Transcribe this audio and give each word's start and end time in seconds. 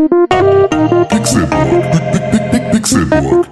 Pixelburg. 0.00 1.90
Pixelburg. 2.72 3.50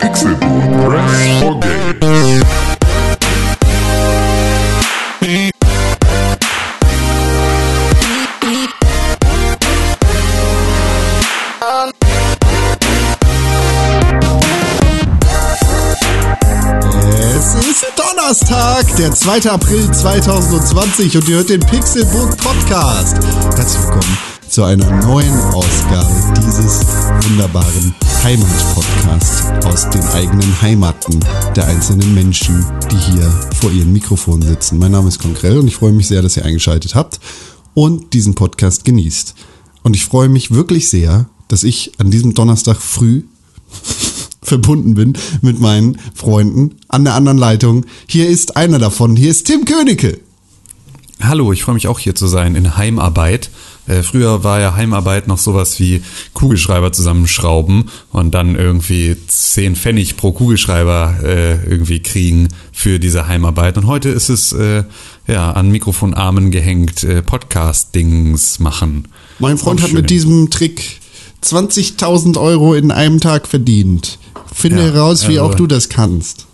Pixelburg. 0.00 0.50
Press 0.88 1.40
for. 1.40 1.60
Es 17.22 17.54
ist 17.54 17.86
Donnerstag, 17.96 18.96
der 18.96 19.12
2. 19.12 19.50
April 19.50 19.90
2020 19.92 21.16
und 21.16 21.28
ihr 21.28 21.36
hört 21.36 21.48
den 21.48 21.60
Pixelbook 21.60 22.36
Podcast. 22.38 23.18
Herzlich 23.56 23.82
willkommen 23.82 24.29
zu 24.50 24.64
einer 24.64 24.90
neuen 25.06 25.40
Ausgabe 25.52 26.34
dieses 26.44 26.80
wunderbaren 27.22 27.94
Heimat-Podcasts 28.24 29.44
aus 29.64 29.88
den 29.90 30.02
eigenen 30.02 30.60
Heimaten 30.60 31.20
der 31.54 31.68
einzelnen 31.68 32.12
Menschen, 32.14 32.66
die 32.90 32.96
hier 32.96 33.30
vor 33.60 33.70
ihren 33.70 33.92
Mikrofonen 33.92 34.42
sitzen. 34.42 34.78
Mein 34.78 34.90
Name 34.90 35.06
ist 35.06 35.20
Konkrell 35.20 35.56
und 35.58 35.68
ich 35.68 35.76
freue 35.76 35.92
mich 35.92 36.08
sehr, 36.08 36.20
dass 36.20 36.36
ihr 36.36 36.44
eingeschaltet 36.44 36.96
habt 36.96 37.20
und 37.74 38.12
diesen 38.12 38.34
Podcast 38.34 38.84
genießt. 38.84 39.36
Und 39.84 39.94
ich 39.94 40.04
freue 40.04 40.28
mich 40.28 40.50
wirklich 40.50 40.88
sehr, 40.88 41.26
dass 41.46 41.62
ich 41.62 41.92
an 41.98 42.10
diesem 42.10 42.34
Donnerstag 42.34 42.78
früh 42.78 43.22
verbunden 44.42 44.94
bin 44.94 45.12
mit 45.42 45.60
meinen 45.60 45.96
Freunden 46.12 46.74
an 46.88 47.04
der 47.04 47.14
anderen 47.14 47.38
Leitung. 47.38 47.86
Hier 48.08 48.28
ist 48.28 48.56
einer 48.56 48.80
davon. 48.80 49.14
Hier 49.14 49.30
ist 49.30 49.46
Tim 49.46 49.64
Königke. 49.64 50.18
Hallo, 51.22 51.52
ich 51.52 51.62
freue 51.62 51.74
mich 51.74 51.86
auch 51.86 52.00
hier 52.00 52.16
zu 52.16 52.26
sein 52.26 52.56
in 52.56 52.76
Heimarbeit. 52.76 53.50
Äh, 53.86 54.02
früher 54.02 54.44
war 54.44 54.60
ja 54.60 54.74
Heimarbeit 54.76 55.26
noch 55.26 55.38
sowas 55.38 55.80
wie 55.80 56.02
Kugelschreiber 56.34 56.92
zusammenschrauben 56.92 57.90
und 58.12 58.32
dann 58.34 58.54
irgendwie 58.54 59.16
10 59.26 59.74
Pfennig 59.76 60.16
pro 60.16 60.32
Kugelschreiber 60.32 61.16
äh, 61.22 61.54
irgendwie 61.64 62.00
kriegen 62.00 62.48
für 62.72 62.98
diese 62.98 63.26
Heimarbeit. 63.26 63.76
Und 63.78 63.86
heute 63.86 64.10
ist 64.10 64.28
es 64.28 64.52
äh, 64.52 64.84
ja 65.26 65.50
an 65.52 65.70
Mikrofonarmen 65.70 66.50
gehängt, 66.50 67.02
äh, 67.02 67.22
Podcast-Dings 67.22 68.58
machen. 68.60 69.08
Mein 69.38 69.58
Freund 69.58 69.82
hat 69.82 69.92
mit 69.92 70.10
diesem 70.10 70.50
Trick 70.50 71.00
20.000 71.42 72.38
Euro 72.38 72.74
in 72.74 72.90
einem 72.90 73.20
Tag 73.20 73.48
verdient. 73.48 74.18
Finde 74.52 74.78
Ja, 74.86 74.92
heraus, 74.92 75.28
wie 75.28 75.38
also- 75.38 75.52
auch 75.52 75.54
du 75.54 75.66
das 75.66 75.88
kannst. 75.88 76.46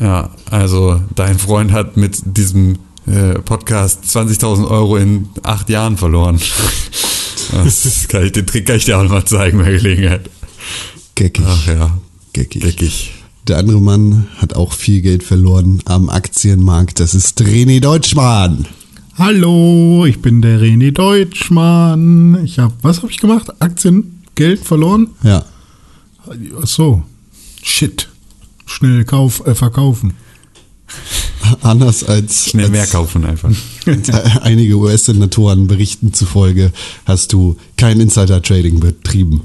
Ja, 0.00 0.30
also 0.50 1.00
dein 1.14 1.38
Freund 1.38 1.72
hat 1.72 1.96
mit 1.96 2.18
diesem 2.24 2.78
äh, 3.06 3.34
Podcast 3.40 4.04
20.000 4.04 4.68
Euro 4.68 4.96
in 4.96 5.28
acht 5.42 5.68
Jahren 5.68 5.96
verloren. 5.96 6.40
Das 7.52 8.08
kann 8.08 8.24
ich, 8.24 8.32
den 8.32 8.46
Trick 8.46 8.66
kann 8.66 8.76
ich 8.76 8.86
dir 8.86 8.98
auch 8.98 9.08
mal 9.08 9.24
zeigen 9.24 9.58
bei 9.58 9.70
Gelegenheit. 9.70 10.28
Geckig. 11.14 11.44
Ach 11.46 11.66
ja, 11.66 11.98
Geckig. 12.32 12.62
geckig. 12.62 13.12
Der 13.46 13.58
andere 13.58 13.80
Mann 13.80 14.26
hat 14.38 14.54
auch 14.56 14.72
viel 14.72 15.02
Geld 15.02 15.22
verloren 15.22 15.80
am 15.84 16.08
Aktienmarkt. 16.08 16.98
Das 16.98 17.14
ist 17.14 17.40
René 17.42 17.80
Deutschmann. 17.80 18.66
Hallo, 19.18 20.06
ich 20.06 20.20
bin 20.22 20.40
der 20.40 20.58
René 20.58 20.90
Deutschmann. 20.90 22.42
Ich 22.44 22.58
habe, 22.58 22.74
was 22.82 23.02
habe 23.02 23.12
ich 23.12 23.18
gemacht? 23.18 23.52
Aktiengeld 23.60 24.60
verloren? 24.64 25.08
Ja. 25.22 25.44
Ach 26.26 26.66
so, 26.66 27.02
shit. 27.62 28.08
Schnell 28.66 29.04
kauf, 29.04 29.46
äh, 29.46 29.54
verkaufen. 29.54 30.14
Anders 31.62 32.04
als, 32.04 32.50
Schnell 32.50 32.64
als 32.64 32.72
mehr 32.72 32.86
kaufen 32.86 33.24
einfach. 33.24 33.50
einige 34.42 34.76
US-Senatoren 34.76 35.66
berichten 35.66 36.12
zufolge, 36.12 36.72
hast 37.04 37.32
du 37.32 37.56
kein 37.76 38.00
Insider-Trading 38.00 38.80
betrieben. 38.80 39.42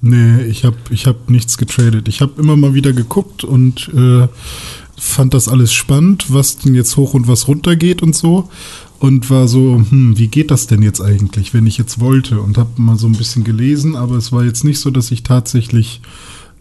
Nee, 0.00 0.42
ich 0.44 0.64
habe 0.64 0.76
ich 0.90 1.06
hab 1.06 1.30
nichts 1.30 1.56
getradet. 1.56 2.08
Ich 2.08 2.20
habe 2.20 2.38
immer 2.38 2.56
mal 2.56 2.74
wieder 2.74 2.92
geguckt 2.92 3.42
und 3.42 3.88
äh, 3.94 4.28
fand 4.98 5.32
das 5.32 5.48
alles 5.48 5.72
spannend, 5.72 6.26
was 6.28 6.58
denn 6.58 6.74
jetzt 6.74 6.96
hoch 6.96 7.14
und 7.14 7.26
was 7.26 7.48
runter 7.48 7.74
geht 7.74 8.02
und 8.02 8.14
so. 8.14 8.50
Und 8.98 9.28
war 9.30 9.48
so, 9.48 9.82
hm, 9.88 10.18
wie 10.18 10.28
geht 10.28 10.50
das 10.50 10.66
denn 10.66 10.82
jetzt 10.82 11.00
eigentlich, 11.00 11.52
wenn 11.54 11.66
ich 11.66 11.78
jetzt 11.78 12.00
wollte? 12.00 12.40
Und 12.40 12.58
habe 12.58 12.70
mal 12.80 12.98
so 12.98 13.06
ein 13.06 13.12
bisschen 13.12 13.44
gelesen, 13.44 13.96
aber 13.96 14.16
es 14.16 14.30
war 14.30 14.44
jetzt 14.44 14.64
nicht 14.64 14.78
so, 14.78 14.90
dass 14.90 15.10
ich 15.10 15.22
tatsächlich 15.22 16.00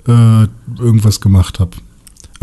äh, 0.07 0.47
irgendwas 0.79 1.21
gemacht 1.21 1.59
habe. 1.59 1.71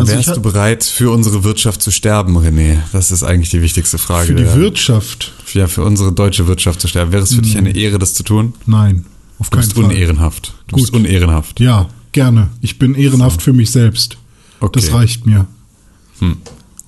Also 0.01 0.13
Wärst 0.15 0.37
du 0.37 0.41
bereit, 0.43 0.85
für 0.85 1.11
unsere 1.11 1.45
Wirtschaft 1.45 1.83
zu 1.83 1.91
sterben, 1.91 2.37
René? 2.37 2.79
Das 2.93 3.11
ist 3.11 3.23
eigentlich 3.23 3.51
die 3.51 3.63
wichtigste 3.63 3.99
Frage. 3.99 4.29
für 4.29 4.35
die 4.35 4.43
der- 4.45 4.57
Wirtschaft? 4.57 5.33
Ja, 5.55 5.67
für 5.67 5.83
unsere 5.85 6.13
deutsche 6.13 6.47
Wirtschaft 6.47 6.81
zu 6.81 6.89
sterben. 6.89 7.13
Wäre 7.13 7.23
es 7.23 7.35
für 7.35 7.43
dich 7.43 7.57
eine 7.57 7.75
Ehre, 7.75 7.99
das 7.99 8.15
zu 8.15 8.23
tun? 8.23 8.55
Nein, 8.67 9.05
auf 9.39 9.51
Du 9.51 9.57
keinen 9.57 9.67
bist 9.67 9.73
Fall. 9.75 9.85
unehrenhaft. 9.85 10.55
Du 10.69 10.77
bist 10.77 10.93
Gut. 10.93 11.01
unehrenhaft. 11.01 11.61
Ja, 11.61 11.89
gerne. 12.13 12.49
Ich 12.61 12.79
bin 12.79 12.95
ehrenhaft 12.95 13.43
für 13.43 13.53
mich 13.53 13.71
selbst. 13.71 14.17
Okay. 14.61 14.81
Das 14.81 14.93
reicht 14.93 15.27
mir. 15.27 15.47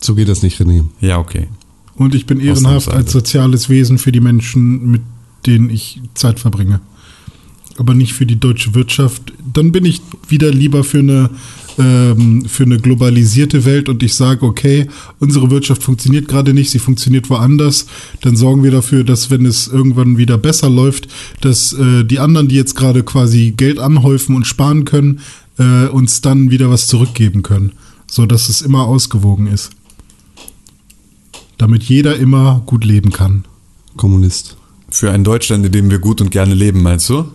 So 0.01 0.15
geht 0.15 0.29
das 0.29 0.43
nicht, 0.43 0.61
René. 0.61 0.85
Ja, 1.01 1.19
okay. 1.19 1.49
Und 1.95 2.15
ich 2.15 2.27
bin 2.27 2.41
ehrenhaft 2.41 2.89
als 2.89 3.13
soziales 3.13 3.69
Wesen 3.69 3.99
für 3.99 4.13
die 4.13 4.21
Menschen, 4.21 4.91
mit 4.91 5.03
denen 5.47 5.71
ich 5.71 6.01
Zeit 6.15 6.41
verbringe. 6.41 6.81
Aber 7.79 7.95
nicht 7.95 8.13
für 8.13 8.27
die 8.27 8.39
deutsche 8.39 8.75
Wirtschaft. 8.75 9.33
Dann 9.53 9.73
bin 9.73 9.85
ich 9.85 10.01
wieder 10.29 10.51
lieber 10.51 10.85
für 10.85 10.99
eine, 10.99 11.31
ähm, 11.79 12.45
für 12.47 12.65
eine 12.65 12.79
globalisierte 12.79 13.65
Welt 13.65 13.89
und 13.89 14.03
ich 14.03 14.15
sage, 14.15 14.45
okay, 14.45 14.89
unsere 15.19 15.51
Wirtschaft 15.51 15.83
funktioniert 15.83 16.29
gerade 16.29 16.55
nicht, 16.55 16.71
sie 16.71 16.79
funktioniert 16.79 17.31
woanders. 17.31 17.87
Dann 18.21 18.37
sorgen 18.37 18.63
wir 18.63 18.71
dafür, 18.71 19.05
dass 19.05 19.31
wenn 19.31 19.47
es 19.47 19.69
irgendwann 19.69 20.19
wieder 20.19 20.39
besser 20.39 20.71
läuft, 20.71 21.09
dass 21.41 21.73
äh, 21.73 22.05
die 22.05 22.19
anderen, 22.19 22.49
die 22.49 22.57
jetzt 22.57 22.75
gerade 22.75 23.03
quasi 23.03 23.53
Geld 23.57 23.79
anhäufen 23.79 24.37
und 24.37 24.47
sparen 24.47 24.85
können, 24.85 25.21
äh, 25.59 25.87
uns 25.87 26.21
dann 26.21 26.51
wieder 26.51 26.71
was 26.71 26.87
zurückgeben 26.89 27.43
können. 27.43 27.73
So 28.07 28.27
dass 28.27 28.49
es 28.49 28.61
immer 28.61 28.85
ausgewogen 28.85 29.47
ist 29.47 29.71
damit 31.63 31.85
jeder 31.85 32.17
immer 32.17 32.61
gut 32.67 32.85
leben 32.85 33.13
kann. 33.13 33.45
Kommunist. 33.97 34.57
Für 34.91 35.13
ein 35.13 35.23
Deutschland, 35.23 35.65
in 35.65 35.71
dem 35.71 35.91
wir 35.91 36.01
gut 36.01 36.21
und 36.21 36.33
gerne 36.33 36.55
leben, 36.55 36.83
meinst 36.83 37.09
du? 37.09 37.27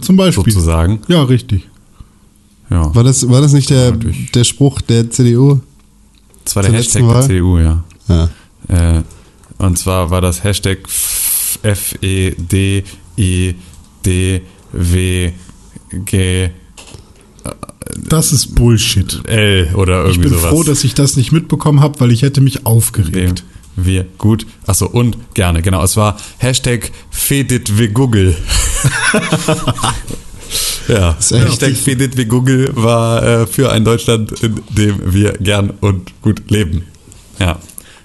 Zum 0.00 0.16
Beispiel. 0.16 0.54
Sozusagen. 0.54 1.00
Ja, 1.06 1.22
richtig. 1.22 1.68
Ja. 2.74 2.94
War 2.94 3.04
das, 3.04 3.28
war 3.28 3.40
das 3.40 3.52
nicht 3.52 3.70
der, 3.70 3.92
der 3.92 4.44
Spruch 4.44 4.80
der 4.80 5.08
CDU? 5.10 5.60
Das 6.44 6.56
war 6.56 6.62
der 6.64 6.72
Hashtag 6.72 7.02
der? 7.02 7.22
CDU, 7.22 7.58
ja. 7.58 7.84
Ja. 8.08 8.28
Äh, 8.68 9.02
und 9.58 9.78
zwar 9.78 10.10
war 10.10 10.20
das 10.20 10.42
Hashtag 10.42 10.78
F 11.62 11.94
E 12.02 12.32
D 12.36 12.82
I 13.16 13.54
D 14.04 14.42
W 14.72 15.30
G 16.04 16.50
Das 18.08 18.32
ist 18.32 18.54
Bullshit. 18.56 19.20
L 19.28 19.70
oder 19.74 20.02
Ich 20.06 20.16
irgendwie 20.16 20.30
bin 20.30 20.38
sowas. 20.38 20.50
froh, 20.50 20.62
dass 20.64 20.82
ich 20.82 20.94
das 20.94 21.16
nicht 21.16 21.30
mitbekommen 21.30 21.80
habe, 21.80 22.00
weil 22.00 22.10
ich 22.10 22.22
hätte 22.22 22.40
mich 22.40 22.54
dem 22.56 22.66
aufgeregt. 22.66 23.44
wir 23.76 24.04
gut. 24.18 24.46
Achso, 24.66 24.86
und 24.86 25.16
gerne, 25.34 25.62
genau. 25.62 25.82
Es 25.84 25.96
war 25.96 26.16
Hashtag 26.38 26.90
Fedit 27.10 27.78
wie 27.78 27.88
Google. 27.88 28.36
ja, 30.88 31.16
Hashtag. 31.18 31.74
Fedit 31.76 32.16
wie 32.16 32.24
Google 32.26 32.70
war 32.74 33.22
äh, 33.22 33.46
für 33.46 33.70
ein 33.72 33.84
Deutschland, 33.84 34.32
in 34.42 34.60
dem 34.70 35.12
wir 35.12 35.32
gern 35.34 35.70
und 35.80 36.12
gut 36.22 36.50
leben. 36.50 36.84
Ja. 37.38 37.58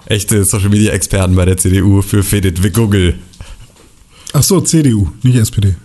Echte 0.06 0.44
Social 0.44 0.70
Media 0.70 0.92
Experten 0.92 1.36
bei 1.36 1.44
der 1.44 1.56
CDU 1.56 2.02
für 2.02 2.22
Fedit 2.22 2.62
wie 2.62 2.70
Google. 2.70 3.14
Ach 4.32 4.42
so, 4.42 4.60
CDU, 4.60 5.08
nicht 5.22 5.36
SPD. 5.36 5.76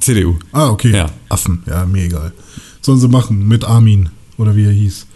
CDU. 0.00 0.36
Ah, 0.52 0.68
okay. 0.68 0.92
Ja. 0.92 1.10
Affen, 1.28 1.62
ja, 1.66 1.84
mir 1.86 2.04
egal. 2.04 2.32
Sollen 2.80 2.98
sie 3.00 3.08
machen 3.08 3.46
mit 3.46 3.64
Armin 3.64 4.08
oder 4.36 4.54
wie 4.56 4.64
er 4.64 4.72
hieß. 4.72 5.06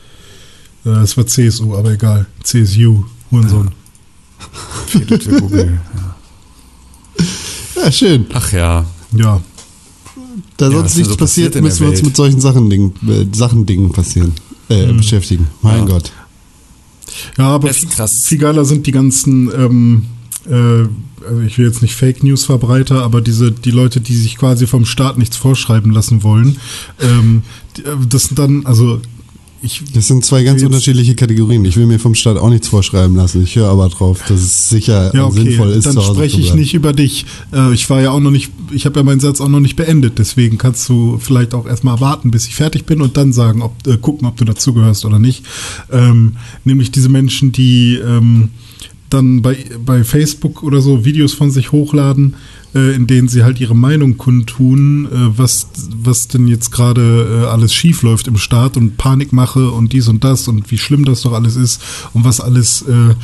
Äh, 0.87 0.91
Es 1.03 1.16
war 1.16 1.27
CSU, 1.27 1.77
aber 1.77 1.93
egal. 1.93 2.27
CSU, 2.43 3.05
Hurensohn. 3.31 3.71
Fedit 4.87 5.31
wie 5.31 5.41
Google. 5.41 5.81
ja, 7.77 7.93
schön. 7.93 8.27
Ach 8.33 8.53
ja. 8.53 8.87
Ja. 9.12 9.41
Da 10.60 10.69
Ja, 10.69 10.72
sonst 10.72 10.97
nichts 10.97 11.12
so 11.12 11.16
passiert 11.16 11.53
passiert, 11.53 11.65
müssen 11.65 11.80
wir 11.80 11.89
uns 11.89 12.03
mit 12.03 12.15
solchen 12.15 12.39
Sachen 12.39 12.68
Dingen, 12.68 12.92
äh, 13.09 13.24
Sachen 13.34 13.65
Dingen 13.65 13.92
passieren, 13.92 14.33
äh, 14.68 14.92
beschäftigen. 14.92 15.47
Mein 15.62 15.78
Ja. 15.78 15.84
Gott. 15.86 16.12
Ja, 17.39 17.45
aber 17.47 17.72
viel 17.72 18.39
geiler 18.39 18.66
sind 18.66 18.86
die 18.86 18.92
ganzen, 18.92 19.51
ähm, 19.54 20.04
äh, 20.47 20.86
also 21.27 21.41
ich 21.47 21.57
will 21.57 21.65
jetzt 21.65 21.80
nicht 21.80 21.95
Fake 21.95 22.22
News 22.22 22.45
Verbreiter, 22.45 23.03
aber 23.03 23.22
diese, 23.22 23.53
die 23.53 23.71
Leute, 23.71 24.03
die 24.03 24.15
sich 24.15 24.36
quasi 24.36 24.66
vom 24.66 24.84
Staat 24.84 25.16
nichts 25.16 25.39
vorschreiben 25.39 25.92
lassen 25.92 26.22
wollen, 26.22 26.59
ähm, 27.01 27.42
die, 27.78 27.84
äh, 27.84 27.97
das 28.06 28.24
sind 28.24 28.39
dann, 28.39 28.66
also 28.66 29.01
ich, 29.62 29.83
Das 29.92 30.09
sind 30.09 30.24
zwei 30.24 30.42
ganz 30.42 30.62
unterschiedliche 30.62 31.15
Kategorien. 31.15 31.65
Ich 31.65 31.77
will 31.77 31.86
mir 31.86 31.98
vom 31.98 32.15
Staat 32.15 32.39
auch 32.39 32.48
nichts 32.48 32.68
vorschreiben 32.68 33.15
lassen. 33.16 33.42
Ich 33.42 33.57
höre 33.57 33.68
aber 33.68 33.89
drauf, 33.89 34.22
dass 34.27 34.41
es 34.41 34.71
sicher 34.71 35.15
ja 35.15 35.27
okay, 35.27 35.42
sinnvoll 35.42 35.71
ist, 35.71 35.86
dann 35.86 36.01
spreche 36.01 36.41
ich 36.41 36.54
nicht 36.54 36.72
über 36.72 36.92
dich. 36.92 37.27
Äh, 37.53 37.74
ich 37.74 37.89
war 37.91 38.01
ja 38.01 38.10
auch 38.10 38.21
noch 38.21 38.30
nicht, 38.30 38.51
ich 38.71 38.86
habe 38.86 38.98
ja 38.98 39.03
meinen 39.03 39.21
Satz 39.21 39.41
auch 39.41 39.48
noch 39.48 39.60
nicht 39.60 39.77
beendet, 39.77 40.18
deswegen 40.18 40.57
kannst 40.57 40.89
du 40.89 41.18
vielleicht 41.18 41.53
auch 41.53 41.66
erstmal 41.66 42.01
warten, 42.01 42.30
bis 42.30 42.47
ich 42.47 42.54
fertig 42.54 42.86
bin 42.86 43.03
und 43.03 43.16
dann 43.16 43.33
sagen, 43.33 43.60
ob, 43.60 43.86
äh, 43.86 43.98
gucken, 43.98 44.27
ob 44.27 44.36
du 44.36 44.45
dazugehörst 44.45 45.04
oder 45.04 45.18
nicht. 45.18 45.45
Ähm, 45.92 46.36
nämlich 46.65 46.91
diese 46.91 47.10
Menschen, 47.10 47.53
die 47.53 47.97
ähm, 47.97 48.51
dann 49.10 49.42
bei, 49.42 49.59
bei 49.84 50.04
Facebook 50.04 50.63
oder 50.63 50.80
so 50.80 51.04
Videos 51.04 51.34
von 51.34 51.51
sich 51.51 51.72
hochladen, 51.72 52.34
in 52.72 53.07
denen 53.07 53.28
sie 53.28 53.43
halt 53.43 53.61
ihre 53.61 53.75
Meinung 53.75 54.17
kundtun, 54.17 55.07
äh, 55.07 55.39
was, 55.39 55.69
was 55.93 56.28
denn 56.28 56.47
jetzt 56.47 56.71
gerade 56.71 57.43
äh, 57.43 57.47
alles 57.47 57.75
schief 57.75 58.03
läuft 58.03 58.28
im 58.28 58.37
Staat 58.37 58.77
und 58.77 58.97
Panikmache 58.97 59.71
und 59.71 59.93
dies 59.93 60.09
und 60.09 60.22
das 60.22 60.47
und 60.47 60.71
wie 60.71 60.78
schlimm 60.78 61.05
das 61.05 61.22
doch 61.22 61.33
alles 61.33 61.57
ist 61.57 61.83
und 62.15 62.25
was 62.25 62.41
alles 62.41 62.83
äh, 62.83 63.15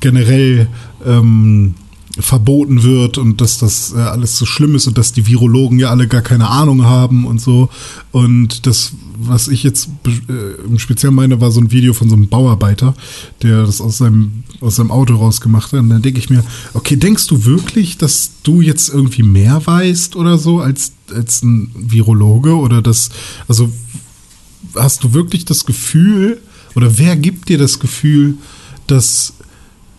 generell 0.00 0.68
ähm, 1.06 1.74
verboten 2.18 2.82
wird 2.82 3.18
und 3.18 3.40
dass 3.40 3.58
das 3.58 3.92
äh, 3.92 3.98
alles 3.98 4.36
so 4.36 4.44
schlimm 4.44 4.74
ist 4.74 4.88
und 4.88 4.98
dass 4.98 5.12
die 5.12 5.26
Virologen 5.26 5.78
ja 5.78 5.90
alle 5.90 6.08
gar 6.08 6.22
keine 6.22 6.48
Ahnung 6.48 6.84
haben 6.84 7.24
und 7.24 7.40
so. 7.40 7.68
Und 8.10 8.66
das, 8.66 8.92
was 9.16 9.46
ich 9.46 9.62
jetzt 9.62 9.88
äh, 10.06 10.64
im 10.64 11.14
meine, 11.14 11.40
war 11.40 11.52
so 11.52 11.60
ein 11.60 11.70
Video 11.70 11.94
von 11.94 12.08
so 12.08 12.16
einem 12.16 12.28
Bauarbeiter, 12.28 12.94
der 13.42 13.64
das 13.64 13.80
aus 13.80 13.98
seinem, 13.98 14.42
aus 14.60 14.76
seinem 14.76 14.90
Auto 14.90 15.14
rausgemacht 15.14 15.72
hat. 15.72 15.80
Und 15.80 15.90
dann 15.90 16.02
denke 16.02 16.18
ich 16.18 16.30
mir, 16.30 16.44
okay, 16.74 16.96
denkst 16.96 17.28
du 17.28 17.44
wirklich, 17.44 17.96
dass 17.96 18.30
du 18.42 18.60
jetzt 18.60 18.88
irgendwie 18.88 19.22
mehr 19.22 19.64
weißt 19.64 20.16
oder 20.16 20.36
so 20.36 20.60
als, 20.60 20.92
als 21.14 21.42
ein 21.42 21.70
Virologe? 21.76 22.56
Oder 22.56 22.82
das, 22.82 23.10
also 23.46 23.70
hast 24.74 25.04
du 25.04 25.14
wirklich 25.14 25.44
das 25.44 25.64
Gefühl, 25.64 26.40
oder 26.74 26.98
wer 26.98 27.16
gibt 27.16 27.48
dir 27.48 27.58
das 27.58 27.78
Gefühl, 27.78 28.34
dass 28.86 29.34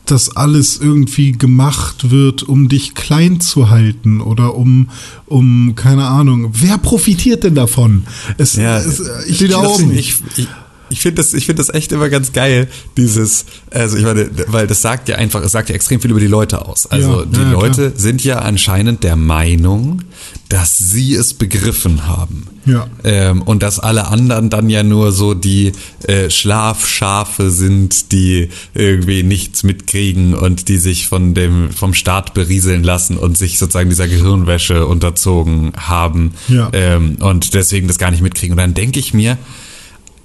das 0.05 0.35
alles 0.35 0.77
irgendwie 0.77 1.31
gemacht 1.31 2.11
wird, 2.11 2.43
um 2.43 2.69
dich 2.69 2.95
klein 2.95 3.39
zu 3.39 3.69
halten 3.69 4.21
oder 4.21 4.55
um, 4.55 4.89
um 5.25 5.73
keine 5.75 6.07
Ahnung. 6.07 6.51
Wer 6.53 6.77
profitiert 6.77 7.43
denn 7.43 7.55
davon? 7.55 8.03
Es, 8.37 8.55
Ja, 8.55 8.77
es, 8.77 9.01
ich 9.27 9.39
glaube 9.39 9.83
Ich, 9.93 10.15
ich, 10.35 10.47
ich 10.91 11.01
finde 11.01 11.21
das, 11.21 11.33
ich 11.33 11.45
finde 11.45 11.63
das 11.63 11.73
echt 11.73 11.91
immer 11.91 12.09
ganz 12.09 12.33
geil, 12.33 12.67
dieses, 12.97 13.45
also 13.71 13.97
ich 13.97 14.03
meine, 14.03 14.29
weil 14.47 14.67
das 14.67 14.81
sagt 14.81 15.09
ja 15.09 15.15
einfach, 15.15 15.41
es 15.43 15.51
sagt 15.51 15.69
ja 15.69 15.75
extrem 15.75 15.99
viel 16.01 16.11
über 16.11 16.19
die 16.19 16.27
Leute 16.27 16.65
aus. 16.67 16.85
Also 16.87 17.21
Ja, 17.21 17.25
die 17.25 17.39
ja, 17.39 17.51
Leute 17.51 17.93
sind 17.95 18.23
ja 18.23 18.39
anscheinend 18.39 19.03
der 19.03 19.15
Meinung, 19.15 20.03
dass 20.49 20.77
sie 20.77 21.15
es 21.15 21.33
begriffen 21.33 22.07
haben. 22.07 22.47
Ja. 22.65 22.87
Ähm, 23.03 23.41
und 23.41 23.63
dass 23.63 23.79
alle 23.79 24.07
anderen 24.07 24.49
dann 24.49 24.69
ja 24.69 24.83
nur 24.83 25.11
so 25.11 25.33
die 25.33 25.71
äh, 26.07 26.29
Schlafschafe 26.29 27.49
sind, 27.51 28.11
die 28.11 28.49
irgendwie 28.73 29.23
nichts 29.23 29.63
mitkriegen 29.63 30.33
und 30.35 30.67
die 30.67 30.77
sich 30.77 31.07
von 31.07 31.33
dem 31.33 31.71
vom 31.71 31.93
Staat 31.93 32.33
berieseln 32.33 32.83
lassen 32.83 33.17
und 33.17 33.37
sich 33.37 33.57
sozusagen 33.57 33.89
dieser 33.89 34.07
Gehirnwäsche 34.07 34.85
unterzogen 34.85 35.71
haben 35.77 36.33
Ja. 36.49 36.69
ähm, 36.73 37.17
und 37.19 37.53
deswegen 37.53 37.87
das 37.87 37.97
gar 37.97 38.11
nicht 38.11 38.21
mitkriegen. 38.21 38.53
Und 38.53 38.57
dann 38.57 38.73
denke 38.73 38.99
ich 38.99 39.13
mir, 39.13 39.37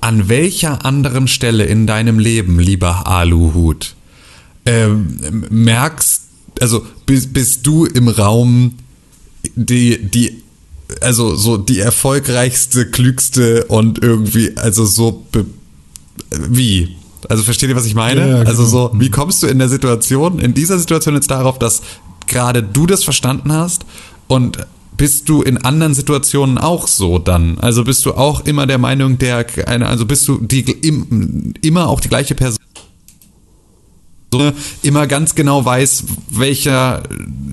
an 0.01 0.29
welcher 0.29 0.85
anderen 0.85 1.29
Stelle 1.29 1.65
in 1.65 1.87
deinem 1.87 2.19
Leben, 2.19 2.59
lieber 2.59 3.07
Aluhut, 3.07 3.95
ähm, 4.65 5.45
merkst, 5.51 6.23
also 6.61 6.87
bist, 7.07 7.33
bist 7.33 7.67
du 7.67 7.85
im 7.85 8.09
Raum 8.09 8.75
die, 9.55 9.99
die, 10.03 10.43
also 11.01 11.35
so 11.37 11.57
die 11.57 11.79
erfolgreichste, 11.79 12.91
klügste 12.91 13.65
und 13.65 14.03
irgendwie, 14.03 14.57
also 14.57 14.85
so, 14.85 15.27
wie? 16.31 16.97
Also 17.29 17.43
versteht 17.43 17.69
ihr, 17.69 17.77
was 17.77 17.87
ich 17.87 17.95
meine? 17.95 18.21
Ja, 18.21 18.27
ja, 18.27 18.39
also 18.41 18.65
genau. 18.65 18.69
so, 18.69 18.91
wie 18.95 19.11
kommst 19.11 19.43
du 19.43 19.47
in 19.47 19.59
der 19.59 19.69
Situation, 19.69 20.39
in 20.39 20.55
dieser 20.55 20.79
Situation 20.79 21.15
jetzt 21.15 21.31
darauf, 21.31 21.59
dass 21.59 21.83
gerade 22.27 22.63
du 22.63 22.87
das 22.87 23.05
verstanden 23.05 23.53
hast 23.53 23.85
und 24.27 24.59
bist 24.97 25.29
du 25.29 25.43
in 25.43 25.59
anderen 25.59 25.95
Situationen 25.95 26.59
auch 26.59 26.87
so 26.87 27.19
dann? 27.19 27.59
Also 27.59 27.85
bist 27.85 28.05
du 28.07 28.15
auch 28.15 28.45
immer 28.45 28.67
der 28.67 28.79
Meinung, 28.79 29.19
der, 29.19 29.47
also 29.67 30.07
bist 30.07 30.27
du 30.29 30.39
die, 30.39 30.63
im, 30.63 31.55
immer 31.63 31.89
auch 31.89 32.01
die 32.01 32.09
gleiche 32.09 32.35
Person? 32.35 32.59
so 34.33 34.53
immer 34.83 35.07
ganz 35.07 35.35
genau 35.35 35.65
weiß, 35.65 36.05
welcher 36.31 37.03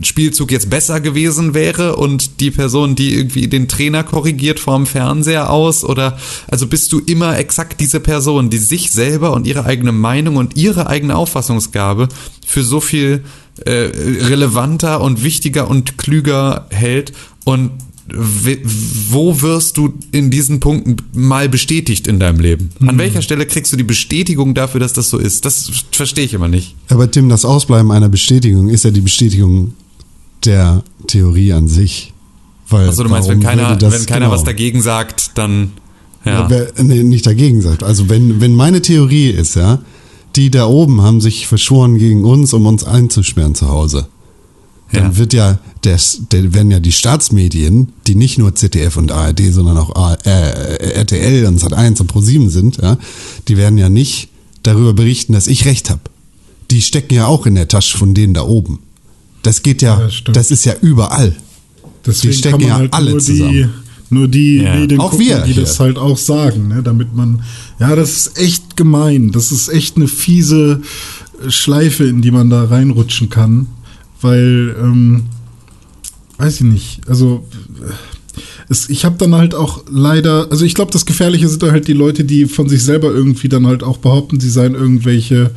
Spielzug 0.02 0.52
jetzt 0.52 0.70
besser 0.70 1.00
gewesen 1.00 1.54
wäre 1.54 1.96
und 1.96 2.40
die 2.40 2.52
Person, 2.52 2.96
die 2.96 3.14
irgendwie 3.14 3.48
den 3.48 3.68
Trainer 3.68 4.04
korrigiert 4.04 4.60
vorm 4.60 4.86
Fernseher 4.86 5.50
aus 5.50 5.84
oder 5.84 6.18
also 6.50 6.68
bist 6.68 6.92
du 6.92 7.00
immer 7.00 7.38
exakt 7.38 7.80
diese 7.80 8.00
Person, 8.00 8.50
die 8.50 8.58
sich 8.58 8.92
selber 8.92 9.34
und 9.34 9.48
ihre 9.48 9.66
eigene 9.66 9.92
Meinung 9.92 10.36
und 10.36 10.58
ihre 10.58 10.88
eigene 10.88 11.16
Auffassungsgabe 11.16 12.10
für 12.46 12.64
so 12.64 12.82
viel 12.82 13.24
äh, 13.66 13.72
relevanter 13.72 15.00
und 15.02 15.24
wichtiger 15.24 15.68
und 15.70 15.98
klüger 15.98 16.66
hält 16.72 17.14
und 17.44 17.72
wo 18.14 19.42
wirst 19.42 19.78
du 19.78 19.94
in 20.12 20.30
diesen 20.30 20.60
Punkten 20.60 20.98
mal 21.14 21.48
bestätigt 21.48 22.08
in 22.08 22.20
deinem 22.20 22.40
Leben? 22.40 22.70
An 22.86 22.98
welcher 22.98 23.22
Stelle 23.22 23.46
kriegst 23.46 23.72
du 23.72 23.78
die 23.78 23.84
Bestätigung 23.84 24.54
dafür, 24.54 24.80
dass 24.82 24.92
das 24.94 25.10
so 25.10 25.18
ist? 25.18 25.46
Das 25.46 25.72
verstehe 25.92 26.26
ich 26.26 26.34
immer 26.34 26.50
nicht. 26.50 26.76
Aber 26.90 27.10
Tim, 27.10 27.30
das 27.30 27.46
Ausbleiben 27.46 27.92
einer 27.92 28.10
Bestätigung 28.10 28.68
ist 28.70 28.84
ja 28.84 28.92
die 28.92 29.02
Bestätigung 29.02 29.74
der 30.44 30.84
Theorie 31.08 31.54
an 31.54 31.68
sich. 31.70 32.14
Weil 32.70 32.88
Also 32.88 33.04
du 33.04 33.10
meinst, 33.10 33.30
wenn 33.30 33.40
keiner, 33.40 33.76
das- 33.78 33.94
wenn 33.94 34.06
keiner 34.06 34.26
genau. 34.26 34.32
was 34.32 34.44
dagegen 34.44 34.82
sagt, 34.82 35.32
dann 35.38 35.72
ja. 36.26 36.50
Wer, 36.50 36.72
nee, 36.82 37.04
nicht 37.04 37.26
dagegen 37.26 37.62
sagt. 37.62 37.84
Also 37.84 38.08
wenn, 38.10 38.40
wenn 38.40 38.56
meine 38.56 38.82
Theorie 38.82 39.30
ist, 39.30 39.56
ja, 39.56 39.80
die 40.38 40.50
da 40.50 40.66
oben 40.68 41.02
haben 41.02 41.20
sich 41.20 41.48
verschworen 41.48 41.98
gegen 41.98 42.24
uns, 42.24 42.54
um 42.54 42.66
uns 42.66 42.84
einzusperren 42.86 43.56
zu 43.56 43.68
Hause. 43.68 44.08
Dann 44.94 45.12
Ja. 45.12 45.18
wird 45.18 45.34
ja, 45.34 45.60
das, 45.82 46.22
der, 46.32 46.54
werden 46.54 46.72
ja 46.72 46.80
die 46.80 46.92
Staatsmedien, 46.92 47.90
die 48.08 48.16
nicht 48.16 48.38
nur 48.38 48.56
ZDF 48.56 48.96
und 48.98 49.12
ARD, 49.12 49.52
sondern 49.52 49.78
auch 49.78 49.96
A- 49.96 50.14
äh, 50.24 50.92
RTL 50.94 51.46
und 51.48 51.60
Sat1 51.62 52.00
und 52.00 52.12
Pro7 52.14 52.50
sind, 52.50 52.78
ja, 52.78 52.98
die 53.48 53.58
werden 53.58 53.78
ja 53.78 53.90
nicht 53.90 54.30
darüber 54.64 54.94
berichten, 54.94 55.34
dass 55.34 55.48
ich 55.48 55.66
recht 55.66 55.90
habe. 55.90 56.02
Die 56.72 56.82
stecken 56.82 57.16
ja 57.16 57.26
auch 57.28 57.46
in 57.46 57.56
der 57.56 57.68
Tasche 57.68 57.98
von 57.98 58.14
denen 58.14 58.34
da 58.34 58.44
oben. 58.44 58.80
Das 59.42 59.62
geht 59.64 59.82
ja, 59.82 60.00
Ja, 60.00 60.10
stimmt. 60.10 60.38
das 60.38 60.52
ist 60.52 60.64
ja 60.66 60.74
überall. 60.82 61.36
Deswegen 62.06 62.34
stecken 62.34 62.52
kann 62.52 62.62
man 62.62 62.70
ja 62.70 62.76
halt 62.78 62.94
alle 62.94 63.10
nur 63.12 63.20
die, 63.20 63.26
zusammen. 63.26 63.74
nur 64.10 64.28
die 64.28 64.58
Ja. 64.58 64.76
Medien 64.76 65.02
Auch 65.02 65.12
gucken, 65.12 65.26
wir 65.26 65.40
die 65.42 65.54
hier. 65.54 65.64
das 65.64 65.80
halt 65.80 65.98
auch 65.98 66.18
sagen, 66.18 66.68
ne? 66.70 66.82
damit 66.84 67.14
man, 67.16 67.44
ja, 67.80 67.96
das 67.96 68.12
ist 68.12 68.38
echt 68.38 68.78
gemein. 68.78 69.32
Das 69.32 69.52
ist 69.52 69.70
echt 69.70 69.96
eine 69.98 70.08
fiese 70.08 70.82
Schleife, 71.50 72.06
in 72.06 72.22
die 72.22 72.32
man 72.32 72.50
da 72.50 72.64
reinrutschen 72.66 73.30
kann, 73.30 73.68
weil, 74.24 74.76
ähm, 74.80 75.24
weiß 76.38 76.56
ich 76.56 76.62
nicht, 76.62 77.02
also 77.08 77.46
es, 78.70 78.90
ich 78.90 79.06
habe 79.06 79.18
dann 79.18 79.36
halt 79.36 79.56
auch 79.56 79.84
leider, 79.90 80.48
also 80.50 80.66
ich 80.66 80.74
glaube, 80.74 80.92
das 80.92 81.06
Gefährliche 81.06 81.48
sind 81.48 81.64
dann 81.64 81.72
halt 81.72 81.88
die 81.88 81.94
Leute, 81.94 82.24
die 82.24 82.46
von 82.46 82.70
sich 82.70 82.84
selber 82.84 83.12
irgendwie 83.12 83.50
dann 83.50 83.68
halt 83.68 83.84
auch 83.84 83.98
behaupten, 83.98 84.40
sie 84.40 84.50
seien 84.50 84.74
irgendwelche 84.76 85.52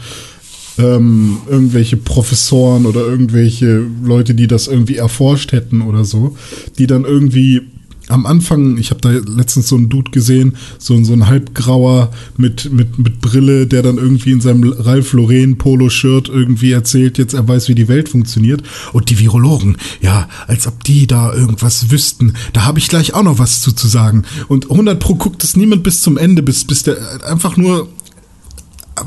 ähm, 0.78 1.38
irgendwelche 1.48 1.96
Professoren 1.96 2.84
oder 2.84 3.00
irgendwelche 3.00 3.86
Leute, 4.04 4.34
die 4.34 4.46
das 4.46 4.68
irgendwie 4.68 4.96
erforscht 4.96 5.52
hätten 5.52 5.80
oder 5.80 6.04
so, 6.04 6.36
die 6.78 6.86
dann 6.86 7.04
irgendwie 7.04 7.62
am 8.08 8.26
Anfang, 8.26 8.79
ich 8.79 8.91
habe 8.91 9.00
da 9.00 9.11
letztens 9.11 9.69
so 9.69 9.76
einen 9.76 9.88
Dude 9.88 10.11
gesehen, 10.11 10.57
so, 10.78 11.02
so 11.02 11.12
ein 11.12 11.26
halbgrauer 11.26 12.11
mit, 12.37 12.73
mit, 12.73 12.99
mit 12.99 13.21
Brille, 13.21 13.66
der 13.66 13.83
dann 13.83 13.99
irgendwie 13.99 14.33
in 14.33 14.40
seinem 14.40 14.73
Ralph 14.73 15.12
Lauren 15.12 15.59
Polo-Shirt 15.59 16.28
irgendwie 16.28 16.73
erzählt, 16.73 17.19
jetzt 17.19 17.35
er 17.35 17.47
weiß, 17.47 17.69
wie 17.69 17.75
die 17.75 17.88
Welt 17.88 18.09
funktioniert. 18.09 18.62
Und 18.92 19.11
die 19.11 19.19
Virologen, 19.19 19.76
ja, 20.00 20.28
als 20.47 20.66
ob 20.66 20.85
die 20.85 21.07
da 21.07 21.35
irgendwas 21.35 21.90
wüssten. 21.90 22.35
Da 22.52 22.64
habe 22.64 22.78
ich 22.78 22.88
gleich 22.88 23.14
auch 23.14 23.23
noch 23.23 23.38
was 23.38 23.61
zu, 23.61 23.73
zu 23.73 23.88
sagen. 23.88 24.25
Und 24.49 24.71
100 24.71 24.99
pro 25.00 25.14
guckt 25.16 25.42
es 25.42 25.57
niemand 25.57 25.83
bis 25.83 26.00
zum 26.00 26.16
Ende, 26.16 26.42
bis, 26.42 26.64
bis 26.64 26.85
der 26.85 26.97
einfach 27.26 27.57
nur 27.57 27.88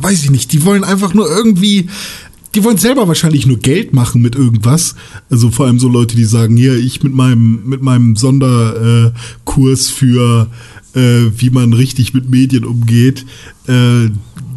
weiß 0.01 0.23
ich 0.23 0.29
nicht, 0.29 0.51
die 0.53 0.65
wollen 0.65 0.83
einfach 0.83 1.15
nur 1.15 1.27
irgendwie, 1.27 1.89
die 2.55 2.63
wollen 2.63 2.77
selber 2.77 3.07
wahrscheinlich 3.07 3.45
nur 3.45 3.57
Geld 3.57 3.93
machen 3.93 4.21
mit 4.21 4.35
irgendwas. 4.35 4.95
Also 5.29 5.51
vor 5.51 5.67
allem 5.67 5.79
so 5.79 5.87
Leute, 5.87 6.15
die 6.15 6.25
sagen, 6.25 6.57
hier, 6.57 6.75
ich 6.75 7.03
mit 7.03 7.13
meinem, 7.13 7.61
mit 7.65 7.81
meinem 7.81 8.15
Sonderkurs 8.15 9.13
Kurs 9.45 9.89
für 9.89 10.49
äh, 10.95 11.31
wie 11.37 11.49
man 11.49 11.73
richtig 11.73 12.13
mit 12.13 12.29
Medien 12.29 12.65
umgeht, 12.65 13.25
äh, 13.67 14.09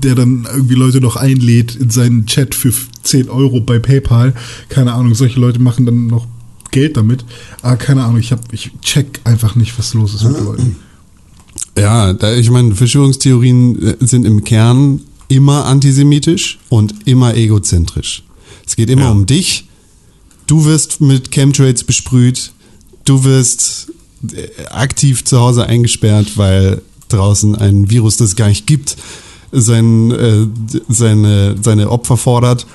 der 0.02 0.14
dann 0.14 0.46
irgendwie 0.52 0.74
Leute 0.74 1.00
noch 1.00 1.16
einlädt 1.16 1.76
in 1.76 1.90
seinen 1.90 2.26
Chat 2.26 2.54
für 2.54 2.72
10 3.02 3.28
Euro 3.28 3.60
bei 3.60 3.78
PayPal. 3.78 4.34
Keine 4.68 4.94
Ahnung, 4.94 5.14
solche 5.14 5.38
Leute 5.38 5.60
machen 5.60 5.86
dann 5.86 6.06
noch 6.06 6.26
Geld 6.70 6.96
damit. 6.96 7.24
Aber 7.60 7.76
keine 7.76 8.04
Ahnung, 8.04 8.18
ich 8.18 8.32
hab, 8.32 8.52
ich 8.52 8.70
check 8.80 9.20
einfach 9.24 9.54
nicht, 9.54 9.78
was 9.78 9.94
los 9.94 10.14
ist 10.14 10.24
mit 10.24 10.40
Leuten. 10.40 10.76
Ja, 11.76 12.12
da, 12.12 12.34
ich 12.34 12.50
meine, 12.50 12.74
Verschwörungstheorien 12.74 13.82
äh, 13.82 13.96
sind 14.00 14.24
im 14.26 14.44
Kern 14.44 15.00
immer 15.34 15.64
antisemitisch 15.66 16.58
und 16.68 16.94
immer 17.06 17.34
egozentrisch. 17.34 18.22
Es 18.66 18.76
geht 18.76 18.90
immer 18.90 19.02
Ja. 19.02 19.10
um 19.10 19.26
dich. 19.26 19.66
Du 20.46 20.64
wirst 20.64 21.00
mit 21.00 21.30
Chemtrails 21.30 21.84
besprüht. 21.84 22.52
Du 23.04 23.24
wirst 23.24 23.88
äh, 24.32 24.66
aktiv 24.70 25.24
zu 25.24 25.40
Hause 25.40 25.66
eingesperrt, 25.66 26.36
weil 26.36 26.82
draußen 27.08 27.56
ein 27.56 27.90
Virus, 27.90 28.16
das 28.16 28.30
es 28.30 28.36
gar 28.36 28.48
nicht 28.48 28.66
gibt, 28.66 28.96
sein, 29.50 30.10
äh, 30.12 30.46
seine, 30.88 31.56
seine 31.62 31.90
Opfer 31.90 32.16
fordert. 32.16 32.66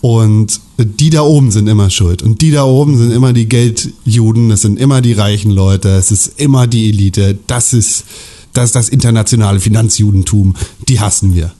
Und 0.00 0.60
die 0.78 1.08
da 1.10 1.22
oben 1.22 1.50
sind 1.50 1.66
immer 1.66 1.88
schuld. 1.88 2.22
Und 2.22 2.42
die 2.42 2.50
da 2.50 2.64
oben 2.64 2.98
sind 2.98 3.10
immer 3.10 3.32
die 3.32 3.48
Geldjuden, 3.48 4.50
das 4.50 4.60
sind 4.60 4.78
immer 4.78 5.00
die 5.00 5.14
reichen 5.14 5.50
Leute, 5.50 5.88
es 5.90 6.10
ist 6.10 6.38
immer 6.38 6.66
die 6.66 6.90
Elite, 6.90 7.38
das 7.46 7.72
ist 7.72 8.04
das, 8.52 8.66
ist 8.66 8.74
das 8.76 8.88
internationale 8.90 9.60
Finanzjudentum, 9.60 10.54
die 10.88 11.00
hassen 11.00 11.34
wir. 11.34 11.52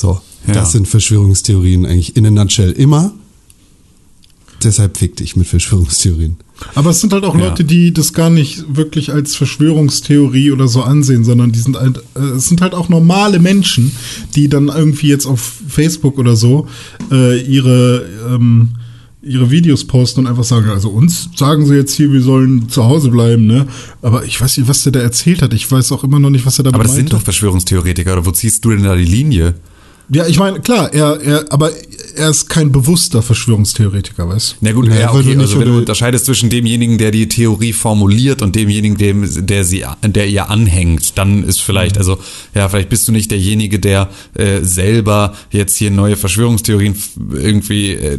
So, 0.00 0.20
Ja. 0.46 0.54
das 0.54 0.70
sind 0.72 0.86
Verschwörungstheorien 0.86 1.84
eigentlich 1.84 2.16
in 2.16 2.24
a 2.24 2.30
nutshell 2.30 2.70
immer. 2.72 3.12
deshalb 4.64 4.96
fick 4.96 5.14
dich 5.16 5.36
mit 5.36 5.46
Verschwörungstheorien. 5.46 6.36
Aber 6.74 6.90
es 6.90 7.00
sind 7.00 7.12
halt 7.12 7.22
auch 7.24 7.36
Ja. 7.36 7.48
Leute, 7.48 7.64
die 7.64 7.92
das 7.94 8.12
gar 8.12 8.28
nicht 8.28 8.64
wirklich 8.76 9.12
als 9.12 9.36
Verschwörungstheorie 9.36 10.50
oder 10.50 10.66
so 10.66 10.82
ansehen, 10.82 11.24
sondern 11.24 11.52
die 11.52 11.60
sind 11.60 11.76
halt, 11.78 11.98
äh, 12.16 12.20
es 12.36 12.46
sind 12.48 12.60
halt 12.60 12.74
auch 12.74 12.88
normale 12.88 13.38
Menschen, 13.38 13.92
die 14.34 14.48
dann 14.48 14.66
irgendwie 14.66 15.06
jetzt 15.08 15.26
auf 15.26 15.40
Facebook 15.68 16.18
oder 16.18 16.34
so 16.34 16.66
äh, 17.12 17.40
ihre 17.40 18.04
ähm, 18.28 18.70
ihre 19.22 19.50
Videos 19.52 19.84
posten 19.84 20.20
und 20.20 20.26
einfach 20.26 20.42
sagen, 20.44 20.68
also 20.70 20.88
uns 20.90 21.28
sagen 21.36 21.64
sie 21.66 21.74
jetzt 21.76 21.94
hier, 21.94 22.12
wir 22.12 22.22
sollen 22.22 22.68
zu 22.68 22.82
Hause 22.84 23.10
bleiben, 23.10 23.46
ne? 23.46 23.66
Aber 24.02 24.24
ich 24.24 24.40
weiß 24.40 24.56
nicht, 24.58 24.68
was 24.68 24.82
der 24.84 24.92
da 24.92 25.00
erzählt 25.00 25.42
hat. 25.42 25.52
Ich 25.54 25.70
weiß 25.70 25.92
auch 25.92 26.02
immer 26.02 26.18
noch 26.18 26.30
nicht, 26.30 26.46
was 26.46 26.58
er 26.58 26.64
da 26.64 26.70
Aber 26.70 26.82
das 26.84 26.94
sind 26.94 27.04
meinte. 27.04 27.16
doch 27.16 27.22
Verschwörungstheoretiker, 27.22 28.12
oder 28.14 28.26
wo 28.26 28.30
ziehst 28.32 28.64
du 28.64 28.70
denn 28.70 28.82
da 28.84 28.96
die 28.96 29.04
Linie? 29.04 29.54
Ja, 30.10 30.26
ich 30.26 30.38
meine, 30.38 30.60
klar, 30.60 30.92
er, 30.92 31.20
er, 31.20 31.44
aber 31.50 31.70
er 32.18 32.30
ist 32.30 32.48
kein 32.48 32.72
bewusster 32.72 33.22
Verschwörungstheoretiker, 33.22 34.28
weißt 34.28 34.56
Na 34.60 34.72
gut, 34.72 34.88
Ja, 34.88 35.12
okay, 35.12 35.34
du 35.34 35.40
also 35.40 35.58
wenn 35.60 35.68
du 35.68 35.78
unterscheidest 35.78 36.26
zwischen 36.26 36.50
demjenigen, 36.50 36.98
der 36.98 37.10
die 37.10 37.28
Theorie 37.28 37.72
formuliert 37.72 38.42
und 38.42 38.54
demjenigen, 38.56 38.96
dem, 38.98 39.46
der 39.46 39.64
sie, 39.64 39.84
der 40.04 40.28
ihr 40.28 40.50
anhängt, 40.50 41.16
dann 41.18 41.44
ist 41.44 41.60
vielleicht, 41.60 41.94
Mhm. 41.96 41.98
also 42.00 42.18
ja, 42.54 42.68
vielleicht 42.68 42.88
bist 42.88 43.06
du 43.08 43.12
nicht 43.12 43.30
derjenige, 43.30 43.78
der 43.78 44.08
äh, 44.34 44.60
selber 44.62 45.34
jetzt 45.50 45.76
hier 45.78 45.90
neue 45.90 46.16
Verschwörungstheorien 46.16 46.94
irgendwie 47.32 47.92
äh, 47.92 48.18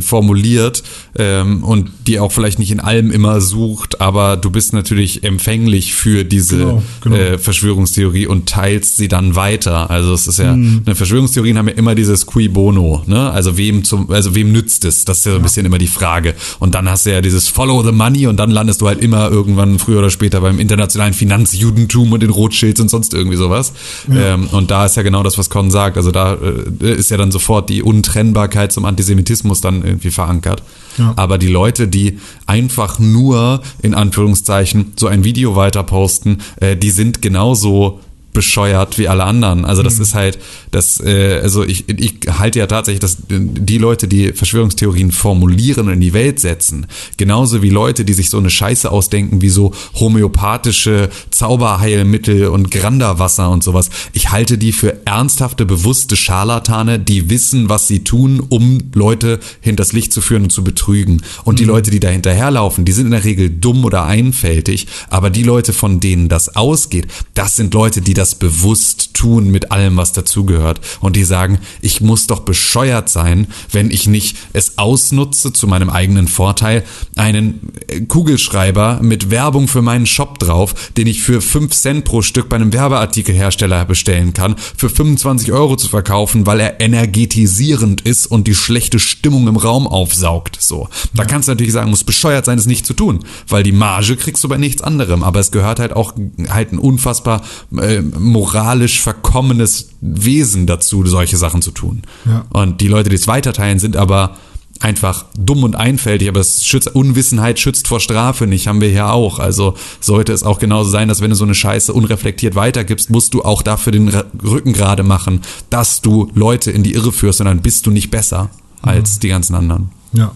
formuliert 0.00 0.82
ähm, 1.16 1.62
und 1.64 1.90
die 2.06 2.18
auch 2.20 2.32
vielleicht 2.32 2.58
nicht 2.58 2.70
in 2.70 2.80
allem 2.80 3.10
immer 3.10 3.40
sucht, 3.40 4.00
aber 4.00 4.36
du 4.36 4.50
bist 4.50 4.72
natürlich 4.72 5.24
empfänglich 5.24 5.94
für 5.94 6.24
diese 6.24 6.56
Genau, 6.58 6.82
genau. 7.02 7.16
Äh, 7.16 7.38
Verschwörungstheorie 7.38 8.26
und 8.26 8.48
teilst 8.48 8.96
sie 8.96 9.08
dann 9.08 9.36
weiter. 9.36 9.90
Also 9.90 10.12
es 10.14 10.26
ist 10.26 10.38
ja, 10.38 10.54
Mhm. 10.56 10.82
ne, 10.86 10.94
Verschwörungstheorien 10.94 11.58
haben 11.58 11.68
ja 11.68 11.74
immer 11.74 11.94
dieses 11.94 12.26
Cui 12.26 12.48
Bono, 12.48 13.02
ne? 13.06 13.30
Also 13.34 13.56
wem 13.56 13.84
zum, 13.84 14.10
also 14.10 14.34
wem 14.34 14.52
nützt 14.52 14.84
es? 14.84 15.04
Das 15.04 15.18
ist 15.18 15.26
ja 15.26 15.32
so 15.32 15.38
ein 15.38 15.42
bisschen 15.42 15.66
immer 15.66 15.78
die 15.78 15.88
Frage. 15.88 16.34
Und 16.60 16.74
dann 16.74 16.88
hast 16.88 17.06
du 17.06 17.12
ja 17.12 17.20
dieses 17.20 17.48
Follow 17.48 17.82
the 17.82 17.92
Money 17.92 18.26
und 18.26 18.36
dann 18.36 18.50
landest 18.50 18.80
du 18.80 18.86
halt 18.86 19.00
immer 19.00 19.30
irgendwann 19.30 19.78
früher 19.78 19.98
oder 19.98 20.10
später 20.10 20.40
beim 20.40 20.58
internationalen 20.58 21.14
Finanzjudentum 21.14 22.12
und 22.12 22.22
den 22.22 22.30
Rothschilds 22.30 22.80
und 22.80 22.88
sonst 22.88 23.12
irgendwie 23.14 23.36
sowas. 23.36 23.72
Ähm, 24.10 24.48
und 24.52 24.70
da 24.70 24.86
ist 24.86 24.96
ja 24.96 25.02
genau 25.02 25.22
das, 25.22 25.36
was 25.38 25.50
Con 25.50 25.70
sagt. 25.70 25.96
Also 25.96 26.10
da 26.10 26.34
äh, 26.80 26.92
ist 26.92 27.10
ja 27.10 27.16
dann 27.16 27.30
sofort 27.30 27.68
die 27.68 27.82
Untrennbarkeit 27.82 28.72
zum 28.72 28.84
Antisemitismus 28.84 29.60
dann 29.60 29.84
irgendwie 29.84 30.10
verankert. 30.10 30.62
Ja. 30.98 31.12
Aber 31.16 31.38
die 31.38 31.48
Leute, 31.48 31.88
die 31.88 32.18
einfach 32.46 32.98
nur 32.98 33.62
in 33.82 33.94
Anführungszeichen 33.94 34.92
so 34.96 35.08
ein 35.08 35.24
Video 35.24 35.56
weiter 35.56 35.82
posten, 35.82 36.38
äh, 36.60 36.76
die 36.76 36.90
sind 36.90 37.20
genauso 37.22 38.00
bescheuert 38.34 38.98
wie 38.98 39.08
alle 39.08 39.24
anderen. 39.24 39.64
Also 39.64 39.82
das 39.82 39.98
ist 39.98 40.14
halt, 40.14 40.38
das, 40.72 41.00
äh, 41.00 41.40
also 41.42 41.64
ich, 41.64 41.88
ich 41.88 42.18
halte 42.38 42.58
ja 42.58 42.66
tatsächlich, 42.66 43.00
dass 43.00 43.16
die 43.28 43.78
Leute, 43.78 44.08
die 44.08 44.32
Verschwörungstheorien 44.32 45.12
formulieren 45.12 45.86
und 45.86 45.94
in 45.94 46.00
die 46.00 46.12
Welt 46.12 46.40
setzen, 46.40 46.86
genauso 47.16 47.62
wie 47.62 47.70
Leute, 47.70 48.04
die 48.04 48.12
sich 48.12 48.28
so 48.28 48.38
eine 48.38 48.50
Scheiße 48.50 48.90
ausdenken, 48.90 49.40
wie 49.40 49.48
so 49.48 49.72
homöopathische 49.94 51.08
Zauberheilmittel 51.30 52.48
und 52.48 52.70
Granderwasser 52.70 53.50
und 53.50 53.62
sowas. 53.62 53.88
Ich 54.12 54.32
halte 54.32 54.58
die 54.58 54.72
für 54.72 55.06
ernsthafte, 55.06 55.64
bewusste 55.64 56.16
Scharlatane, 56.16 56.98
die 56.98 57.30
wissen, 57.30 57.68
was 57.68 57.86
sie 57.86 58.02
tun, 58.02 58.42
um 58.48 58.78
Leute 58.94 59.38
hinters 59.60 59.92
Licht 59.92 60.12
zu 60.12 60.20
führen 60.20 60.42
und 60.42 60.50
zu 60.50 60.64
betrügen. 60.64 61.22
Und 61.44 61.60
die 61.60 61.64
Leute, 61.64 61.92
die 61.92 62.00
da 62.00 62.08
hinterherlaufen, 62.08 62.84
die 62.84 62.92
sind 62.92 63.06
in 63.06 63.12
der 63.12 63.24
Regel 63.24 63.48
dumm 63.48 63.84
oder 63.84 64.04
einfältig, 64.04 64.88
aber 65.08 65.30
die 65.30 65.44
Leute, 65.44 65.72
von 65.72 66.00
denen 66.00 66.28
das 66.28 66.56
ausgeht, 66.56 67.06
das 67.34 67.54
sind 67.54 67.72
Leute, 67.74 68.00
die 68.00 68.14
das 68.14 68.23
bewusst 68.34 69.14
tun 69.14 69.50
mit 69.50 69.72
allem, 69.72 69.96
was 69.96 70.12
dazugehört. 70.12 70.80
Und 71.00 71.16
die 71.16 71.24
sagen, 71.24 71.58
ich 71.80 72.00
muss 72.00 72.26
doch 72.26 72.40
bescheuert 72.40 73.08
sein, 73.08 73.46
wenn 73.70 73.90
ich 73.90 74.06
nicht 74.06 74.36
es 74.52 74.78
ausnutze 74.78 75.52
zu 75.52 75.66
meinem 75.66 75.90
eigenen 75.90 76.28
Vorteil, 76.28 76.84
einen 77.16 77.72
äh, 77.88 78.00
Kugelschreiber 78.00 79.00
mit 79.02 79.30
Werbung 79.30 79.68
für 79.68 79.82
meinen 79.82 80.06
Shop 80.06 80.38
drauf, 80.38 80.92
den 80.96 81.06
ich 81.06 81.22
für 81.22 81.40
5 81.40 81.74
Cent 81.74 82.04
pro 82.04 82.22
Stück 82.22 82.48
bei 82.48 82.56
einem 82.56 82.72
Werbeartikelhersteller 82.72 83.84
bestellen 83.84 84.32
kann, 84.32 84.56
für 84.76 84.88
25 84.88 85.52
Euro 85.52 85.76
zu 85.76 85.88
verkaufen, 85.88 86.46
weil 86.46 86.60
er 86.60 86.80
energetisierend 86.80 88.00
ist 88.02 88.26
und 88.26 88.46
die 88.46 88.54
schlechte 88.54 88.98
Stimmung 88.98 89.48
im 89.48 89.56
Raum 89.56 89.86
aufsaugt. 89.86 90.56
So. 90.60 90.88
Da 91.14 91.24
kannst 91.24 91.48
du 91.48 91.52
natürlich 91.52 91.72
sagen, 91.72 91.90
muss 91.90 92.04
bescheuert 92.04 92.44
sein, 92.44 92.58
es 92.58 92.66
nicht 92.66 92.86
zu 92.86 92.94
tun, 92.94 93.20
weil 93.48 93.62
die 93.62 93.72
Marge 93.72 94.16
kriegst 94.16 94.42
du 94.44 94.48
bei 94.48 94.56
nichts 94.56 94.82
anderem. 94.82 95.22
Aber 95.22 95.40
es 95.40 95.50
gehört 95.50 95.80
halt 95.80 95.92
auch 95.92 96.14
halt 96.48 96.72
ein 96.72 96.78
unfassbar 96.78 97.42
äh, 97.76 98.02
moralisch 98.18 99.00
verkommenes 99.00 99.90
Wesen 100.00 100.66
dazu, 100.66 101.04
solche 101.06 101.36
Sachen 101.36 101.62
zu 101.62 101.70
tun. 101.70 102.02
Ja. 102.24 102.44
Und 102.50 102.80
die 102.80 102.88
Leute, 102.88 103.10
die 103.10 103.16
es 103.16 103.28
weiterteilen, 103.28 103.78
sind 103.78 103.96
aber 103.96 104.36
einfach 104.80 105.24
dumm 105.38 105.62
und 105.62 105.76
einfältig, 105.76 106.28
aber 106.28 106.40
es 106.40 106.66
schützt, 106.66 106.94
Unwissenheit 106.94 107.60
schützt 107.60 107.88
vor 107.88 108.00
Strafe 108.00 108.46
nicht, 108.46 108.66
haben 108.66 108.80
wir 108.80 108.88
hier 108.88 109.12
auch. 109.12 109.38
Also 109.38 109.74
sollte 110.00 110.32
es 110.32 110.42
auch 110.42 110.58
genauso 110.58 110.90
sein, 110.90 111.08
dass 111.08 111.20
wenn 111.20 111.30
du 111.30 111.36
so 111.36 111.44
eine 111.44 111.54
Scheiße 111.54 111.92
unreflektiert 111.92 112.54
weitergibst, 112.54 113.10
musst 113.10 113.34
du 113.34 113.42
auch 113.42 113.62
dafür 113.62 113.92
den 113.92 114.08
Rücken 114.42 114.72
gerade 114.72 115.02
machen, 115.02 115.40
dass 115.70 116.02
du 116.02 116.30
Leute 116.34 116.70
in 116.70 116.82
die 116.82 116.94
Irre 116.94 117.12
führst 117.12 117.40
und 117.40 117.46
dann 117.46 117.62
bist 117.62 117.86
du 117.86 117.90
nicht 117.90 118.10
besser 118.10 118.50
als 118.82 119.18
die 119.18 119.28
ganzen 119.28 119.54
anderen. 119.54 119.90
Ja. 120.12 120.32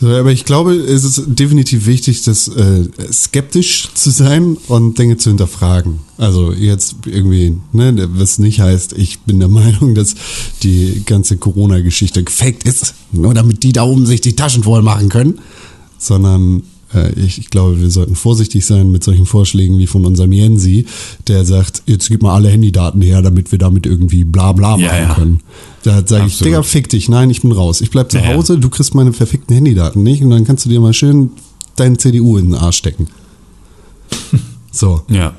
So, 0.00 0.08
aber 0.08 0.32
ich 0.32 0.44
glaube, 0.44 0.74
es 0.74 1.04
ist 1.04 1.22
definitiv 1.26 1.86
wichtig, 1.86 2.22
das 2.22 2.48
äh, 2.48 2.88
skeptisch 3.12 3.88
zu 3.94 4.10
sein 4.10 4.56
und 4.68 4.98
Dinge 4.98 5.16
zu 5.16 5.30
hinterfragen. 5.30 6.00
Also 6.18 6.52
jetzt 6.52 6.96
irgendwie, 7.06 7.58
ne, 7.72 8.08
was 8.14 8.38
nicht 8.38 8.60
heißt, 8.60 8.92
ich 8.94 9.20
bin 9.20 9.38
der 9.38 9.48
Meinung, 9.62 9.94
dass 9.94 10.14
die 10.62 11.02
ganze 11.06 11.36
Corona-Geschichte 11.36 12.22
gefaked 12.22 12.64
ist, 12.64 12.94
nur 13.12 13.34
damit 13.34 13.62
die 13.62 13.72
da 13.72 13.84
oben 13.84 14.06
sich 14.06 14.20
die 14.20 14.36
Taschen 14.36 14.62
voll 14.62 14.82
machen 14.82 15.08
können, 15.08 15.38
sondern 15.98 16.58
äh, 16.58 16.62
ich, 17.16 17.38
ich 17.38 17.50
glaube, 17.50 17.80
wir 17.80 17.90
sollten 17.90 18.14
vorsichtig 18.14 18.64
sein 18.66 18.90
mit 18.90 19.02
solchen 19.04 19.26
Vorschlägen 19.26 19.78
wie 19.78 19.86
von 19.86 20.04
unserem 20.04 20.32
Jensi, 20.32 20.86
der 21.28 21.44
sagt, 21.44 21.82
jetzt 21.86 22.08
gib 22.08 22.22
mal 22.22 22.34
alle 22.34 22.48
Handydaten 22.50 23.00
her, 23.02 23.22
damit 23.22 23.50
wir 23.52 23.58
damit 23.58 23.86
irgendwie 23.86 24.24
bla 24.24 24.52
bla 24.52 24.72
machen 24.76 24.82
Ja, 24.84 24.98
ja. 24.98 25.14
können. 25.14 25.40
Da 25.82 26.02
sage 26.06 26.26
ich. 26.26 26.38
Digga, 26.38 26.62
fick 26.62 26.88
dich, 26.88 27.08
nein, 27.08 27.30
ich 27.30 27.42
bin 27.42 27.52
raus. 27.52 27.80
Ich 27.80 27.90
bleib 27.90 28.10
zu 28.10 28.18
Ja. 28.18 28.34
Hause, 28.34 28.58
du 28.58 28.68
kriegst 28.68 28.94
meine 28.94 29.12
verfickten 29.12 29.54
Handydaten 29.54 30.02
nicht 30.02 30.22
und 30.22 30.30
dann 30.30 30.44
kannst 30.44 30.64
du 30.64 30.68
dir 30.68 30.80
mal 30.80 30.92
schön 30.92 31.30
deine 31.76 31.96
CDU 31.96 32.36
in 32.38 32.46
den 32.46 32.54
Arsch 32.54 32.76
stecken. 32.76 33.08
So. 34.74 35.02
Ja. 35.10 35.34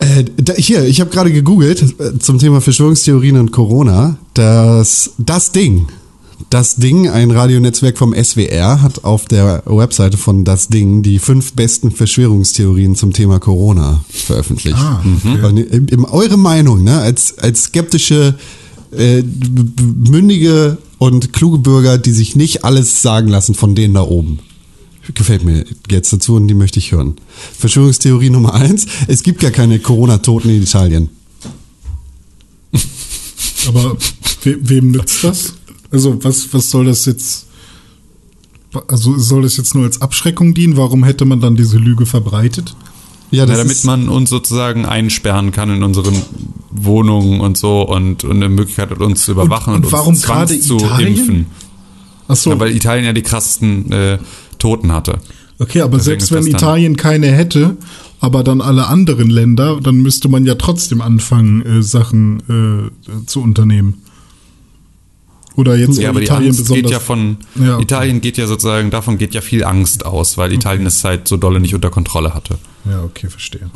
Äh, 0.00 0.24
da, 0.36 0.54
hier, 0.54 0.84
ich 0.84 1.00
habe 1.00 1.10
gerade 1.10 1.30
gegoogelt 1.32 1.80
äh, 2.00 2.18
zum 2.18 2.38
Thema 2.38 2.60
Verschwörungstheorien 2.60 3.36
und 3.38 3.52
Corona. 3.52 4.16
Das, 4.34 5.12
das 5.18 5.52
Ding, 5.52 5.86
das 6.50 6.76
Ding, 6.76 7.08
ein 7.08 7.30
Radionetzwerk 7.30 7.98
vom 7.98 8.14
SWR, 8.14 8.82
hat 8.82 9.04
auf 9.04 9.26
der 9.26 9.62
Webseite 9.66 10.16
von 10.16 10.44
Das 10.44 10.68
Ding 10.68 11.02
die 11.02 11.18
fünf 11.18 11.52
besten 11.54 11.90
Verschwörungstheorien 11.90 12.94
zum 12.96 13.12
Thema 13.12 13.38
Corona 13.38 14.04
veröffentlicht. 14.08 14.76
Ah, 14.76 15.02
okay. 15.24 15.44
Und 15.44 15.56
in, 15.58 15.88
in 15.88 16.04
eure 16.04 16.36
Meinung, 16.36 16.84
ne, 16.84 16.98
als, 16.98 17.38
als 17.38 17.64
skeptische, 17.64 18.34
äh, 18.96 19.22
mündige 19.22 20.78
und 20.98 21.32
kluge 21.32 21.58
Bürger, 21.58 21.98
die 21.98 22.12
sich 22.12 22.36
nicht 22.36 22.64
alles 22.64 23.02
sagen 23.02 23.28
lassen 23.28 23.54
von 23.54 23.74
denen 23.74 23.94
da 23.94 24.02
oben. 24.02 24.38
Gefällt 25.14 25.44
mir 25.44 25.64
jetzt 25.90 26.12
dazu 26.12 26.36
und 26.36 26.46
die 26.46 26.54
möchte 26.54 26.78
ich 26.78 26.92
hören. 26.92 27.16
Verschwörungstheorie 27.58 28.30
Nummer 28.30 28.54
eins: 28.54 28.86
Es 29.08 29.24
gibt 29.24 29.40
gar 29.40 29.50
keine 29.50 29.80
Corona-Toten 29.80 30.48
in 30.48 30.62
Italien. 30.62 31.08
Aber 33.66 33.96
we 34.44 34.56
wem 34.60 34.92
nützt 34.92 35.24
das? 35.24 35.54
Also 35.92 36.22
was, 36.24 36.52
was 36.52 36.70
soll 36.70 36.86
das 36.86 37.04
jetzt? 37.04 37.46
Also 38.88 39.18
soll 39.18 39.42
das 39.42 39.56
jetzt 39.58 39.74
nur 39.74 39.84
als 39.84 40.00
Abschreckung 40.00 40.54
dienen? 40.54 40.76
Warum 40.76 41.04
hätte 41.04 41.24
man 41.26 41.40
dann 41.40 41.56
diese 41.56 41.76
Lüge 41.78 42.06
verbreitet? 42.06 42.74
Ja, 43.30 43.44
Ja, 43.44 43.56
damit 43.56 43.84
man 43.84 44.08
uns 44.08 44.30
sozusagen 44.30 44.84
einsperren 44.86 45.52
kann 45.52 45.70
in 45.70 45.82
unseren 45.82 46.14
Wohnungen 46.70 47.40
und 47.40 47.56
so 47.58 47.82
und, 47.82 48.24
und 48.24 48.30
eine 48.36 48.48
Möglichkeit 48.48 48.90
hat, 48.90 49.00
uns 49.00 49.24
zu 49.24 49.32
überwachen 49.32 49.74
und, 49.74 49.84
und 49.86 49.92
warum 49.92 50.08
uns 50.14 50.22
gerade 50.22 50.58
zu 50.58 50.76
Italien? 50.76 51.16
impfen. 51.18 51.46
Ach 52.28 52.36
so, 52.36 52.50
Ja, 52.50 52.60
weil 52.60 52.74
Italien 52.74 53.04
ja 53.04 53.12
die 53.12 53.22
krassesten 53.22 53.90
äh, 53.92 54.18
Toten 54.58 54.92
hatte. 54.92 55.18
okay, 55.58 55.80
aber 55.82 55.98
deswegen 55.98 56.20
selbst 56.20 56.32
wenn 56.32 56.46
Italien 56.46 56.96
keine 56.96 57.26
hätte, 57.28 57.76
aber 58.20 58.42
dann 58.44 58.60
alle 58.60 58.86
anderen 58.86 59.28
Länder, 59.28 59.80
dann 59.82 59.96
müsste 59.96 60.28
man 60.28 60.46
ja 60.46 60.54
trotzdem 60.54 61.00
anfangen, 61.02 61.62
äh, 61.62 61.82
Sachen 61.82 62.40
äh, 62.48 63.26
zu 63.26 63.42
unternehmen. 63.42 64.02
Oder 65.56 65.76
jetzt 65.76 65.96
Ja, 65.98 66.04
in 66.04 66.08
aber 66.10 66.20
die 66.20 66.26
Italien 66.26 66.50
Angst 66.50 66.68
geht 66.72 66.90
ja 66.90 66.98
von, 67.00 67.36
Ja, 67.56 67.74
okay. 67.74 67.82
Italien 67.82 68.20
geht 68.20 68.38
ja 68.38 68.46
sozusagen, 68.46 68.90
davon 68.90 69.18
geht 69.18 69.34
ja 69.34 69.40
viel 69.40 69.64
Angst 69.64 70.06
aus, 70.06 70.38
weil 70.38 70.52
Italien 70.52 70.86
es 70.86 71.04
halt 71.04 71.28
so 71.28 71.36
dolle 71.36 71.60
nicht 71.60 71.74
unter 71.74 71.90
Kontrolle 71.90 72.32
hatte. 72.34 72.56
Ja, 72.88 73.02
okay, 73.02 73.28
verstehe. 73.28 73.70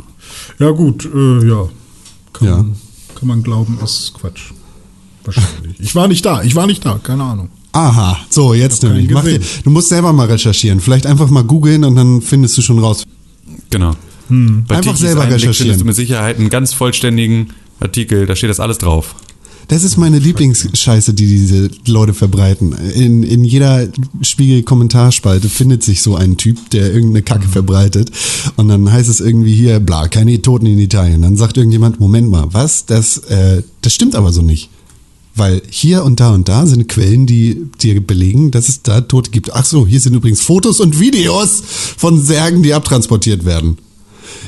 Ja, 0.59 0.71
gut, 0.71 1.04
äh, 1.04 1.47
ja. 1.49 1.68
Kann, 2.33 2.49
Ja. 2.49 2.56
Man, 2.59 2.76
kann 3.14 3.28
man 3.28 3.42
glauben, 3.42 3.78
ist 3.85 4.14
Quatsch. 4.18 4.52
Wahrscheinlich. 5.25 5.78
Ich 5.80 5.95
war 5.95 6.09
nicht 6.09 6.25
da, 6.25 6.42
ich 6.42 6.54
war 6.54 6.66
nicht 6.66 6.85
da, 6.85 6.99
keine 7.02 7.25
Ahnung. 7.25 7.50
Aha, 7.73 8.18
so, 8.30 8.54
jetzt 8.54 8.83
nämlich. 8.85 9.09
dir, 9.09 9.40
du 9.64 9.71
musst 9.71 9.90
selber 9.90 10.12
mal 10.14 10.26
recherchieren. 10.28 10.80
Vielleicht 10.80 11.04
einfach 11.06 11.28
mal 11.28 11.45
googeln 11.45 11.85
und 11.85 11.95
dann 11.97 12.23
findest 12.23 12.56
du 12.56 12.62
schon 12.62 12.78
raus. 12.78 13.04
Genau. 13.71 13.92
Bei 14.28 14.76
Einfach 14.76 14.80
Tikis 14.92 15.00
selber 15.00 15.23
Einblick 15.23 15.40
recherchieren. 15.42 15.54
findest 15.54 15.80
du 15.83 15.85
mit 15.85 15.95
Sicherheit 15.97 16.38
einen 16.38 16.49
ganz 16.49 16.73
vollständigen 16.73 17.49
Artikel, 17.80 18.25
da 18.26 18.35
steht 18.35 18.49
das 18.50 18.61
alles 18.61 18.78
drauf. 18.78 19.14
Das 19.68 19.82
ist 19.82 19.96
meine 19.96 20.20
Lieblingsscheiße, 20.20 21.12
die 21.12 21.26
diese 21.26 21.70
Leute 21.88 22.14
verbreiten. 22.14 22.73
In, 22.94 23.25
in 23.25 23.42
jeder 23.42 23.88
Spiegel-Kommentarspalte 24.23 25.49
findet 25.49 25.82
sich 25.82 26.02
so 26.02 26.14
ein 26.14 26.37
Typ, 26.37 26.70
der 26.70 26.92
irgendeine 26.92 27.23
Kacke 27.23 27.49
verbreitet. 27.49 28.12
Und 28.54 28.68
dann 28.68 28.90
heißt 28.90 29.08
es 29.08 29.20
irgendwie 29.20 29.54
hier, 29.54 29.80
bla, 29.80 30.06
keine 30.06 30.40
Toten 30.40 30.66
in 30.66 30.78
Italien. 30.78 31.23
Dann 31.23 31.37
sagt 31.37 31.56
irgendjemand, 31.56 31.99
Moment 31.99 32.30
mal, 32.30 32.46
was? 32.52 32.87
Das, 32.87 33.18
äh, 33.18 33.64
das 33.82 33.92
stimmt 33.92 34.14
aber 34.14 34.32
so 34.32 34.40
nicht. 34.40 34.70
Weil 35.35 35.61
hier 35.68 36.04
und 36.04 36.20
da 36.20 36.32
und 36.32 36.49
da 36.49 36.64
sind 36.64 36.88
Quellen, 36.88 37.26
die 37.26 37.66
dir 37.82 38.00
belegen, 38.06 38.52
dass 38.52 38.68
es 38.68 38.82
da 38.82 39.00
Tote 39.00 39.32
gibt. 39.32 39.52
Ach 39.52 39.64
so, 39.64 39.85
hier 39.85 40.00
sind 40.00 40.14
übrigens 40.14 40.42
Fotos 40.42 40.78
und 40.78 41.00
Videos 41.00 41.62
von 41.96 42.23
Särgen, 42.23 42.62
die 42.62 42.73
abtransportiert 42.73 43.44
werden. 43.44 43.78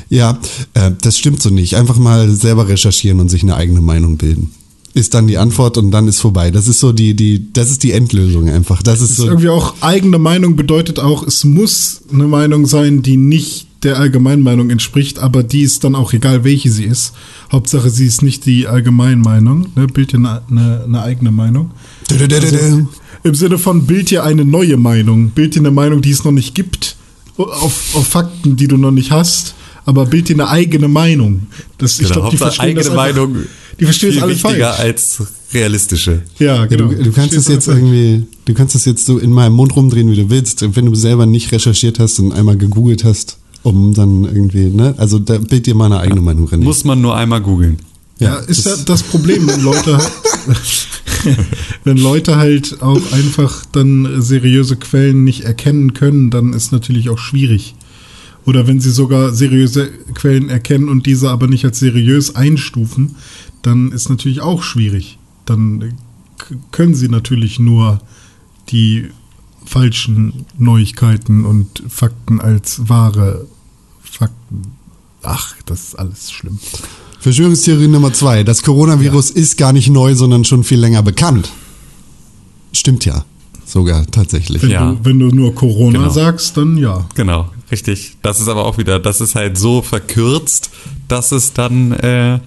Ja, 0.07 0.39
äh, 0.75 0.91
das 1.01 1.17
stimmt 1.17 1.41
so 1.41 1.49
nicht. 1.49 1.75
Einfach 1.75 1.97
mal 1.97 2.31
selber 2.31 2.69
recherchieren 2.69 3.19
und 3.19 3.27
sich 3.27 3.43
eine 3.43 3.55
eigene 3.55 3.81
Meinung 3.81 4.15
bilden. 4.15 4.53
Ist 4.93 5.13
dann 5.13 5.27
die 5.27 5.37
Antwort 5.37 5.77
und 5.77 5.91
dann 5.91 6.07
ist 6.07 6.19
vorbei. 6.19 6.51
Das 6.51 6.67
ist 6.67 6.79
so 6.79 6.91
die, 6.91 7.13
die, 7.13 7.53
das 7.53 7.69
ist 7.69 7.83
die 7.83 7.91
Endlösung 7.91 8.49
einfach. 8.49 8.81
Das 8.81 9.01
ist 9.01 9.11
ist 9.11 9.17
so. 9.17 9.27
irgendwie 9.27 9.49
auch 9.49 9.75
eigene 9.81 10.17
Meinung 10.17 10.55
bedeutet 10.55 10.99
auch, 10.99 11.25
es 11.25 11.43
muss 11.43 12.01
eine 12.11 12.27
Meinung 12.27 12.65
sein, 12.65 13.01
die 13.01 13.17
nicht 13.17 13.67
der 13.83 13.97
Allgemeinmeinung 13.97 14.69
entspricht, 14.69 15.19
aber 15.19 15.43
die 15.43 15.61
ist 15.61 15.83
dann 15.83 15.95
auch 15.95 16.11
egal, 16.13 16.43
welche 16.43 16.69
sie 16.69 16.83
ist. 16.83 17.13
Hauptsache, 17.51 17.89
sie 17.89 18.05
ist 18.05 18.21
nicht 18.21 18.45
die 18.45 18.67
Allgemeinmeinung. 18.67 19.67
Ne? 19.75 19.87
Bild 19.87 20.11
dir 20.11 20.17
eine, 20.17 20.41
eine, 20.49 20.83
eine 20.83 21.01
eigene 21.01 21.31
Meinung. 21.31 21.71
Also, 22.11 22.87
Im 23.23 23.35
Sinne 23.35 23.57
von 23.57 23.85
bild 23.85 24.09
dir 24.09 24.23
eine 24.23 24.43
neue 24.43 24.77
Meinung. 24.77 25.29
Bild 25.29 25.55
dir 25.55 25.59
eine 25.59 25.71
Meinung, 25.71 26.01
die 26.01 26.11
es 26.11 26.23
noch 26.23 26.31
nicht 26.31 26.55
gibt, 26.55 26.97
auf, 27.37 27.95
auf 27.95 28.07
Fakten, 28.07 28.55
die 28.55 28.67
du 28.67 28.77
noch 28.77 28.91
nicht 28.91 29.11
hast, 29.11 29.55
aber 29.89 30.05
bild 30.05 30.29
dir 30.29 30.35
eine 30.35 30.47
eigene 30.47 30.87
Meinung. 30.87 31.47
Das, 31.77 31.99
ich 31.99 32.07
Genau, 32.07 32.13
glaube, 32.21 32.29
die 32.31 32.37
verstehen 32.37 32.75
das 32.75 32.89
eigene 32.89 33.01
einfach, 33.01 33.21
Meinung 33.25 33.35
Die 33.79 33.83
verstehen 33.85 34.09
es 34.09 34.15
viel 34.15 34.23
alle 34.23 34.31
wichtiger 34.33 34.73
falsch. 34.73 34.79
als 34.79 35.23
realistische. 35.53 36.21
Ja, 36.39 36.45
Ja, 36.57 36.65
genau. 36.65 36.87
du, 36.89 37.03
du 37.03 37.11
kannst 37.11 37.35
es 37.35 37.47
jetzt 37.47 37.67
irgendwie, 37.67 38.25
du 38.45 38.53
kannst 38.53 38.75
es 38.75 38.85
jetzt 38.85 39.05
so 39.05 39.17
in 39.17 39.31
meinem 39.31 39.53
Mund 39.53 39.75
rumdrehen, 39.75 40.09
wie 40.11 40.15
du 40.15 40.29
willst, 40.29 40.63
wenn 40.75 40.85
du 40.85 40.95
selber 40.95 41.25
nicht 41.25 41.51
recherchiert 41.51 41.99
hast 41.99 42.19
und 42.19 42.31
einmal 42.31 42.55
gegoogelt 42.57 43.03
hast, 43.03 43.37
um 43.63 43.93
dann 43.93 44.23
irgendwie, 44.25 44.65
ne? 44.69 44.93
Also 44.97 45.19
da 45.19 45.37
bild 45.37 45.65
dir 45.65 45.75
mal 45.75 45.85
eine 45.87 45.99
eigene 45.99 46.21
Meinung, 46.21 46.47
René. 46.47 46.63
Muss 46.63 46.83
man 46.85 47.01
nur 47.01 47.15
einmal 47.15 47.41
googeln. 47.41 47.77
Ja, 48.19 48.35
ist 48.35 48.65
ja 48.65 48.75
das 48.85 49.03
Problem, 49.03 49.47
wenn 49.47 49.61
Leute, 49.61 49.97
wenn 51.83 51.97
Leute 51.97 52.35
halt 52.37 52.81
auch 52.81 53.01
einfach 53.13 53.65
dann 53.71 54.21
seriöse 54.21 54.75
Quellen 54.75 55.23
nicht 55.23 55.41
erkennen 55.45 55.93
können, 55.93 56.29
dann 56.29 56.53
ist 56.53 56.71
natürlich 56.71 57.09
auch 57.09 57.17
schwierig. 57.17 57.75
Oder 58.45 58.67
wenn 58.67 58.79
sie 58.79 58.91
sogar 58.91 59.33
seriöse 59.33 59.89
Quellen 60.15 60.49
erkennen 60.49 60.89
und 60.89 61.05
diese 61.05 61.29
aber 61.29 61.47
nicht 61.47 61.65
als 61.65 61.79
seriös 61.79 62.35
einstufen, 62.35 63.15
dann 63.61 63.91
ist 63.91 64.09
natürlich 64.09 64.41
auch 64.41 64.63
schwierig. 64.63 65.17
Dann 65.45 65.93
k- 66.37 66.55
können 66.71 66.95
sie 66.95 67.09
natürlich 67.09 67.59
nur 67.59 67.99
die 68.69 69.07
falschen 69.65 70.45
Neuigkeiten 70.57 71.45
und 71.45 71.83
Fakten 71.89 72.39
als 72.41 72.89
wahre 72.89 73.45
Fakten. 74.01 74.61
Ach, 75.21 75.53
das 75.65 75.83
ist 75.89 75.95
alles 75.99 76.31
schlimm. 76.31 76.57
Verschwörungstheorie 77.19 77.87
Nummer 77.89 78.13
zwei. 78.13 78.43
Das 78.43 78.63
Coronavirus 78.63 79.29
ist 79.31 79.57
gar 79.57 79.73
nicht 79.73 79.89
neu, 79.89 80.15
sondern 80.15 80.45
schon 80.45 80.63
viel 80.63 80.79
länger 80.79 81.03
bekannt. 81.03 81.51
Stimmt 82.71 83.03
ja. 83.05 83.25
Sogar 83.65 84.05
tatsächlich. 84.07 84.63
Wenn, 84.63 84.71
Ja. 84.71 84.91
du, 84.93 84.99
wenn 85.05 85.19
du 85.19 85.27
nur 85.27 85.53
Corona 85.53 85.99
Genau. 85.99 86.11
sagst, 86.11 86.55
dann 86.57 86.77
ja. 86.77 87.05
Genau, 87.15 87.49
richtig. 87.71 88.17
Das 88.21 88.39
ist 88.39 88.47
aber 88.47 88.65
auch 88.65 88.77
wieder, 88.77 88.99
das 88.99 89.21
ist 89.21 89.35
halt 89.35 89.57
so 89.57 89.81
verkürzt, 89.81 90.71
dass 91.07 91.31
es 91.31 91.53
dann, 91.53 91.91
äh, 91.93 92.39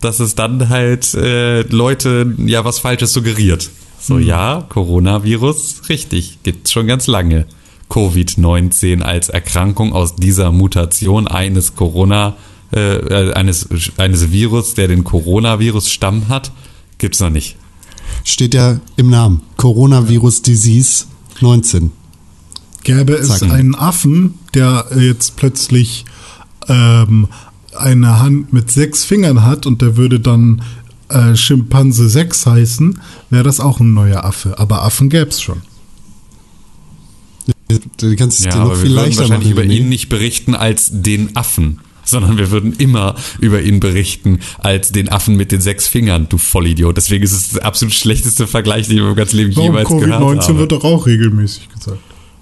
dass 0.00 0.20
es 0.20 0.34
dann 0.34 0.68
halt 0.68 1.14
äh, 1.14 1.62
Leute 1.62 2.34
ja 2.38 2.64
was 2.64 2.78
Falsches 2.78 3.12
suggeriert. 3.12 3.70
So, 4.00 4.18
ja, 4.18 4.64
Coronavirus, 4.68 5.88
richtig, 5.88 6.38
gibt's 6.42 6.72
schon 6.72 6.86
ganz 6.86 7.06
lange. 7.06 7.46
Covid-19 7.90 9.02
als 9.02 9.28
Erkrankung 9.28 9.92
aus 9.92 10.16
dieser 10.16 10.50
Mutation 10.52 11.28
eines 11.28 11.76
Corona, 11.76 12.36
äh, 12.72 12.96
äh, 12.96 13.32
eines, 13.34 13.68
eines 13.96 14.32
Virus, 14.32 14.74
der 14.74 14.88
den 14.88 15.04
Coronavirus-Stamm 15.04 16.28
hat, 16.28 16.52
gibt's 16.98 17.20
noch 17.20 17.30
nicht. 17.30 17.56
Steht 18.24 18.54
ja 18.54 18.80
im 18.96 19.10
Namen. 19.10 19.42
Coronavirus 19.56 20.42
Disease 20.42 21.06
19. 21.40 21.92
Gäbe 22.86 23.14
es 23.14 23.28
Zack. 23.40 23.50
einen 23.52 23.74
Affen, 23.74 24.34
der 24.54 24.86
jetzt 24.98 25.36
plötzlich 25.36 26.04
ähm, 26.68 27.28
eine 27.76 28.18
Hand 28.20 28.52
mit 28.52 28.70
sechs 28.70 29.04
Fingern 29.04 29.42
hat 29.42 29.66
und 29.66 29.82
der 29.82 29.96
würde 29.96 30.20
dann 30.20 30.62
äh, 31.08 31.36
Schimpanse 31.36 32.08
6 32.08 32.46
heißen, 32.46 33.00
wäre 33.30 33.44
das 33.44 33.60
auch 33.60 33.80
ein 33.80 33.92
neuer 33.94 34.24
Affe. 34.24 34.58
Aber 34.58 34.82
Affen 34.82 35.08
gäbe 35.10 35.30
es 35.30 35.40
schon. 35.42 35.62
Du 37.98 38.14
kannst 38.16 38.38
es 38.40 38.44
Ja, 38.44 38.52
dir 38.52 38.58
noch 38.58 38.64
aber 38.66 38.76
viel 38.76 38.90
wir 38.90 38.96
würden 38.96 39.04
leichter 39.04 39.20
wahrscheinlich 39.22 39.50
machen. 39.54 39.64
über 39.64 39.74
ihn 39.74 39.88
nicht 39.88 40.08
berichten 40.08 40.54
als 40.54 40.90
den 40.92 41.34
Affen, 41.36 41.80
sondern 42.04 42.38
wir 42.38 42.50
würden 42.52 42.72
immer 42.78 43.16
über 43.40 43.60
ihn 43.62 43.80
berichten 43.80 44.38
als 44.58 44.92
den 44.92 45.08
Affen 45.08 45.36
mit 45.36 45.50
den 45.52 45.60
sechs 45.60 45.88
Fingern, 45.88 46.28
du 46.28 46.38
Vollidiot. 46.38 46.96
Deswegen 46.96 47.24
ist 47.24 47.32
es 47.32 47.48
der 47.50 47.64
absolut 47.64 47.94
schlechteste 47.94 48.46
Vergleich, 48.46 48.86
den 48.88 48.98
ich 48.98 49.02
im 49.04 49.14
ganzen 49.16 49.36
Leben 49.36 49.54
Warum 49.56 49.66
jemals 49.76 49.88
gehört 49.88 50.22
Covid-19 50.22 50.42
habe. 50.42 50.58
wird 50.58 50.72
doch 50.72 50.84
auch 50.84 51.06
regelmäßig 51.06 51.68
gesagt. 51.70 51.98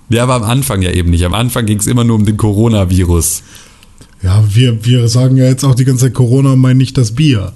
Ja, 0.09 0.23
aber 0.25 0.35
am 0.35 0.43
Anfang 0.43 0.83
ja 0.83 0.90
eben 0.90 1.11
nicht. 1.11 1.25
Am 1.25 1.35
Anfang 1.35 1.67
ging 1.67 1.79
es 1.79 1.87
immer 1.87 2.05
nur 2.05 2.17
um 2.17 2.25
den 2.25 2.37
Coronavirus. 2.37 3.43
Ja, 4.23 4.45
wir, 4.49 4.85
wir 4.85 5.09
sagen 5.09 5.37
ja 5.37 5.45
jetzt 5.45 5.64
auch 5.64 5.75
die 5.75 5.85
ganze 5.85 6.07
Zeit 6.07 6.14
Corona 6.14 6.53
und 6.53 6.61
meinen 6.61 6.79
nicht 6.79 6.97
das 6.97 7.12
Bier. 7.12 7.53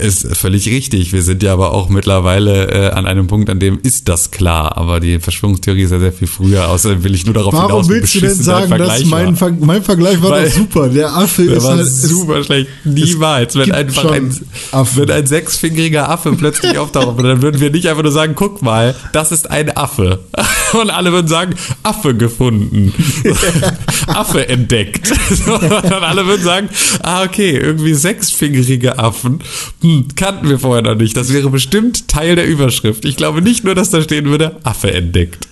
Ist 0.00 0.36
völlig 0.36 0.66
richtig. 0.68 1.12
Wir 1.12 1.22
sind 1.22 1.42
ja 1.42 1.52
aber 1.52 1.72
auch 1.72 1.88
mittlerweile 1.88 2.70
äh, 2.70 2.90
an 2.90 3.06
einem 3.06 3.26
Punkt, 3.26 3.50
an 3.50 3.58
dem 3.58 3.78
ist 3.82 4.08
das 4.08 4.30
klar. 4.30 4.76
Aber 4.76 5.00
die 5.00 5.18
Verschwörungstheorie 5.18 5.82
ist 5.82 5.90
ja 5.92 5.98
sehr 6.00 6.12
viel 6.12 6.28
früher. 6.28 6.68
Außerdem 6.68 7.02
will 7.04 7.14
ich 7.14 7.24
nur 7.26 7.34
darauf 7.34 7.52
Warum 7.52 7.70
hinaus, 7.70 7.88
wie 7.88 7.94
willst 7.94 8.14
du 8.14 8.20
denn 8.20 8.34
sagen, 8.34 8.70
dass 8.78 9.04
mein. 9.06 9.36
Ver 9.36 9.50
mein 9.58 9.82
Vergleich 9.82 10.20
war 10.22 10.30
Weil- 10.30 10.48
doch 10.48 10.54
super? 10.56 10.88
Der 10.88 11.14
Affe 11.14 11.44
Der 11.46 11.56
ist 11.56 11.64
war 11.64 11.76
halt. 11.76 11.86
ist- 11.86 12.02
super 12.02 12.44
schlecht. 12.44 12.68
Niemals. 12.84 13.54
Wenn 13.56 13.72
einfach 13.72 14.10
ein, 14.12 14.34
Affen. 14.72 15.02
wenn 15.02 15.10
ein 15.10 15.26
sechsfingeriger 15.26 16.08
Affe 16.08 16.32
plötzlich 16.32 16.78
auftaucht, 16.78 17.18
dann 17.22 17.42
würden 17.42 17.60
wir 17.60 17.70
nicht 17.70 17.86
einfach 17.88 18.02
nur 18.02 18.12
sagen, 18.12 18.34
guck 18.36 18.62
mal, 18.62 18.94
das 19.12 19.32
ist 19.32 19.50
ein 19.50 19.76
Affe. 19.76 20.20
Und 20.72 20.90
alle 20.90 21.12
würden 21.12 21.28
sagen, 21.28 21.54
Affe 21.82 22.14
gefunden. 22.14 22.92
Affe 24.06 24.48
entdeckt. 24.48 25.10
Und 25.46 25.62
alle 26.02 26.26
würden 26.26 26.42
sagen, 26.44 26.68
ah, 27.02 27.22
okay, 27.24 27.56
irgendwie 27.56 27.94
sechsfingerige 27.94 28.98
Affen. 28.98 29.40
Hm, 29.86 30.06
kannten 30.16 30.48
wir 30.48 30.58
vorher 30.58 30.82
noch 30.82 30.96
nicht. 30.96 31.16
Das 31.16 31.32
wäre 31.32 31.48
bestimmt 31.50 32.08
Teil 32.08 32.34
der 32.36 32.46
Überschrift. 32.48 33.04
Ich 33.04 33.16
glaube 33.16 33.40
nicht 33.42 33.62
nur, 33.64 33.74
dass 33.74 33.90
da 33.90 34.02
stehen 34.02 34.26
würde, 34.26 34.56
Affe 34.64 34.92
entdeckt. 34.92 35.46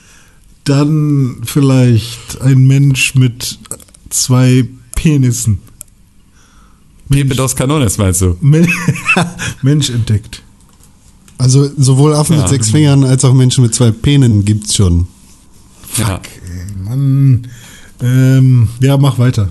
Dann 0.64 1.42
vielleicht 1.44 2.40
ein 2.40 2.66
Mensch 2.66 3.14
mit 3.14 3.58
zwei 4.10 4.66
Penissen. 4.94 5.58
Pepe 7.10 7.34
dos 7.34 7.54
Canones 7.54 7.98
meinst 7.98 8.22
du? 8.22 8.36
Men 8.40 8.66
Mensch 9.62 9.90
entdeckt. 9.90 10.42
Also 11.38 11.68
sowohl 11.76 12.14
Affen 12.14 12.36
Ja. 12.36 12.42
mit 12.42 12.48
sechs 12.48 12.70
Fingern 12.70 13.04
als 13.04 13.24
auch 13.24 13.34
Menschen 13.34 13.62
mit 13.62 13.74
zwei 13.74 13.90
Penen 13.90 14.44
gibt's 14.44 14.74
schon. 14.74 15.06
Ja. 15.98 16.20
Mann. 16.82 17.46
Ähm, 18.02 18.68
ja, 18.80 18.96
mach 18.96 19.18
weiter. 19.18 19.50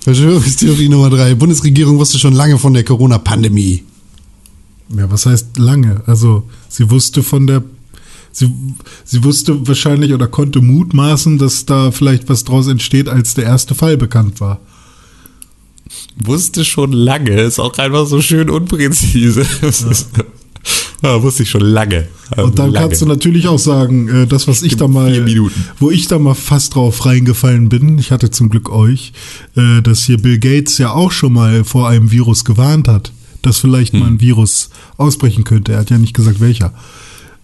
Verschwörungstheorie 0.00 0.88
Nummer 0.88 1.10
drei. 1.10 1.34
Bundesregierung 1.34 1.98
wusste 1.98 2.18
schon 2.18 2.34
lange 2.34 2.58
von 2.58 2.74
der 2.74 2.84
Corona-Pandemie. 2.84 3.84
Ja, 4.96 5.10
was 5.10 5.26
heißt 5.26 5.58
lange? 5.58 6.02
Also, 6.06 6.44
sie 6.68 6.90
wusste 6.90 7.22
von 7.22 7.46
der. 7.46 7.62
Sie, 8.34 8.50
sie 9.04 9.22
wusste 9.24 9.66
wahrscheinlich 9.68 10.14
oder 10.14 10.26
konnte 10.26 10.60
mutmaßen, 10.62 11.36
dass 11.36 11.66
da 11.66 11.90
vielleicht 11.90 12.28
was 12.30 12.44
draus 12.44 12.66
entsteht, 12.66 13.08
als 13.08 13.34
der 13.34 13.44
erste 13.44 13.74
Fall 13.74 13.98
bekannt 13.98 14.40
war. 14.40 14.58
Wusste 16.16 16.64
schon 16.64 16.92
lange, 16.92 17.40
ist 17.42 17.58
auch 17.58 17.76
einfach 17.78 18.06
so 18.06 18.22
schön 18.22 18.48
unpräzise. 18.48 19.42
Ist- 19.62 20.08
Ja, 21.02 21.20
wusste 21.22 21.42
ich 21.42 21.50
schon 21.50 21.62
lange. 21.62 22.06
Und 22.36 22.58
dann 22.58 22.70
lange. 22.70 22.86
kannst 22.86 23.02
du 23.02 23.06
natürlich 23.06 23.48
auch 23.48 23.58
sagen, 23.58 24.08
äh, 24.08 24.26
das, 24.28 24.46
was 24.46 24.62
ich 24.62 24.76
da 24.76 24.86
mal, 24.88 25.26
wo 25.80 25.90
ich 25.90 26.06
da 26.06 26.18
mal 26.20 26.34
fast 26.34 26.76
drauf 26.76 27.04
reingefallen 27.04 27.68
bin, 27.68 27.98
ich 27.98 28.12
hatte 28.12 28.30
zum 28.30 28.48
Glück 28.48 28.70
euch, 28.70 29.12
äh, 29.56 29.82
dass 29.82 30.04
hier 30.04 30.16
Bill 30.18 30.38
Gates 30.38 30.78
ja 30.78 30.92
auch 30.92 31.10
schon 31.10 31.32
mal 31.32 31.64
vor 31.64 31.88
einem 31.88 32.12
Virus 32.12 32.44
gewarnt 32.44 32.86
hat, 32.86 33.12
dass 33.42 33.58
vielleicht 33.58 33.92
Hm. 33.92 34.00
mal 34.00 34.06
ein 34.06 34.20
Virus 34.20 34.70
ausbrechen 34.96 35.44
könnte. 35.44 35.72
Er 35.72 35.80
hat 35.80 35.90
ja 35.90 35.98
nicht 35.98 36.14
gesagt, 36.14 36.40
welcher. 36.40 36.72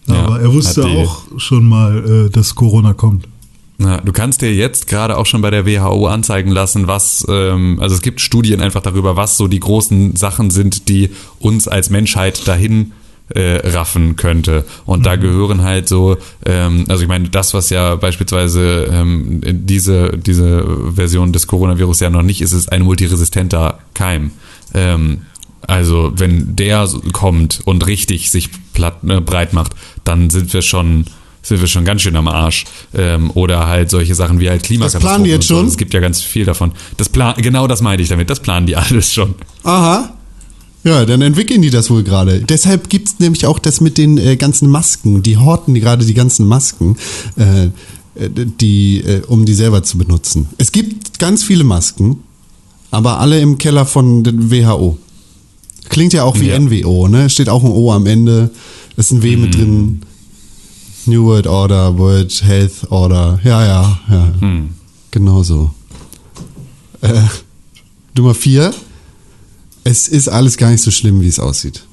Ja, 0.07 0.25
Aber 0.25 0.41
er 0.41 0.53
wusste 0.53 0.85
auch 0.87 1.25
schon 1.37 1.67
mal, 1.67 2.27
äh, 2.27 2.31
dass 2.31 2.55
Corona 2.55 2.95
kommt. 2.95 3.27
Na, 3.81 3.99
du 3.99 4.11
kannst 4.13 4.43
dir 4.43 4.53
jetzt 4.53 4.89
gerade 4.89 5.17
auch 5.17 5.27
schon 5.27 5.41
bei 5.41 5.51
der 5.51 5.65
WHO 5.65 6.07
anzeigen 6.09 6.51
lassen, 6.51 6.89
was, 6.89 7.25
ähm, 7.29 7.79
also 7.81 7.95
es 7.95 8.03
gibt 8.03 8.21
Studien 8.21 8.61
einfach 8.61 8.81
darüber, 8.83 9.15
was 9.15 9.37
so 9.37 9.47
die 9.47 9.61
großen 9.61 10.17
Sachen 10.17 10.51
sind, 10.51 10.89
die 10.89 11.11
uns 11.39 11.69
als 11.69 11.89
Menschheit 11.89 12.49
dahin 12.49 12.93
äh, 13.29 13.69
raffen 13.69 14.17
könnte. 14.17 14.65
Und 14.85 15.07
da 15.07 15.15
gehören 15.17 15.63
halt 15.63 15.87
so, 15.87 16.17
ähm, 16.45 16.87
also 16.89 17.03
ich 17.03 17.09
meine, 17.09 17.29
das, 17.29 17.55
was 17.55 17.71
ja 17.71 17.95
beispielsweise 17.95 18.89
ähm, 18.91 19.41
diese, 19.45 20.17
diese 20.17 20.67
Version 20.95 21.33
des 21.33 21.47
Coronavirus 21.47 22.01
ja 22.01 22.11
noch 22.11 22.23
nicht 22.23 22.41
ist, 22.41 22.55
ist 22.55 22.73
ein 22.73 22.83
multiresistenter 22.83 23.79
Keim. 23.95 24.33
Ähm, 24.75 25.23
Also 25.69 26.13
wenn 26.17 26.57
der 26.57 26.89
kommt 27.13 27.61
und 27.65 27.87
richtig 27.87 28.31
sich 28.31 28.49
platt, 28.73 28.99
äh, 29.07 29.21
breit 29.21 29.53
macht, 29.53 29.73
dann 30.03 30.31
sind 30.31 30.53
wir 30.53 30.63
schon 30.63 31.05
sind 31.43 31.61
wir 31.61 31.69
schon 31.69 31.85
ganz 31.85 32.03
schön 32.03 32.17
am 32.17 32.27
Arsch. 32.27 32.65
Ähm, 32.95 33.31
oder 33.35 33.67
halt 33.69 33.91
solche 33.91 34.15
Sachen 34.15 34.41
wie 34.41 34.51
halt 34.51 34.63
Klimakatastrophen. 34.63 35.09
planen 35.09 35.25
die 35.25 35.31
jetzt 35.31 35.51
und 35.51 35.57
so. 35.57 35.57
schon? 35.57 35.67
Es 35.67 35.77
gibt 35.77 35.95
ja 35.95 36.01
ganz 36.01 36.21
viel 36.21 36.45
davon. 36.45 36.73
Das 36.97 37.09
plan 37.09 37.35
genau 37.39 37.67
das 37.67 37.81
meinte 37.81 38.03
ich 38.03 38.09
damit. 38.09 38.29
Das 38.29 38.41
planen 38.41 38.67
die 38.67 38.77
alles 38.77 39.13
schon. 39.13 39.35
Aha. 39.63 40.15
Ja, 40.85 41.05
dann 41.05 41.23
entwickeln 41.23 41.61
die 41.61 41.71
das 41.71 41.91
wohl 41.91 42.03
gerade. 42.03 42.41
Deshalb 42.41 42.89
gibt's 42.89 43.17
nämlich 43.19 43.47
auch 43.47 43.59
das 43.59 43.81
mit 43.81 43.99
den 43.99 44.17
äh, 44.17 44.37
ganzen 44.37 44.71
Masken. 44.71 45.23
Die 45.23 45.37
horten 45.37 45.75
die 45.75 45.81
gerade 45.81 46.05
die 46.05 46.15
ganzen 46.15 46.47
Masken, 46.47 46.97
äh, 47.37 47.69
die, 48.19 49.01
äh, 49.01 49.23
um 49.27 49.45
die 49.45 49.55
selber 49.55 49.83
zu 49.83 49.99
benutzen. 49.99 50.49
Es 50.57 50.73
gibt 50.73 51.19
ganz 51.19 51.43
viele 51.43 51.65
Masken, 51.65 52.23
aber 52.91 53.21
alle 53.21 53.41
im 53.41 53.59
Keller 53.59 53.85
von 53.87 54.25
der 54.25 54.35
WHO. 54.35 54.99
Klingt 55.89 56.13
ja 56.13 56.25
auch 56.25 56.39
wie 56.39 56.49
Ja. 56.49 56.59
NWO, 56.59 57.09
ne? 57.09 57.29
Steht 57.31 57.49
auch 57.49 57.63
ein 57.65 57.71
O 57.71 57.93
am 57.93 58.07
Ende. 58.07 58.51
Ist 58.97 59.11
ein 59.13 59.23
W 59.23 59.37
mit 59.37 59.55
drin. 59.55 60.03
New 61.07 61.25
World 61.25 61.47
Order, 61.47 61.97
World 61.97 62.43
Health 62.45 62.91
Order. 62.91 63.41
Ja, 63.45 63.65
ja, 63.65 63.99
ja. 64.11 64.33
Genau 65.11 65.43
so. 65.43 65.71
Äh, 67.01 67.23
Nummer 68.17 68.35
vier. 68.35 68.75
Es 69.85 70.09
ist 70.09 70.29
alles 70.29 70.57
gar 70.59 70.71
nicht 70.71 70.83
so 70.83 70.91
schlimm, 70.91 71.21
wie 71.23 71.29
es 71.29 71.39
aussieht. 71.39 71.85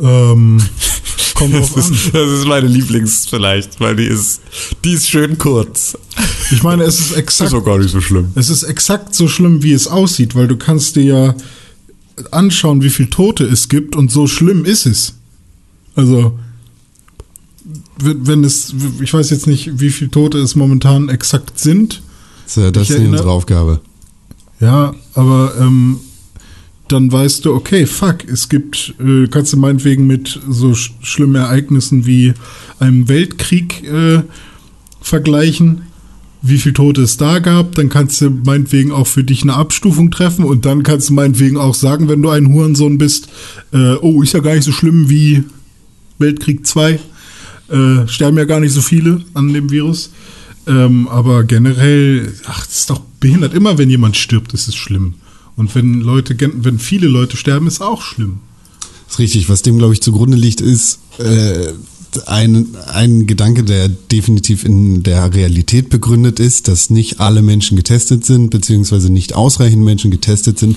Ähm, 0.00 0.60
kommt 1.36 1.54
Das 1.54 1.72
drauf 1.72 1.86
an. 1.86 1.92
ist, 1.92 2.14
das 2.14 2.30
ist 2.40 2.46
meine 2.46 2.66
Lieblings 2.66 3.26
vielleicht, 3.28 3.78
weil 3.80 3.94
die 3.96 4.06
ist, 4.06 4.40
die 4.84 4.92
ist 4.94 5.08
schön 5.08 5.38
kurz. 5.38 5.96
Ich 6.50 6.62
meine, 6.62 6.82
es 6.84 6.98
ist 6.98 7.10
Das 7.12 7.18
exakt 7.18 7.48
ist 7.52 7.54
auch 7.54 7.64
gar 7.64 7.78
nicht 7.78 7.90
so 7.90 8.00
schlimm. 8.00 8.28
Es 8.34 8.50
ist 8.50 8.62
exakt 8.64 9.14
so 9.14 9.28
schlimm, 9.28 9.62
wie 9.62 9.72
es 9.72 9.86
aussieht, 9.86 10.34
weil 10.34 10.48
du 10.48 10.56
kannst 10.56 10.96
dir 10.96 11.04
ja 11.04 11.34
anschauen, 12.32 12.82
wie 12.82 12.90
viel 12.90 13.06
Tote 13.08 13.44
es 13.44 13.68
gibt 13.68 13.94
und 13.94 14.10
so 14.10 14.26
schlimm 14.26 14.64
ist 14.64 14.86
es. 14.86 15.14
Also, 15.94 16.38
wenn 17.98 18.44
es, 18.44 18.74
ich 19.00 19.12
weiß 19.12 19.30
jetzt 19.30 19.46
nicht, 19.46 19.80
wie 19.80 19.90
viele 19.90 20.10
Tote 20.10 20.38
es 20.38 20.54
momentan 20.54 21.08
exakt 21.08 21.58
sind. 21.58 22.02
So, 22.46 22.70
das 22.70 22.84
Ich 22.84 22.90
ist 22.90 22.96
erinnere- 22.96 23.12
unsere 23.12 23.30
Aufgabe. 23.30 23.80
Ja, 24.60 24.94
aber 25.14 25.54
ähm, 25.60 25.98
dann 26.88 27.10
weißt 27.10 27.44
du, 27.44 27.54
okay, 27.54 27.86
fuck, 27.86 28.24
es 28.28 28.48
gibt, 28.48 28.94
äh, 29.00 29.26
kannst 29.28 29.52
du 29.52 29.56
meinetwegen 29.56 30.06
mit 30.06 30.40
so 30.48 30.74
sch 30.74 30.92
schlimmen 31.02 31.34
Ereignissen 31.34 32.06
wie 32.06 32.34
einem 32.78 33.08
Weltkrieg 33.08 33.82
äh, 33.84 34.22
vergleichen, 35.00 35.82
wie 36.42 36.58
viel 36.58 36.72
Tote 36.72 37.02
es 37.02 37.16
da 37.16 37.40
gab, 37.40 37.74
dann 37.74 37.88
kannst 37.88 38.20
du 38.20 38.30
meinetwegen 38.30 38.92
auch 38.92 39.06
für 39.06 39.24
dich 39.24 39.42
eine 39.42 39.54
Abstufung 39.54 40.10
treffen 40.10 40.44
und 40.44 40.64
dann 40.64 40.82
kannst 40.82 41.08
du 41.08 41.14
meinetwegen 41.14 41.56
auch 41.56 41.74
sagen, 41.74 42.08
wenn 42.08 42.22
du 42.22 42.30
ein 42.30 42.52
Hurensohn 42.52 42.98
bist, 42.98 43.28
äh, 43.72 43.94
oh, 43.94 44.22
ist 44.22 44.34
ja 44.34 44.40
gar 44.40 44.54
nicht 44.54 44.64
so 44.64 44.72
schlimm 44.72 45.08
wie 45.08 45.44
Weltkrieg 46.18 46.66
2, 46.66 47.00
äh, 47.68 48.06
sterben 48.06 48.38
ja 48.38 48.44
gar 48.44 48.60
nicht 48.60 48.72
so 48.72 48.80
viele 48.80 49.22
an 49.34 49.52
dem 49.52 49.70
Virus. 49.70 50.10
Ähm, 50.68 51.06
aber 51.08 51.44
generell, 51.44 52.32
ach, 52.46 52.66
das 52.66 52.78
ist 52.78 52.90
doch 52.90 53.00
behindert. 53.20 53.54
Immer 53.54 53.78
wenn 53.78 53.88
jemand 53.88 54.16
stirbt, 54.16 54.52
ist 54.52 54.66
es 54.66 54.74
schlimm. 54.74 55.14
Und 55.56 55.74
wenn 55.74 56.00
Leute, 56.00 56.36
wenn 56.38 56.78
viele 56.78 57.08
Leute 57.08 57.36
sterben, 57.36 57.66
ist 57.66 57.80
auch 57.80 58.02
schlimm. 58.02 58.40
Das 59.06 59.14
ist 59.14 59.18
richtig. 59.18 59.48
Was 59.48 59.62
dem, 59.62 59.78
glaube 59.78 59.94
ich, 59.94 60.02
zugrunde 60.02 60.36
liegt, 60.36 60.60
ist 60.60 60.98
äh, 61.18 61.72
ein, 62.26 62.76
ein 62.86 63.26
Gedanke, 63.26 63.64
der 63.64 63.88
definitiv 63.88 64.64
in 64.64 65.02
der 65.02 65.34
Realität 65.34 65.90
begründet 65.90 66.40
ist, 66.40 66.68
dass 66.68 66.90
nicht 66.90 67.20
alle 67.20 67.42
Menschen 67.42 67.76
getestet 67.76 68.24
sind, 68.24 68.50
beziehungsweise 68.50 69.10
nicht 69.10 69.34
ausreichend 69.34 69.84
Menschen 69.84 70.10
getestet 70.10 70.58
sind 70.58 70.76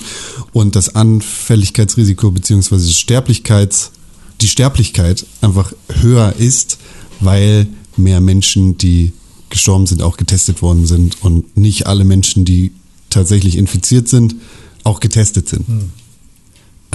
und 0.52 0.76
das 0.76 0.94
Anfälligkeitsrisiko, 0.94 2.30
beziehungsweise 2.30 2.90
Sterblichkeits, 2.90 3.92
die 4.40 4.48
Sterblichkeit 4.48 5.26
einfach 5.40 5.72
höher 5.88 6.34
ist, 6.38 6.78
weil 7.20 7.66
mehr 7.96 8.20
Menschen, 8.20 8.78
die 8.78 9.12
gestorben 9.50 9.86
sind, 9.86 10.02
auch 10.02 10.16
getestet 10.16 10.62
worden 10.62 10.86
sind 10.86 11.16
und 11.22 11.56
nicht 11.56 11.86
alle 11.86 12.04
Menschen, 12.04 12.44
die 12.44 12.72
tatsächlich 13.10 13.56
infiziert 13.56 14.08
sind, 14.08 14.36
auch 14.84 15.00
getestet 15.00 15.48
sind. 15.48 15.66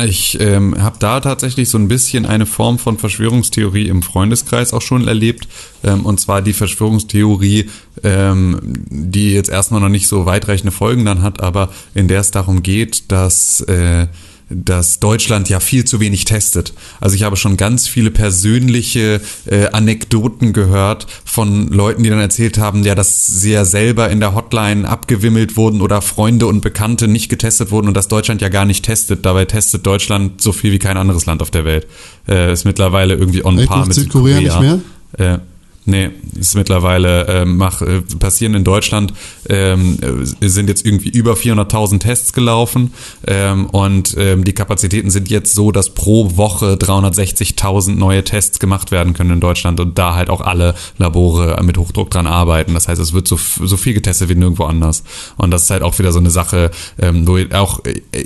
Ich 0.03 0.37
ähm, 0.41 0.81
habe 0.81 0.97
da 0.99 1.21
tatsächlich 1.21 1.69
so 1.69 1.77
ein 1.77 1.87
bisschen 1.87 2.25
eine 2.25 2.45
Form 2.45 2.79
von 2.79 2.97
Verschwörungstheorie 2.97 3.87
im 3.87 4.01
Freundeskreis 4.01 4.73
auch 4.73 4.81
schon 4.81 5.07
erlebt. 5.07 5.47
Ähm, 5.85 6.05
und 6.05 6.19
zwar 6.19 6.41
die 6.41 6.51
Verschwörungstheorie, 6.51 7.69
ähm, 8.03 8.59
die 8.89 9.31
jetzt 9.31 9.49
erstmal 9.49 9.79
noch 9.79 9.89
nicht 9.89 10.09
so 10.09 10.25
weitreichende 10.25 10.73
Folgen 10.73 11.05
dann 11.05 11.21
hat, 11.21 11.39
aber 11.39 11.69
in 11.93 12.09
der 12.09 12.19
es 12.19 12.31
darum 12.31 12.61
geht, 12.61 13.09
dass 13.09 13.61
äh, 13.61 14.07
dass 14.49 14.99
Deutschland 14.99 15.49
ja 15.49 15.59
viel 15.59 15.85
zu 15.85 15.99
wenig 15.99 16.25
testet. 16.25 16.73
Also 17.01 17.15
ich 17.15 17.23
habe 17.23 17.35
schon 17.35 17.57
ganz 17.57 17.87
viele 17.87 18.11
persönliche 18.11 19.21
äh, 19.45 19.67
Anekdoten 19.67 20.53
gehört 20.53 21.07
von 21.23 21.67
Leuten, 21.69 22.03
die 22.03 22.09
dann 22.09 22.19
erzählt 22.19 22.57
haben, 22.57 22.83
ja, 22.83 22.95
dass 22.95 23.25
sie 23.25 23.51
ja 23.51 23.65
selber 23.65 24.09
in 24.09 24.19
der 24.19 24.35
Hotline 24.35 24.87
abgewimmelt 24.87 25.57
wurden 25.57 25.81
oder 25.81 26.01
Freunde 26.01 26.47
und 26.47 26.61
Bekannte 26.61 27.07
nicht 27.07 27.29
getestet 27.29 27.71
wurden 27.71 27.87
und 27.87 27.95
dass 27.95 28.07
Deutschland 28.07 28.41
ja 28.41 28.49
gar 28.49 28.65
nicht 28.65 28.85
testet. 28.85 29.25
Dabei 29.25 29.45
testet 29.45 29.85
Deutschland 29.85 30.41
so 30.41 30.51
viel 30.51 30.71
wie 30.71 30.79
kein 30.79 30.97
anderes 30.97 31.25
Land 31.25 31.41
auf 31.41 31.51
der 31.51 31.65
Welt. 31.65 31.87
Äh, 32.27 32.53
ist 32.53 32.65
mittlerweile 32.65 33.15
irgendwie 33.15 33.43
on 33.43 33.57
Echt? 33.57 33.67
par 33.67 33.85
mit 33.85 33.95
Südkorea 33.95 34.37
Südkorea. 34.39 34.75
nicht 34.75 34.83
Äh, 35.17 35.37
Nee, 35.87 36.09
ist 36.39 36.55
mittlerweile 36.55 37.27
äh, 37.27 37.45
mach, 37.45 37.81
äh, 37.83 38.01
passieren 38.17 38.55
in 38.55 38.63
Deutschland 38.63 39.13
ähm, 39.47 39.99
äh, 40.01 40.47
sind 40.47 40.67
jetzt 40.67 40.83
irgendwie 40.83 41.09
über 41.09 41.33
400.000 41.33 41.99
Tests 41.99 42.33
gelaufen 42.33 42.91
ähm, 43.27 43.67
und 43.67 44.15
ähm, 44.17 44.43
die 44.43 44.53
Kapazitäten 44.53 45.11
sind 45.11 45.29
jetzt 45.29 45.53
so, 45.53 45.71
dass 45.71 45.91
pro 45.91 46.37
Woche 46.37 46.73
360.000 46.73 47.95
neue 47.95 48.23
Tests 48.23 48.57
gemacht 48.57 48.89
werden 48.91 49.13
können 49.13 49.29
in 49.29 49.39
Deutschland 49.39 49.79
und 49.79 49.97
da 49.99 50.15
halt 50.15 50.31
auch 50.31 50.41
alle 50.41 50.73
Labore 50.97 51.61
mit 51.63 51.77
Hochdruck 51.77 52.09
dran 52.09 52.25
arbeiten. 52.25 52.73
Das 52.73 52.87
heißt, 52.87 52.99
es 52.99 53.13
wird 53.13 53.27
so, 53.27 53.37
so 53.37 53.77
viel 53.77 53.93
getestet 53.93 54.29
wie 54.29 54.35
nirgendwo 54.35 54.63
anders. 54.63 55.03
Und 55.37 55.51
das 55.51 55.65
ist 55.65 55.69
halt 55.69 55.83
auch 55.83 55.99
wieder 55.99 56.11
so 56.11 56.19
eine 56.19 56.31
Sache, 56.31 56.71
ähm, 56.99 57.27
wo 57.27 57.37
auch 57.55 57.81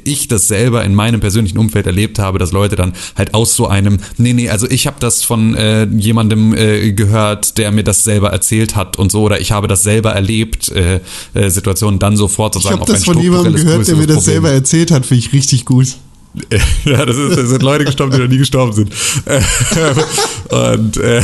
ich 0.05 0.29
das 0.29 0.47
selber 0.47 0.85
in 0.85 0.95
meinem 0.95 1.19
persönlichen 1.19 1.57
Umfeld 1.57 1.87
erlebt 1.87 2.19
habe, 2.19 2.39
dass 2.39 2.53
Leute 2.53 2.77
dann 2.77 2.93
halt 3.17 3.33
aus 3.33 3.55
so 3.55 3.67
einem, 3.67 3.99
nee, 4.17 4.31
nee, 4.31 4.49
also 4.49 4.69
ich 4.69 4.87
habe 4.87 4.97
das 5.01 5.23
von 5.23 5.55
äh, 5.55 5.83
jemandem 5.85 6.53
äh, 6.53 6.93
gehört, 6.93 7.48
der 7.53 7.71
mir 7.71 7.83
das 7.83 8.03
selber 8.03 8.29
erzählt 8.31 8.75
hat 8.75 8.97
und 8.97 9.11
so, 9.11 9.21
oder 9.23 9.39
ich 9.39 9.51
habe 9.51 9.67
das 9.67 9.83
selber 9.83 10.11
erlebt, 10.11 10.69
äh, 10.71 10.99
äh, 11.33 11.49
Situationen 11.49 11.99
dann 11.99 12.15
sofort 12.17 12.55
Ich 12.55 12.63
sozusagen 12.63 12.81
habe 12.81 12.91
das 12.91 13.01
ein 13.01 13.13
von 13.13 13.21
jemandem 13.21 13.53
gehört, 13.55 13.87
der 13.87 13.95
mir 13.95 14.07
das 14.07 14.17
Problem. 14.17 14.33
selber 14.33 14.51
erzählt 14.51 14.91
hat, 14.91 15.05
finde 15.05 15.25
ich 15.25 15.33
richtig 15.33 15.65
gut. 15.65 15.87
Ja, 16.85 17.05
das, 17.05 17.17
ist, 17.17 17.37
das 17.37 17.49
sind 17.49 17.63
Leute 17.63 17.85
gestorben, 17.85 18.11
die 18.13 18.19
noch 18.19 18.27
nie 18.27 18.37
gestorben 18.37 18.73
sind. 18.73 18.91
Und 20.49 20.97
äh, 20.97 21.21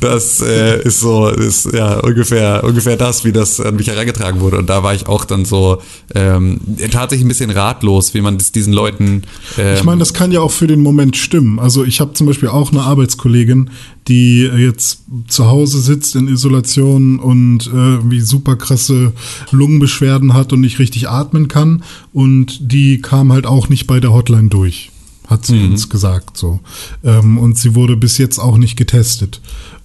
das 0.00 0.40
äh, 0.40 0.82
ist 0.82 1.00
so, 1.00 1.28
ist 1.28 1.72
ja 1.72 2.00
ungefähr, 2.00 2.62
ungefähr 2.64 2.96
das, 2.96 3.24
wie 3.24 3.32
das 3.32 3.60
an 3.60 3.76
mich 3.76 3.88
herangetragen 3.88 4.40
wurde. 4.40 4.58
Und 4.58 4.68
da 4.68 4.82
war 4.82 4.94
ich 4.94 5.06
auch 5.06 5.24
dann 5.24 5.44
so 5.44 5.80
ähm, 6.14 6.60
tatsächlich 6.90 7.24
ein 7.24 7.28
bisschen 7.28 7.50
ratlos, 7.50 8.14
wie 8.14 8.20
man 8.20 8.38
das 8.38 8.52
diesen 8.52 8.72
Leuten. 8.72 9.22
Ähm, 9.58 9.74
Ich 9.76 9.84
meine, 9.84 9.98
das 9.98 10.14
kann 10.14 10.32
ja 10.32 10.40
auch 10.40 10.50
für 10.50 10.66
den 10.66 10.80
Moment 10.80 11.16
stimmen. 11.16 11.58
Also 11.58 11.84
ich 11.84 12.00
habe 12.00 12.14
zum 12.14 12.26
Beispiel 12.26 12.48
auch 12.48 12.72
eine 12.72 12.82
Arbeitskollegin, 12.82 13.70
die 14.08 14.40
jetzt 14.40 15.02
zu 15.28 15.46
Hause 15.46 15.80
sitzt 15.80 16.16
in 16.16 16.28
Isolation 16.28 17.18
und 17.18 17.66
äh, 17.68 18.10
wie 18.10 18.20
super 18.20 18.56
krasse 18.56 19.12
Lungenbeschwerden 19.50 20.34
hat 20.34 20.52
und 20.52 20.60
nicht 20.60 20.78
richtig 20.78 21.08
atmen 21.08 21.48
kann. 21.48 21.84
Und 22.12 22.72
die 22.72 23.00
kam 23.00 23.32
halt 23.32 23.46
auch 23.46 23.68
nicht 23.68 23.86
bei 23.86 24.00
der 24.00 24.12
Hotline 24.12 24.48
durch, 24.48 24.90
hat 25.28 25.46
sie 25.46 25.62
uns 25.64 25.88
gesagt 25.88 26.36
so. 26.36 26.60
Ähm, 27.04 27.38
und 27.38 27.58
sie 27.58 27.74
wurde 27.74 27.96
bis 27.96 28.18
jetzt 28.18 28.38
auch 28.38 28.58
nicht 28.58 28.76
getestet. 28.76 29.40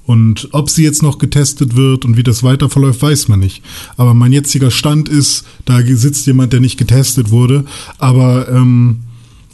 Und 0.08 0.48
ob 0.54 0.70
sie 0.70 0.84
jetzt 0.84 1.04
noch 1.04 1.18
getestet 1.18 1.76
wird 1.76 2.06
und 2.06 2.16
wie 2.16 2.24
das 2.24 2.42
weiter 2.42 2.70
verläuft, 2.70 3.02
weiß 3.02 3.28
man 3.28 3.42
nicht. 3.42 3.62
Aber 3.98 4.14
mein 4.14 4.32
jetziger 4.32 4.72
Stand 4.72 5.10
ist, 5.10 5.46
da 5.66 5.82
sitzt 5.82 6.26
jemand, 6.28 6.54
der 6.54 6.62
nicht 6.62 6.78
getestet 6.78 7.30
wurde, 7.30 7.66
aber 7.98 8.48
ähm, 8.48 9.02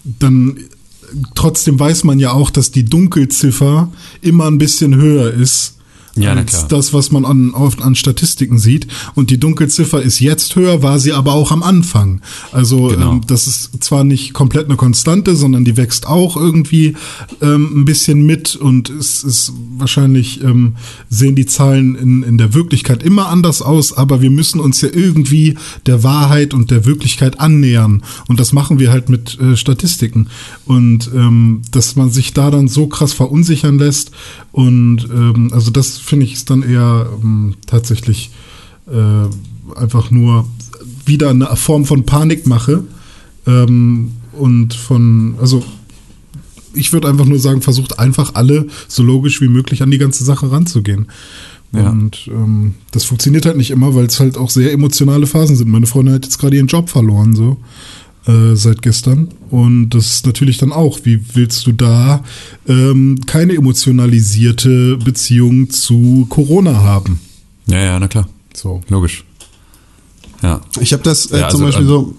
dann 0.03 0.57
trotzdem 1.35 1.79
weiß 1.79 2.03
man 2.03 2.19
ja 2.19 2.31
auch, 2.31 2.49
dass 2.49 2.71
die 2.71 2.85
Dunkelziffer 2.85 3.91
immer 4.21 4.45
ein 4.45 4.57
bisschen 4.57 4.95
höher 4.95 5.31
ist. 5.31 5.77
Ja, 6.15 6.33
als 6.33 6.67
das, 6.67 6.93
was 6.93 7.11
man 7.11 7.25
an, 7.25 7.55
auf, 7.55 7.81
an 7.81 7.95
Statistiken 7.95 8.59
sieht. 8.59 8.87
Und 9.15 9.31
die 9.31 9.39
Dunkelziffer 9.39 10.01
ist 10.01 10.19
jetzt 10.19 10.55
höher, 10.55 10.83
war 10.83 10.99
sie 10.99 11.11
aber 11.11 11.33
auch 11.33 11.51
am 11.51 11.63
Anfang. 11.63 12.21
Also 12.51 12.89
Genau. 12.89 13.13
ähm, 13.13 13.21
das 13.27 13.47
ist 13.47 13.83
zwar 13.83 14.03
nicht 14.03 14.33
komplett 14.33 14.65
eine 14.65 14.75
Konstante, 14.75 15.35
sondern 15.35 15.65
die 15.65 15.75
wächst 15.77 16.07
auch 16.07 16.37
irgendwie 16.37 16.95
ähm, 17.41 17.81
ein 17.81 17.85
bisschen 17.85 18.25
mit 18.25 18.55
und 18.55 18.89
es 18.89 19.23
ist 19.23 19.53
wahrscheinlich 19.77 20.43
ähm, 20.43 20.75
sehen 21.09 21.35
die 21.35 21.45
Zahlen 21.45 21.95
in, 21.95 22.23
in 22.23 22.37
der 22.37 22.53
Wirklichkeit 22.53 23.01
immer 23.03 23.29
anders 23.29 23.61
aus, 23.61 23.93
aber 23.93 24.21
wir 24.21 24.29
müssen 24.29 24.59
uns 24.59 24.81
ja 24.81 24.89
irgendwie 24.93 25.57
der 25.85 26.03
Wahrheit 26.03 26.53
und 26.53 26.69
der 26.71 26.85
Wirklichkeit 26.85 27.39
annähern. 27.39 28.03
Und 28.27 28.39
das 28.39 28.53
machen 28.53 28.79
wir 28.79 28.91
halt 28.91 29.09
mit 29.09 29.39
äh, 29.39 29.57
Statistiken. 29.57 30.27
Und 30.65 31.09
ähm, 31.15 31.61
dass 31.71 31.95
man 31.95 32.11
sich 32.11 32.33
da 32.33 32.51
dann 32.51 32.67
so 32.67 32.87
krass 32.87 33.13
verunsichern 33.13 33.77
lässt 33.79 34.11
und 34.51 35.07
ähm, 35.11 35.49
also 35.53 35.71
das 35.71 36.02
finde 36.03 36.25
ich 36.25 36.33
ist 36.33 36.49
dann 36.49 36.63
eher 36.63 37.09
ähm, 37.21 37.55
tatsächlich 37.65 38.31
äh, 38.87 39.79
einfach 39.79 40.11
nur 40.11 40.45
wieder 41.05 41.29
eine 41.29 41.55
Form 41.55 41.85
von 41.85 42.05
Panikmache, 42.05 42.83
Ähm, 43.45 44.11
und 44.33 44.73
von, 44.73 45.35
also 45.39 45.63
ich 46.73 46.91
würde 46.91 47.07
einfach 47.07 47.25
nur 47.25 47.39
sagen, 47.39 47.61
versucht 47.61 47.99
einfach 47.99 48.33
alle 48.33 48.67
so 48.87 49.03
logisch 49.03 49.41
wie 49.41 49.47
möglich 49.47 49.83
an 49.83 49.91
die 49.91 49.99
ganze 49.99 50.23
Sache 50.23 50.51
ranzugehen. 50.51 51.07
Ja. 51.71 51.89
Und 51.89 52.27
ähm, 52.27 52.75
das 52.91 53.03
funktioniert 53.03 53.45
halt 53.45 53.57
nicht 53.57 53.71
immer, 53.71 53.95
weil 53.95 54.05
es 54.05 54.19
halt 54.19 54.37
auch 54.37 54.49
sehr 54.49 54.71
emotionale 54.71 55.27
Phasen 55.27 55.55
sind. 55.55 55.69
Meine 55.69 55.87
Freundin 55.87 56.13
hat 56.15 56.25
jetzt 56.25 56.39
gerade 56.39 56.55
ihren 56.55 56.67
Job 56.67 56.89
verloren, 56.89 57.35
so 57.35 57.57
äh, 58.27 58.55
seit 58.55 58.81
gestern. 58.81 59.29
Und 59.49 59.89
das 59.89 60.07
ist 60.07 60.25
natürlich 60.25 60.57
dann 60.57 60.71
auch, 60.71 60.99
wie 61.03 61.19
willst 61.35 61.65
du 61.67 61.71
da 61.71 62.23
ähm, 62.67 63.19
keine 63.25 63.55
emotionalisierte 63.55 64.97
Beziehung 64.97 65.69
zu 65.69 66.25
Corona 66.29 66.75
haben? 66.81 67.19
Ja, 67.67 67.79
ja, 67.79 67.99
na 67.99 68.07
klar. 68.07 68.27
So. 68.53 68.81
Logisch. 68.89 69.23
Ja. 70.41 70.61
Ich 70.79 70.93
habe 70.93 71.03
das 71.03 71.27
äh, 71.27 71.39
Ja, 71.39 71.49
zum 71.49 71.63
also, 71.63 71.65
Beispiel 71.65 71.85
ähm, 71.85 71.87
so. 71.87 72.15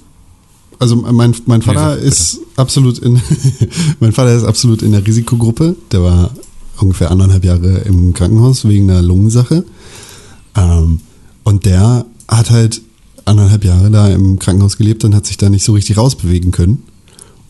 Also 0.81 0.97
mein, 0.97 1.35
mein 1.47 1.63
Vater 1.63 1.99
so, 1.99 2.05
ist 2.05 2.41
absolut 2.57 2.99
in 2.99 3.21
mein 4.01 4.13
Vater 4.13 4.35
ist 4.35 4.45
absolut 4.45 4.83
in 4.83 4.93
der 4.93 5.07
Risikogruppe. 5.07 5.77
Der 5.93 6.03
war 6.03 6.31
ungefähr 6.79 7.11
anderthalb 7.11 7.45
Jahre 7.45 7.79
im 7.79 8.13
Krankenhaus 8.13 8.67
wegen 8.67 8.91
einer 8.91 9.01
Lungensache. 9.01 9.65
Ähm, 10.57 11.01
und 11.45 11.65
der 11.65 12.07
hat 12.29 12.51
halt 12.51 12.83
anderthalb 13.25 13.65
Jahre 13.65 13.91
da 13.91 14.09
im 14.09 14.39
Krankenhaus 14.39 14.77
gelebt 14.77 15.05
und 15.05 15.15
hat 15.15 15.27
sich 15.27 15.37
da 15.37 15.49
nicht 15.49 15.65
so 15.65 15.73
richtig 15.73 15.97
rausbewegen 15.97 16.51
können. 16.51 16.83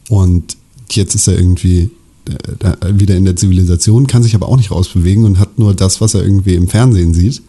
Und 0.08 0.56
jetzt 0.90 1.14
ist 1.14 1.26
er 1.26 1.38
irgendwie 1.38 1.90
äh, 2.28 2.34
da 2.58 2.76
wieder 2.98 3.16
in 3.16 3.24
der 3.24 3.36
Zivilisation, 3.36 4.06
kann 4.06 4.22
sich 4.22 4.34
aber 4.34 4.48
auch 4.48 4.56
nicht 4.56 4.70
rausbewegen 4.70 5.24
und 5.24 5.38
hat 5.38 5.58
nur 5.58 5.74
das, 5.74 6.00
was 6.00 6.14
er 6.14 6.22
irgendwie 6.22 6.54
im 6.54 6.68
Fernsehen 6.68 7.14
sieht 7.14 7.42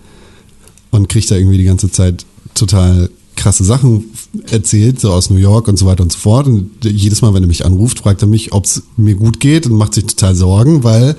und 0.92 1.10
kriegt 1.10 1.30
da 1.30 1.36
irgendwie 1.36 1.58
die 1.58 1.66
ganze 1.66 1.92
Zeit 1.92 2.26
total 2.54 3.10
krasse 3.36 3.66
Sachen 3.66 4.06
erzählt, 4.50 5.00
so 5.00 5.12
aus 5.12 5.30
New 5.30 5.38
York 5.38 5.68
und 5.68 5.78
so 5.78 5.86
weiter 5.86 6.04
und 6.04 6.12
so 6.12 6.20
fort. 6.20 6.48
Und 6.48 6.72
jedes 6.84 7.22
Mal, 7.22 7.34
wenn 7.34 7.44
er 7.44 7.48
mich 7.48 7.66
anruft, 7.66 8.00
fragt 8.00 8.22
er 8.22 8.28
mich, 8.28 8.54
ob 8.54 8.66
es 8.66 8.84
mir 8.96 9.16
gut 9.16 9.40
geht 9.40 9.66
und 9.66 9.74
macht 9.74 9.94
sich 9.94 10.06
total 10.06 10.36
Sorgen, 10.36 10.84
weil 10.84 11.16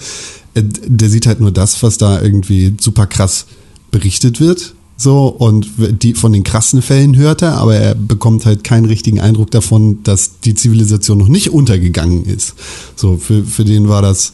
äh, 0.55 0.63
der 0.65 1.11
sieht 1.11 1.27
halt 1.27 1.41
nur 1.41 1.53
das, 1.53 1.83
was 1.83 1.99
da 1.99 2.21
irgendwie 2.21 2.75
super 2.81 3.07
krass 3.07 3.47
berichtet 3.91 4.41
wird. 4.41 4.75
So, 4.99 5.27
und 5.29 5.69
die 6.03 6.15
von 6.15 6.33
den 6.33 6.43
krassen 6.43 6.81
Fällen 6.81 7.17
hört 7.17 7.43
er, 7.43 7.57
aber 7.59 7.77
er 7.77 7.95
bekommt 7.95 8.47
halt 8.47 8.65
keinen 8.65 8.87
richtigen 8.87 9.21
Eindruck 9.21 9.51
davon, 9.51 10.03
dass 10.05 10.41
die 10.41 10.55
Zivilisation 10.55 11.19
noch 11.19 11.29
nicht 11.29 11.51
untergegangen 11.51 12.25
ist. 12.25 12.55
So, 12.97 13.19
für, 13.19 13.45
für 13.45 13.65
den 13.67 13.89
war 13.91 14.01
das 14.01 14.33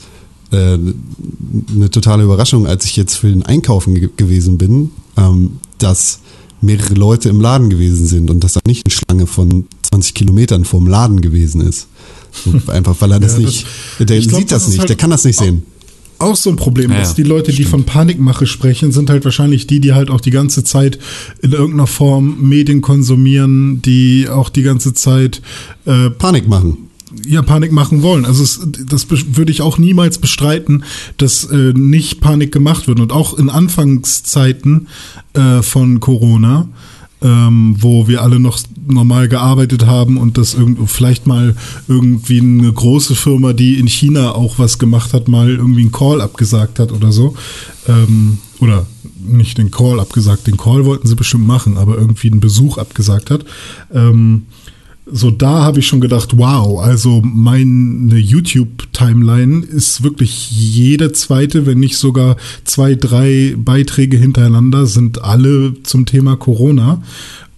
äh, 0.52 0.78
eine 1.74 1.90
totale 1.90 2.22
Überraschung, 2.22 2.66
als 2.68 2.84
ich 2.84 2.96
jetzt 2.96 3.16
für 3.16 3.28
den 3.28 3.42
Einkaufen 3.42 3.94
ge 3.96 4.08
gewesen 4.16 4.56
bin, 4.56 4.90
ähm, 5.16 5.58
dass 5.78 6.20
mehrere 6.60 6.94
Leute 6.94 7.28
im 7.28 7.40
Laden 7.40 7.68
gewesen 7.68 8.06
sind 8.06 8.30
und 8.30 8.44
dass 8.44 8.52
da 8.52 8.60
nicht 8.64 8.86
eine 8.86 8.92
Schlange 8.94 9.26
von 9.26 9.66
20 9.90 10.14
Kilometern 10.14 10.64
vorm 10.64 10.86
Laden 10.86 11.20
gewesen 11.20 11.60
ist. 11.60 11.88
So, 12.44 12.52
einfach 12.72 12.94
weil 13.00 13.10
er 13.10 13.18
das 13.20 13.32
Ja, 13.32 13.40
das- 13.40 13.46
nicht, 13.46 13.66
der 14.08 14.16
ich 14.16 14.28
glaub, 14.28 14.38
sieht 14.40 14.52
das, 14.52 14.62
das 14.62 14.70
nicht, 14.70 14.78
halt 14.78 14.88
der 14.90 14.96
kann 14.96 15.10
das 15.10 15.24
nicht 15.24 15.38
sehen. 15.38 15.64
Auch 16.22 16.36
so 16.36 16.50
ein 16.50 16.56
Problem 16.56 16.90
Ja, 16.92 17.02
ist. 17.02 17.14
Die 17.14 17.22
Leute, 17.22 17.52
die 17.52 17.64
von 17.64 17.84
Panikmache 17.84 18.46
sprechen, 18.46 18.92
sind 18.92 19.10
halt 19.10 19.24
wahrscheinlich 19.24 19.66
die, 19.66 19.80
die 19.80 19.92
halt 19.92 20.10
auch 20.10 20.20
die 20.20 20.30
ganze 20.30 20.64
Zeit 20.64 20.98
in 21.42 21.52
irgendeiner 21.52 21.86
Form 21.86 22.36
Medien 22.48 22.80
konsumieren, 22.80 23.82
die 23.82 24.28
auch 24.28 24.48
die 24.48 24.62
ganze 24.62 24.94
Zeit 24.94 25.42
äh, 25.84 26.10
Panik 26.10 26.48
machen. 26.48 26.88
ja, 27.26 27.42
Panik 27.42 27.72
machen 27.72 28.02
wollen. 28.02 28.24
Also 28.24 28.42
es, 28.42 28.66
das 28.86 29.06
würde 29.10 29.52
ich 29.52 29.60
auch 29.60 29.76
niemals 29.78 30.18
bestreiten, 30.18 30.84
dass 31.18 31.44
äh, 31.44 31.72
nicht 31.74 32.20
Panik 32.20 32.52
gemacht 32.52 32.88
wird. 32.88 33.00
Und 33.00 33.12
auch 33.12 33.38
in 33.38 33.50
Anfangszeiten 33.50 34.88
äh, 35.34 35.62
von 35.62 36.00
Corona, 36.00 36.68
ähm, 37.20 37.76
wo 37.78 38.08
wir 38.08 38.22
alle 38.22 38.40
noch 38.40 38.58
normal 38.86 39.28
gearbeitet 39.28 39.86
haben 39.86 40.16
und 40.16 40.38
das 40.38 40.54
irgendwo 40.54 40.86
vielleicht 40.86 41.26
mal 41.26 41.54
irgendwie 41.88 42.40
eine 42.40 42.72
große 42.72 43.14
Firma, 43.14 43.52
die 43.52 43.78
in 43.78 43.86
China 43.86 44.32
auch 44.34 44.58
was 44.58 44.78
gemacht 44.78 45.12
hat, 45.12 45.28
mal 45.28 45.50
irgendwie 45.50 45.82
einen 45.82 45.92
Call 45.92 46.20
abgesagt 46.20 46.78
hat 46.78 46.92
oder 46.92 47.12
so. 47.12 47.34
Ähm, 47.88 48.38
oder 48.60 48.86
nicht 49.24 49.58
den 49.58 49.70
Call 49.70 50.00
abgesagt, 50.00 50.46
den 50.46 50.56
Call 50.56 50.84
wollten 50.84 51.06
sie 51.06 51.16
bestimmt 51.16 51.46
machen, 51.46 51.76
aber 51.76 51.96
irgendwie 51.96 52.30
einen 52.30 52.40
Besuch 52.40 52.78
abgesagt 52.78 53.30
hat. 53.30 53.44
Ähm, 53.92 54.46
so 55.04 55.30
da 55.30 55.62
habe 55.62 55.80
ich 55.80 55.86
schon 55.86 56.00
gedacht, 56.00 56.38
wow, 56.38 56.80
also 56.80 57.22
meine 57.24 58.16
YouTube-Timeline 58.16 59.64
ist 59.64 60.02
wirklich 60.04 60.50
jede 60.52 61.12
zweite, 61.12 61.66
wenn 61.66 61.80
nicht 61.80 61.96
sogar 61.96 62.36
zwei, 62.64 62.94
drei 62.94 63.54
Beiträge 63.56 64.16
hintereinander, 64.16 64.86
sind 64.86 65.22
alle 65.22 65.74
zum 65.82 66.06
Thema 66.06 66.36
Corona. 66.36 67.02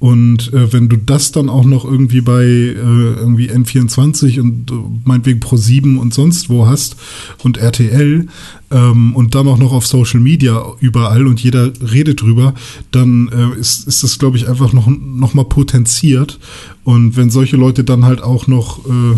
Und 0.04 0.52
äh, 0.52 0.70
wenn 0.70 0.90
du 0.90 0.98
das 0.98 1.32
dann 1.32 1.48
auch 1.48 1.64
noch 1.64 1.86
irgendwie 1.86 2.20
bei 2.20 2.44
äh, 2.44 2.74
irgendwie 2.74 3.50
N24 3.50 4.38
und 4.38 4.70
äh, 4.70 4.74
meinetwegen 5.02 5.40
Pro7 5.40 5.96
und 5.96 6.12
sonst 6.12 6.50
wo 6.50 6.66
hast 6.66 6.96
und 7.42 7.56
RTL 7.56 8.26
ähm, 8.70 9.16
und 9.16 9.34
dann 9.34 9.48
auch 9.48 9.56
noch 9.56 9.72
auf 9.72 9.86
Social 9.86 10.20
Media 10.20 10.62
überall 10.78 11.26
und 11.26 11.42
jeder 11.42 11.72
redet 11.90 12.20
drüber, 12.20 12.52
dann 12.90 13.30
äh, 13.32 13.58
ist, 13.58 13.88
ist 13.88 14.02
das, 14.02 14.18
glaube 14.18 14.36
ich, 14.36 14.46
einfach 14.46 14.74
noch, 14.74 14.88
noch 14.88 15.32
mal 15.32 15.46
potenziert. 15.46 16.38
Und 16.82 17.16
wenn 17.16 17.30
solche 17.30 17.56
Leute 17.56 17.82
dann 17.82 18.04
halt 18.04 18.22
auch 18.22 18.46
noch 18.46 18.84
äh, 18.84 19.16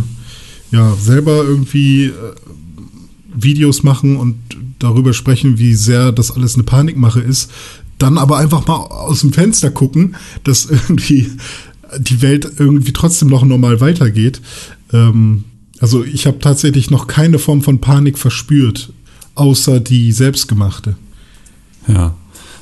ja, 0.71 0.95
selber 0.95 1.43
irgendwie 1.43 2.05
äh, 2.05 2.13
Videos 3.35 3.83
machen 3.83 4.19
und 4.19 4.37
darüber 4.79 5.13
sprechen, 5.13 5.59
wie 5.59 5.75
sehr 5.75 6.13
das 6.13 6.31
alles 6.31 6.55
eine 6.55 6.63
Panikmache 6.63 7.19
ist, 7.19 7.51
dann 7.99 8.19
aber 8.19 8.39
einfach 8.39 8.67
mal 8.67 8.77
aus 8.77 9.21
dem 9.21 9.33
Fenster 9.33 9.71
gucken, 9.71 10.17
dass 10.45 10.67
irgendwie 10.71 11.31
die 11.99 12.23
Welt 12.23 12.51
irgendwie 12.59 12.93
trotzdem 12.93 13.29
noch 13.29 13.45
normal 13.45 13.81
weitergeht. 13.81 14.41
Ähm, 14.93 15.45
also 15.79 16.05
ich 16.05 16.27
habe 16.27 16.39
tatsächlich 16.39 16.91
noch 16.91 17.07
keine 17.07 17.39
Form 17.39 17.63
von 17.63 17.81
Panik 17.81 18.19
verspürt, 18.19 18.93
außer 19.35 19.81
die 19.81 20.13
selbstgemachte. 20.13 20.97
Ja. 21.87 22.15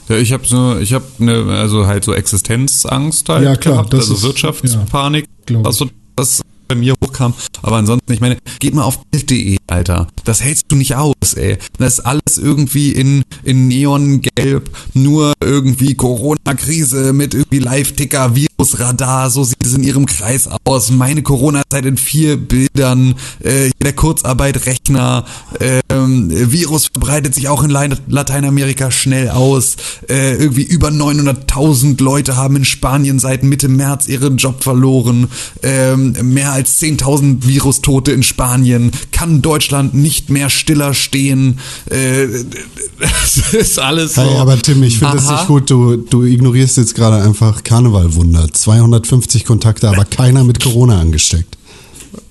Ja, 0.09 0.17
ich 0.19 0.33
habe 0.33 0.47
so, 0.47 0.77
ich 0.79 0.93
habe 0.93 1.05
ne, 1.19 1.45
also 1.49 1.87
halt 1.87 2.05
so 2.05 2.13
Existenzangst 2.13 3.27
halt 3.31 3.45
Ja, 3.45 3.57
klar, 3.57 3.77
gehabt, 3.77 3.95
also 3.95 4.21
Wirtschaftspanik, 4.21 5.27
ich. 5.49 5.57
was 5.63 5.77
so 5.77 5.89
das 6.15 6.43
bei 6.67 6.75
mir 6.75 6.95
hochkam. 7.03 7.35
Aber 7.63 7.77
ansonsten, 7.77 8.13
ich 8.13 8.21
meine, 8.21 8.37
geht 8.59 8.75
mal 8.75 8.83
auf 8.83 9.05
Bild.de, 9.07 9.59
Alter. 9.67 10.07
Das 10.25 10.43
hältst 10.43 10.65
du 10.69 10.77
nicht 10.77 10.95
aus, 10.97 11.35
ey. 11.37 11.59
Das 11.79 11.95
ist 11.95 12.01
alles 12.01 12.39
irgendwie 12.39 12.93
in, 12.93 13.25
in 13.43 13.69
Neongelb, 13.69 14.71
nur 14.95 15.33
irgendwie 15.41 15.95
Corona-Krise 15.95 17.13
mit 17.13 17.35
irgendwie 17.35 17.59
Live-Ticker, 17.59 18.35
Virusradar, 18.35 19.31
so 19.31 19.45
sieht 19.45 19.65
es 19.65 19.75
in 19.75 19.83
ihrem 19.83 20.07
Kreis 20.07 20.49
aus. 20.65 20.91
Meine 20.91 21.23
Corona-Zeit 21.23 21.85
in 21.85 21.97
vier 21.97 22.37
Bildern, 22.37 23.15
äh, 23.41 23.71
der 23.83 23.93
Kurzarbeit, 23.93 24.67
Rechner, 24.67 25.25
ähm, 25.61 26.31
Virus 26.31 26.87
verbreitet 26.87 27.35
sich 27.35 27.49
auch 27.49 27.63
in 27.63 27.71
Lateinamerika 27.71 28.91
schnell 28.91 29.31
aus. 29.31 29.77
Äh, 30.09 30.35
irgendwie 30.35 30.63
über 30.63 30.89
900.000 30.89 32.03
Leute 32.03 32.37
haben 32.37 32.57
in 32.57 32.65
Spanien 32.65 33.19
seit 33.19 33.43
Mitte 33.43 33.69
März 33.69 34.09
ihren 34.09 34.37
Job 34.37 34.63
verloren. 34.63 35.29
Ähm, 35.63 36.15
mehr 36.33 36.53
als 36.53 36.64
10.000 36.65 37.47
Virustote 37.47 38.13
in 38.13 38.23
Spanien. 38.23 38.91
Kann 39.13 39.43
Deutschland 39.43 39.95
nicht 39.95 40.31
mehr 40.31 40.51
stiller 40.51 40.95
stehen? 40.95 41.59
Äh, 41.91 42.27
das 42.99 43.55
ist 43.55 43.79
alles 43.79 44.15
so. 44.15 44.23
Hey, 44.23 44.37
aber 44.39 44.61
Tim, 44.61 44.83
ich 44.83 44.99
finde 44.99 45.17
das 45.17 45.31
nicht 45.31 45.47
gut. 45.47 45.71
Du, 45.71 45.97
du 45.97 46.25
ignorierst 46.25 46.77
jetzt 46.77 46.95
gerade 46.95 47.23
einfach 47.23 47.63
Karnevalwunder. 47.65 48.53
250 48.53 49.45
Kontakte, 49.45 49.89
aber 49.89 50.05
keiner 50.05 50.45
mit 50.45 50.63
Corona 50.63 51.01
angesteckt. 51.01 51.57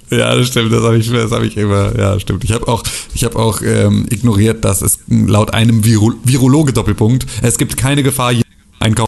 Ja, 0.10 0.36
das 0.36 0.48
stimmt, 0.48 0.72
das 0.72 0.84
habe 0.84 0.98
ich, 0.98 1.10
das 1.10 1.32
habe 1.32 1.48
ich 1.48 1.58
immer, 1.58 1.98
ja, 1.98 2.20
stimmt. 2.20 2.44
Ich 2.44 2.52
habe 2.52 2.68
auch, 2.68 2.84
ich 3.16 3.24
habe 3.24 3.38
auch 3.38 3.62
ähm, 3.64 4.06
ignoriert, 4.12 4.64
dass 4.64 4.84
es 4.84 5.00
laut 5.08 5.54
einem 5.54 5.86
Viro 5.86 6.14
Virologe 6.24 6.72
Doppelpunkt, 6.72 7.26
es 7.42 7.58
gibt 7.58 7.78
keine 7.78 8.04
Gefahr, 8.04 8.32
jeden 8.32 8.44
Einkauf. 8.80 9.08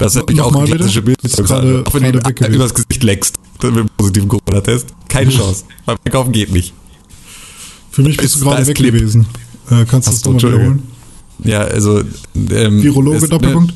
Das 0.00 0.12
ist 0.14 0.16
natürlich 0.16 0.40
auch 0.40 0.54
ein 0.54 0.64
bitte? 0.64 0.76
klassische 0.78 1.02
Bild, 1.02 1.22
Ist 1.22 1.36
gerade- 1.36 1.84
auch 1.86 1.94
wenn 1.94 2.12
du 2.12 2.46
übers 2.48 2.74
Gesicht 2.74 3.02
leckst 3.04 3.36
mit 3.62 3.72
einem 3.72 3.86
positiven 3.96 4.28
Corona-Test. 4.28 4.86
Keine 5.08 5.30
Chance. 5.30 5.64
Beim 5.86 5.96
Einkaufen 6.04 6.32
geht 6.32 6.50
nicht. 6.52 6.72
Für 7.90 8.02
mich 8.02 8.16
bist 8.16 8.34
Ist- 8.34 8.40
du 8.42 8.46
gerade 8.48 8.62
ist 8.62 8.68
weg 8.68 8.76
Clip. 8.76 8.94
gewesen. 8.94 9.26
Äh, 9.70 9.84
kannst 9.84 10.08
du 10.08 10.10
Ach 10.10 10.14
das 10.14 10.20
so, 10.22 10.32
nochmal 10.32 10.52
wiederholen? 10.52 10.82
Ja, 11.44 11.60
also 11.60 12.02
ähm, 12.50 12.82
Virologe 12.82 13.18
es- 13.18 13.28
Doppelpunkt? 13.28 13.74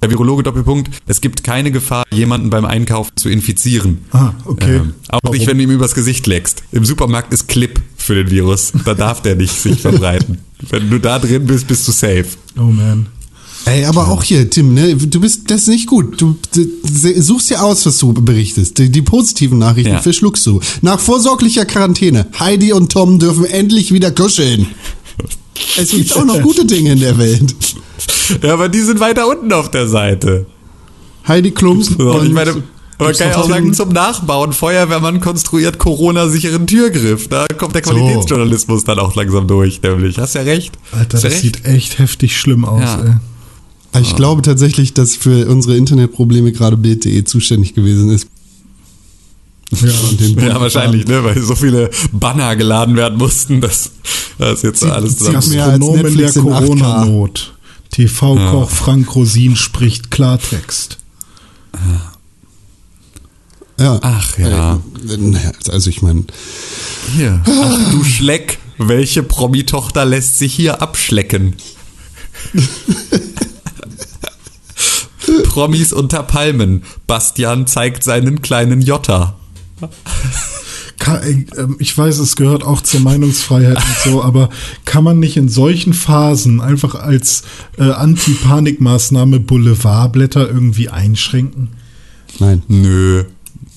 Der 0.00 0.10
Virologe 0.10 0.44
Doppelpunkt. 0.44 0.90
Es 1.08 1.20
gibt 1.20 1.42
keine 1.42 1.72
Gefahr, 1.72 2.04
jemanden 2.12 2.50
beim 2.50 2.64
Einkaufen 2.64 3.10
zu 3.16 3.28
infizieren. 3.28 3.98
Ah, 4.12 4.32
okay. 4.44 4.76
Ähm, 4.76 4.94
auch 5.08 5.18
Warum? 5.24 5.36
nicht, 5.36 5.48
wenn 5.48 5.58
du 5.58 5.64
ihm 5.64 5.70
übers 5.72 5.94
Gesicht 5.96 6.28
leckst. 6.28 6.62
Im 6.70 6.84
Supermarkt 6.84 7.32
ist 7.32 7.48
Clip 7.48 7.80
für 7.96 8.14
den 8.14 8.30
Virus. 8.30 8.72
Da 8.84 8.94
darf 8.94 9.22
der 9.22 9.34
nicht 9.34 9.60
sich 9.60 9.80
verbreiten. 9.80 10.38
Wenn 10.70 10.88
du 10.90 10.98
da 11.00 11.18
drin 11.18 11.46
bist, 11.46 11.66
bist 11.66 11.86
du 11.88 11.92
safe. 11.92 12.26
Oh 12.56 12.62
man. 12.62 13.06
Ey, 13.64 13.84
aber 13.84 14.08
auch 14.08 14.22
hier, 14.22 14.48
Tim, 14.48 14.72
ne, 14.72 14.96
du 14.96 15.20
bist, 15.20 15.50
das 15.50 15.62
ist 15.62 15.68
nicht 15.68 15.86
gut. 15.86 16.20
Du 16.20 16.36
d- 16.56 17.20
suchst 17.20 17.50
dir 17.50 17.62
aus, 17.62 17.84
was 17.84 17.98
du 17.98 18.12
berichtest. 18.14 18.78
Die, 18.78 18.88
die 18.90 19.02
positiven 19.02 19.58
Nachrichten 19.58 19.92
Ja. 19.92 20.00
verschluckst 20.00 20.46
du. 20.46 20.60
Nach 20.80 20.98
vorsorglicher 20.98 21.66
Quarantäne. 21.66 22.26
Heidi 22.38 22.72
und 22.72 22.90
Tom 22.92 23.18
dürfen 23.18 23.44
endlich 23.44 23.92
wieder 23.92 24.10
kuscheln. 24.10 24.66
Es 25.76 25.90
gibt 25.90 26.16
auch 26.16 26.24
noch 26.24 26.40
gute 26.40 26.64
Dinge 26.64 26.92
in 26.92 27.00
der 27.00 27.18
Welt. 27.18 27.54
Ja, 28.42 28.54
aber 28.54 28.68
die 28.68 28.80
sind 28.80 29.00
weiter 29.00 29.26
unten 29.28 29.52
auf 29.52 29.70
der 29.70 29.88
Seite. 29.88 30.46
Heidi 31.26 31.50
Klums 31.50 31.88
So, 31.98 32.12
und 32.12 32.26
ich 32.26 32.32
meine, 32.32 32.62
Aber 32.96 33.12
kann 33.12 33.30
ja 33.30 33.36
auch 33.36 33.48
sagen, 33.48 33.74
zum 33.74 33.90
Nachbauen, 33.90 34.52
Feuerwehrmann 34.52 35.20
konstruiert 35.20 35.78
Corona-sicheren 35.78 36.66
Türgriff. 36.66 37.28
Da 37.28 37.46
kommt 37.58 37.74
der 37.74 37.84
So. 37.84 37.90
Qualitätsjournalismus 37.90 38.84
dann 38.84 38.98
auch 38.98 39.14
langsam 39.14 39.46
durch, 39.46 39.82
nämlich. 39.82 40.16
Hast 40.18 40.34
ja 40.36 40.42
recht. 40.42 40.78
Alter, 40.92 41.16
Hast 41.18 41.24
das 41.24 41.32
recht. 41.32 41.40
sieht 41.42 41.64
echt 41.66 41.98
heftig 41.98 42.36
schlimm 42.38 42.64
aus, 42.64 42.80
Ja. 42.82 43.02
ey. 43.04 43.12
Aber 43.98 44.06
Ich 44.08 44.16
glaube 44.16 44.42
tatsächlich, 44.42 44.94
dass 44.94 45.16
für 45.16 45.46
unsere 45.48 45.76
Internetprobleme 45.76 46.52
gerade 46.52 46.76
Bild.de 46.76 47.24
zuständig 47.24 47.74
gewesen 47.74 48.10
ist. 48.10 48.28
Ja, 49.72 49.90
Und 50.10 50.20
den 50.20 50.38
Ja, 50.38 50.60
wahrscheinlich, 50.60 51.06
ne, 51.06 51.22
weil 51.24 51.40
so 51.42 51.54
viele 51.54 51.90
Banner 52.12 52.56
geladen 52.56 52.96
werden 52.96 53.18
mussten, 53.18 53.60
dass 53.60 53.90
das 54.38 54.62
jetzt 54.62 54.82
alles 54.84 55.18
zusammen. 55.18 55.42
sie- 55.42 55.50
mehr 55.56 55.64
als 55.66 55.72
Gastronomen 55.80 56.02
der 56.02 56.10
Netflix 56.26 56.36
in 56.36 56.42
8K. 56.44 56.58
Corona-Not. 56.66 57.54
TV-Koch 57.90 58.70
Frank 58.70 59.14
Rosin 59.14 59.56
spricht 59.56 60.10
Klartext. 60.10 60.98
Ja. 63.78 63.98
Ach 64.02 64.38
ja. 64.38 64.74
Äh, 64.74 65.70
also 65.70 65.88
ich 65.90 66.02
meine, 66.02 66.24
Hier. 67.16 67.40
Ach 67.46 67.90
du 67.92 68.04
Schleck. 68.04 68.58
Welche 68.78 69.22
Promi-Tochter 69.22 70.04
lässt 70.04 70.38
sich 70.38 70.54
hier 70.54 70.80
abschlecken? 70.82 71.54
Promis 75.44 75.92
unter 75.92 76.22
Palmen. 76.22 76.82
Bastian 77.06 77.66
zeigt 77.66 78.04
seinen 78.04 78.42
kleinen 78.42 78.80
Jotta. 78.80 79.36
Äh, 81.06 81.44
ähm, 81.56 81.76
Ich 81.78 81.96
weiß, 81.96 82.18
es 82.18 82.36
gehört 82.36 82.64
auch 82.64 82.80
zur 82.80 83.00
Meinungsfreiheit 83.00 83.76
und 83.76 83.96
so, 84.04 84.22
aber 84.22 84.50
kann 84.84 85.04
man 85.04 85.18
nicht 85.18 85.36
in 85.36 85.48
solchen 85.48 85.94
Phasen 85.94 86.60
einfach 86.60 86.94
als 86.94 87.44
äh, 87.78 87.84
Anti-Panik-Maßnahme 87.84 89.40
Boulevardblätter 89.40 90.48
irgendwie 90.48 90.88
einschränken? 90.88 91.68
nein. 92.38 92.62
Nö. 92.68 93.24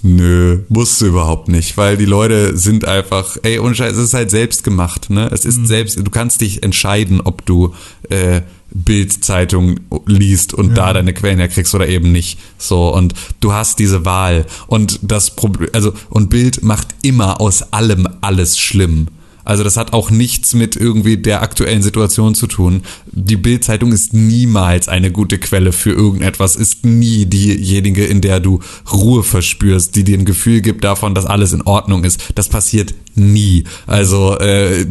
Nö, 0.04 0.62
musst 0.68 1.00
du 1.00 1.06
überhaupt 1.06 1.48
nicht, 1.48 1.78
weil 1.78 1.96
die 1.96 2.06
Leute 2.06 2.58
sind 2.58 2.86
einfach, 2.86 3.38
ey, 3.44 3.60
ohne 3.60 3.76
Scheiß, 3.76 3.96
es 3.96 4.06
ist 4.06 4.14
halt 4.16 4.32
selbst 4.32 4.64
gemacht, 4.64 5.12
ne? 5.12 5.30
Es 5.32 5.46
ist 5.46 5.68
selbst, 5.68 6.00
du 6.00 6.10
kannst 6.10 6.42
dich 6.42 6.64
entscheiden, 6.64 7.22
ob 7.22 7.46
du 7.46 7.76
äh, 8.10 8.42
Bild-Zeitung 8.74 9.80
liest 10.06 10.54
und 10.54 10.76
da 10.76 10.94
deine 10.94 11.14
Quellen 11.14 11.40
herkriegst 11.40 11.76
oder 11.76 11.88
eben 11.88 12.12
nicht. 12.12 12.40
So, 12.58 12.94
und 12.94 13.14
du 13.40 13.54
hast 13.54 13.80
diese 13.80 14.06
Wahl. 14.06 14.46
Und 14.68 15.00
das 15.02 15.36
Problem, 15.36 15.70
also, 15.74 15.94
und 16.10 16.30
Bild 16.30 16.64
macht 16.64 16.88
immer 17.02 17.42
aus 17.42 17.74
allem 17.74 18.08
alles 18.22 18.58
schlimm. 18.58 19.08
Also 19.44 19.64
das 19.64 19.78
hat 19.78 19.94
auch 19.94 20.12
nichts 20.12 20.54
mit 20.54 20.76
irgendwie 20.76 21.18
der 21.18 21.42
aktuellen 21.42 21.82
Situation 21.82 22.36
zu 22.36 22.48
tun. 22.48 22.84
Die 23.12 23.38
Bildzeitung 23.38 23.92
ist 23.92 24.14
niemals 24.14 24.88
eine 24.88 25.12
gute 25.12 25.38
Quelle 25.38 25.72
für 25.72 25.92
irgendetwas, 25.92 26.56
ist 26.56 26.86
nie 26.86 27.26
diejenige, 27.26 28.06
in 28.06 28.22
der 28.22 28.40
du 28.40 28.60
Ruhe 28.92 29.24
verspürst, 29.24 29.96
die 29.96 30.04
dir 30.04 30.18
ein 30.18 30.26
Gefühl 30.26 30.62
gibt 30.62 30.84
davon, 30.84 31.16
dass 31.16 31.26
alles 31.26 31.54
in 31.54 31.62
Ordnung 31.62 32.04
ist. 32.04 32.22
Das 32.36 32.50
passiert 32.50 32.94
nie. 33.16 33.64
Also 33.88 34.38
äh, 34.38 34.86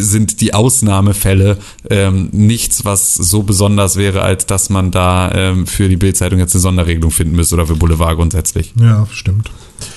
sind 0.00 0.40
die 0.40 0.54
Ausnahmefälle 0.54 1.58
ähm, 1.88 2.28
nichts, 2.32 2.84
was 2.84 3.14
so 3.14 3.42
besonders 3.42 3.96
wäre, 3.96 4.22
als 4.22 4.46
dass 4.46 4.70
man 4.70 4.90
da 4.90 5.30
ähm, 5.32 5.66
für 5.66 5.88
die 5.88 5.96
Bildzeitung 5.96 6.38
jetzt 6.38 6.54
eine 6.54 6.60
Sonderregelung 6.60 7.10
finden 7.10 7.36
müsste 7.36 7.54
oder 7.54 7.66
für 7.66 7.76
Boulevard 7.76 8.16
grundsätzlich. 8.16 8.72
Ja, 8.80 9.06
stimmt. 9.12 9.50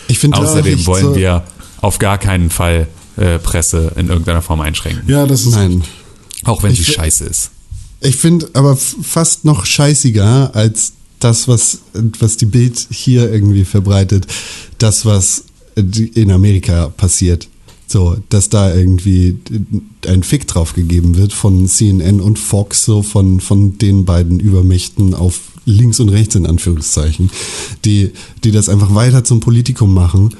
Ich 0.07 0.19
finde 0.19 0.37
Außerdem 0.37 0.85
wollen 0.85 1.05
so, 1.05 1.15
wir 1.15 1.43
auf 1.81 1.99
gar 1.99 2.17
keinen 2.17 2.49
Fall 2.49 2.87
äh, 3.17 3.39
Presse 3.39 3.91
in 3.95 4.07
irgendeiner 4.07 4.41
Form 4.41 4.61
einschränken. 4.61 5.03
Ja, 5.07 5.25
das 5.25 5.41
ist 5.41 5.55
Nein. 5.55 5.83
Auch 6.43 6.63
wenn 6.63 6.71
Ich 6.71 6.85
sie 6.85 6.91
scheiße 6.91 7.23
ist. 7.25 7.51
Ich 8.01 8.17
finde 8.17 8.49
aber 8.53 8.75
fast 8.75 9.45
noch 9.45 9.65
scheißiger 9.65 10.53
als 10.53 10.93
das, 11.19 11.47
was, 11.47 11.79
was 12.19 12.35
die 12.37 12.45
Bild 12.45 12.87
hier 12.89 13.31
irgendwie 13.31 13.63
verbreitet, 13.63 14.27
das, 14.77 15.05
was 15.05 15.45
in 15.75 16.31
Amerika 16.31 16.89
passiert. 16.89 17.47
So, 17.87 18.17
dass 18.29 18.49
da 18.49 18.73
irgendwie 18.73 19.37
ein 20.07 20.23
Fick 20.23 20.47
drauf 20.47 20.73
gegeben 20.73 21.15
wird 21.15 21.31
von 21.31 21.67
CNN 21.67 22.19
und 22.19 22.39
Fox, 22.39 22.85
so 22.85 23.03
von, 23.03 23.39
von 23.39 23.77
den 23.77 24.03
beiden 24.03 24.39
Übermächten 24.39 25.13
auf 25.13 25.39
links 25.65 25.99
und 25.99 26.09
rechts 26.09 26.35
in 26.35 26.45
Anführungszeichen, 26.45 27.29
die, 27.85 28.11
die 28.43 28.51
das 28.51 28.67
einfach 28.67 28.93
weiter 28.95 29.23
zum 29.23 29.39
Politikum 29.39 29.93
machen 29.93 30.31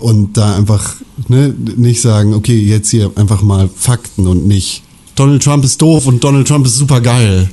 und 0.00 0.36
da 0.36 0.56
einfach 0.56 0.96
ne, 1.28 1.54
nicht 1.76 2.00
sagen, 2.00 2.34
okay, 2.34 2.58
jetzt 2.58 2.90
hier 2.90 3.10
einfach 3.16 3.42
mal 3.42 3.68
Fakten 3.74 4.26
und 4.26 4.46
nicht 4.46 4.82
Donald 5.14 5.42
Trump 5.42 5.64
ist 5.64 5.80
doof 5.80 6.06
und 6.06 6.24
Donald 6.24 6.48
Trump 6.48 6.66
ist 6.66 6.76
super 6.76 7.00
geil. 7.00 7.50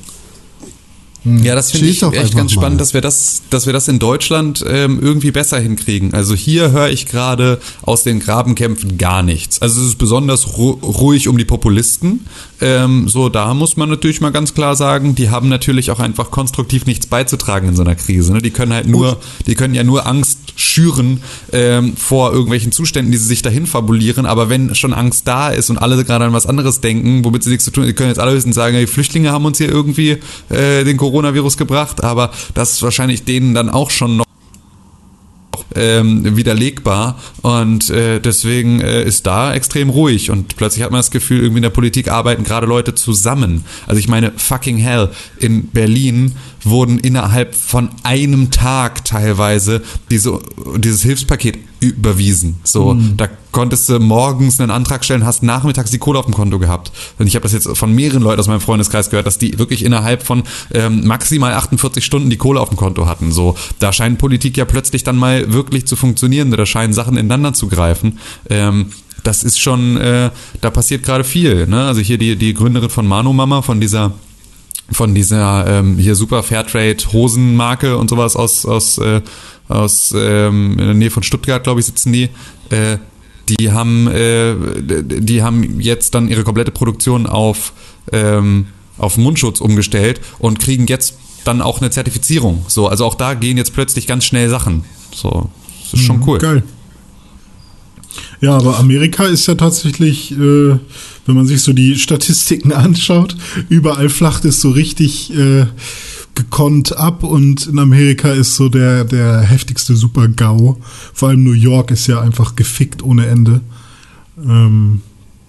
Ja, 1.26 1.54
das 1.54 1.72
finde 1.72 1.88
ich 1.88 2.02
echt 2.02 2.36
ganz 2.36 2.36
mal. 2.36 2.62
spannend, 2.62 2.80
dass 2.80 2.94
wir 2.94 3.02
das, 3.02 3.42
dass 3.50 3.66
wir 3.66 3.74
das 3.74 3.90
in 3.90 4.00
Deutschland 4.00 4.64
ähm, 4.66 5.00
irgendwie 5.02 5.32
besser 5.32 5.60
hinkriegen. 5.60 6.14
Also 6.14 6.34
hier 6.34 6.72
höre 6.72 6.90
ich 6.90 7.08
gerade 7.08 7.60
aus 7.82 8.04
den 8.04 8.20
Grabenkämpfen 8.20 8.98
gar 8.98 9.22
nichts. 9.22 9.62
Also 9.62 9.82
es 9.82 9.88
ist 9.88 9.98
besonders 9.98 10.58
ru 10.58 10.72
ruhig 10.72 11.28
um 11.28 11.38
die 11.38 11.46
Populisten. 11.46 12.26
Ähm, 12.62 13.08
so, 13.08 13.30
da 13.30 13.54
muss 13.54 13.78
man 13.78 13.90
natürlich 13.90 14.22
mal 14.22 14.32
ganz 14.32 14.54
klar 14.54 14.76
sagen, 14.76 15.16
die 15.16 15.30
haben 15.30 15.50
natürlich 15.50 15.92
auch 15.92 16.00
einfach 16.00 16.32
konstruktiv 16.32 16.86
nichts 16.86 17.08
beizutragen 17.08 17.70
in 17.70 17.76
so 17.76 17.84
einer 17.84 17.96
Krise. 17.96 18.34
Ne? 18.34 18.42
Die 18.42 18.52
können 18.52 18.74
halt 18.74 18.88
nur, 18.88 19.18
die 19.48 19.56
können 19.56 19.74
ja 19.74 19.84
nur 19.84 20.06
Angst 20.06 20.40
schüren 20.56 21.22
ähm, 21.54 21.96
vor 21.96 22.32
irgendwelchen 22.32 22.72
Zuständen, 22.72 23.12
die 23.12 23.18
sie 23.18 23.28
sich 23.28 23.42
dahin 23.42 23.66
fabulieren. 23.66 24.26
Aber 24.26 24.50
wenn 24.50 24.76
schon 24.76 24.94
Angst 24.94 25.28
da 25.28 25.50
ist 25.50 25.70
und 25.70 25.78
alle 25.78 26.04
gerade 26.04 26.26
an 26.26 26.34
was 26.34 26.46
anderes 26.46 26.82
denken, 26.82 27.24
womit 27.24 27.44
sie 27.44 27.50
nichts 27.50 27.66
zu 27.66 27.72
tun, 27.72 27.86
die 27.86 27.94
können 27.94 28.10
jetzt 28.10 28.20
alle 28.20 28.32
höchstens 28.32 28.56
sagen, 28.56 28.78
die 28.78 28.88
Flüchtlinge 28.88 29.32
haben 29.32 29.46
uns 29.46 29.58
hier 29.58 29.70
irgendwie 29.70 30.18
äh, 30.50 30.84
den 30.84 30.98
Coronavirus 30.98 31.58
gebracht, 31.58 32.04
aber 32.04 32.32
das 32.54 32.74
ist 32.74 32.84
wahrscheinlich 32.84 33.24
denen 33.24 33.54
dann 33.54 33.70
auch 33.70 33.90
schon 33.90 34.18
noch 34.18 34.29
ähm, 35.76 36.38
widerlegbar 36.38 37.20
und 37.42 37.90
äh, 37.90 38.20
deswegen 38.20 38.82
äh, 38.82 39.04
ist 39.04 39.28
da 39.28 39.54
extrem 39.54 39.90
ruhig 39.90 40.32
und 40.32 40.56
plötzlich 40.58 40.84
hat 40.84 40.92
man 40.92 41.00
das 41.00 41.12
Gefühl, 41.12 41.40
irgendwie 41.40 41.60
in 41.60 41.64
der 41.64 41.70
Politik 41.70 42.10
arbeiten 42.10 42.44
gerade 42.44 42.68
Leute 42.68 42.96
zusammen. 42.96 43.66
Also 43.88 44.00
ich 44.00 44.08
meine, 44.08 44.32
fucking 44.36 44.78
hell, 44.78 45.10
in 45.38 45.68
Berlin 45.68 46.34
wurden 46.64 47.00
innerhalb 47.00 47.56
von 47.56 47.90
einem 48.04 48.52
Tag 48.52 49.06
teilweise 49.06 49.82
diese, 50.10 50.40
dieses 50.78 51.02
Hilfspaket 51.02 51.60
überwiesen. 51.80 52.58
So, 52.64 52.98
da 53.16 53.28
konntest 53.52 53.88
du 53.90 54.00
morgens 54.00 54.60
einen 54.60 54.72
Antrag 54.72 55.06
stellen, 55.06 55.26
hast 55.26 55.44
nachmittags 55.44 55.92
die 55.92 55.98
Kohle 55.98 56.20
auf 56.20 56.26
dem 56.26 56.34
Konto 56.34 56.60
gehabt. 56.60 56.92
Und 57.18 57.28
ich 57.28 57.36
habe 57.36 57.44
das 57.44 57.54
jetzt 57.54 57.70
von 57.78 57.94
mehreren 57.94 58.22
Leuten 58.22 58.40
aus 58.40 58.48
meinem 58.48 58.60
Freundeskreis 58.60 59.10
gehört, 59.10 59.26
dass 59.26 59.38
die 59.38 59.58
wirklich 59.58 59.86
innerhalb 59.86 60.24
von 60.24 60.44
ähm, 60.74 61.08
maximal 61.08 61.54
48 61.54 62.04
Stunden 62.04 62.30
die 62.30 62.38
Kohle 62.38 62.60
auf 62.60 62.70
dem 62.70 62.78
Konto 62.78 63.08
hatten. 63.08 63.32
So, 63.32 63.56
da 63.80 63.94
scheint 63.94 64.18
Politik 64.20 64.58
ja 64.58 64.66
plötzlich 64.66 65.04
dann 65.04 65.16
mal 65.16 65.54
wirklich 65.54 65.88
zu 65.88 65.96
funktionieren, 65.96 66.52
da 66.52 66.66
scheinen 66.66 66.94
Sachen 66.94 67.16
ineinander 67.18 67.54
zu 67.54 67.68
greifen. 67.68 68.20
Ähm, 68.50 68.88
das 69.24 69.44
ist 69.44 69.60
schon, 69.60 69.98
äh, 69.98 70.32
da 70.62 70.70
passiert 70.70 71.04
gerade 71.04 71.24
viel. 71.24 71.68
Ne? 71.68 71.86
Also 71.86 72.02
hier 72.02 72.18
die, 72.18 72.36
die 72.36 72.54
Gründerin 72.54 72.90
von 72.90 73.08
Manu 73.08 73.34
Mama, 73.34 73.62
von 73.62 73.80
dieser 73.80 74.14
von 74.92 75.16
dieser 75.16 75.66
ähm, 75.68 75.98
hier 75.98 76.16
super 76.16 76.44
Fairtrade 76.44 76.98
Hosenmarke 77.12 77.98
und 77.98 78.10
sowas 78.10 78.36
aus 78.36 78.66
aus 78.66 78.98
äh, 78.98 79.22
aus 79.68 80.14
ähm, 80.16 80.72
in 80.74 80.86
der 80.86 80.94
Nähe 80.94 81.12
von 81.12 81.24
Stuttgart 81.24 81.64
glaube 81.64 81.80
ich 81.80 81.86
sitzen 81.86 82.12
die. 82.12 82.30
Äh, 82.70 82.98
die 83.50 83.72
haben 83.72 84.08
äh, 84.08 84.56
die 84.80 85.42
haben 85.42 85.80
jetzt 85.80 86.16
dann 86.16 86.28
ihre 86.28 86.44
komplette 86.44 86.72
Produktion 86.72 87.26
auf 87.26 87.74
ähm, 88.12 88.68
auf 88.98 89.18
Mundschutz 89.18 89.62
umgestellt 89.62 90.22
und 90.40 90.60
kriegen 90.60 90.88
jetzt 90.88 91.16
dann 91.46 91.62
auch 91.62 91.80
eine 91.80 91.90
Zertifizierung. 91.90 92.66
So 92.68 92.88
also 92.88 93.06
auch 93.06 93.16
da 93.16 93.34
gehen 93.34 93.58
jetzt 93.58 93.74
plötzlich 93.74 94.08
ganz 94.08 94.26
schnell 94.26 94.50
Sachen. 94.50 94.84
So 95.14 95.50
das 95.82 96.00
ist 96.00 96.06
schon 96.06 96.24
cool. 96.28 96.40
Geil. 96.40 96.64
Ja, 98.42 98.56
aber 98.58 98.80
Amerika 98.80 99.26
ist 99.26 99.48
ja 99.48 99.56
tatsächlich, 99.56 100.32
äh, 100.32 100.36
wenn 101.26 101.36
man 101.36 101.46
sich 101.46 101.62
so 101.62 101.74
die 101.74 101.96
Statistiken 101.96 102.72
anschaut, 102.74 103.36
überall 103.68 104.10
flacht 104.10 104.46
es 104.46 104.62
so 104.62 104.70
richtig 104.70 105.34
äh, 105.36 105.66
gekonnt 106.36 106.98
ab 106.98 107.24
und 107.24 107.68
in 107.68 107.80
Amerika 107.80 108.32
ist 108.32 108.56
so 108.56 108.70
der, 108.70 109.04
der 109.04 109.42
heftigste 109.42 109.96
Super-GAU. 109.96 110.78
Vor 111.14 111.30
allem 111.30 111.44
New 111.44 111.52
York 111.52 111.92
ist 111.92 112.08
ja 112.08 112.22
einfach 112.22 112.56
gefickt 112.56 113.04
ohne 113.04 113.26
Ende. 113.26 113.60
Ähm, 114.42 115.02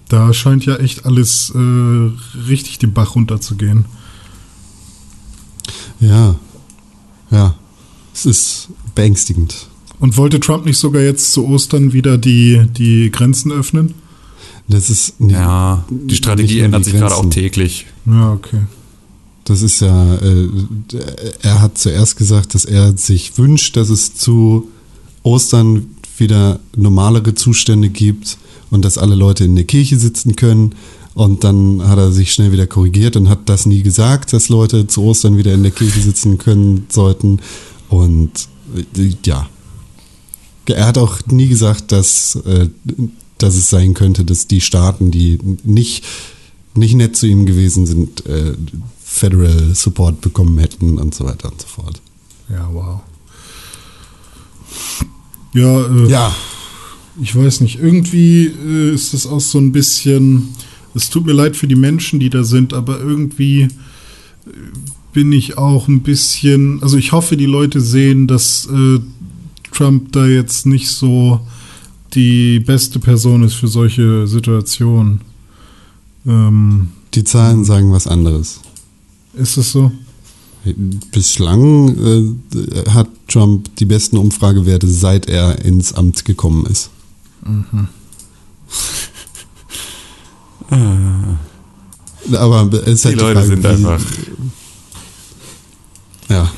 da 0.09 0.35
scheint 0.35 0.67
ja 0.67 0.77
echt 0.77 1.07
alles 1.07 1.53
äh, 1.55 2.49
richtig 2.49 2.79
den 2.79 2.93
Bach 2.93 3.15
runterzugehen. 3.15 3.85
Ja, 6.01 6.35
ja, 7.31 7.55
es 8.13 8.27
ist 8.27 8.69
beängstigend. 8.97 9.70
Und 10.01 10.17
wollte 10.17 10.41
Trump 10.41 10.65
nicht 10.65 10.79
sogar 10.79 11.03
jetzt 11.03 11.33
zu 11.33 11.47
Ostern 11.47 11.93
wieder 11.93 12.19
die, 12.19 12.63
die 12.77 13.11
Grenzen 13.11 13.53
öffnen? 13.53 13.95
Das 14.67 14.89
ist 14.89 15.15
ja 15.19 15.85
die 15.91 16.15
Strategie 16.15 16.61
ändert 16.61 16.87
die 16.87 16.91
sich 16.91 16.99
gerade 16.99 17.17
auch 17.17 17.29
täglich 17.29 17.87
Ja, 18.07 18.33
okay. 18.33 18.61
Das 19.45 19.63
ist 19.63 19.81
ja, 19.81 20.15
äh, 20.17 20.49
er 21.43 21.61
hat 21.61 21.77
zuerst 21.77 22.17
gesagt, 22.17 22.55
dass 22.55 22.65
er 22.65 22.97
sich 22.97 23.37
wünscht, 23.37 23.77
dass 23.77 23.89
es 23.91 24.15
zu 24.15 24.69
Ostern 25.23 25.87
wieder 26.19 26.61
normalere 26.77 27.35
Zustände 27.35 27.89
gibt 27.89 28.39
und 28.71 28.85
dass 28.85 28.97
alle 28.97 29.17
Leute 29.17 29.45
in 29.45 29.57
der 29.57 29.65
Kirche 29.65 29.99
sitzen 29.99 30.37
können. 30.37 30.75
Und 31.15 31.43
dann 31.43 31.87
hat 31.89 31.99
er 31.99 32.13
sich 32.13 32.33
schnell 32.33 32.53
wieder 32.53 32.69
korrigiert 32.69 33.17
und 33.17 33.29
hat 33.29 33.49
das 33.49 33.67
nie 33.67 33.83
gesagt, 33.83 34.33
dass 34.33 34.49
Leute 34.49 34.87
zu 34.87 35.03
Ostern 35.03 35.37
wieder 35.37 35.53
in 35.53 35.63
der 35.63 35.73
Kirche 35.73 36.01
sitzen 36.01 36.39
können 36.39 36.87
sollten. 36.89 37.41
Und 37.89 38.31
Äh, 38.97 39.15
Ja. 39.25 39.49
Er 40.67 40.87
hat 40.87 40.99
auch 40.99 41.19
nie 41.27 41.49
gesagt, 41.49 41.93
dass, 41.93 42.37
äh, 42.37 42.69
dass 43.39 43.57
es 43.57 43.71
sein 43.71 43.95
könnte, 43.95 44.25
dass 44.25 44.47
die 44.47 44.61
Staaten, 44.61 45.11
die 45.11 45.39
nicht, 45.65 46.05
nicht 46.75 46.95
nett 46.95 47.17
zu 47.17 47.27
ihm 47.27 47.47
gewesen 47.47 47.87
sind, 47.87 48.25
äh, 48.27 48.55
Federal 49.03 49.75
Support 49.75 50.21
bekommen 50.21 50.59
hätten 50.59 50.99
und 50.99 51.15
so 51.15 51.25
weiter 51.25 51.51
und 51.51 51.61
so 51.61 51.67
fort. 51.67 52.01
Ja, 52.49 52.69
wow. 52.73 53.01
Ja, 55.53 55.87
äh, 55.87 56.09
Ja, 56.09 56.35
ich 57.21 57.35
weiß 57.35 57.61
nicht, 57.63 57.81
irgendwie 57.81 58.47
äh, 58.47 58.95
ist 58.95 59.15
das 59.15 59.27
auch 59.27 59.41
so 59.41 59.59
ein 59.59 59.73
bisschen, 59.73 60.55
es 60.95 61.11
tut 61.11 61.27
mir 61.27 61.33
leid 61.33 61.57
für 61.57 61.67
die 61.67 61.75
Menschen, 61.75 62.21
die 62.21 62.31
da 62.31 62.45
sind, 62.45 62.73
aber 62.73 63.01
irgendwie 63.01 63.69
bin 65.13 65.33
ich 65.33 65.59
auch 65.59 65.89
ein 65.89 66.03
bisschen, 66.03 66.83
also 66.83 66.97
ich 66.97 67.13
hoffe, 67.13 67.37
die 67.37 67.47
Leute 67.47 67.81
sehen, 67.81 68.27
dass 68.27 68.69
Trump 69.73 70.13
da 70.13 70.27
jetzt 70.27 70.67
nicht 70.67 70.89
so 70.89 71.41
die 72.15 72.61
beste 72.61 72.99
Person 72.99 73.43
ist 73.45 73.55
für 73.55 73.69
solche 73.69 74.27
Situationen. 74.27 75.21
Ähm, 76.27 76.91
die 77.15 77.25
Zahlen 77.25 77.65
sagen 77.65 77.93
was 77.93 78.07
anderes. 78.07 78.61
ist 79.35 79.57
es 79.57 79.73
so? 79.73 79.91
Bislang 81.13 81.97
äh, 82.55 82.91
hat 82.91 83.09
Trump 83.29 83.75
die 83.77 83.87
besten 83.87 84.19
Umfragewerte, 84.19 84.87
seit 84.89 85.27
er 85.27 85.65
ins 85.65 85.93
Amt 85.95 86.25
gekommen 86.27 86.67
ist. 86.67 86.91
Aber 92.33 92.71
es 92.87 92.89
ist 92.89 93.05
Die 93.05 93.09
halt 93.09 93.21
Leute 93.21 93.35
Frage, 93.41 93.47
sind 93.49 93.63
wie- 93.65 93.69
einfach, 93.69 94.01
Ja, 96.29 96.51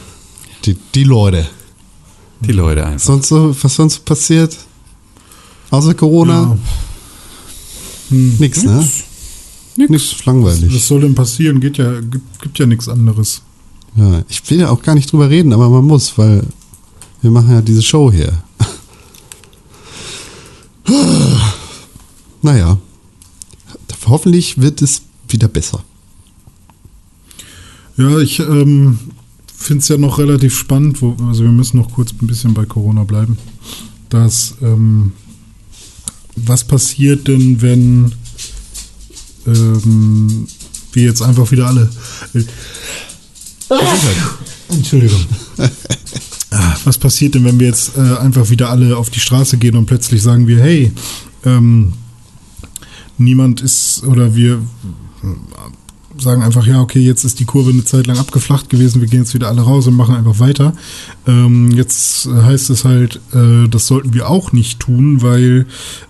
die, 0.65 0.77
die 0.95 1.05
Leute. 1.05 1.47
Die 2.47 2.53
Leute 2.53 2.87
einfach. 2.87 3.07
Sonst 3.07 3.29
so, 3.29 3.55
was 3.63 3.75
sonst 3.75 4.05
passiert? 4.05 4.57
Außer 5.71 5.95
Corona? 5.95 6.57
Nix, 8.11 8.63
ne? 8.63 8.87
Nix. 9.77 10.25
langweilig. 10.27 10.75
Was 10.75 10.87
soll 10.87 11.01
denn 11.01 11.15
passieren? 11.15 11.61
Geht 11.61 11.79
ja, 11.79 12.01
gibt, 12.01 12.43
gibt 12.43 12.59
ja 12.59 12.67
nichts 12.67 12.89
anderes. 12.89 13.43
Ja, 13.97 14.23
ich 14.29 14.49
will 14.51 14.61
ja 14.61 14.71
auch 14.71 14.83
gar 14.83 14.95
nicht 14.95 15.11
drüber 15.11 15.31
reden, 15.31 15.53
aber 15.53 15.69
man 15.71 15.85
muss, 15.85 16.17
weil 16.19 16.43
wir 17.23 17.31
machen 17.31 17.53
ja 17.53 17.63
diese 17.63 17.83
Show 17.83 18.13
hier. 18.13 18.33
naja, 22.43 22.79
hoffentlich 24.07 24.61
wird 24.61 24.83
es 24.83 25.03
wieder 25.29 25.49
besser. 25.49 25.83
Ja, 27.97 28.19
ich 28.19 28.41
ähm, 28.41 28.99
finde 29.63 29.83
es 29.83 29.89
ja 29.89 29.97
noch 29.97 30.19
relativ 30.19 30.57
spannend, 30.57 31.01
wo, 31.03 31.17
also 31.29 31.45
wir 31.45 31.51
müssen 31.51 31.79
noch 31.79 31.91
kurz 31.93 32.13
ein 32.13 32.27
bisschen 32.27 32.55
bei 32.55 32.65
Corona 32.65 33.05
bleiben, 33.05 33.39
dass 34.09 34.55
ähm, 34.63 35.13
was 36.37 36.65
passiert 36.65 37.29
denn, 37.29 37.61
wenn 37.63 38.13
ähm, 39.47 40.47
wir 40.93 41.05
jetzt 41.05 41.23
einfach 41.23 41.51
wieder 41.51 41.67
alle 41.67 41.89
Entschuldigung. 44.69 45.25
Ah, 46.51 46.77
Was 46.85 46.99
passiert 46.99 47.35
denn, 47.35 47.45
wenn 47.45 47.61
wir 47.61 47.69
jetzt 47.69 47.97
äh, 47.97 48.17
einfach 48.19 48.51
wieder 48.51 48.71
alle 48.71 48.97
auf 48.97 49.11
die 49.11 49.21
Straße 49.21 49.57
gehen 49.57 49.77
und 49.77 49.87
plötzlich 49.87 50.23
sagen 50.23 50.47
wir, 50.47 50.61
hey, 50.61 50.93
ähm, 51.45 51.93
niemand 53.19 53.61
ist 53.61 54.03
oder 54.05 54.35
wir 54.35 54.61
sagen 56.19 56.43
einfach, 56.43 56.67
ja, 56.67 56.81
okay, 56.81 57.01
jetzt 57.01 57.25
ist 57.25 57.41
die 57.41 57.45
Kurve 57.45 57.71
eine 57.71 57.85
Zeit 57.85 58.07
lang 58.07 58.19
abgeflacht 58.19 58.71
gewesen, 58.71 59.01
wir 59.01 59.09
gehen 59.09 59.21
jetzt 59.21 59.35
wieder 59.35 59.49
alle 59.49 59.63
raus 59.63 59.87
und 59.87 59.97
machen 59.97 60.15
einfach 60.15 60.39
weiter. 60.39 60.75
Ähm, 61.27 61.71
jetzt 61.71 62.27
heißt 62.27 62.71
es 62.71 62.85
halt, 62.85 63.21
äh, 63.33 63.69
das 63.69 63.87
sollten 63.87 64.15
wir 64.15 64.29
auch 64.29 64.53
nicht 64.53 64.81
tun, 64.81 65.23
weil 65.23 65.67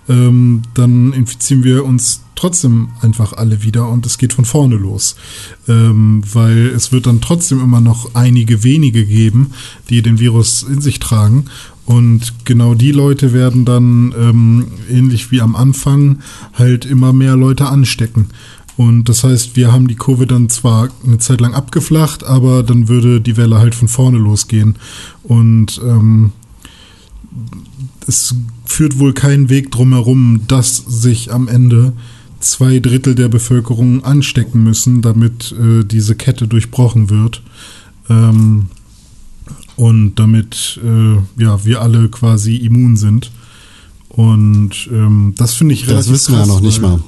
ähm, 0.09 0.63
dann 0.75 1.13
infizieren 1.13 1.65
wir 1.65 1.85
uns 1.85 2.23
trotzdem 2.35 2.89
einfach 3.01 3.35
alle 3.35 3.63
wieder 3.63 3.89
und 3.89 4.05
es 4.05 4.19
geht 4.19 4.33
von 4.33 4.45
vorne 4.45 4.77
los. 4.77 5.15
Ähm, 5.69 6.23
weil 6.33 6.67
es 6.69 6.91
wird 6.91 7.07
dann 7.07 7.21
trotzdem 7.21 7.61
immer 7.61 7.81
noch 7.81 8.15
einige 8.15 8.65
wenige 8.65 9.05
geben, 9.05 9.53
die 9.91 10.03
den 10.03 10.19
Virus 10.19 10.63
in 10.63 10.81
sich 10.81 10.99
tragen. 10.99 11.47
Und 11.85 12.45
genau 12.45 12.75
die 12.75 12.93
Leute 12.93 13.33
werden 13.33 13.65
dann, 13.65 14.15
ähm, 14.19 14.67
ähnlich 14.89 15.31
wie 15.31 15.41
am 15.41 15.57
Anfang, 15.57 16.19
halt 16.55 16.85
immer 16.85 17.13
mehr 17.13 17.37
Leute 17.37 17.67
anstecken. 17.67 18.29
Und 18.77 19.09
das 19.09 19.25
heißt, 19.25 19.57
wir 19.57 19.73
haben 19.73 19.87
die 19.89 19.97
Kurve 19.97 20.27
dann 20.27 20.49
zwar 20.49 20.89
eine 21.05 21.19
Zeit 21.19 21.41
lang 21.41 21.55
abgeflacht, 21.55 22.25
aber 22.25 22.63
dann 22.63 22.89
würde 22.89 23.21
die 23.21 23.37
Welle 23.37 23.59
halt 23.59 23.75
von 23.75 23.89
vorne 23.89 24.19
losgehen. 24.19 24.77
Und 25.23 25.81
ähm, 25.85 26.33
es 28.07 28.35
führt 28.65 28.99
wohl 28.99 29.13
keinen 29.13 29.51
Weg 29.51 29.71
drumherum, 29.71 30.43
dass 30.49 30.77
sich 30.77 31.33
am 31.33 31.49
Ende 31.49 31.93
zwei 32.41 32.81
Drittel 32.81 33.15
der 33.15 33.29
Bevölkerung 33.29 34.05
anstecken 34.05 34.65
müssen, 34.65 35.03
damit 35.03 35.53
äh, 35.53 35.85
diese 35.85 36.15
Kette 36.15 36.49
durchbrochen 36.49 37.11
wird. 37.11 37.43
Ähm, 38.09 38.67
und 39.77 40.17
damit 40.17 40.81
äh, 40.85 41.43
ja, 41.43 41.65
wir 41.65 41.81
alle 41.81 42.09
quasi 42.09 42.57
immun 42.57 42.97
sind. 42.97 43.31
Und 44.09 44.89
ähm, 44.93 45.35
das 45.37 45.55
finde 45.55 45.75
ich 45.75 45.83
Das 45.83 45.91
relativ 45.91 46.13
wissen 46.13 46.35
wir 46.35 46.41
ja 46.41 46.47
noch 46.47 46.61
nicht 46.61 46.83
mal. 46.83 47.01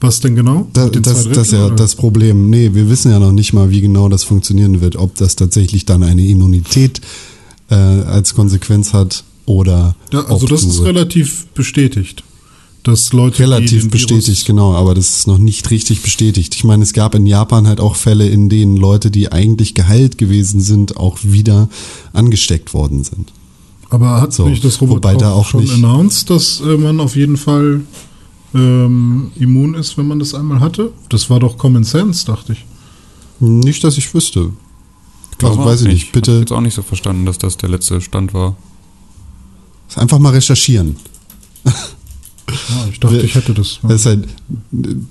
Was 0.00 0.20
denn 0.20 0.36
genau? 0.36 0.68
Da, 0.72 0.88
das, 0.88 1.26
ist 1.26 1.52
ja 1.52 1.66
oder? 1.66 1.74
das 1.76 1.96
Problem. 1.96 2.50
Nee, 2.50 2.70
wir 2.72 2.88
wissen 2.88 3.10
ja 3.10 3.18
noch 3.18 3.32
nicht 3.32 3.52
mal, 3.52 3.70
wie 3.70 3.80
genau 3.80 4.08
das 4.08 4.22
funktionieren 4.24 4.80
wird. 4.80 4.94
Ob 4.96 5.16
das 5.16 5.34
tatsächlich 5.34 5.86
dann 5.86 6.02
eine 6.04 6.24
Immunität 6.24 7.00
äh, 7.70 7.74
als 7.74 8.34
Konsequenz 8.34 8.92
hat 8.92 9.24
oder. 9.46 9.96
Ja, 10.12 10.24
also 10.26 10.46
das 10.46 10.62
ist 10.62 10.82
relativ 10.84 11.46
bestätigt. 11.48 12.22
Dass 12.84 13.12
Leute 13.12 13.40
Relativ 13.40 13.90
bestätigt, 13.90 14.28
Virus, 14.28 14.44
genau, 14.44 14.72
aber 14.72 14.94
das 14.94 15.10
ist 15.10 15.26
noch 15.26 15.36
nicht 15.36 15.68
richtig 15.72 16.00
bestätigt. 16.00 16.54
Ich 16.54 16.62
meine, 16.62 16.84
es 16.84 16.92
gab 16.92 17.14
in 17.16 17.26
Japan 17.26 17.66
halt 17.66 17.80
auch 17.80 17.96
Fälle, 17.96 18.28
in 18.28 18.48
denen 18.48 18.76
Leute, 18.76 19.10
die 19.10 19.32
eigentlich 19.32 19.74
geheilt 19.74 20.16
gewesen 20.16 20.60
sind, 20.60 20.96
auch 20.96 21.18
wieder 21.22 21.68
angesteckt 22.12 22.72
worden 22.74 23.02
sind. 23.02 23.32
Aber 23.90 24.20
hat 24.20 24.32
So, 24.32 24.48
nicht 24.48 24.64
das 24.64 24.80
Robot 24.80 24.98
wobei 24.98 25.16
da 25.16 25.32
auch 25.32 25.46
schon 25.48 25.62
nicht- 25.62 25.74
announced, 25.74 26.30
dass 26.30 26.60
äh, 26.60 26.76
man 26.76 27.00
auf 27.00 27.16
jeden 27.16 27.36
Fall 27.36 27.80
ähm, 28.54 29.30
immun 29.36 29.74
ist, 29.74 29.98
wenn 29.98 30.06
man 30.08 30.18
das 30.18 30.34
einmal 30.34 30.60
hatte? 30.60 30.92
Das 31.08 31.28
war 31.30 31.40
doch 31.40 31.58
Common 31.58 31.84
Sense, 31.84 32.24
dachte 32.26 32.52
ich. 32.52 32.64
Nicht, 33.40 33.84
dass 33.84 33.98
ich 33.98 34.12
wüsste. 34.14 34.52
Also, 35.42 35.60
Auch 35.60 35.64
weiß 35.66 35.82
ich 35.82 35.88
nicht. 35.88 36.00
Hab 36.00 36.06
ich 36.06 36.12
Bitte 36.12 36.38
jetzt 36.40 36.52
auch 36.52 36.60
nicht 36.60 36.74
so 36.74 36.82
verstanden, 36.82 37.26
dass 37.26 37.38
das 37.38 37.56
der 37.56 37.68
letzte 37.68 38.00
Stand 38.00 38.34
war. 38.34 38.56
einfach 39.94 40.18
mal 40.18 40.32
recherchieren. 40.32 40.96
Ja, 42.70 42.88
ich 42.90 42.98
dachte, 42.98 43.20
ich 43.20 43.34
hätte 43.34 43.52
das. 43.52 43.78
Das 43.82 43.92
ist 43.92 44.06
halt, 44.06 44.26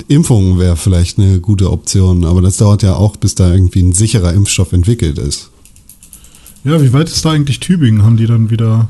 Impfung 0.08 0.58
wäre 0.58 0.76
vielleicht 0.76 1.20
eine 1.20 1.40
gute 1.40 1.72
Option, 1.72 2.26
aber 2.26 2.42
das 2.42 2.58
dauert 2.58 2.82
ja 2.82 2.96
auch, 2.96 3.16
bis 3.16 3.36
da 3.36 3.52
irgendwie 3.54 3.82
ein 3.82 3.94
sicherer 3.94 4.34
Impfstoff 4.34 4.74
entwickelt 4.74 5.20
ist. 5.20 5.52
Ja, 6.64 6.82
wie 6.82 6.92
weit 6.94 7.10
ist 7.10 7.24
da 7.24 7.32
eigentlich 7.32 7.60
Tübingen? 7.60 8.04
Haben 8.04 8.18
die 8.18 8.26
dann 8.26 8.50
wieder. 8.50 8.88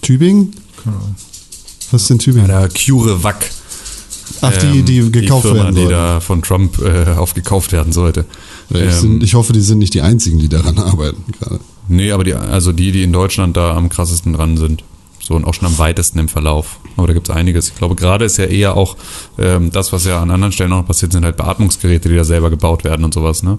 Tübingen? 0.00 0.52
Keine 0.82 0.96
Ahnung. 0.96 1.14
Was 1.92 2.02
ist 2.02 2.10
denn 2.10 2.18
Tübingen? 2.18 2.48
Der 2.48 2.68
CureVac. 2.68 3.50
Ach, 4.40 4.56
die, 4.56 4.78
ähm, 4.78 4.84
die 4.86 5.12
gekauft 5.12 5.42
Firma, 5.46 5.64
werden 5.64 5.74
die 5.74 5.82
sollen. 5.82 5.92
da 5.92 6.20
von 6.20 6.42
Trump 6.42 6.78
äh, 6.80 7.12
aufgekauft 7.12 7.72
werden 7.72 7.92
sollte. 7.92 8.24
Ich, 8.70 8.80
Ähm, 8.80 8.90
sind, 8.90 9.22
ich 9.22 9.34
hoffe, 9.34 9.52
die 9.52 9.60
sind 9.60 9.78
nicht 9.78 9.94
die 9.94 10.00
einzigen, 10.00 10.38
die 10.38 10.48
daran 10.48 10.78
arbeiten 10.78 11.22
gerade. 11.38 11.60
Nee, 11.88 12.12
aber 12.12 12.24
die, 12.24 12.34
also 12.34 12.72
die, 12.72 12.92
die 12.92 13.02
in 13.02 13.12
Deutschland 13.12 13.56
da 13.56 13.76
am 13.76 13.88
krassesten 13.88 14.32
dran 14.32 14.56
sind. 14.56 14.84
So 15.22 15.34
und 15.34 15.44
auch 15.44 15.54
schon 15.54 15.68
am 15.68 15.78
weitesten 15.78 16.18
im 16.18 16.28
Verlauf. 16.28 16.80
Aber 16.96 17.06
da 17.06 17.12
gibt 17.12 17.28
es 17.28 17.34
einiges. 17.34 17.68
Ich 17.68 17.76
glaube, 17.76 17.94
gerade 17.94 18.24
ist 18.24 18.38
ja 18.38 18.46
eher 18.46 18.76
auch 18.76 18.96
ähm, 19.38 19.70
das, 19.70 19.92
was 19.92 20.04
ja 20.04 20.20
an 20.20 20.30
anderen 20.30 20.52
Stellen 20.52 20.70
noch 20.70 20.84
passiert, 20.84 21.12
sind 21.12 21.24
halt 21.24 21.36
Beatmungsgeräte, 21.36 22.08
die 22.08 22.16
da 22.16 22.24
selber 22.24 22.50
gebaut 22.50 22.82
werden 22.84 23.04
und 23.04 23.14
sowas, 23.14 23.42
ne? 23.42 23.58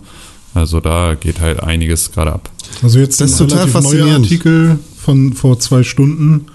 Also 0.55 0.81
da 0.81 1.15
geht 1.15 1.39
halt 1.39 1.61
einiges 1.63 2.11
gerade 2.11 2.33
ab. 2.33 2.49
Also 2.83 2.99
jetzt 2.99 3.21
Das 3.21 3.31
ist 3.31 3.41
ein 3.41 3.47
total 3.47 3.67
faszinierend. 3.67 4.25
Artikel 4.25 4.79
von 4.97 5.33
vor 5.33 5.57
zwei 5.59 5.83
Stunden 5.83 6.47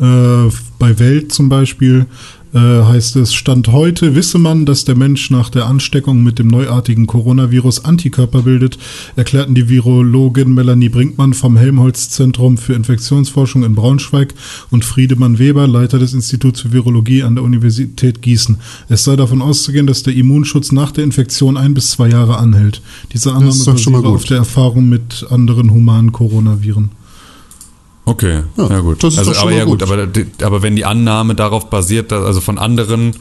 äh, 0.00 0.48
bei 0.82 0.98
Welt 0.98 1.30
zum 1.30 1.48
Beispiel 1.48 2.06
äh, 2.54 2.58
heißt 2.58 3.14
es, 3.14 3.32
Stand 3.34 3.68
heute 3.68 4.16
wisse 4.16 4.36
man, 4.38 4.66
dass 4.66 4.84
der 4.84 4.96
Mensch 4.96 5.30
nach 5.30 5.48
der 5.48 5.66
Ansteckung 5.66 6.24
mit 6.24 6.40
dem 6.40 6.48
neuartigen 6.48 7.06
Coronavirus 7.06 7.84
Antikörper 7.84 8.42
bildet, 8.42 8.78
erklärten 9.14 9.54
die 9.54 9.68
Virologin 9.68 10.52
Melanie 10.52 10.88
Brinkmann 10.88 11.34
vom 11.34 11.56
Helmholtz-Zentrum 11.56 12.58
für 12.58 12.74
Infektionsforschung 12.74 13.62
in 13.62 13.76
Braunschweig 13.76 14.34
und 14.72 14.84
Friedemann 14.84 15.38
Weber, 15.38 15.68
Leiter 15.68 16.00
des 16.00 16.14
Instituts 16.14 16.62
für 16.62 16.72
Virologie 16.72 17.22
an 17.22 17.36
der 17.36 17.44
Universität 17.44 18.20
Gießen. 18.20 18.56
Es 18.88 19.04
sei 19.04 19.14
davon 19.14 19.40
auszugehen, 19.40 19.86
dass 19.86 20.02
der 20.02 20.16
Immunschutz 20.16 20.72
nach 20.72 20.90
der 20.90 21.04
Infektion 21.04 21.56
ein 21.56 21.74
bis 21.74 21.92
zwei 21.92 22.08
Jahre 22.08 22.38
anhält. 22.38 22.82
Diese 23.12 23.32
Annahme 23.32 23.52
gut. 24.02 24.04
auf 24.06 24.24
der 24.24 24.38
Erfahrung 24.38 24.88
mit 24.88 25.28
anderen 25.30 25.70
humanen 25.70 26.10
Coronaviren. 26.10 26.90
Okay, 28.04 28.42
Ja, 28.56 28.66
ja, 28.68 28.80
gut. 28.80 29.04
das 29.04 29.14
ist 29.14 29.18
also, 29.20 29.40
aber 29.40 29.52
ja 29.52 29.64
gut, 29.64 29.80
gut. 29.80 29.88
aber, 29.90 30.08
aber 30.44 30.62
wenn 30.62 30.74
die 30.74 30.84
Annahme 30.84 31.34
darauf 31.36 31.70
basiert, 31.70 32.10
dass, 32.10 32.24
also 32.24 32.40
von 32.40 32.58
anderen 32.58 33.12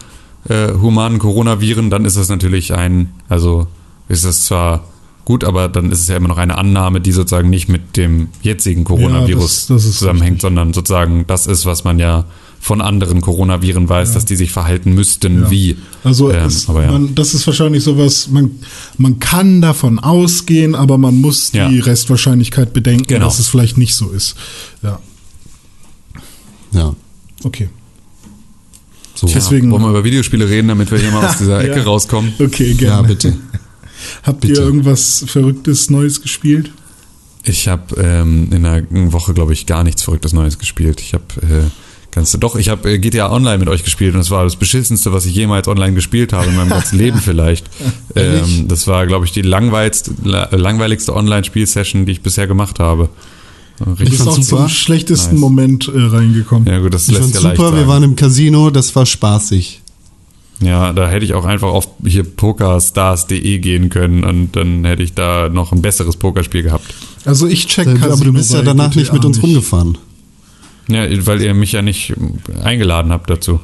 äh, 0.49 0.73
humanen 0.73 1.19
Coronaviren, 1.19 1.89
dann 1.91 2.03
ist 2.05 2.17
das 2.17 2.29
natürlich 2.29 2.73
ein, 2.73 3.11
also 3.29 3.67
ist 4.09 4.25
das 4.25 4.45
zwar 4.45 4.85
gut, 5.23 5.43
aber 5.43 5.69
dann 5.69 5.91
ist 5.91 6.01
es 6.01 6.07
ja 6.07 6.17
immer 6.17 6.29
noch 6.29 6.39
eine 6.39 6.57
Annahme, 6.57 6.99
die 6.99 7.11
sozusagen 7.11 7.49
nicht 7.51 7.69
mit 7.69 7.95
dem 7.95 8.29
jetzigen 8.41 8.83
Coronavirus 8.83 9.67
das- 9.67 9.67
das 9.67 9.85
ist 9.85 9.99
zusammenhängt, 9.99 10.37
richtig. 10.37 10.41
sondern 10.41 10.73
sozusagen 10.73 11.25
das 11.27 11.45
ist, 11.45 11.67
was 11.67 11.83
man 11.83 11.99
ja 11.99 12.25
von 12.63 12.79
anderen 12.79 13.21
Coronaviren 13.21 13.89
weiß, 13.89 14.13
dass 14.13 14.23
die 14.25 14.35
sich 14.35 14.51
verhalten 14.51 14.93
müssten 14.93 15.41
Ja. 15.41 15.51
wie. 15.51 15.77
Also 16.03 16.31
Ähm, 16.31 16.45
es, 16.45 16.69
aber 16.69 16.83
ja. 16.83 16.91
man, 16.91 17.15
das 17.15 17.33
ist 17.33 17.45
wahrscheinlich 17.47 17.83
sowas, 17.83 18.27
man, 18.29 18.51
man 18.97 19.17
kann 19.19 19.61
davon 19.61 19.97
ausgehen, 19.99 20.75
aber 20.75 20.97
man 20.99 21.19
muss 21.19 21.51
die 21.51 21.57
Ja. 21.57 21.67
Restwahrscheinlichkeit 21.67 22.71
bedenken, 22.71 23.07
Genau. 23.07 23.25
dass 23.25 23.39
es 23.39 23.47
vielleicht 23.47 23.77
nicht 23.79 23.95
so 23.95 24.11
ist. 24.11 24.35
Ja, 24.83 24.99
Ja. 26.71 26.95
okay. 27.43 27.69
So. 29.15 29.27
Deswegen- 29.27 29.69
wollen 29.71 29.83
wir 29.83 29.89
über 29.89 30.03
Videospiele 30.03 30.47
reden, 30.49 30.69
damit 30.69 30.89
wir 30.91 30.97
hier 30.99 31.11
mal 31.11 31.25
aus 31.27 31.37
dieser 31.37 31.59
Ecke 31.63 31.77
Ja. 31.79 31.83
rauskommen. 31.83 32.33
Okay, 32.39 32.71
Ja, 32.71 32.77
gerne. 32.77 33.07
bitte. 33.07 33.37
Habt 34.23 34.41
Bitte. 34.41 34.53
ihr 34.53 34.59
irgendwas 34.65 35.23
Verrücktes 35.27 35.89
Neues 35.89 36.21
gespielt? 36.21 36.71
Ich 37.43 37.67
habe 37.67 37.95
ähm, 38.01 38.49
in 38.51 38.65
einer 38.65 38.83
Woche, 39.11 39.33
glaube 39.33 39.53
ich, 39.53 39.65
gar 39.65 39.83
nichts 39.83 40.03
Verrücktes 40.03 40.33
Neues 40.33 40.57
gespielt. 40.59 41.01
Ich 41.01 41.13
habe 41.13 41.23
äh, 41.41 41.69
ganz 42.11 42.31
doch, 42.39 42.55
ich 42.55 42.69
habe 42.69 42.91
äh, 42.91 42.99
GTA 42.99 43.31
Online 43.31 43.57
mit 43.57 43.67
euch 43.69 43.83
gespielt 43.83 44.13
und 44.13 44.19
das 44.19 44.29
war 44.31 44.43
das 44.43 44.55
beschissenste, 44.55 45.13
was 45.13 45.25
ich 45.25 45.33
jemals 45.35 45.67
online 45.67 45.93
gespielt 45.93 46.33
habe 46.33 46.47
in 46.49 46.55
meinem 46.55 46.69
ganzen 46.69 46.97
Leben 46.97 47.19
vielleicht. 47.23 47.65
Ähm, 48.15 48.67
das 48.67 48.87
war, 48.87 49.07
glaube 49.07 49.25
ich, 49.25 49.31
die 49.31 49.41
langweiligste, 49.41 50.11
la- 50.23 50.49
langweiligste 50.51 51.15
Online-Spiel-Session, 51.15 52.05
die 52.05 52.11
ich 52.13 52.21
bisher 52.21 52.47
gemacht 52.47 52.79
habe. 52.79 53.09
Du 53.79 53.89
Richtig. 53.91 54.09
bist 54.09 54.21
fand's 54.23 54.37
auch 54.37 54.43
super. 54.43 54.57
zum 54.63 54.69
schlechtesten 54.69 55.31
Nice. 55.35 55.41
Moment 55.41 55.87
äh, 55.87 55.99
reingekommen. 55.99 56.67
Ja 56.67 56.79
gut, 56.79 56.93
das 56.93 57.07
Ich 57.09 57.17
lässt 57.17 57.33
ja 57.33 57.39
leicht 57.41 57.57
super, 57.57 57.71
wir 57.71 57.77
sagen. 57.79 57.89
waren 57.89 58.03
im 58.03 58.15
Casino, 58.15 58.69
das 58.69 58.95
war 58.95 59.05
spaßig. 59.07 59.81
Ja, 60.59 60.93
da 60.93 61.09
hätte 61.09 61.25
ich 61.25 61.33
auch 61.33 61.45
einfach 61.45 61.69
auf 61.69 61.87
hier 62.05 62.23
pokerstars.de 62.23 63.57
gehen 63.57 63.89
können 63.89 64.23
und 64.23 64.55
dann 64.55 64.85
hätte 64.85 65.01
ich 65.01 65.13
da 65.15 65.49
noch 65.49 65.71
ein 65.71 65.81
besseres 65.81 66.15
Pokerspiel 66.17 66.61
gehabt. 66.61 66.93
Also 67.25 67.47
ich 67.47 67.65
check 67.65 67.87
Äh, 67.87 67.93
Casino 67.95 68.13
aber 68.13 68.25
du 68.25 68.33
bist 68.33 68.53
ja 68.53 68.61
danach 68.61 68.89
GTA 68.91 68.99
nicht 68.99 69.13
mit 69.13 69.25
uns 69.25 69.41
rumgefahren. 69.41 69.97
Ja, 70.87 71.05
weil 71.25 71.41
ihr 71.41 71.53
mich 71.53 71.71
ja 71.71 71.81
nicht 71.81 72.13
eingeladen 72.63 73.11
habt 73.11 73.29
dazu. 73.29 73.59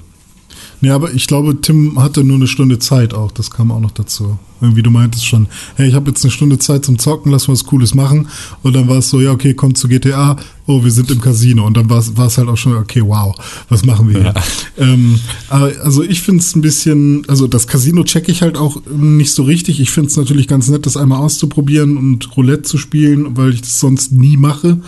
Nee, 0.80 0.92
aber 0.92 1.12
ich 1.14 1.26
glaube, 1.26 1.60
Tim 1.60 2.00
hatte 2.00 2.24
nur 2.24 2.36
eine 2.36 2.48
Stunde 2.48 2.78
Zeit 2.78 3.14
auch. 3.14 3.32
Das 3.32 3.50
kam 3.50 3.72
auch 3.72 3.80
noch 3.80 3.92
dazu. 3.92 4.38
Irgendwie, 4.62 4.84
du 4.84 4.92
meintest 4.92 5.26
schon, 5.26 5.48
hey, 5.76 5.88
ich 5.90 5.96
habe 5.96 6.10
jetzt 6.12 6.24
eine 6.24 6.32
Stunde 6.32 6.60
Zeit 6.60 6.86
zum 6.86 7.00
Zocken, 7.00 7.32
lass 7.32 7.48
mal 7.48 7.54
was 7.54 7.66
Cooles 7.66 7.96
machen. 7.96 8.28
Und 8.62 8.76
dann 8.76 8.88
war 8.88 8.98
es 8.98 9.10
so, 9.10 9.20
ja, 9.20 9.32
okay, 9.32 9.56
kommt 9.56 9.78
zu 9.78 9.88
GTA. 9.88 10.38
Oh, 10.70 10.84
wir 10.84 10.92
sind 10.92 11.10
im 11.12 11.22
Casino. 11.22 11.66
Und 11.66 11.78
dann 11.78 11.90
war 11.90 12.00
es 12.00 12.38
halt 12.38 12.50
auch 12.50 12.58
schon, 12.58 12.76
okay, 12.76 13.02
wow, 13.02 13.34
was 13.70 13.86
machen 13.86 14.10
wir 14.10 14.22
hier? 14.22 14.34
Ähm, 14.78 15.20
aber 15.50 15.72
also 15.82 16.04
ich 16.04 16.22
finde 16.22 16.42
es 16.42 16.56
ein 16.56 16.62
bisschen, 16.62 17.24
also 17.28 17.48
das 17.48 17.68
Casino 17.68 18.04
checke 18.04 18.32
ich 18.32 18.42
halt 18.42 18.58
auch 18.58 18.82
nicht 18.86 19.32
so 19.32 19.44
richtig. 19.44 19.80
Ich 19.80 19.90
finde 19.90 20.10
es 20.10 20.18
natürlich 20.18 20.48
ganz 20.48 20.68
nett, 20.68 20.86
das 20.86 20.98
einmal 20.98 21.20
auszuprobieren 21.20 21.98
und 21.98 22.38
Roulette 22.38 22.64
zu 22.64 22.78
spielen, 22.78 23.38
weil 23.38 23.54
ich 23.54 23.62
das 23.62 23.80
sonst 23.80 24.12
nie 24.12 24.38
mache. 24.38 24.80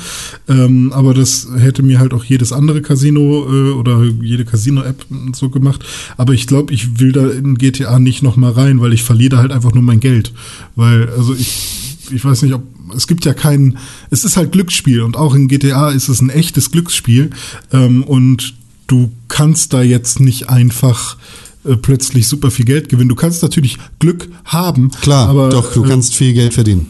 Ähm, 0.47 0.91
aber 0.93 1.13
das 1.13 1.47
hätte 1.57 1.81
mir 1.81 1.99
halt 1.99 2.13
auch 2.13 2.23
jedes 2.23 2.51
andere 2.51 2.81
Casino 2.81 3.45
äh, 3.49 3.71
oder 3.71 4.03
jede 4.21 4.45
Casino-App 4.45 5.05
so 5.33 5.49
gemacht. 5.49 5.83
Aber 6.17 6.33
ich 6.33 6.45
glaube, 6.45 6.73
ich 6.73 6.99
will 6.99 7.13
da 7.13 7.27
in 7.29 7.57
GTA 7.57 7.99
nicht 7.99 8.21
nochmal 8.21 8.51
rein, 8.51 8.81
weil 8.81 8.93
ich 8.93 9.03
verliere 9.03 9.29
da 9.29 9.37
halt 9.37 9.51
einfach 9.51 9.73
nur 9.73 9.83
mein 9.83 10.01
Geld. 10.01 10.33
Weil, 10.75 11.09
also 11.09 11.33
ich, 11.33 11.78
ich 12.11 12.23
weiß 12.23 12.41
nicht, 12.43 12.53
ob 12.53 12.63
es 12.95 13.07
gibt 13.07 13.25
ja 13.25 13.33
keinen, 13.33 13.77
es 14.09 14.25
ist 14.25 14.37
halt 14.37 14.51
Glücksspiel 14.51 15.01
und 15.01 15.15
auch 15.15 15.35
in 15.35 15.47
GTA 15.47 15.89
ist 15.89 16.09
es 16.09 16.21
ein 16.21 16.29
echtes 16.29 16.71
Glücksspiel 16.71 17.29
ähm, 17.71 18.03
und 18.03 18.55
du 18.87 19.11
kannst 19.27 19.73
da 19.73 19.81
jetzt 19.81 20.19
nicht 20.19 20.49
einfach 20.49 21.17
äh, 21.63 21.75
plötzlich 21.75 22.27
super 22.27 22.51
viel 22.51 22.65
Geld 22.65 22.89
gewinnen. 22.89 23.09
Du 23.09 23.15
kannst 23.15 23.43
natürlich 23.43 23.77
Glück 23.99 24.29
haben, 24.45 24.91
Klar, 25.01 25.29
aber 25.29 25.49
doch, 25.49 25.73
du 25.73 25.83
äh, 25.83 25.87
kannst 25.87 26.15
viel 26.15 26.33
Geld 26.33 26.53
verdienen. 26.53 26.87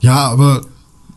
ja, 0.00 0.16
aber 0.16 0.66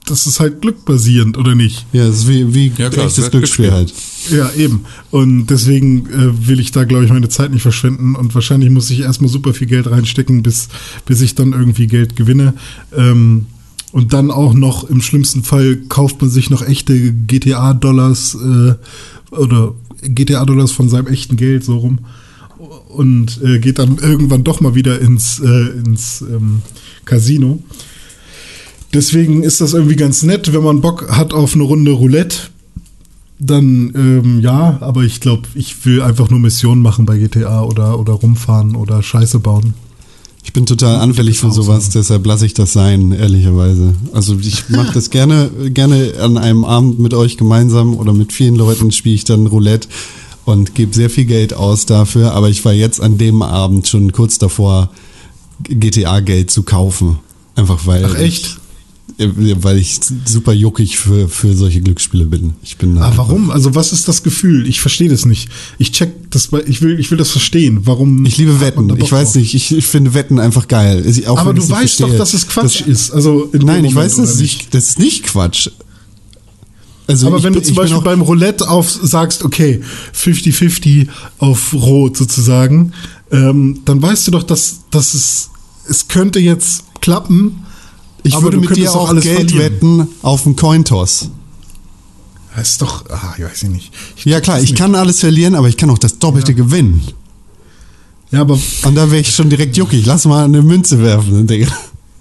das 0.10 0.28
ist 0.28 0.40
halt 0.40 0.62
glückbasierend 0.62 1.38
oder 1.38 1.56
nicht? 1.56 1.86
Ja, 1.94 2.08
das 2.08 2.20
ist 2.20 2.28
wie, 2.28 2.54
wie 2.54 2.72
Ja, 2.78 2.90
klar, 2.90 3.06
echtes 3.06 3.30
Glücksspiel 3.30 3.72
halt. 3.72 3.94
Ja, 4.32 4.52
eben. 4.54 4.86
Und 5.12 5.48
deswegen 5.48 6.08
äh, 6.08 6.48
will 6.48 6.60
ich 6.60 6.72
da, 6.72 6.84
glaube 6.84 7.06
ich, 7.06 7.12
meine 7.12 7.30
Zeit 7.30 7.52
nicht 7.52 7.62
verschwenden. 7.62 8.16
Und 8.16 8.34
wahrscheinlich 8.34 8.70
muss 8.70 8.90
ich 8.90 9.02
erstmal 9.02 9.30
super 9.30 9.54
viel 9.54 9.68
Geld 9.68 9.90
reinstecken, 9.90 10.44
bis, 10.44 10.70
bis 11.06 11.22
ich 11.22 11.36
dann 11.36 11.54
irgendwie 11.54 11.88
Geld 11.88 12.16
gewinne. 12.16 12.54
Ähm, 12.96 13.46
und 13.92 14.14
dann 14.14 14.32
auch 14.32 14.54
noch, 14.54 14.90
im 14.90 15.02
schlimmsten 15.02 15.44
Fall, 15.44 15.78
kauft 15.90 16.22
man 16.22 16.30
sich 16.30 16.50
noch 16.50 16.62
echte 16.62 17.14
GTA-Dollars 17.14 18.36
äh, 18.36 19.36
oder 19.36 19.74
GTA-Dollars 20.04 20.72
von 20.72 20.90
seinem 20.90 21.08
echten 21.08 21.38
Geld 21.38 21.64
so 21.64 21.78
rum. 21.78 22.00
Und 22.90 23.42
äh, 23.44 23.60
geht 23.60 23.80
dann 23.80 23.98
irgendwann 23.98 24.44
doch 24.44 24.62
mal 24.62 24.76
wieder 24.76 25.00
ins, 25.00 25.40
äh, 25.40 25.70
ins 25.86 26.22
ähm, 26.22 26.62
Casino. 27.06 27.62
Deswegen 28.98 29.44
ist 29.44 29.62
das 29.62 29.74
irgendwie 29.74 29.96
ganz 29.96 30.24
nett, 30.24 30.52
wenn 30.54 30.64
man 30.64 30.82
Bock 30.82 31.08
hat 31.16 31.32
auf 31.32 31.54
eine 31.54 31.62
Runde 31.62 31.92
Roulette. 31.92 32.38
Dann 33.38 33.92
ähm, 33.94 34.40
ja, 34.42 34.80
aber 34.82 35.04
ich 35.04 35.22
glaube, 35.22 35.44
ich 35.54 35.86
will 35.86 36.02
einfach 36.02 36.32
nur 36.32 36.40
Missionen 36.40 36.82
machen 36.82 37.06
bei 37.06 37.20
GTA 37.20 37.62
oder, 37.62 38.00
oder 38.00 38.14
rumfahren 38.14 38.76
oder 38.76 39.04
Scheiße 39.04 39.38
bauen. 39.38 39.76
Ich 40.44 40.52
bin 40.52 40.66
total 40.66 40.96
anfällig 40.96 41.38
für 41.38 41.52
sowas, 41.52 41.90
deshalb 41.90 42.26
lasse 42.26 42.48
ich 42.48 42.56
das 42.56 42.74
sein, 42.74 43.12
ehrlicherweise. 43.12 43.94
Also 44.14 44.40
ich 44.40 44.68
mache 44.70 44.94
das 44.96 45.12
gerne, 45.12 45.52
gerne 45.70 46.14
an 46.20 46.40
einem 46.40 46.66
Abend 46.66 46.98
mit 46.98 47.14
euch 47.14 47.38
gemeinsam 47.38 47.98
oder 47.98 48.14
mit 48.14 48.34
vielen 48.34 48.56
Leuten 48.56 48.92
spiele 48.92 49.14
ich 49.14 49.26
dann 49.26 49.46
Roulette 49.46 49.90
und 50.44 50.74
gebe 50.74 50.96
sehr 50.96 51.12
viel 51.12 51.26
Geld 51.26 51.54
aus 51.54 51.86
dafür, 51.86 52.34
aber 52.34 52.50
ich 52.50 52.66
war 52.66 52.74
jetzt 52.74 53.00
an 53.00 53.20
dem 53.20 53.44
Abend 53.44 53.88
schon 53.88 54.12
kurz 54.12 54.40
davor, 54.40 54.90
GTA-Geld 55.66 56.50
zu 56.50 56.64
kaufen. 56.64 57.20
Einfach 57.54 57.86
weil 57.86 58.04
Ach, 58.06 58.16
echt? 58.16 58.60
Ich, 59.20 59.30
weil 59.64 59.78
ich 59.80 60.00
super 60.26 60.54
juckig 60.54 60.98
für, 61.00 61.28
für 61.28 61.56
solche 61.56 61.82
Glücksspiele 61.82 62.26
bin. 62.26 62.54
Ich 62.62 62.78
bin 62.78 62.94
da 62.96 63.02
Ah, 63.02 63.08
einfach- 63.08 63.30
warum? 63.30 63.50
Also 63.50 63.74
was 63.74 63.92
ist 63.92 64.08
das 64.08 64.22
Gefühl? 64.22 64.68
Ich 64.68 64.80
verstehe 64.80 65.10
das 65.10 65.26
nicht. 65.26 65.50
Ich 65.80 65.92
check 65.92 66.30
das, 66.30 66.50
ich 66.68 66.82
will, 66.84 67.00
ich 67.00 67.10
will 67.10 67.18
das 67.18 67.32
verstehen. 67.32 67.80
Warum? 67.86 68.24
Ich 68.28 68.38
liebe 68.38 68.60
Wetten. 68.62 68.88
da 68.88 68.96
Ich 68.96 69.12
weiß 69.12 69.34
nicht, 69.36 69.56
ich, 69.56 69.76
ich 69.76 69.88
finde 69.88 70.14
Wetten 70.14 70.40
einfach 70.40 70.68
geil. 70.68 71.04
Auch 71.28 71.40
Aber 71.40 71.54
du 71.56 71.62
weißt 71.68 72.00
doch, 72.00 72.08
verstehe. 72.10 72.18
dass 72.20 72.34
es 72.36 72.48
Quatsch 72.48 72.82
Das- 72.82 72.88
ist. 72.88 73.12
Also 73.12 73.50
Nein, 73.54 73.86
ich 73.86 73.94
Moment, 73.94 73.96
weiß, 73.96 74.16
dass 74.18 74.36
nicht, 74.38 74.74
das 74.76 74.90
ist 74.90 75.00
nicht 75.00 75.24
Quatsch. 75.24 75.70
Also 77.08 77.28
Aber 77.28 77.38
ich 77.38 77.44
wenn 77.44 77.54
bin- 77.54 77.62
du 77.62 77.66
zum 77.66 77.74
ich 77.74 77.78
Beispiel 77.80 78.02
beim 78.02 78.22
Roulette 78.22 78.70
auf 78.70 78.88
sagst, 78.92 79.44
okay, 79.44 79.82
50-50 80.14 81.08
auf 81.40 81.74
Rot 81.74 82.18
sozusagen, 82.18 82.92
ähm, 83.32 83.80
dann 83.86 84.00
weißt 84.02 84.28
du 84.28 84.32
doch, 84.32 84.44
dass, 84.44 84.82
dass 84.92 85.14
es, 85.16 85.50
es 85.90 86.08
könnte 86.08 86.40
jetzt 86.40 86.84
klappen. 87.02 87.64
Ich 88.28 88.34
aber 88.36 88.44
würde 88.44 88.58
mit 88.58 88.76
dir 88.76 88.92
auch 88.92 88.96
auch 88.96 89.10
alles 89.10 89.24
Geld 89.24 89.52
verlieren. 89.52 89.74
wetten 89.82 90.08
auf 90.22 90.46
einen 90.46 90.56
Cointoss. 90.56 91.30
Das 92.56 92.70
ist 92.70 92.82
doch, 92.82 93.08
ah, 93.10 93.36
ich 93.38 93.44
weiß 93.44 93.64
nicht. 93.64 93.92
Ich 94.16 94.26
Ja 94.26 94.42
klar, 94.42 94.58
ich 94.58 94.72
nicht. 94.72 94.78
kann 94.78 94.96
alles 94.96 95.20
verlieren, 95.20 95.54
aber 95.56 95.68
ich 95.70 95.78
kann 95.78 95.90
auch 95.90 96.00
das 96.00 96.18
Doppelte 96.18 96.54
gewinnen. 96.56 97.02
Ja, 98.32 98.42
aber, 98.42 98.60
Und 98.84 98.96
da 98.96 99.10
wäre 99.12 99.22
ich 99.22 99.30
schon 99.34 99.50
direkt 99.50 99.78
juckig. 99.78 100.06
Lass 100.06 100.26
mal 100.26 100.46
eine 100.46 100.62
Münze 100.62 101.02
werfen, 101.02 101.46
Digga. 101.48 101.68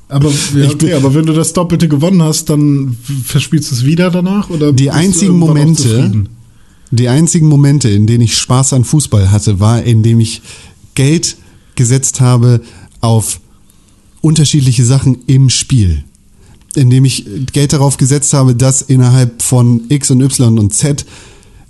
aber, 0.09 0.31
ja, 0.55 0.71
okay, 0.71 0.93
aber 0.93 1.15
wenn 1.15 1.27
du 1.27 1.33
das 1.33 1.53
Doppelte 1.53 1.89
gewonnen 1.89 2.23
hast, 2.23 2.49
dann 2.51 2.97
verspielst 3.25 3.71
du 3.71 3.75
es 3.77 3.85
wieder 3.85 4.11
danach? 4.11 4.51
Oder 4.51 4.73
Die 4.73 4.91
einzigen 4.91 5.39
Momente, 5.39 6.27
die 6.91 7.09
einzigen 7.09 7.49
Momente, 7.49 7.89
in 7.89 8.07
denen 8.07 8.21
ich 8.23 8.37
Spaß 8.39 8.75
an 8.75 8.85
Fußball 8.85 9.31
hatte, 9.31 9.59
war, 9.59 9.83
indem 9.83 10.21
ich 10.21 10.43
Geld 10.95 11.37
gesetzt 11.75 12.21
habe 12.21 12.61
auf 13.01 13.41
unterschiedliche 14.27 14.85
Sachen 14.85 15.19
im 15.29 15.51
Spiel. 15.51 16.03
Indem 16.75 17.05
ich 17.05 17.25
Geld 17.53 17.73
darauf 17.73 17.97
gesetzt 17.97 18.35
habe, 18.35 18.57
dass 18.57 18.83
innerhalb 18.83 19.41
von 19.41 19.83
X 19.89 20.11
und 20.11 20.21
Y 20.21 20.59
und 20.59 20.75
Z 20.75 21.07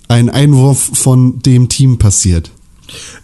ein 0.08 0.30
Einwurf 0.30 0.90
von 0.94 1.40
dem 1.40 1.68
Team 1.68 1.98
passiert. 1.98 2.50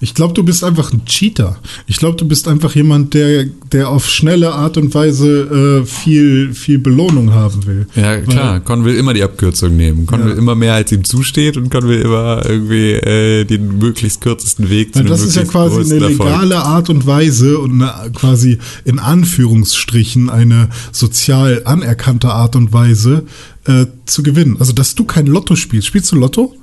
Ich 0.01 0.15
glaube, 0.15 0.35
du 0.35 0.43
bist 0.43 0.65
einfach 0.65 0.93
ein 0.93 1.05
Cheater. 1.07 1.57
Ich 1.87 1.97
glaube, 1.99 2.17
du 2.17 2.27
bist 2.27 2.49
einfach 2.49 2.75
jemand, 2.75 3.15
der, 3.15 3.45
der 3.73 3.89
auf 3.89 4.09
schnelle 4.09 4.53
Art 4.53 4.77
und 4.77 4.95
Weise 4.95 5.83
äh, 5.83 5.87
viel, 5.87 6.53
viel 6.55 6.79
Belohnung 6.79 7.33
haben 7.33 7.65
will. 7.67 7.87
Ja, 7.95 8.21
klar. 8.21 8.61
Con 8.61 8.85
will 8.85 8.97
immer 8.97 9.15
die 9.15 9.23
Abkürzung 9.23 9.77
nehmen. 9.77 10.07
Con 10.07 10.21
Ja. 10.21 10.27
will 10.27 10.33
immer 10.37 10.55
mehr, 10.55 10.75
als 10.75 10.93
ihm 10.93 11.05
zusteht 11.05 11.57
und 11.57 11.71
Con 11.71 11.89
will 11.89 12.01
immer 12.01 12.43
irgendwie 12.45 12.93
äh, 12.93 13.45
den 13.45 13.79
möglichst 13.79 14.21
kürzesten 14.21 14.69
Weg 14.71 14.89
zu 14.93 15.01
Weil 15.01 15.07
einem 15.07 15.11
das 15.11 15.23
ist 15.23 15.37
ja 15.37 15.45
quasi 15.45 15.81
eine 15.81 16.05
Erfolg. 16.05 16.19
legale 16.29 16.57
Art 16.63 16.91
und 16.91 17.07
Weise 17.07 17.59
und 17.59 17.81
eine, 17.83 18.11
quasi 18.13 18.59
in 18.85 18.99
Anführungsstrichen 18.99 20.31
eine 20.31 20.69
sozial 20.93 21.63
anerkannte 21.65 22.29
Art 22.33 22.57
und 22.57 22.73
Weise 22.73 23.25
äh, 23.67 23.87
zu 24.07 24.23
gewinnen. 24.23 24.57
Also, 24.59 24.73
dass 24.73 24.95
du 24.95 25.05
kein 25.05 25.27
Lotto 25.27 25.57
spielst. 25.57 25.87
Spielst 25.89 26.11
du 26.13 26.17
Lotto? 26.17 26.55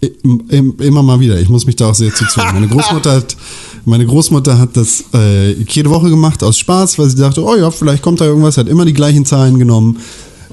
Im- 0.00 0.42
im- 0.48 0.74
Immer 0.78 1.02
mal 1.02 1.20
wieder. 1.20 1.38
Ich 1.40 1.48
muss 1.48 1.66
mich 1.66 1.76
da 1.76 1.90
auch 1.90 1.94
sehr 1.94 2.14
zu 2.14 2.24
zwingen. 2.26 2.54
Meine 2.54 2.68
Großmutter 2.68 3.12
hat, 3.12 3.36
meine 3.84 4.06
Großmutter 4.06 4.58
hat 4.58 4.76
das 4.76 5.04
äh, 5.14 5.52
jede 5.62 5.90
Woche 5.90 6.08
gemacht 6.08 6.42
aus 6.42 6.58
Spaß, 6.58 6.98
weil 6.98 7.08
sie 7.10 7.16
dachte, 7.16 7.44
oh 7.44 7.54
ja, 7.56 7.70
vielleicht 7.70 8.02
kommt 8.02 8.20
da 8.20 8.24
irgendwas. 8.24 8.56
Hat 8.56 8.68
immer 8.68 8.84
die 8.86 8.94
gleichen 8.94 9.26
Zahlen 9.26 9.58
genommen. 9.58 9.98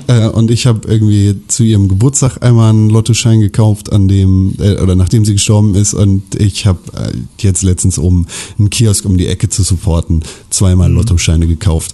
Äh, 0.08 0.28
und 0.28 0.52
ich 0.52 0.66
habe 0.68 0.88
irgendwie 0.88 1.36
zu 1.48 1.64
ihrem 1.64 1.88
Geburtstag 1.88 2.44
einmal 2.44 2.70
einen 2.72 2.90
Lottoschein 2.90 3.40
gekauft, 3.40 3.92
an 3.92 4.08
dem 4.08 4.56
äh, 4.60 4.80
oder 4.82 4.96
nachdem 4.96 5.24
sie 5.26 5.34
gestorben 5.34 5.76
ist. 5.76 5.94
Und 5.94 6.36
ich 6.36 6.66
habe 6.66 6.80
äh, 6.94 7.12
jetzt 7.40 7.64
letztens 7.64 7.98
um 7.98 8.26
einen 8.60 8.70
Kiosk 8.70 9.06
um 9.06 9.18
die 9.18 9.28
Ecke 9.28 9.48
zu 9.50 9.64
supporten 9.64 10.24
zweimal 10.50 10.92
Lottoscheine 10.92 11.48
gekauft. 11.48 11.94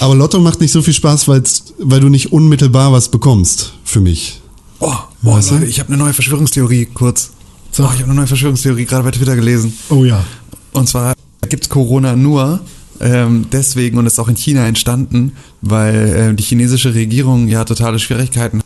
Aber 0.00 0.14
Lotto 0.14 0.38
macht 0.38 0.60
nicht 0.60 0.70
so 0.72 0.82
viel 0.82 0.94
Spaß, 0.94 1.26
weil 1.26 2.00
du 2.00 2.08
nicht 2.08 2.32
unmittelbar 2.32 2.92
was 2.92 3.08
bekommst, 3.08 3.72
für 3.82 4.00
mich. 4.00 4.40
Oh, 4.78 4.94
oh 5.24 5.36
Leute, 5.36 5.64
ich 5.66 5.80
habe 5.80 5.88
eine 5.92 5.98
neue 5.98 6.12
Verschwörungstheorie, 6.12 6.86
kurz. 6.86 7.30
Oh, 7.78 7.82
ich 7.82 8.00
habe 8.00 8.04
eine 8.04 8.14
neue 8.14 8.26
Verschwörungstheorie 8.26 8.86
gerade 8.86 9.04
bei 9.04 9.10
Twitter 9.10 9.36
gelesen. 9.36 9.72
Oh 9.90 10.04
ja. 10.04 10.24
Und 10.72 10.88
zwar 10.88 11.14
gibt's 11.48 11.68
Corona 11.68 12.16
nur 12.16 12.60
ähm, 13.00 13.46
deswegen 13.52 13.98
und 13.98 14.06
ist 14.06 14.18
auch 14.18 14.28
in 14.28 14.36
China 14.36 14.66
entstanden, 14.66 15.32
weil 15.60 15.94
äh, 15.94 16.34
die 16.34 16.42
chinesische 16.42 16.94
Regierung 16.94 17.48
ja 17.48 17.64
totale 17.64 17.98
Schwierigkeiten 17.98 18.60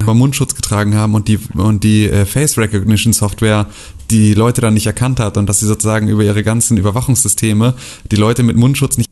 über 0.00 0.14
Mundschutz 0.14 0.54
getragen 0.54 0.94
haben 0.94 1.14
und 1.14 1.28
die 1.28 1.38
und 1.54 1.82
die 1.82 2.08
äh, 2.08 2.26
Face 2.26 2.58
Recognition 2.58 3.12
Software 3.12 3.66
die 4.10 4.34
Leute 4.34 4.60
dann 4.60 4.74
nicht 4.74 4.86
erkannt 4.86 5.18
hat 5.18 5.36
und 5.36 5.48
dass 5.48 5.60
sie 5.60 5.66
sozusagen 5.66 6.08
über 6.08 6.22
ihre 6.22 6.44
ganzen 6.44 6.76
Überwachungssysteme 6.76 7.74
die 8.10 8.16
Leute 8.16 8.42
mit 8.42 8.56
Mundschutz 8.56 8.98
nicht 8.98 9.10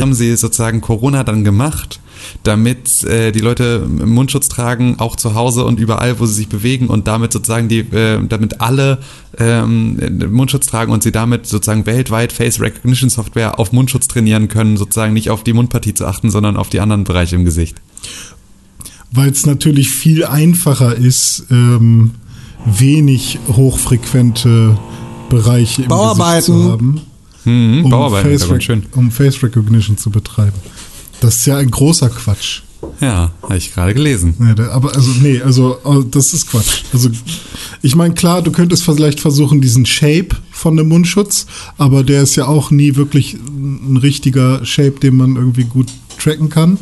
haben 0.00 0.14
sie 0.14 0.36
sozusagen 0.36 0.80
Corona 0.80 1.24
dann 1.24 1.44
gemacht, 1.44 2.00
damit 2.42 3.04
äh, 3.04 3.32
die 3.32 3.40
Leute 3.40 3.86
Mundschutz 3.86 4.48
tragen, 4.48 4.96
auch 4.98 5.16
zu 5.16 5.34
Hause 5.34 5.64
und 5.64 5.78
überall, 5.78 6.18
wo 6.20 6.26
sie 6.26 6.34
sich 6.34 6.48
bewegen 6.48 6.88
und 6.88 7.06
damit 7.06 7.32
sozusagen 7.32 7.68
die, 7.68 7.80
äh, 7.80 8.20
damit 8.26 8.60
alle 8.60 8.98
ähm, 9.38 9.98
Mundschutz 10.30 10.66
tragen 10.66 10.92
und 10.92 11.02
sie 11.02 11.12
damit 11.12 11.46
sozusagen 11.46 11.86
weltweit 11.86 12.32
Face 12.32 12.60
Recognition 12.60 13.10
Software 13.10 13.58
auf 13.58 13.72
Mundschutz 13.72 14.08
trainieren 14.08 14.48
können, 14.48 14.76
sozusagen 14.76 15.12
nicht 15.12 15.30
auf 15.30 15.44
die 15.44 15.52
Mundpartie 15.52 15.94
zu 15.94 16.06
achten, 16.06 16.30
sondern 16.30 16.56
auf 16.56 16.68
die 16.68 16.80
anderen 16.80 17.04
Bereiche 17.04 17.36
im 17.36 17.44
Gesicht. 17.44 17.80
Weil 19.10 19.30
es 19.30 19.46
natürlich 19.46 19.90
viel 19.90 20.24
einfacher 20.24 20.94
ist, 20.96 21.46
ähm, 21.50 22.12
wenig 22.66 23.38
hochfrequente 23.48 24.76
Bereiche 25.28 25.82
im 25.82 25.88
Gesicht 25.88 26.42
zu 26.44 26.72
haben. 26.72 27.00
Mhm, 27.48 27.84
um 27.86 28.10
Face, 28.10 28.46
um 28.94 29.10
Face 29.10 29.42
Recognition 29.42 29.96
zu 29.96 30.10
betreiben. 30.10 30.58
Das 31.20 31.36
ist 31.36 31.46
ja 31.46 31.56
ein 31.56 31.70
großer 31.70 32.10
Quatsch. 32.10 32.60
Ja, 33.00 33.32
habe 33.42 33.56
ich 33.56 33.72
gerade 33.72 33.94
gelesen. 33.94 34.34
Ja, 34.38 34.70
aber 34.70 34.94
also, 34.94 35.10
nee, 35.20 35.40
also, 35.40 35.78
äh, 35.84 36.04
das 36.10 36.32
ist 36.32 36.50
Quatsch. 36.50 36.82
Also, 36.92 37.10
ich 37.82 37.96
meine, 37.96 38.14
klar, 38.14 38.42
du 38.42 38.52
könntest 38.52 38.84
vielleicht 38.84 39.20
versuchen, 39.20 39.60
diesen 39.60 39.86
Shape 39.86 40.28
von 40.50 40.76
dem 40.76 40.88
Mundschutz, 40.88 41.46
aber 41.76 42.04
der 42.04 42.22
ist 42.22 42.36
ja 42.36 42.46
auch 42.46 42.70
nie 42.70 42.96
wirklich 42.96 43.34
ein 43.34 43.96
richtiger 43.96 44.64
Shape, 44.64 45.00
den 45.00 45.16
man 45.16 45.36
irgendwie 45.36 45.64
gut 45.64 45.88
tracken 46.18 46.50
kann. 46.50 46.78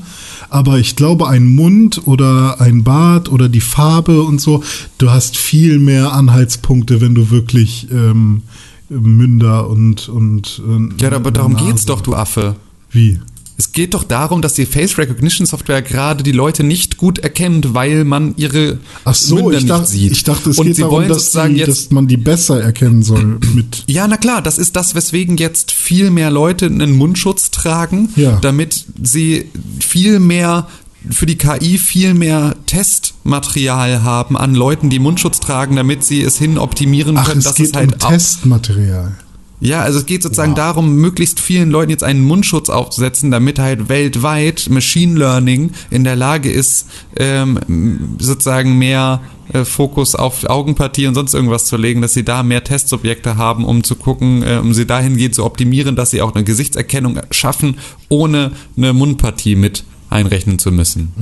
Aber 0.48 0.78
ich 0.78 0.96
glaube, 0.96 1.28
ein 1.28 1.46
Mund 1.46 2.02
oder 2.06 2.60
ein 2.60 2.84
Bart 2.84 3.30
oder 3.30 3.48
die 3.48 3.60
Farbe 3.60 4.22
und 4.22 4.40
so, 4.40 4.62
du 4.98 5.10
hast 5.10 5.36
viel 5.36 5.78
mehr 5.78 6.12
Anhaltspunkte, 6.12 7.00
wenn 7.00 7.14
du 7.14 7.30
wirklich 7.30 7.88
ähm, 7.90 8.42
Münder 8.89 9.68
und. 9.68 10.09
und 10.09 10.62
äh, 10.99 11.03
Ja, 11.03 11.12
aber 11.12 11.30
darum 11.30 11.53
Nase- 11.55 11.66
geht's 11.66 11.84
doch, 11.87 12.01
du 12.01 12.14
Affe. 12.14 12.57
Wie? 12.91 13.20
Es 13.59 13.72
geht 13.72 13.95
doch 13.95 14.05
darum, 14.05 14.43
dass 14.43 14.53
die 14.53 14.66
Face 14.66 14.99
Recognition 14.99 15.47
Software 15.47 15.80
gerade 15.80 16.22
die 16.22 16.32
Leute 16.32 16.62
nicht 16.62 16.99
gut 16.99 17.18
erkennt, 17.20 17.72
weil 17.72 18.05
man 18.05 18.34
ihre 18.37 18.78
Ach 19.07 19.14
so, 19.14 19.37
Münder 19.37 19.53
ich 19.53 19.57
nicht 19.62 19.70
dachte, 19.70 19.87
sieht. 19.87 20.12
ich 20.12 20.24
dachte, 20.24 20.51
es 20.51 20.59
Und 20.59 20.66
geht 20.66 20.76
sie 20.76 20.82
darum, 20.82 20.97
wollen 20.99 21.09
dass, 21.09 21.18
sozusagen 21.20 21.55
die, 21.55 21.61
jetzt 21.61 21.68
dass 21.87 21.91
man 21.91 22.07
die 22.07 22.18
besser 22.18 22.61
erkennen 22.61 23.03
soll 23.03 23.39
mit. 23.55 23.82
Ja, 23.87 24.07
na 24.09 24.18
klar, 24.18 24.43
das 24.43 24.59
ist 24.59 24.76
das, 24.76 24.95
weswegen 24.95 25.39
jetzt 25.39 25.72
viel 25.72 26.11
mehr 26.11 26.30
Leute 26.30 26.66
einen 26.66 26.93
Mundschutz 26.93 27.51
tragen, 27.51 28.11
Ja. 28.14 28.37
damit 28.43 28.84
sie 29.03 29.47
viel 29.80 30.20
mehr 30.20 30.68
für 31.11 31.26
die 31.26 31.36
KI 31.36 31.78
viel 31.78 32.14
mehr 32.14 32.57
Testmaterial 32.66 34.02
haben 34.02 34.36
an 34.36 34.54
Leuten, 34.54 34.90
die 34.90 34.98
Mundschutz 34.98 35.40
tragen, 35.40 35.76
damit 35.76 36.04
sie 36.04 36.22
es 36.22 36.38
hin 36.38 36.59
optimieren 36.59 37.16
Ach, 37.16 37.26
können, 37.26 37.38
es 37.38 37.44
dass 37.44 37.54
geht 37.54 37.68
es 37.68 37.74
halt 37.74 37.92
um 37.92 38.11
Testmaterial. 38.11 39.16
Ja, 39.59 39.80
also 39.80 39.98
es 40.00 40.07
geht 40.07 40.22
sozusagen 40.22 40.54
darum, 40.54 40.96
möglichst 40.96 41.40
vielen 41.40 41.70
Leuten 41.70 41.90
jetzt 41.90 42.04
einen 42.04 42.22
Mundschutz 42.22 42.68
aufzusetzen, 42.68 43.30
damit 43.30 43.59
halt 43.59 43.88
weltweit 43.88 44.68
Machine 44.68 45.18
Learning 45.18 45.70
in 45.90 46.04
der 46.04 46.14
Lage 46.14 46.50
ist, 46.50 46.86
ähm, 47.16 48.16
sozusagen 48.18 48.76
mehr 48.76 49.22
äh, 49.52 49.64
Fokus 49.64 50.14
auf 50.14 50.44
Augenpartie 50.44 51.07
und 51.07 51.14
sonst 51.14 51.32
irgendwas 51.32 51.64
zu 51.64 51.78
legen, 51.78 52.02
dass 52.02 52.12
sie 52.12 52.24
da 52.24 52.42
mehr 52.42 52.64
Testsubjekte 52.64 53.38
haben, 53.38 53.64
um 53.64 53.82
zu 53.82 53.94
gucken, 53.94 54.42
äh, 54.42 54.59
um 54.59 54.74
sie 54.74 54.86
dahingehend 54.86 55.34
zu 55.34 55.44
optimieren, 55.44 55.96
dass 55.96 56.11
sie 56.11 56.20
auch 56.20 56.34
eine 56.34 56.44
Gesichtserkennung 56.44 57.20
schaffen, 57.30 57.78
ohne 58.11 58.52
eine 58.76 58.92
Mundpartie 58.92 59.57
mit 59.57 59.84
einrechnen 60.16 60.58
zu 60.58 60.72
müssen 60.72 61.12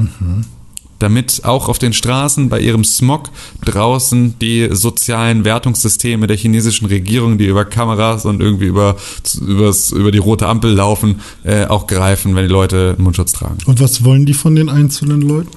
damit 0.99 1.45
auch 1.45 1.69
auf 1.69 1.79
den 1.79 1.93
Straßen 1.93 2.49
bei 2.49 2.61
ihrem 2.61 2.85
Smog 2.85 3.31
draußen 3.65 4.39
die 4.39 4.69
sozialen 4.73 5.45
Wertungssysteme 5.45 6.27
der 6.27 6.37
chinesischen 6.37 6.87
Regierung, 6.87 7.37
die 7.39 7.47
über 7.47 7.65
Kameras 7.65 8.25
und 8.25 8.41
irgendwie 8.41 8.67
über, 8.67 8.97
übers, 9.41 9.93
über 9.93 10.11
die 10.11 10.19
rote 10.19 10.47
Ampel 10.47 10.73
laufen, 10.73 11.21
äh, 11.45 11.67
auch 11.67 11.87
greifen, 11.87 12.35
wenn 12.37 12.47
die 12.47 12.53
Leute 12.53 12.95
einen 12.97 13.05
Mundschutz 13.05 13.33
tragen. 13.33 13.59
Und 13.67 13.81
was 13.81 14.05
wollen 14.05 14.25
die 14.25 14.35
von 14.35 14.55
den 14.55 14.69
einzelnen 14.69 15.21
Leuten? 15.21 15.51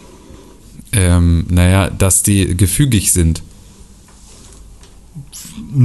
Ähm, 0.92 1.46
naja, 1.50 1.90
dass 1.90 2.24
die 2.24 2.56
gefügig 2.58 3.12
sind. 3.12 3.42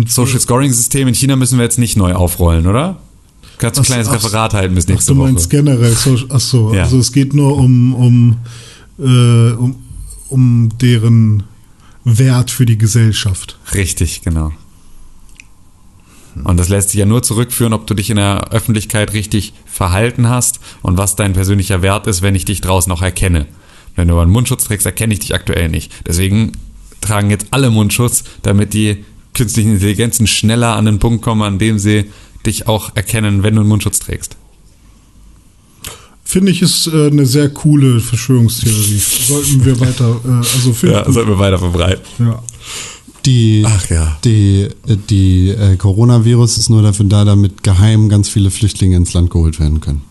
Social 0.07 0.41
Scoring 0.41 0.73
System 0.73 1.09
in 1.09 1.15
China 1.15 1.37
müssen 1.37 1.59
wir 1.59 1.65
jetzt 1.65 1.79
nicht 1.79 1.97
neu 1.97 2.15
aufrollen, 2.15 2.67
oder? 2.67 2.99
Kannst 3.63 3.77
du 3.79 3.81
ein 3.81 3.85
Ach 3.85 3.87
kleines 3.87 4.09
ach, 4.09 4.15
Referat 4.15 4.55
halten 4.55 4.75
bis 4.75 4.85
Ach, 4.87 4.91
nächste 4.91 5.15
du 5.15 5.19
meinst 5.21 5.47
Woche. 5.47 5.63
generell, 5.63 5.93
so, 5.93 6.17
ach 6.31 6.41
so, 6.41 6.75
Ja. 6.75 6.83
also 6.83 6.99
es 6.99 7.13
geht 7.13 7.33
nur 7.33 7.57
um, 7.57 7.95
um, 7.95 8.37
äh, 8.99 9.53
um, 9.53 9.77
um 10.29 10.69
deren 10.81 11.45
Wert 12.05 12.51
für 12.51 12.67
die 12.67 12.77
Gesellschaft. 12.77 13.59
Richtig, 13.75 14.23
genau. 14.23 14.51
Und 16.45 16.57
das 16.59 16.69
lässt 16.69 16.91
sich 16.91 16.99
ja 16.99 17.07
nur 17.07 17.23
zurückführen, 17.23 17.73
ob 17.75 17.87
du 17.87 17.95
dich 17.95 18.11
in 18.11 18.17
der 18.17 18.51
Öffentlichkeit 18.53 19.13
richtig 19.13 19.53
verhalten 19.67 20.29
hast 20.29 20.61
und 20.81 20.97
was 20.97 21.15
dein 21.15 21.35
persönlicher 21.35 21.83
Wert 21.83 22.07
ist, 22.07 22.23
wenn 22.23 22.35
ich 22.35 22.45
dich 22.47 22.63
draußen 22.63 22.91
noch 22.91 23.03
erkenne. 23.03 23.47
Wenn 23.95 24.09
du 24.09 24.19
einen 24.19 24.31
Mundschutz 24.31 24.65
trägst, 24.65 24.87
erkenne 24.87 25.13
ich 25.13 25.21
dich 25.21 25.35
aktuell 25.35 25.69
nicht. 25.69 25.93
Deswegen 26.07 26.53
tragen 27.03 27.29
jetzt 27.31 27.47
alle 27.51 27.71
Mundschutz, 27.71 28.25
damit 28.43 28.73
die 28.73 29.05
künstlichen 29.35 29.75
Intelligenzen 29.75 30.27
schneller 30.27 30.75
an 30.77 30.87
den 30.87 30.99
Punkt 30.99 31.23
kommen, 31.23 31.43
an 31.43 31.59
dem 31.59 31.79
sie 31.79 32.07
dich 32.47 32.69
auch 32.69 32.95
erkennen, 32.95 33.43
wenn 33.43 33.55
du 33.55 33.61
einen 33.61 33.69
Mundschutz 33.69 33.99
trägst. 33.99 34.37
Finde 36.25 36.51
ich, 36.51 36.63
ist 36.63 36.87
äh, 36.87 37.09
eine 37.09 37.27
sehr 37.27 37.51
coole 37.51 38.01
Verschwörungstheorie. 38.01 38.99
Sollten 38.99 39.65
wir 39.65 39.81
weiter, 39.81 40.21
äh, 40.25 40.29
also 40.29 40.73
finde 40.75 40.95
Ja, 40.97 41.13
sollten 41.13 41.31
wir 41.31 41.39
weiter 41.39 41.59
verbreiten. 41.59 42.03
Ja. 42.19 42.43
Die, 43.27 43.63
Ach 43.67 43.91
ja. 43.91 44.19
die, 44.25 44.69
äh, 44.87 44.97
die 45.11 45.51
äh, 45.51 45.77
Coronavirus 45.77 46.59
ist 46.59 46.71
nur 46.71 46.83
dafür 46.83 47.05
da, 47.07 47.25
damit 47.25 47.63
geheim 47.63 48.09
ganz 48.09 48.29
viele 48.29 48.51
Flüchtlinge 48.51 48.97
ins 48.97 49.13
Land 49.13 49.31
geholt 49.31 49.61
werden 49.61 49.81
können. 49.81 50.03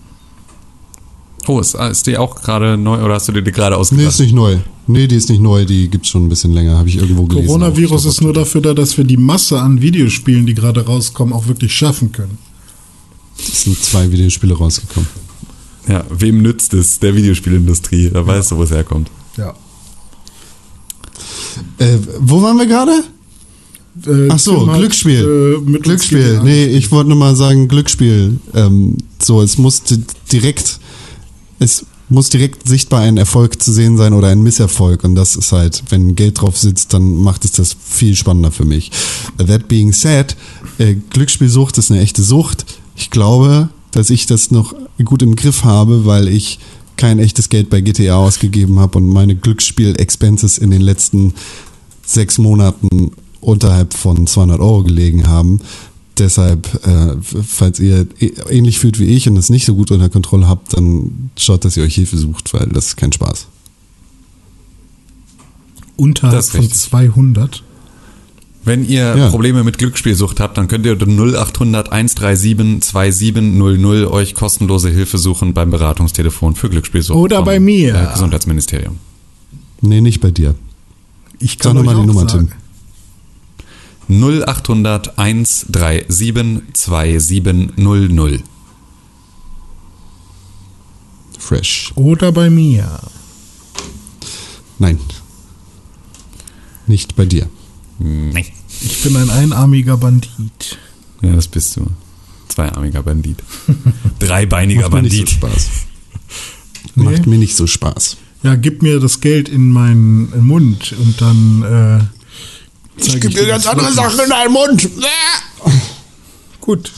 Oh, 1.48 1.60
ist, 1.60 1.74
ist 1.76 2.06
die 2.08 2.18
auch 2.18 2.36
gerade 2.42 2.78
neu 2.78 3.04
oder 3.04 3.16
hast 3.16 3.28
du 3.28 3.32
dir 3.32 3.42
die 3.42 3.52
gerade 3.52 3.76
Nee, 3.76 3.80
ausgedacht? 3.82 4.08
ist 4.08 4.20
nicht 4.20 4.34
neu. 4.36 4.58
Nee, 4.88 5.08
die 5.08 5.16
ist 5.16 5.30
nicht 5.30 5.42
neu, 5.42 5.66
die 5.66 5.90
gibt's 5.90 6.10
schon 6.10 6.26
ein 6.26 6.30
bisschen 6.30 6.54
länger, 6.54 6.78
habe 6.78 6.88
ich 6.90 6.98
irgendwo 6.98 7.24
gelesen. 7.26 7.48
Coronavirus 7.48 8.06
ist 8.06 8.22
nur 8.22 8.34
dafür 8.34 8.62
da, 8.62 8.74
dass 8.74 8.96
wir 8.98 9.04
die 9.06 9.18
Masse 9.18 9.60
an 9.60 9.82
Videospielen, 9.82 10.46
die 10.46 10.54
gerade 10.54 10.86
rauskommen, 10.86 11.34
auch 11.34 11.48
wirklich 11.48 11.74
schaffen 11.74 12.12
können. 12.12 12.38
Es 13.40 13.64
sind 13.64 13.82
zwei 13.82 14.12
Videospiele 14.12 14.54
rausgekommen. 14.56 15.10
Ja, 15.88 16.06
wem 16.12 16.42
nützt 16.44 16.74
es? 16.76 17.00
Der 17.00 17.16
Videospielindustrie. 17.16 18.12
Da 18.12 18.26
weißt 18.26 18.52
du, 18.52 18.58
wo 18.58 18.64
es 18.64 18.70
herkommt. 18.72 19.10
Ja. 19.38 19.56
Äh, 21.80 21.98
wo 22.20 22.42
waren 22.42 22.58
wir 22.58 22.66
gerade? 22.68 23.04
Äh, 24.06 24.30
Ach 24.30 24.40
so, 24.40 24.60
Tim 24.60 24.70
hat, 24.72 24.78
Glücksspiel. 24.80 25.20
äh, 25.24 25.62
mit 25.62 25.76
uns 25.78 25.84
Glücksspiel. 25.84 26.42
Nee, 26.44 26.66
ich 26.66 26.92
wollte 26.92 27.10
nur 27.10 27.18
mal 27.18 27.36
sagen, 27.36 27.68
Glücksspiel. 27.68 28.40
Ähm, 28.54 28.98
so, 29.20 29.42
es 29.42 29.58
muss 29.58 29.84
di- 29.84 30.04
direkt, 30.32 30.80
es 31.62 31.86
muss 32.10 32.30
direkt 32.30 32.68
sichtbar 32.68 33.02
ein 33.02 33.18
Erfolg 33.18 33.62
zu 33.62 33.72
sehen 33.72 33.96
sein 33.96 34.14
oder 34.14 34.28
ein 34.30 34.42
Misserfolg. 34.42 35.04
Und 35.04 35.16
das 35.16 35.36
ist 35.36 35.52
halt, 35.52 35.84
wenn 35.90 36.16
Geld 36.16 36.42
drauf 36.42 36.58
sitzt, 36.58 36.94
dann 36.94 37.16
macht 37.16 37.46
es 37.46 37.52
das 37.52 37.78
viel 37.80 38.16
spannender 38.16 38.52
für 38.52 38.66
mich. 38.66 38.92
That 39.38 39.68
being 39.68 39.94
said, 39.94 40.36
äh, 40.80 40.96
Glücksspielsucht 40.96 41.78
ist 41.78 41.92
eine 41.92 42.02
echte 42.02 42.24
Sucht. 42.24 42.66
Ich 42.96 43.12
glaube, 43.12 43.70
dass 43.92 44.10
ich 44.10 44.26
das 44.26 44.50
noch 44.50 44.74
gut 45.06 45.22
im 45.22 45.36
Griff 45.36 45.64
habe, 45.64 46.06
weil 46.06 46.28
ich 46.28 46.60
kein 46.98 47.20
echtes 47.20 47.50
Geld 47.50 47.70
bei 47.70 47.82
GTA 47.82 48.16
ausgegeben 48.16 48.80
habe 48.80 48.98
und 48.98 49.08
meine 49.08 49.36
Glücksspiel-Expenses 49.36 50.58
in 50.58 50.72
den 50.72 50.82
letzten 50.82 51.34
sechs 52.04 52.40
Monaten 52.40 53.12
unterhalb 53.40 53.94
von 53.94 54.26
200 54.28 54.60
Euro 54.60 54.84
gelegen 54.84 55.28
haben. 55.28 55.62
Deshalb, 56.22 56.68
äh, 56.86 57.16
falls 57.22 57.80
ihr 57.80 58.06
ä- 58.20 58.48
ähnlich 58.52 58.78
fühlt 58.78 59.00
wie 59.00 59.06
ich 59.06 59.28
und 59.28 59.36
es 59.38 59.50
nicht 59.50 59.66
so 59.66 59.74
gut 59.74 59.90
unter 59.90 60.08
Kontrolle 60.08 60.48
habt, 60.48 60.78
dann 60.78 61.32
schaut, 61.36 61.66
dass 61.66 61.76
ihr 61.78 61.84
euch 61.84 61.96
Hilfe 61.96 62.16
sucht, 62.16 62.54
weil 62.54 62.68
das 62.68 62.90
ist 62.90 62.96
kein 62.98 63.12
Spaß. 63.12 63.48
Unterhalb 65.98 66.44
von 66.46 66.60
richtig. 66.60 66.78
200. 66.80 67.64
Wenn 68.64 68.88
ihr 68.88 69.16
Ja. 69.18 69.30
Probleme 69.30 69.64
mit 69.64 69.80
Glücksspielsucht 69.80 70.40
habt, 70.40 70.58
dann 70.60 70.68
könnt 70.68 70.86
ihr 70.86 70.92
unter 70.92 71.08
0800 71.08 71.92
137 71.92 72.82
2700 72.82 74.06
euch 74.12 74.36
kostenlose 74.36 74.90
Hilfe 74.90 75.18
suchen 75.18 75.56
beim 75.56 75.72
Beratungstelefon 75.72 76.54
für 76.56 76.70
Glücksspielsucht. 76.70 77.18
Oder 77.18 77.38
vom, 77.38 77.46
bei 77.46 77.60
mir. 77.60 77.96
Äh, 77.96 78.12
Gesundheitsministerium. 78.14 78.98
Nee, 79.82 80.02
nicht 80.02 80.22
bei 80.22 80.30
dir. 80.30 80.54
Ich 81.40 81.54
Sag 81.54 81.60
kann 81.62 81.78
nochmal 81.78 81.96
euch 81.96 82.04
die 82.04 82.10
auch 82.10 82.14
Nummer, 82.14 82.30
sagen. 82.30 82.48
Tim. 82.50 82.58
0800 84.12 85.18
137 85.18 86.74
2700. 86.74 88.44
Fresh. 91.40 91.92
Oder 91.96 92.32
bei 92.32 92.50
mir. 92.50 93.00
Nein. 94.80 95.00
Nicht 96.88 97.16
bei 97.16 97.26
dir. 97.26 97.48
Nee. 98.00 98.46
Ich 98.82 99.04
bin 99.04 99.16
ein 99.16 99.30
einarmiger 99.30 99.98
Bandit. 99.98 100.78
Ja, 101.22 101.34
das 101.34 101.48
bist 101.48 101.78
du. 101.78 101.88
Zweiarmiger 102.48 103.04
Bandit. 103.04 103.42
Dreibeiniger 104.20 104.90
Macht 104.90 104.94
mir 104.94 105.02
nicht 105.04 105.30
so 105.30 105.38
Bandit. 105.40 105.62
Spaß. 105.62 105.70
Nee. 106.96 107.06
Macht 107.06 107.26
mir 107.26 107.38
nicht 107.38 107.56
so 107.56 107.68
Spaß. 107.68 108.18
Ja, 108.44 108.56
gib 108.56 108.82
mir 108.82 109.00
das 109.00 109.22
Geld 109.22 109.48
in 109.48 109.70
meinen 109.70 110.46
Mund 110.46 110.94
und 111.00 111.22
dann 111.22 111.62
äh, 111.64 112.21
zeig 113.02 113.22
dir, 113.22 113.30
was 113.50 113.66
wirklich- 113.66 114.24
in 114.24 114.30
deinen 114.30 114.52
Mund. 114.54 114.90
Gut. 116.62 116.92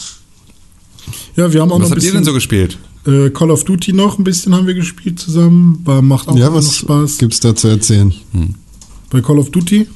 Ja, 1.36 1.52
wir 1.52 1.62
haben 1.62 1.72
auch 1.72 1.80
Was 1.80 1.80
noch 1.80 1.88
ein 1.88 1.92
habt 1.92 1.92
ihr 1.92 1.96
bisschen 2.12 2.14
denn 2.16 2.24
so 2.26 2.34
gespielt? 2.34 2.78
äh, 3.08 3.30
Call 3.32 3.52
of 3.52 3.64
Duty 3.64 3.94
noch 3.94 4.18
ein 4.20 4.24
bisschen 4.24 4.54
haben 4.56 4.68
wir 4.68 4.74
gespielt 4.74 5.20
zusammen. 5.20 5.80
War, 5.84 6.02
macht 6.02 6.28
auch 6.28 6.36
Ja, 6.38 6.48
immer 6.48 6.58
noch 6.62 6.68
was 6.68 6.76
Spaß. 6.76 7.18
gibt's 7.18 7.40
da 7.40 7.56
zu 7.56 7.68
erzählen? 7.70 8.14
Bei 9.10 9.22
Call 9.22 9.40
of 9.40 9.50
Duty? 9.52 9.88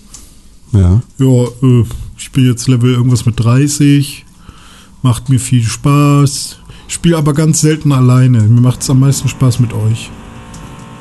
Ja. 0.74 1.02
Ja, 1.20 1.44
äh, 1.64 1.84
ich 2.18 2.32
bin 2.32 2.46
jetzt 2.46 2.68
Level 2.68 2.92
irgendwas 2.94 3.26
mit 3.26 3.40
30. 3.40 4.26
Macht 5.04 5.30
mir 5.30 5.40
viel 5.40 5.64
Spaß. 5.64 6.58
Spiele 6.88 7.18
aber 7.18 7.34
ganz 7.34 7.62
selten 7.62 7.92
alleine. 7.92 8.42
Mir 8.44 8.62
macht 8.62 8.82
es 8.82 8.90
am 8.90 9.00
meisten 9.00 9.28
Spaß 9.30 9.60
mit 9.60 9.74
euch. 9.74 10.10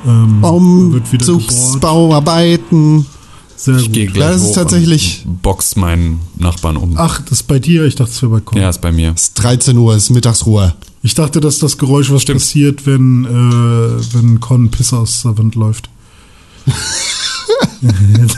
Ähm, 0.06 0.92
wird 0.92 1.10
wieder 1.12 1.26
gebohrt. 1.26 1.42
Umzugsbauarbeiten. 1.48 3.06
Sehr 3.56 3.76
Ich 3.76 3.84
gut. 3.84 3.92
gehe 3.94 4.06
gleich 4.06 4.32
Das 4.32 4.42
ist 4.42 4.48
hoch 4.48 4.54
tatsächlich- 4.54 5.24
box 5.42 5.76
meinen 5.76 6.20
Nachbarn 6.38 6.76
um. 6.76 6.94
Ach, 6.96 7.20
das 7.22 7.40
ist 7.40 7.42
bei 7.44 7.58
dir? 7.58 7.84
Ich 7.84 7.94
dachte, 7.94 8.10
es 8.12 8.20
wäre 8.22 8.32
bei 8.32 8.40
Con. 8.40 8.60
Ja, 8.60 8.68
ist 8.68 8.80
bei 8.80 8.92
mir. 8.92 9.12
Es 9.14 9.22
ist 9.24 9.34
13 9.34 9.76
Uhr, 9.78 9.94
es 9.94 10.04
ist 10.04 10.10
Mittagsruhe. 10.10 10.74
Ich 11.02 11.14
dachte, 11.14 11.40
dass 11.40 11.58
das 11.58 11.78
Geräusch, 11.78 12.10
was 12.10 12.22
Stimmt. 12.22 12.40
passiert, 12.40 12.86
wenn, 12.86 13.24
äh, 13.24 14.14
wenn 14.14 14.40
Con 14.40 14.70
Piss 14.70 14.92
aus 14.92 15.22
der 15.22 15.38
Wand 15.38 15.54
läuft. 15.54 15.88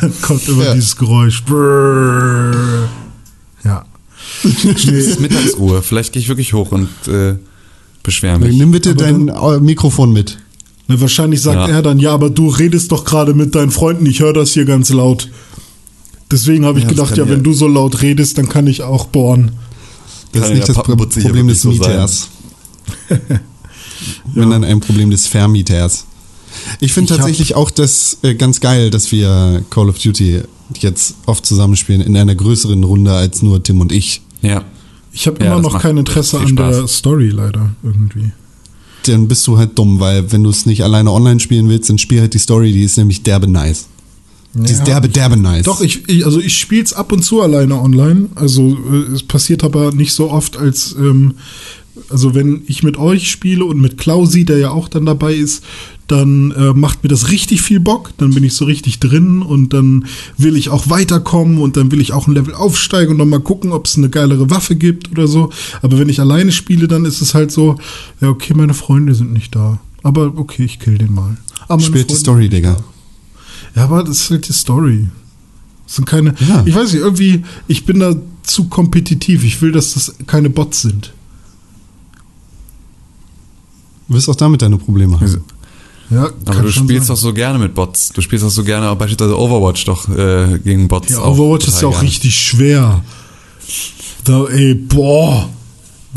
Dann 0.01 0.12
kommt 0.23 0.47
immer 0.49 0.64
Ja. 0.64 0.75
dieses 0.75 0.97
Geräusch. 0.97 1.43
Brrr. 1.45 2.89
Ja. 3.64 3.85
Es 4.45 4.85
ist 4.85 5.21
Mittagsuhr. 5.21 5.83
Vielleicht 5.83 6.12
gehe 6.12 6.21
ich 6.23 6.29
wirklich 6.29 6.53
hoch 6.53 6.73
und 6.73 6.89
äh, 7.09 7.37
beschwere 8.03 8.39
mich. 8.39 8.57
Nimm 8.57 8.71
bitte 8.71 8.91
Aber 8.91 8.99
dein 9.55 9.64
Mikrofon 9.64 10.12
mit. 10.12 10.39
Na, 10.89 11.01
wahrscheinlich 11.01 11.41
sagt 11.43 11.68
Ja. 11.68 11.76
er 11.76 11.82
dann, 11.82 11.99
ja, 11.99 12.12
aber 12.12 12.30
du 12.30 12.49
redest 12.49 12.91
doch 12.93 13.05
gerade 13.05 13.34
mit 13.34 13.55
deinen 13.55 13.70
Freunden, 13.70 14.07
ich 14.07 14.20
höre 14.20 14.32
das 14.32 14.53
hier 14.53 14.64
ganz 14.64 14.91
laut. 14.91 15.28
Deswegen 16.30 16.64
habe 16.64 16.78
ich 16.78 16.84
Ja, 16.84 16.91
gedacht, 16.91 17.16
ja, 17.16 17.24
ja- 17.24 17.30
wenn 17.30 17.43
du 17.43 17.53
so 17.53 17.68
laut 17.68 18.03
redest, 18.03 18.36
dann 18.39 18.49
kann 18.49 18.66
ich 18.66 18.82
auch 18.82 19.07
bohren. 19.07 19.53
Das 20.32 20.43
Kann 20.43 20.51
ist 20.53 20.57
nicht 20.59 20.68
das 20.68 20.76
Pro 20.76 20.97
Problem 20.97 21.49
des 21.49 21.62
so 21.62 21.68
Mieters. 21.70 22.28
Wenn 24.34 24.51
dann 24.51 24.64
ein 24.64 24.80
Problem 24.80 25.11
des 25.11 25.26
Vermieters. 25.26 26.05
Ich 26.80 26.93
finde 26.93 27.16
tatsächlich 27.16 27.55
auch 27.55 27.70
das 27.70 28.18
äh, 28.22 28.34
ganz 28.34 28.61
geil, 28.61 28.91
dass 28.91 29.11
wir 29.12 29.64
Call 29.70 29.89
of 29.89 29.99
Duty 29.99 30.43
jetzt 30.78 31.14
oft 31.26 31.45
zusammenspielen 31.47 32.01
in 32.01 32.16
einer 32.16 32.34
größeren 32.34 32.82
Runde 32.84 33.12
als 33.12 33.43
nur 33.43 33.62
Tim 33.62 33.80
und 33.80 33.91
ich. 33.93 34.22
Ja. 34.43 34.64
Ich 35.12 35.26
habe 35.26 35.43
Ja, 35.45 35.53
immer 35.53 35.62
noch 35.62 35.80
kein 35.80 35.97
Interesse 35.97 36.39
an 36.39 36.55
der. 36.57 36.86
Story, 36.86 37.30
leider, 37.30 37.70
irgendwie. 37.82 38.30
Dann 39.09 39.28
bist 39.28 39.46
du 39.46 39.59
halt 39.59 39.78
dumm, 39.78 40.00
weil 40.00 40.30
wenn 40.32 40.42
du 40.44 40.50
es 40.50 40.66
nicht 40.66 40.82
alleine 40.84 41.11
online 41.11 41.40
spielen 41.40 41.68
willst, 41.68 41.88
dann 41.90 41.98
spiel 41.98 42.20
halt 42.20 42.34
die 42.34 42.38
Story, 42.38 42.72
die 42.72 42.82
ist 42.82 42.96
nämlich 42.98 43.22
derbe 43.22 43.48
nice. 43.48 43.86
Die 44.54 44.72
ist 44.72 44.78
Ja. 44.80 44.84
derbe, 44.84 45.09
derbe 45.09 45.36
nice. 45.36 45.64
Doch, 45.64 45.80
ich, 45.80 46.09
ich 46.09 46.24
also 46.24 46.40
ich 46.40 46.56
spiele 46.59 46.82
es 46.82 46.92
ab 46.92 47.12
und 47.12 47.22
zu 47.22 47.40
alleine 47.42 47.80
online. 47.80 48.28
Also 48.34 48.76
äh, 48.92 49.12
es 49.14 49.22
passiert 49.22 49.62
aber 49.62 49.92
nicht 49.92 50.12
so 50.12 50.30
oft, 50.30 50.56
als 50.56 50.94
ähm, 50.98 51.34
also 52.09 52.34
wenn 52.34 52.62
ich 52.66 52.82
mit 52.82 52.96
euch 52.96 53.30
spiele 53.30 53.64
und 53.64 53.80
mit 53.80 53.99
Klausi, 53.99 54.44
der 54.44 54.59
ja 54.59 54.70
auch 54.70 54.88
dann 54.88 55.07
dabei 55.07 55.34
ist, 55.34 55.64
dann 56.07 56.53
äh, 56.53 56.72
macht 56.72 57.03
mir 57.03 57.09
das 57.09 57.30
richtig 57.30 57.61
viel 57.61 57.80
Bock. 57.80 58.11
Dann 58.16 58.32
bin 58.32 58.42
ich 58.44 58.55
so 58.55 58.64
richtig 58.64 58.99
drin 58.99 59.42
und 59.42 59.74
dann 59.74 60.07
will 60.36 60.57
ich 60.57 60.70
auch 60.70 60.88
weiterkommen 60.88 61.59
und 61.59 61.76
dann 61.76 61.92
will 61.92 62.01
ich 62.01 62.12
auch 62.12 62.26
ein 62.26 62.34
Level 62.34 62.55
aufsteigen 62.55 63.12
und 63.12 63.18
nochmal 63.18 63.40
gucken, 63.40 63.72
ob 63.72 63.86
es 63.86 63.96
eine 63.96 64.09
geilere 64.09 64.49
Waffe 64.51 64.74
gibt 64.74 65.11
oder 65.11 65.28
so. 65.28 65.51
Aber 65.82 65.99
wenn 65.99 66.09
ich 66.09 66.20
alleine 66.20 66.51
spiele, 66.53 66.88
dann 66.88 67.05
ist 67.05 67.20
es 67.20 67.34
halt 67.34 67.53
so, 67.53 67.76
ja 68.20 68.28
okay, 68.28 68.55
meine 68.55 68.74
Freunde 68.74 69.14
sind 69.14 69.32
nicht 69.32 69.55
da. 69.55 69.80
Aber 70.03 70.32
okay, 70.36 70.64
ich 70.64 70.78
kill 70.78 70.96
den 70.96 71.12
mal. 71.12 71.36
Aber 71.68 71.82
Spielt 71.82 72.11
die 72.11 72.14
Story, 72.14 72.49
Digga. 72.49 72.76
ja, 73.76 73.84
aber 73.84 74.03
das 74.03 74.22
ist 74.22 74.30
halt 74.30 74.49
die 74.49 74.53
Story. 74.55 75.09
Das 75.84 75.96
sind 75.96 76.05
keine. 76.07 76.34
Ja. 76.49 76.62
Ich 76.66 76.74
weiß 76.74 76.92
nicht, 76.92 77.03
irgendwie, 77.03 77.42
ich 77.66 77.84
bin 77.84 78.01
da 78.01 78.14
zu 78.42 78.64
kompetitiv. 78.68 79.44
Ich 79.44 79.61
will, 79.61 79.72
dass 79.72 79.94
das 79.94 80.14
keine 80.26 80.51
Bots 80.51 80.82
sind. 80.82 81.12
Du 84.09 84.14
wirst 84.14 84.28
auch 84.28 84.36
damit 84.36 84.62
deine 84.62 84.78
Probleme 84.78 85.20
haben. 85.20 85.44
Ja, 86.11 86.30
Aber 86.46 86.62
du 86.62 86.72
spielst 86.72 87.11
doch 87.11 87.16
so 87.16 87.34
gerne 87.34 87.59
mit 87.59 87.74
Bots. 87.74 88.09
Du 88.11 88.22
spielst 88.22 88.42
doch 88.44 88.50
so 88.50 88.64
gerne 88.64 88.88
auch 88.88 88.96
beispielsweise 88.96 89.38
Overwatch 89.38 89.84
doch 89.84 90.09
äh, 90.09 90.59
gegen 90.64 90.88
Bots. 90.88 91.11
Ja, 91.11 91.18
auch 91.18 91.36
Overwatch 91.38 91.68
ist 91.68 91.82
ja 91.82 91.88
auch 91.88 91.92
gerne. 91.92 92.06
richtig 92.09 92.34
schwer. 92.34 93.04
Da, 94.24 94.44
ey, 94.46 94.74
boah. 94.74 95.48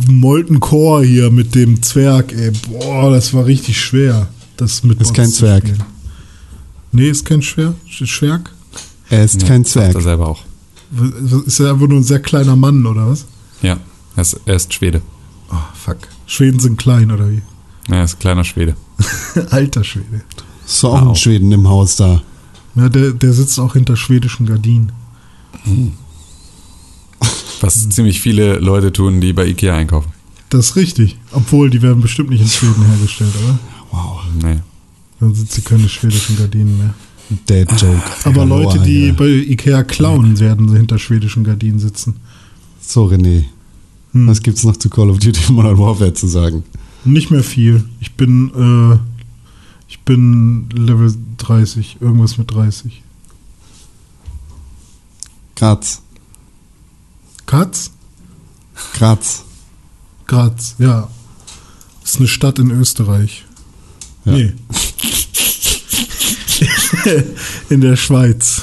Molten 0.07 0.61
Core 0.61 1.05
hier 1.05 1.29
mit 1.29 1.53
dem 1.53 1.81
Zwerg, 1.83 2.31
ey, 2.31 2.51
boah, 2.69 3.11
das 3.11 3.33
war 3.33 3.45
richtig 3.45 3.79
schwer. 3.81 4.29
Das 4.55 4.83
mit 4.83 5.01
Ist 5.01 5.07
Bots 5.09 5.17
kein 5.17 5.29
Zwerg. 5.29 5.63
spielen. 5.67 5.83
Nee, 6.93 7.09
ist 7.09 7.25
kein 7.25 7.41
Schwer, 7.41 7.73
Schwerk. 7.87 8.51
Er 9.09 9.25
ist 9.25 9.41
Ja, 9.41 9.47
kein 9.49 9.65
Zwerg. 9.65 9.93
Er 9.95 10.01
selber 10.01 10.29
auch. 10.29 10.39
Ist 11.45 11.59
er 11.59 11.71
einfach 11.73 11.87
nur 11.87 11.99
ein 11.99 12.03
sehr 12.03 12.19
kleiner 12.19 12.55
Mann, 12.55 12.85
oder 12.85 13.09
was? 13.09 13.25
Ja, 13.61 13.77
er 14.15 14.21
ist, 14.21 14.39
er 14.45 14.55
ist 14.55 14.73
Schwede. 14.73 15.01
Oh, 15.51 15.55
fuck. 15.73 15.97
Schweden 16.25 16.59
sind 16.59 16.77
klein, 16.77 17.11
oder 17.11 17.29
wie? 17.29 17.41
Ja, 17.89 17.95
er 17.95 18.03
ist 18.03 18.15
ein 18.15 18.19
kleiner 18.19 18.43
Schwede. 18.43 18.75
Alter 19.49 19.83
Schwede. 19.83 20.23
Ist 20.65 20.83
doch 20.83 20.93
auch 20.93 21.01
Au. 21.01 21.09
ein 21.09 21.15
Schweden 21.15 21.51
im 21.51 21.67
Haus 21.67 21.95
da. 21.95 22.21
Ja, 22.75 22.89
der, 22.89 23.11
der 23.11 23.33
sitzt 23.33 23.59
auch 23.59 23.73
hinter 23.73 23.97
schwedischen 23.97 24.45
Gardinen. 24.45 24.91
Was 27.59 27.89
ziemlich 27.89 28.21
viele 28.21 28.55
Leute 28.59 28.91
tun, 28.93 29.21
die 29.21 29.33
bei 29.33 29.45
Ikea 29.45 29.75
einkaufen. 29.75 30.11
Das 30.49 30.69
ist 30.69 30.75
richtig. 30.75 31.17
Obwohl, 31.31 31.69
die 31.69 31.81
werden 31.81 32.01
bestimmt 32.01 32.29
nicht 32.29 32.41
in 32.41 32.47
Schweden 32.47 32.85
hergestellt, 32.85 33.33
oder? 33.43 33.59
Wow. 33.91 34.21
Nee. 34.41 34.59
Dann 35.19 35.35
sind 35.35 35.51
sie 35.51 35.61
keine 35.61 35.87
schwedischen 35.87 36.37
Gardinen 36.37 36.77
mehr. 36.77 36.93
Dad 37.45 37.81
Joke. 37.81 38.01
Aber 38.25 38.45
Leute, 38.45 38.79
die 38.79 39.11
bei 39.11 39.27
Ikea 39.27 39.83
klauen, 39.83 40.39
werden 40.39 40.75
hinter 40.75 40.99
schwedischen 40.99 41.43
Gardinen 41.43 41.79
sitzen. 41.79 42.15
So, 42.81 43.05
René. 43.05 43.45
Hm. 44.13 44.27
Was 44.27 44.41
gibt's 44.41 44.63
noch 44.63 44.75
zu 44.75 44.89
Call 44.89 45.09
of 45.09 45.19
Duty 45.19 45.53
Modern 45.53 45.77
Warfare 45.77 46.13
zu 46.13 46.27
sagen? 46.27 46.63
Nicht 47.03 47.31
mehr 47.31 47.43
viel. 47.43 47.83
Ich 47.99 48.13
bin, 48.13 48.51
äh, 48.55 48.99
ich 49.87 49.99
bin 50.01 50.69
Level 50.69 51.13
30, 51.37 51.97
irgendwas 51.99 52.37
mit 52.37 52.51
30. 52.51 53.01
Graz. 55.55 56.01
Katz? 57.45 57.91
Graz. 58.93 59.43
Graz, 60.27 60.75
ja. 60.79 61.09
Ist 62.03 62.17
eine 62.17 62.27
Stadt 62.27 62.59
in 62.59 62.71
Österreich. 62.71 63.45
Ja. 64.25 64.33
Nee. 64.33 64.53
in 67.69 67.81
der 67.81 67.95
Schweiz. 67.95 68.61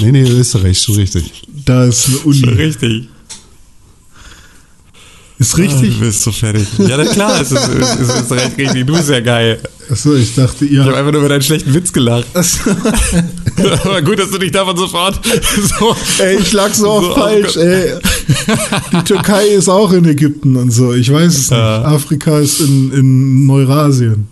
Nee, 0.00 0.12
nee, 0.12 0.22
Österreich, 0.22 0.80
schon 0.80 0.96
richtig. 0.96 1.48
Da 1.64 1.84
ist 1.84 2.08
eine 2.08 2.18
Uni. 2.18 2.44
Richtig. 2.44 3.08
Ist 5.38 5.52
Du 5.56 5.62
richtig? 5.62 6.00
bist 6.00 6.22
so 6.22 6.32
fertig. 6.32 6.66
Ja, 6.78 6.96
na 6.96 7.04
klar, 7.04 7.40
es 7.40 7.52
ist, 7.52 7.68
es 7.68 8.00
ist, 8.00 8.10
es 8.10 8.20
ist 8.22 8.32
recht 8.32 8.58
richtig. 8.58 8.86
Du 8.86 8.92
bist 8.96 9.08
ja 9.08 9.20
geil. 9.20 9.60
Achso, 9.90 10.14
ich 10.16 10.34
dachte, 10.34 10.64
Ich 10.64 10.78
habe 10.78 10.90
ihr. 10.90 10.96
einfach 10.96 11.12
nur 11.12 11.20
über 11.20 11.28
deinen 11.28 11.42
schlechten 11.42 11.72
Witz 11.72 11.92
gelacht. 11.92 12.26
Aber 13.84 14.02
gut, 14.02 14.18
dass 14.18 14.30
du 14.30 14.38
dich 14.38 14.50
davon 14.52 14.76
sofort 14.76 15.20
so. 15.78 15.96
Ey, 16.18 16.38
ich 16.38 16.52
lag 16.52 16.72
so 16.74 16.90
oft 16.90 17.06
So 17.06 17.14
falsch, 17.14 17.56
ey. 17.56 17.94
Die 18.92 19.04
Türkei 19.04 19.46
ist 19.48 19.68
auch 19.68 19.92
in 19.92 20.04
Ägypten 20.06 20.56
und 20.56 20.70
so. 20.72 20.92
Ich 20.92 21.10
weiß 21.12 21.36
es 21.36 21.48
Ja. 21.50 21.78
nicht. 21.78 21.86
Afrika 21.88 22.38
ist 22.38 22.60
in, 22.60 22.92
in 22.92 23.46
Neurasien. 23.46 24.26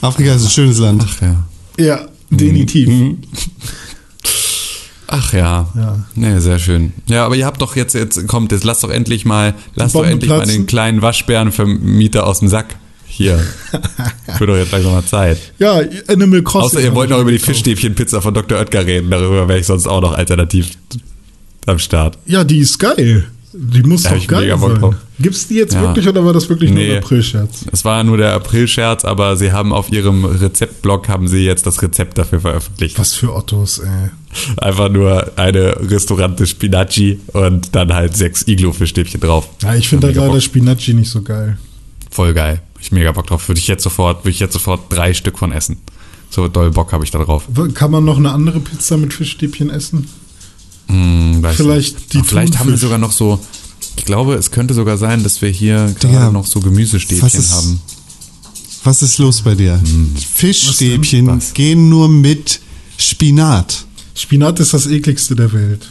Afrika 0.00 0.34
ist 0.34 0.44
ein 0.44 0.50
schönes 0.50 0.78
Land. 0.78 1.04
Ach 1.06 1.20
ja. 1.22 1.36
Ja, 1.78 2.08
definitiv. 2.30 2.88
Ach 5.10 5.32
ja. 5.32 5.66
Ja. 5.74 6.04
Nee, 6.14 6.38
sehr 6.38 6.58
schön. 6.58 6.92
Ja, 7.06 7.24
aber 7.24 7.34
ihr 7.34 7.46
habt 7.46 7.62
doch 7.62 7.76
jetzt, 7.76 7.94
jetzt 7.94 8.28
kommt, 8.28 8.52
jetzt 8.52 8.64
lasst 8.64 8.84
doch 8.84 8.90
endlich 8.90 9.24
mal, 9.24 9.54
lasst 9.74 9.94
doch 9.94 10.04
endlich 10.04 10.28
mal 10.28 10.36
platzen. 10.36 10.54
den 10.54 10.66
kleinen 10.66 11.02
Waschbärenvermieter 11.02 12.26
aus 12.26 12.40
dem 12.40 12.48
Sack. 12.48 12.76
Hier. 13.06 13.38
Wird 14.38 14.50
doch 14.50 14.56
jetzt 14.56 14.70
langsam 14.70 14.92
mal 14.92 15.04
Zeit. 15.04 15.38
Ja, 15.58 15.80
Animal 16.08 16.42
Crossing. 16.42 16.78
Außer 16.78 16.80
ihr 16.82 16.94
wollt 16.94 17.08
noch 17.08 17.20
über 17.20 17.30
die. 17.30 17.38
Fischstäbchenpizza 17.38 18.20
von 18.20 18.34
Dr. 18.34 18.58
Oetker 18.58 18.84
reden. 18.84 19.10
Darüber 19.10 19.48
wäre 19.48 19.58
ich 19.58 19.66
sonst 19.66 19.86
auch 19.86 20.02
noch 20.02 20.12
alternativ 20.12 20.72
am 21.64 21.78
Start. 21.78 22.18
Ja, 22.26 22.44
die 22.44 22.58
ist 22.58 22.78
geil. 22.78 23.26
Die 23.60 23.82
muss 23.82 24.04
Da 24.04 24.14
doch 24.14 24.26
geil 24.28 24.56
sein. 24.56 24.94
Gibt's 25.18 25.48
die 25.48 25.54
jetzt 25.54 25.74
Ja. 25.74 25.82
wirklich 25.82 26.06
oder 26.08 26.24
war 26.24 26.32
das 26.32 26.48
wirklich 26.48 26.70
nur 26.70 26.78
Nee. 26.78 26.92
ein 26.92 27.02
April-Scherz? 27.02 27.64
Es 27.72 27.84
war 27.84 28.04
nur 28.04 28.16
der 28.16 28.32
April-Scherz, 28.34 29.04
aber 29.04 29.36
sie 29.36 29.50
haben 29.50 29.72
auf 29.72 29.90
ihrem 29.90 30.24
Rezeptblog 30.24 31.08
haben 31.08 31.26
sie 31.26 31.38
jetzt 31.44 31.66
das 31.66 31.82
Rezept 31.82 32.18
dafür 32.18 32.40
veröffentlicht. 32.40 32.96
Was 33.00 33.14
für 33.14 33.34
Ottos, 33.34 33.80
ey. 33.80 34.10
Einfach 34.58 34.88
nur 34.90 35.32
eine 35.36 35.74
Restaurante 35.90 36.46
Spinacci 36.46 37.18
und 37.32 37.74
dann 37.74 37.92
halt 37.92 38.16
sechs 38.16 38.46
Iglo-Fischstäbchen 38.46 39.20
drauf. 39.20 39.48
Ja, 39.62 39.74
ich 39.74 39.88
finde 39.88 40.06
halt 40.06 40.16
leider 40.16 40.30
Bock. 40.32 40.40
Spinacci 40.42 40.94
nicht 40.94 41.10
so 41.10 41.22
geil. 41.22 41.58
Voll 42.10 42.34
geil. 42.34 42.60
Ich 42.80 42.92
mega 42.92 43.10
Bock 43.10 43.26
drauf. 43.26 43.48
Würde 43.48 43.58
ich 43.58 43.66
jetzt 43.66 43.82
sofort, 43.82 44.20
würde 44.20 44.30
ich 44.30 44.38
jetzt 44.40 44.52
sofort 44.52 44.82
drei 44.88 45.14
Stück 45.14 45.36
von 45.36 45.50
essen. 45.50 45.78
So 46.30 46.46
doll 46.46 46.70
Bock 46.70 46.92
habe 46.92 47.02
ich 47.04 47.10
da 47.10 47.18
drauf. 47.18 47.48
Kann 47.74 47.90
man 47.90 48.04
noch 48.04 48.18
eine 48.18 48.30
andere 48.30 48.60
Pizza 48.60 48.96
mit 48.98 49.12
Fischstäbchen 49.14 49.68
essen? 49.70 50.06
Hm, 50.88 51.42
weiß 51.42 51.56
Vielleicht 51.56 51.94
nicht. 51.96 52.12
die 52.14 52.22
Vielleicht 52.22 52.58
haben 52.58 52.70
wir 52.70 52.78
sogar 52.78 52.98
noch 52.98 53.12
so. 53.12 53.38
Ich 53.96 54.04
glaube, 54.04 54.34
es 54.34 54.50
könnte 54.50 54.74
sogar 54.74 54.96
sein, 54.96 55.22
dass 55.22 55.42
wir 55.42 55.48
hier 55.50 55.94
gerade 56.00 56.32
noch 56.32 56.46
so 56.46 56.60
Gemüsestäbchen 56.60 57.22
was 57.26 57.34
ist- 57.34 57.52
haben. 57.52 57.80
Was 58.84 59.02
ist 59.02 59.18
los 59.18 59.42
bei 59.42 59.54
dir? 59.54 59.80
Fischstäbchen 60.34 61.26
Hm. 61.28 61.36
Was? 61.38 61.52
gehen 61.52 61.88
nur 61.88 62.08
mit 62.08 62.60
Spinat. 62.96 63.84
Spinat 64.14 64.60
ist 64.60 64.72
das 64.72 64.86
ekligste 64.86 65.34
der 65.36 65.52
Welt. 65.52 65.88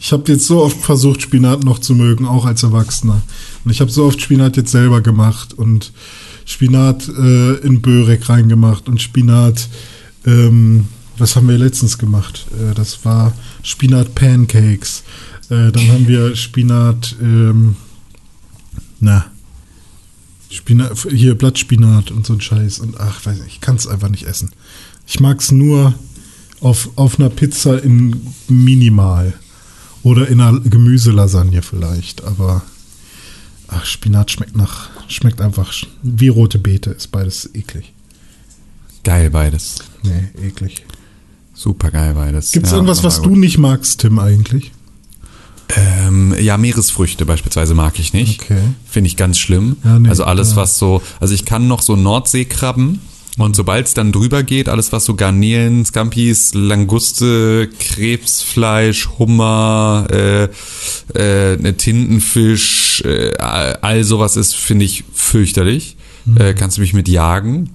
Ich 0.00 0.12
habe 0.12 0.30
jetzt 0.32 0.46
so 0.46 0.62
oft 0.62 0.76
versucht, 0.80 1.22
Spinat 1.22 1.64
noch 1.64 1.78
zu 1.78 1.94
mögen, 1.94 2.26
auch 2.26 2.46
als 2.46 2.62
Erwachsener. 2.62 3.20
Und 3.64 3.70
ich 3.70 3.80
habe 3.80 3.90
so 3.90 4.04
oft 4.04 4.20
Spinat 4.20 4.56
jetzt 4.56 4.70
selber 4.70 5.00
gemacht 5.00 5.54
und 5.54 5.92
Spinat 6.46 7.08
äh, 7.08 7.54
in 7.58 7.80
Börek 7.82 8.28
reingemacht 8.28 8.88
und 8.88 9.02
Spinat, 9.02 9.68
ähm, 10.24 10.86
was 11.18 11.36
haben 11.36 11.48
wir 11.48 11.58
letztens 11.58 11.98
gemacht? 11.98 12.46
Äh, 12.58 12.74
das 12.74 13.04
war 13.04 13.32
Spinat 13.62 14.14
Pancakes. 14.14 15.02
Äh, 15.50 15.72
dann 15.72 15.88
haben 15.88 16.08
wir 16.08 16.36
Spinat, 16.36 17.16
ähm, 17.20 17.76
na, 19.00 19.26
Spinat, 20.50 21.06
hier 21.10 21.34
Blattspinat 21.34 22.10
und 22.10 22.26
so 22.26 22.34
ein 22.34 22.40
Scheiß. 22.40 22.80
Und 22.80 22.98
ach, 22.98 23.24
weiß 23.24 23.38
nicht, 23.38 23.48
ich 23.48 23.60
kann 23.60 23.76
es 23.76 23.86
einfach 23.86 24.08
nicht 24.08 24.24
essen. 24.24 24.50
Ich 25.06 25.20
mag 25.20 25.40
es 25.40 25.50
nur 25.50 25.94
auf, 26.60 26.90
auf 26.96 27.18
einer 27.18 27.30
Pizza 27.30 27.82
in 27.82 28.20
minimal. 28.48 29.34
Oder 30.02 30.28
in 30.28 30.40
einer 30.40 30.60
Gemüselasagne 30.60 31.62
vielleicht. 31.62 32.24
Aber 32.24 32.62
ach, 33.66 33.84
Spinat 33.84 34.30
schmeckt 34.30 34.56
nach, 34.56 34.90
schmeckt 35.08 35.40
einfach 35.40 35.72
wie 36.02 36.28
rote 36.28 36.58
Beete. 36.58 36.90
Ist 36.90 37.10
beides 37.10 37.50
eklig. 37.54 37.92
Geil 39.04 39.30
beides. 39.30 39.76
Nee, 40.02 40.46
eklig. 40.46 40.84
Super 41.58 41.90
geil 41.90 42.14
beides. 42.14 42.52
Gibt 42.52 42.66
es 42.66 42.70
Ja, 42.70 42.76
irgendwas, 42.76 43.02
was 43.02 43.20
du 43.20 43.34
nicht 43.34 43.58
magst, 43.58 44.00
Tim, 44.02 44.20
eigentlich? 44.20 44.70
Ähm, 45.76 46.32
ja, 46.40 46.56
Meeresfrüchte 46.56 47.26
beispielsweise 47.26 47.74
mag 47.74 47.98
ich 47.98 48.12
nicht. 48.12 48.42
Okay. 48.42 48.60
Finde 48.88 49.08
ich 49.08 49.16
ganz 49.16 49.38
schlimm. 49.38 49.76
Ja, 49.82 49.98
nee, 49.98 50.08
also 50.08 50.22
alles, 50.22 50.54
was 50.54 50.78
so, 50.78 51.02
also 51.18 51.34
ich 51.34 51.44
kann 51.44 51.66
noch 51.66 51.82
so 51.82 51.96
Nordseekrabben 51.96 53.00
und 53.38 53.56
sobald 53.56 53.88
es 53.88 53.94
dann 53.94 54.12
drüber 54.12 54.44
geht, 54.44 54.68
alles 54.68 54.92
was 54.92 55.04
so 55.04 55.16
Garnelen, 55.16 55.84
Scampis, 55.84 56.54
Languste, 56.54 57.68
Krebsfleisch, 57.80 59.08
Hummer, 59.18 60.06
äh, 60.12 60.44
äh, 61.14 61.56
ne 61.56 61.76
Tintenfisch, 61.76 63.02
äh, 63.04 63.36
all 63.38 63.78
all 63.82 64.04
sowas 64.04 64.36
ist, 64.36 64.54
finde 64.54 64.84
ich 64.84 65.02
fürchterlich. 65.12 65.96
Mhm. 66.24 66.36
Äh, 66.36 66.54
kannst 66.54 66.76
du 66.76 66.82
mich 66.82 66.94
mit 66.94 67.08
jagen. 67.08 67.70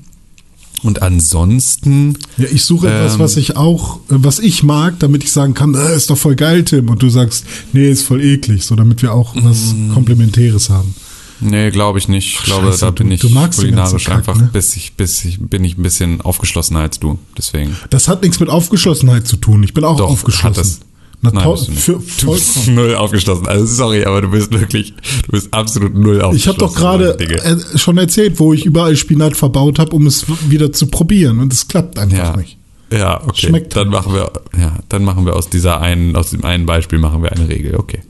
Und 0.83 1.01
ansonsten, 1.01 2.17
Ja, 2.37 2.45
ich 2.51 2.63
suche 2.65 2.87
etwas, 2.87 3.13
Ähm. 3.15 3.19
was 3.19 3.37
ich 3.37 3.55
auch, 3.57 3.97
äh, 4.09 4.15
was 4.17 4.39
ich 4.39 4.63
mag, 4.63 4.99
damit 4.99 5.23
ich 5.23 5.31
sagen 5.31 5.53
kann, 5.53 5.73
äh, 5.75 5.95
ist 5.95 6.09
doch 6.09 6.17
voll 6.17 6.35
geil, 6.35 6.63
Tim. 6.63 6.89
Und 6.89 7.01
du 7.01 7.09
sagst, 7.09 7.45
nee, 7.71 7.89
ist 7.89 8.03
voll 8.03 8.21
eklig, 8.21 8.65
so 8.65 8.75
damit 8.75 9.01
wir 9.01 9.13
auch 9.13 9.33
was 9.35 9.73
Mhm. 9.73 9.93
Komplementäres 9.93 10.69
haben. 10.69 10.93
nee, 11.39 11.71
glaube 11.71 11.99
ich 11.99 12.07
nicht. 12.07 12.37
Ich 12.39 12.43
glaube, 12.45 12.67
Scheiße, 12.67 12.79
da 12.81 12.91
bin 12.91 13.07
du- 13.09 13.13
ich 13.15 13.21
du 13.21 13.27
kulinarisch 13.29 14.05
Kack, 14.05 14.17
einfach, 14.19 14.35
ne? 14.37 14.49
bis 14.53 14.75
ich, 14.75 14.93
bis 14.93 15.23
ich, 15.25 15.39
bin 15.39 15.63
ich 15.63 15.77
ein 15.77 15.83
bisschen 15.83 16.21
aufgeschlossener 16.21 16.79
als 16.81 16.99
du. 16.99 17.17
Deswegen. 17.37 17.75
Das 17.89 18.07
hat 18.07 18.21
nichts 18.21 18.39
mit 18.39 18.49
Aufgeschlossenheit 18.49 19.27
zu 19.27 19.37
tun. 19.37 19.63
Ich 19.63 19.73
bin 19.73 19.83
auch 19.83 19.97
Doch, 19.97 20.09
aufgeschlossen. 20.09 20.57
hat 20.57 20.65
es. 20.65 20.79
Na, 21.23 21.31
Nein, 21.31 21.51
bist 21.51 21.67
du 21.67 21.71
nicht. 21.71 21.83
für, 21.83 22.25
Du 22.25 22.33
bist 22.33 22.67
null 22.67 22.95
aufgeschlossen. 22.95 23.47
Also 23.47 23.65
sorry, 23.65 24.03
aber 24.03 24.21
du 24.21 24.27
bist 24.27 24.51
wirklich, 24.51 24.93
du 25.25 25.31
bist 25.31 25.53
absolut 25.53 25.95
null 25.95 26.21
aufgeschlossen. 26.21 26.35
Ich 26.35 26.47
habe 26.47 26.57
doch 26.57 26.75
gerade 26.75 27.17
äh, 27.17 27.77
schon 27.77 27.97
erzählt, 27.97 28.39
wo 28.39 28.51
ich 28.51 28.65
überall 28.65 28.97
Spinat 28.97 29.37
verbaut 29.37 29.79
habe, 29.79 29.95
um 29.95 30.05
es 30.05 30.25
wieder 30.49 30.73
zu 30.73 30.87
probieren. 30.87 31.39
Und 31.39 31.53
es 31.53 31.69
klappt 31.69 31.97
einfach 31.97 32.17
ja. 32.17 32.35
nicht. 32.35 32.57
Ja, 32.91 33.23
okay. 33.23 33.47
Schmeckt 33.47 33.73
dann 33.75 33.87
machen 33.87 34.13
wir, 34.13 34.31
ja, 34.59 34.73
dann 34.89 35.05
machen 35.05 35.25
wir 35.25 35.37
aus 35.37 35.49
dieser 35.49 35.79
einen, 35.79 36.17
aus 36.17 36.31
dem 36.31 36.43
einen 36.43 36.65
Beispiel 36.65 36.99
machen 36.99 37.23
wir 37.23 37.31
eine 37.31 37.47
Regel. 37.47 37.77
Okay. 37.77 38.01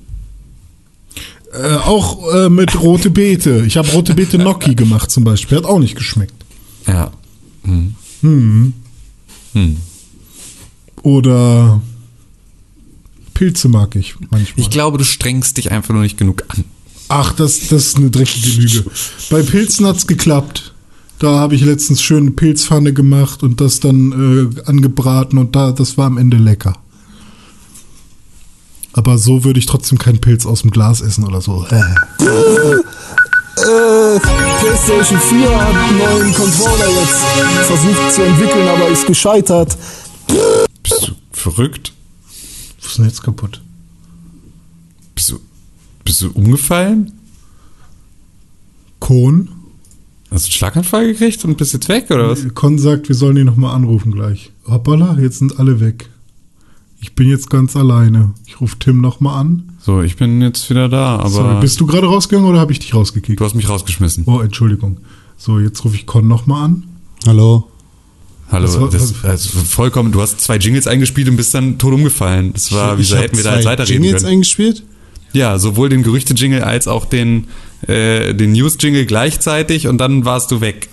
Äh, 1.53 1.75
auch 1.75 2.33
äh, 2.33 2.49
mit 2.49 2.81
rote 2.81 3.11
Beete. 3.11 3.63
Ich 3.67 3.77
habe 3.77 3.89
rote 3.91 4.15
Beete 4.15 4.39
Gnocchi 4.39 4.73
gemacht 4.75 5.11
zum 5.11 5.23
Beispiel. 5.23 5.59
Hat 5.59 5.65
auch 5.65 5.77
nicht 5.77 5.95
geschmeckt. 5.95 6.33
Ja. 6.87 7.11
Hm. 7.63 7.93
Hm. 8.21 8.73
Hm. 9.53 9.77
Oder 11.03 11.79
Pilze 13.33 13.67
mag 13.67 13.95
ich 13.95 14.15
manchmal. 14.29 14.47
Ich 14.55 14.69
glaube, 14.69 14.97
du 14.97 15.03
strengst 15.03 15.57
dich 15.57 15.71
einfach 15.71 15.93
nur 15.93 16.03
nicht 16.03 16.17
genug 16.17 16.43
an. 16.49 16.63
Ach, 17.09 17.33
das, 17.33 17.67
das 17.67 17.87
ist 17.87 17.97
eine 17.97 18.09
dreckige 18.09 18.61
Lüge. 18.61 18.85
Bei 19.29 19.41
Pilzen 19.41 19.85
hat's 19.85 20.07
geklappt. 20.07 20.73
Da 21.19 21.39
habe 21.39 21.55
ich 21.55 21.61
letztens 21.61 22.01
schön 22.01 22.23
eine 22.23 22.31
Pilzpfanne 22.31 22.91
gemacht 22.91 23.43
und 23.43 23.61
das 23.61 23.79
dann 23.79 24.51
äh, 24.55 24.61
angebraten 24.69 25.37
und 25.37 25.55
da, 25.55 25.71
das 25.71 25.97
war 25.97 26.07
am 26.07 26.17
Ende 26.17 26.37
lecker. 26.37 26.73
Aber 28.93 29.17
so 29.17 29.43
würde 29.43 29.59
ich 29.59 29.65
trotzdem 29.65 29.97
keinen 29.97 30.19
Pilz 30.19 30.45
aus 30.45 30.61
dem 30.61 30.71
Glas 30.71 31.01
essen 31.01 31.23
oder 31.23 31.41
so. 31.41 31.65
Äh, 31.65 31.79
PlayStation 34.59 35.19
4 35.19 35.61
hat 35.61 35.75
einen 35.75 35.97
neuen 35.97 36.33
Controller 36.33 36.89
jetzt 36.89 37.67
versucht 37.67 38.13
zu 38.13 38.23
entwickeln, 38.23 38.67
aber 38.67 38.87
ist 38.89 39.07
gescheitert. 39.07 39.77
Bist 40.83 41.07
du 41.07 41.11
verrückt? 41.31 41.92
Was 42.93 42.99
ist 42.99 43.05
denn 43.05 43.09
jetzt 43.09 43.23
kaputt? 43.23 43.59
Bist 45.15 45.31
du, 45.31 45.39
bist 46.05 46.21
du 46.21 46.29
umgefallen? 46.29 47.11
Kohn? 48.99 49.49
Hast 50.29 50.45
du 50.45 50.47
einen 50.49 50.51
Schlaganfall 50.51 51.07
gekriegt 51.07 51.43
und 51.43 51.57
bist 51.57 51.73
jetzt 51.73 51.89
weg, 51.89 52.11
oder 52.11 52.29
was? 52.29 52.45
Con 52.53 52.77
sagt, 52.77 53.07
wir 53.09 53.15
sollen 53.15 53.37
ihn 53.37 53.47
nochmal 53.47 53.75
anrufen 53.75 54.11
gleich. 54.11 54.51
Hoppala, 54.67 55.17
jetzt 55.19 55.39
sind 55.39 55.57
alle 55.57 55.79
weg. 55.79 56.07
Ich 57.01 57.15
bin 57.15 57.29
jetzt 57.29 57.49
ganz 57.49 57.75
alleine. 57.75 58.35
Ich 58.45 58.61
rufe 58.61 58.77
Tim 58.77 59.01
nochmal 59.01 59.39
an. 59.39 59.73
So, 59.79 60.03
ich 60.03 60.15
bin 60.15 60.39
jetzt 60.43 60.69
wieder 60.69 60.87
da, 60.87 61.15
aber 61.17 61.29
Sorry, 61.29 61.61
bist 61.61 61.79
du 61.81 61.87
gerade 61.87 62.05
rausgegangen 62.05 62.47
oder 62.47 62.59
habe 62.59 62.73
ich 62.73 62.77
dich 62.79 62.93
rausgekickt? 62.93 63.39
du 63.39 63.43
hast 63.43 63.55
mich 63.55 63.69
rausgeschmissen. 63.69 64.25
Oh, 64.27 64.39
Entschuldigung. 64.39 64.99
So, 65.35 65.57
jetzt 65.57 65.83
rufe 65.83 65.95
ich 65.95 66.05
Con 66.05 66.27
nochmal 66.27 66.65
an. 66.65 66.83
Hallo? 67.25 67.71
Hallo, 68.51 68.65
Das 68.65 68.79
war- 68.79 68.89
das, 68.89 69.13
also 69.23 69.49
vollkommen, 69.59 70.11
du 70.11 70.21
hast 70.21 70.39
zwei 70.41 70.57
Jingles 70.57 70.85
eingespielt 70.87 71.27
und 71.27 71.37
bist 71.37 71.53
dann 71.53 71.77
tot 71.79 71.93
umgefallen. 71.93 72.53
Das 72.53 72.71
war, 72.71 72.97
wieso 72.97 73.17
hätten 73.17 73.35
wir 73.37 73.43
da 73.43 73.55
jetzt 73.55 73.65
weiterreden 73.65 74.03
Jingles 74.03 74.21
können? 74.23 74.33
eingespielt? 74.33 74.83
Ja, 75.33 75.57
sowohl 75.57 75.89
den 75.89 76.03
Gerüchte-Jingle 76.03 76.61
als 76.63 76.87
auch 76.87 77.05
den, 77.05 77.47
äh, 77.87 78.35
den 78.35 78.51
News-Jingle 78.51 79.05
gleichzeitig 79.07 79.87
und 79.87 79.97
dann 79.97 80.25
warst 80.25 80.51
du 80.51 80.61
weg. 80.61 80.89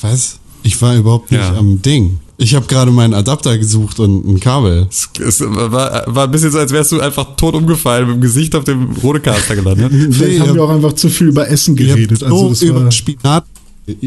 Was? 0.00 0.38
Ich 0.62 0.80
war 0.80 0.96
überhaupt 0.96 1.30
nicht 1.30 1.40
Ja. 1.40 1.54
am 1.56 1.82
Ding. 1.82 2.20
Ich 2.40 2.54
habe 2.54 2.66
gerade 2.66 2.92
meinen 2.92 3.14
Adapter 3.14 3.58
gesucht 3.58 3.98
und 3.98 4.24
ein 4.26 4.38
Kabel. 4.40 4.86
Es, 4.88 5.08
es 5.20 5.40
war, 5.40 6.04
war 6.06 6.24
ein 6.24 6.30
bisschen 6.30 6.52
so, 6.52 6.58
als 6.58 6.70
wärst 6.72 6.92
du 6.92 7.00
einfach 7.00 7.36
tot 7.36 7.54
umgefallen, 7.54 8.06
mit 8.06 8.16
dem 8.16 8.20
Gesicht 8.20 8.54
auf 8.54 8.62
dem 8.64 8.92
Rodecaster 9.02 9.56
gelandet. 9.56 9.90
Vielleicht 10.14 10.18
Nee, 10.20 10.38
haben 10.40 10.48
ihr 10.50 10.54
wir 10.54 10.62
auch 10.62 10.70
einfach 10.70 10.92
zu 10.92 11.08
viel 11.10 11.28
über 11.28 11.48
Essen 11.48 11.74
geredet. 11.74 12.22
Also 12.22 12.50
war, 12.52 12.62
über 12.80 12.90
Spinat. 12.92 13.44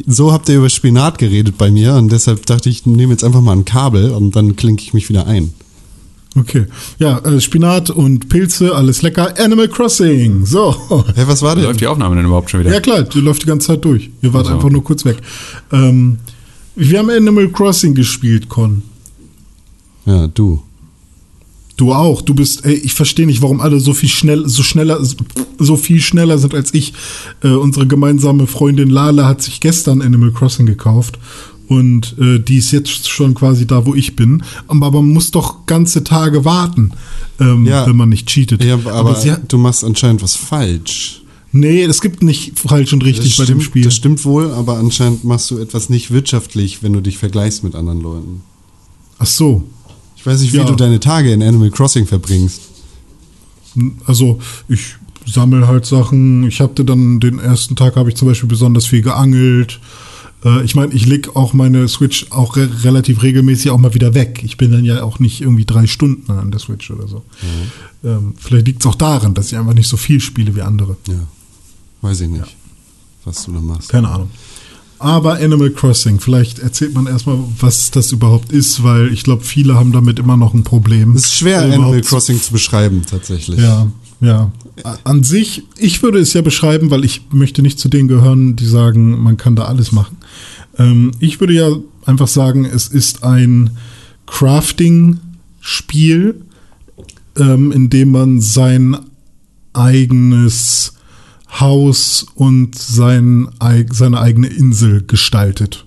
So 0.07 0.31
habt 0.31 0.47
ihr 0.49 0.57
über 0.57 0.69
Spinat 0.69 1.17
geredet 1.17 1.57
bei 1.57 1.71
mir 1.71 1.95
und 1.95 2.11
deshalb 2.11 2.45
dachte 2.45 2.69
ich, 2.69 2.79
ich 2.81 2.85
nehme 2.85 3.11
jetzt 3.13 3.23
einfach 3.23 3.41
mal 3.41 3.53
ein 3.53 3.65
Kabel 3.65 4.11
und 4.11 4.35
dann 4.35 4.55
klinke 4.55 4.83
ich 4.83 4.93
mich 4.93 5.09
wieder 5.09 5.25
ein. 5.27 5.53
okay. 6.37 6.65
Ja, 6.99 7.19
äh, 7.19 7.41
Spinat 7.41 7.89
und 7.89 8.29
Pilze, 8.29 8.75
alles 8.75 9.01
lecker. 9.01 9.33
Animal 9.39 9.67
Crossing. 9.67 10.45
So. 10.45 10.75
Hä, 11.15 11.23
was 11.25 11.41
war 11.41 11.55
denn? 11.55 11.65
Läuft 11.65 11.81
die 11.81 11.87
Aufnahme 11.87 12.15
denn 12.15 12.25
überhaupt 12.25 12.49
schon 12.51 12.59
wieder? 12.61 12.71
Ja 12.71 12.79
klar, 12.79 13.03
die 13.03 13.19
läuft 13.19 13.41
die 13.43 13.47
ganze 13.47 13.67
Zeit 13.67 13.83
durch. 13.83 14.09
Ihr 14.21 14.33
wart 14.33 14.45
Also. 14.45 14.55
einfach 14.57 14.69
nur 14.69 14.83
kurz 14.83 15.03
weg. 15.03 15.17
Ähm, 15.71 16.17
wir 16.75 16.99
haben 16.99 17.09
Animal 17.09 17.49
Crossing 17.49 17.93
gespielt, 17.95 18.47
Con. 18.49 18.83
Ja, 20.05 20.27
du. 20.27 20.61
Du 21.81 21.93
auch. 21.93 22.21
Du 22.21 22.35
bist, 22.35 22.63
ey, 22.63 22.75
ich 22.75 22.93
verstehe 22.93 23.25
nicht, 23.25 23.41
warum 23.41 23.59
alle 23.59 23.79
so 23.79 23.93
viel 23.95 24.07
schnell, 24.07 24.47
so 24.47 24.61
schneller, 24.61 24.99
so 25.57 25.75
viel 25.77 25.99
schneller 25.99 26.37
sind 26.37 26.53
als 26.53 26.75
ich. 26.75 26.93
Äh, 27.43 27.47
unsere 27.47 27.87
gemeinsame 27.87 28.45
Freundin 28.45 28.91
Lala 28.91 29.25
hat 29.27 29.41
sich 29.41 29.59
gestern 29.61 30.03
Animal 30.03 30.31
Crossing 30.31 30.67
gekauft 30.67 31.17
und 31.67 32.15
äh, 32.19 32.37
die 32.37 32.57
ist 32.57 32.71
jetzt 32.71 33.09
schon 33.09 33.33
quasi 33.33 33.65
da, 33.65 33.87
wo 33.87 33.95
ich 33.95 34.15
bin. 34.15 34.43
Aber 34.67 34.91
man 34.91 35.07
muss 35.11 35.31
doch 35.31 35.65
ganze 35.65 36.03
Tage 36.03 36.45
warten, 36.45 36.91
ähm, 37.39 37.65
Ja. 37.65 37.87
wenn 37.87 37.95
man 37.95 38.09
nicht 38.09 38.27
cheatet. 38.27 38.63
Ja, 38.63 38.75
aber, 38.85 39.15
sie 39.15 39.31
hat, 39.31 39.51
du 39.51 39.57
machst 39.57 39.83
anscheinend 39.83 40.21
was 40.21 40.35
falsch. 40.35 41.23
nee, 41.51 41.81
es 41.81 41.99
gibt 41.99 42.21
nicht 42.21 42.59
falsch 42.59 42.93
und 42.93 43.03
richtig 43.03 43.29
Das 43.35 43.37
bei 43.37 43.45
dem 43.45 43.59
stimmt, 43.59 43.63
Spiel. 43.63 43.83
das 43.85 43.95
stimmt 43.95 44.23
wohl, 44.23 44.51
aber 44.51 44.77
anscheinend 44.77 45.23
machst 45.23 45.49
du 45.49 45.57
etwas 45.57 45.89
nicht 45.89 46.11
wirtschaftlich, 46.11 46.83
wenn 46.83 46.93
du 46.93 47.01
dich 47.01 47.17
vergleichst 47.17 47.63
mit 47.63 47.73
anderen 47.73 48.01
Leuten. 48.01 48.41
Ach 49.17 49.25
so. 49.25 49.63
Ich 50.21 50.25
weiß 50.25 50.41
nicht, 50.41 50.53
wie 50.53 50.57
Ja. 50.57 50.63
du 50.63 50.75
deine 50.75 50.99
Tage 50.99 51.31
in 51.33 51.43
Animal 51.43 51.69
Crossing 51.71 52.05
verbringst. 52.07 52.61
Also 54.05 54.39
ich 54.67 54.95
sammle 55.25 55.67
halt 55.67 55.85
Sachen. 55.85 56.47
Ich 56.47 56.59
hatte 56.61 56.83
dann 56.85 57.19
den 57.19 57.39
ersten 57.39 57.75
Tag 57.75 57.95
habe 57.95 58.09
ich 58.09 58.15
zum 58.15 58.27
Beispiel 58.27 58.49
besonders 58.49 58.85
viel 58.85 59.01
geangelt. 59.01 59.79
Äh, 60.43 60.63
ich 60.63 60.75
meine, 60.75 60.93
ich 60.93 61.05
leg 61.05 61.35
auch 61.35 61.53
meine 61.53 61.87
Switch 61.87 62.27
auch 62.31 62.55
re 62.55 62.69
relativ 62.83 63.21
regelmäßig 63.23 63.71
auch 63.71 63.77
mal 63.77 63.93
wieder 63.93 64.13
weg. 64.13 64.41
Ich 64.43 64.57
bin 64.57 64.71
dann 64.71 64.83
ja 64.85 65.03
auch 65.03 65.19
nicht 65.19 65.41
irgendwie 65.41 65.65
drei 65.65 65.87
Stunden 65.87 66.31
an 66.31 66.51
der 66.51 66.59
Switch 66.59 66.89
oder 66.91 67.07
so. 67.07 67.23
Ähm, 68.03 68.33
vielleicht 68.37 68.67
liegt 68.67 68.81
es 68.81 68.87
auch 68.87 68.95
daran, 68.95 69.33
dass 69.33 69.51
ich 69.51 69.57
einfach 69.57 69.73
nicht 69.73 69.87
so 69.87 69.97
viel 69.97 70.19
spiele 70.19 70.55
wie 70.55 70.61
andere. 70.61 70.97
Ja, 71.07 71.15
weiß 72.01 72.21
ich 72.21 72.29
nicht. 72.29 72.55
was 73.23 73.45
du 73.45 73.51
da 73.53 73.59
machst. 73.61 73.89
Keine 73.89 74.09
Ahnung. 74.09 74.31
Aber 75.01 75.39
Animal 75.39 75.71
Crossing, 75.71 76.19
vielleicht 76.19 76.59
erzählt 76.59 76.93
man 76.93 77.07
erstmal, 77.07 77.39
was 77.59 77.89
das 77.89 78.11
überhaupt 78.11 78.51
ist, 78.51 78.83
weil 78.83 79.11
ich 79.11 79.23
glaube, 79.23 79.43
viele 79.43 79.73
haben 79.73 79.91
damit 79.91 80.19
immer 80.19 80.37
noch 80.37 80.53
ein 80.53 80.63
Problem. 80.63 81.13
Es 81.13 81.25
ist 81.25 81.37
schwer, 81.37 81.63
Animal 81.63 82.01
Crossing 82.01 82.39
zu 82.39 82.51
beschreiben, 82.51 83.01
tatsächlich. 83.09 83.59
Ja, 83.59 83.87
ja. 84.19 84.51
An 85.03 85.23
sich, 85.23 85.63
ich 85.79 86.03
würde 86.03 86.19
es 86.19 86.33
ja 86.33 86.43
beschreiben, 86.43 86.91
weil 86.91 87.03
ich 87.03 87.23
möchte 87.31 87.63
nicht 87.63 87.79
zu 87.79 87.89
denen 87.89 88.09
gehören, 88.09 88.55
die 88.55 88.67
sagen, 88.67 89.23
man 89.23 89.37
kann 89.37 89.55
da 89.55 89.65
alles 89.65 89.91
machen. 89.91 90.17
Ähm, 90.77 91.13
ich 91.19 91.39
würde 91.39 91.53
ja 91.53 91.71
einfach 92.05 92.27
sagen, 92.27 92.65
es 92.65 92.87
ist 92.87 93.23
ein 93.23 93.71
Crafting-Spiel, 94.27 96.45
ähm, 97.37 97.71
in 97.71 97.89
dem 97.89 98.11
man 98.11 98.39
sein 98.39 98.97
eigenes 99.73 100.93
Haus 101.59 102.25
und 102.35 102.75
sein, 102.75 103.49
seine 103.91 104.19
eigene 104.19 104.47
Insel 104.47 105.03
gestaltet. 105.05 105.85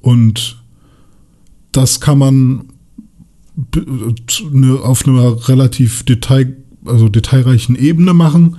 Und 0.00 0.62
das 1.72 2.00
kann 2.00 2.18
man 2.18 2.64
ne, 4.50 4.78
auf 4.82 5.06
einer 5.06 5.48
relativ 5.48 6.02
detail, 6.04 6.56
also 6.84 7.08
detailreichen 7.08 7.76
Ebene 7.76 8.14
machen. 8.14 8.56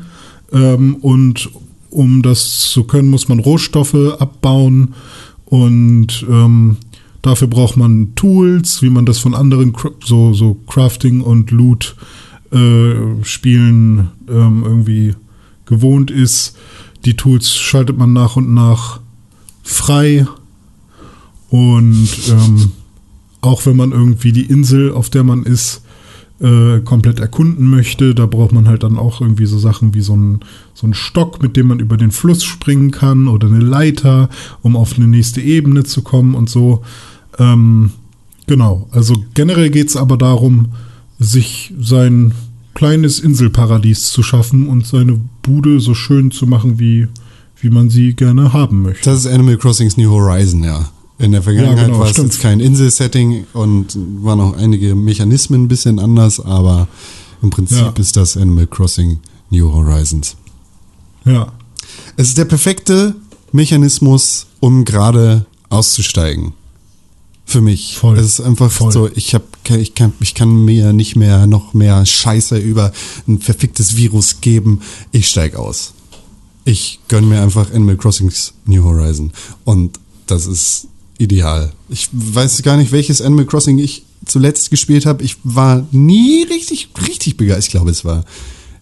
Ähm, 0.52 0.96
und 0.96 1.50
um 1.90 2.22
das 2.24 2.72
zu 2.72 2.86
können, 2.86 3.10
muss 3.10 3.28
man 3.28 3.40
Rohstoffe 3.40 4.18
abbauen 4.20 4.96
und 5.46 6.26
ähm, 6.28 6.78
dafür 7.22 7.48
braucht 7.48 7.78
man 7.78 8.16
Tools, 8.16 8.82
wie 8.82 8.90
man 8.90 9.06
das 9.06 9.20
von 9.20 9.36
anderen 9.36 9.76
so, 10.04 10.34
so 10.34 10.56
Crafting 10.68 11.22
und 11.22 11.52
Loot 11.52 11.96
äh, 12.52 13.24
Spielen 13.24 14.10
ähm, 14.28 14.64
irgendwie 14.66 15.14
gewohnt 15.66 16.12
ist. 16.12 16.58
Die 17.06 17.16
Tools 17.16 17.54
schaltet 17.54 17.98
man 17.98 18.14
nach 18.14 18.36
und 18.36 18.54
nach 18.54 19.00
frei 19.64 20.28
und 21.50 22.10
ähm, 22.30 22.72
auch 23.42 23.66
wenn 23.66 23.76
man 23.76 23.92
irgendwie 23.92 24.32
die 24.32 24.46
Insel, 24.46 24.92
auf 24.92 25.10
der 25.10 25.24
man 25.24 25.44
ist, 25.44 25.84
äh, 26.40 26.80
komplett 26.82 27.20
erkunden 27.20 27.70
möchte, 27.70 28.16
da 28.16 28.26
braucht 28.26 28.54
man 28.54 28.68
halt 28.68 28.84
dann 28.84 28.98
auch 28.98 29.22
irgendwie 29.22 29.46
so 29.46 29.60
Sachen 29.60 29.94
wie 29.94 30.02
so 30.02 30.16
ein, 30.16 30.40
so 30.74 30.92
Stock, 30.94 31.42
mit 31.42 31.56
dem 31.56 31.68
man 31.68 31.80
über 31.80 31.96
den 31.96 32.12
Fluss 32.12 32.44
springen 32.44 32.92
kann 32.92 33.28
oder 33.28 33.48
eine 33.48 33.60
Leiter, 33.60 34.30
um 34.62 34.76
auf 34.76 34.98
eine 34.98 35.08
nächste 35.08 35.42
Ebene 35.42 35.84
zu 35.84 36.02
kommen 36.02 36.36
und 36.36 36.50
so. 36.50 36.82
Ähm, 37.38 37.92
genau, 38.48 38.88
also 38.92 39.16
generell 39.34 39.70
geht 39.70 39.90
es 39.90 39.96
aber 39.96 40.18
darum, 40.18 40.70
sich 41.20 41.74
sein 41.80 42.34
kleines 42.74 43.20
Inselparadies 43.20 44.10
zu 44.10 44.24
schaffen 44.24 44.68
und 44.68 44.86
seine 44.88 45.20
Bude 45.42 45.80
so 45.80 45.94
schön 45.94 46.32
zu 46.32 46.48
machen, 46.48 46.80
wie, 46.80 47.08
wie 47.62 47.70
man 47.70 47.90
sie 47.90 48.14
gerne 48.14 48.54
haben 48.54 48.82
möchte. 48.82 49.10
Das 49.10 49.20
ist 49.20 49.28
Animal 49.28 49.58
Crossing's 49.58 49.98
New 49.98 50.10
Horizon, 50.12 50.64
ja. 50.64 50.90
In 51.20 51.32
der 51.32 51.44
Vergangenheit 51.44 51.78
Ja, 51.78 51.86
genau, 51.86 52.00
war 52.00 52.06
es 52.08 52.14
stimmt. 52.14 52.34
jetzt 52.34 52.42
kein 52.42 52.60
Insel-Setting 52.60 53.46
und 53.54 53.98
waren 54.24 54.42
auch 54.42 54.58
einige 54.58 54.96
Mechanismen 54.96 55.64
ein 55.64 55.68
bisschen 55.68 56.00
anders, 56.00 56.40
aber 56.40 56.88
im 57.42 57.50
Prinzip 57.52 57.78
Ja. 57.78 57.94
ist 57.98 58.16
das 58.18 58.36
Animal 58.36 58.68
Crossing 58.68 59.20
New 59.52 59.72
Horizons. 59.72 60.36
Ja, 61.26 61.54
Es 62.18 62.30
ist 62.30 62.38
der 62.38 62.46
perfekte 62.46 63.16
Mechanismus, 63.52 64.48
um 64.60 64.84
gerade 64.84 65.46
auszusteigen. 65.70 66.54
Für 67.54 67.62
mich. 67.62 67.98
Voll. 67.98 68.18
Es 68.18 68.26
ist 68.26 68.42
einfach 68.42 68.72
Voll. 68.72 68.92
so, 68.92 69.10
ich 69.14 69.36
hab, 69.36 69.44
ich 69.70 69.94
kann, 69.94 70.12
ich 70.20 70.34
kann 70.34 70.66
mir 70.66 70.92
nicht 70.92 71.16
mehr 71.16 71.46
noch 71.46 71.76
mehr 71.76 72.04
Scheiße 72.04 72.58
über 72.58 72.92
ein 73.28 73.40
verficktes 73.42 73.96
Virus 73.96 74.42
geben. 74.42 74.82
Ich 75.12 75.28
steig 75.28 75.56
aus. 75.56 75.94
Ich 76.66 77.00
gönn 77.10 77.30
mir 77.30 77.44
einfach 77.44 77.72
Animal 77.72 77.96
Crossing's 77.96 78.56
New 78.66 78.84
Horizon. 78.84 79.34
Und 79.66 80.00
das 80.26 80.48
ist 80.48 80.88
ideal. 81.20 81.74
Ich 81.90 82.10
weiß 82.12 82.64
gar 82.64 82.76
nicht, 82.76 82.92
welches 82.92 83.22
Animal 83.22 83.46
Crossing 83.46 83.78
ich 83.78 84.04
zuletzt 84.26 84.72
gespielt 84.72 85.06
habe. 85.06 85.24
Ich 85.24 85.38
war 85.44 85.86
nie 85.92 86.48
richtig, 86.50 86.90
richtig 87.08 87.38
begeistert. 87.38 87.66
Ich 87.66 87.72
glaube, 87.72 87.92
es 87.92 88.04
war 88.04 88.26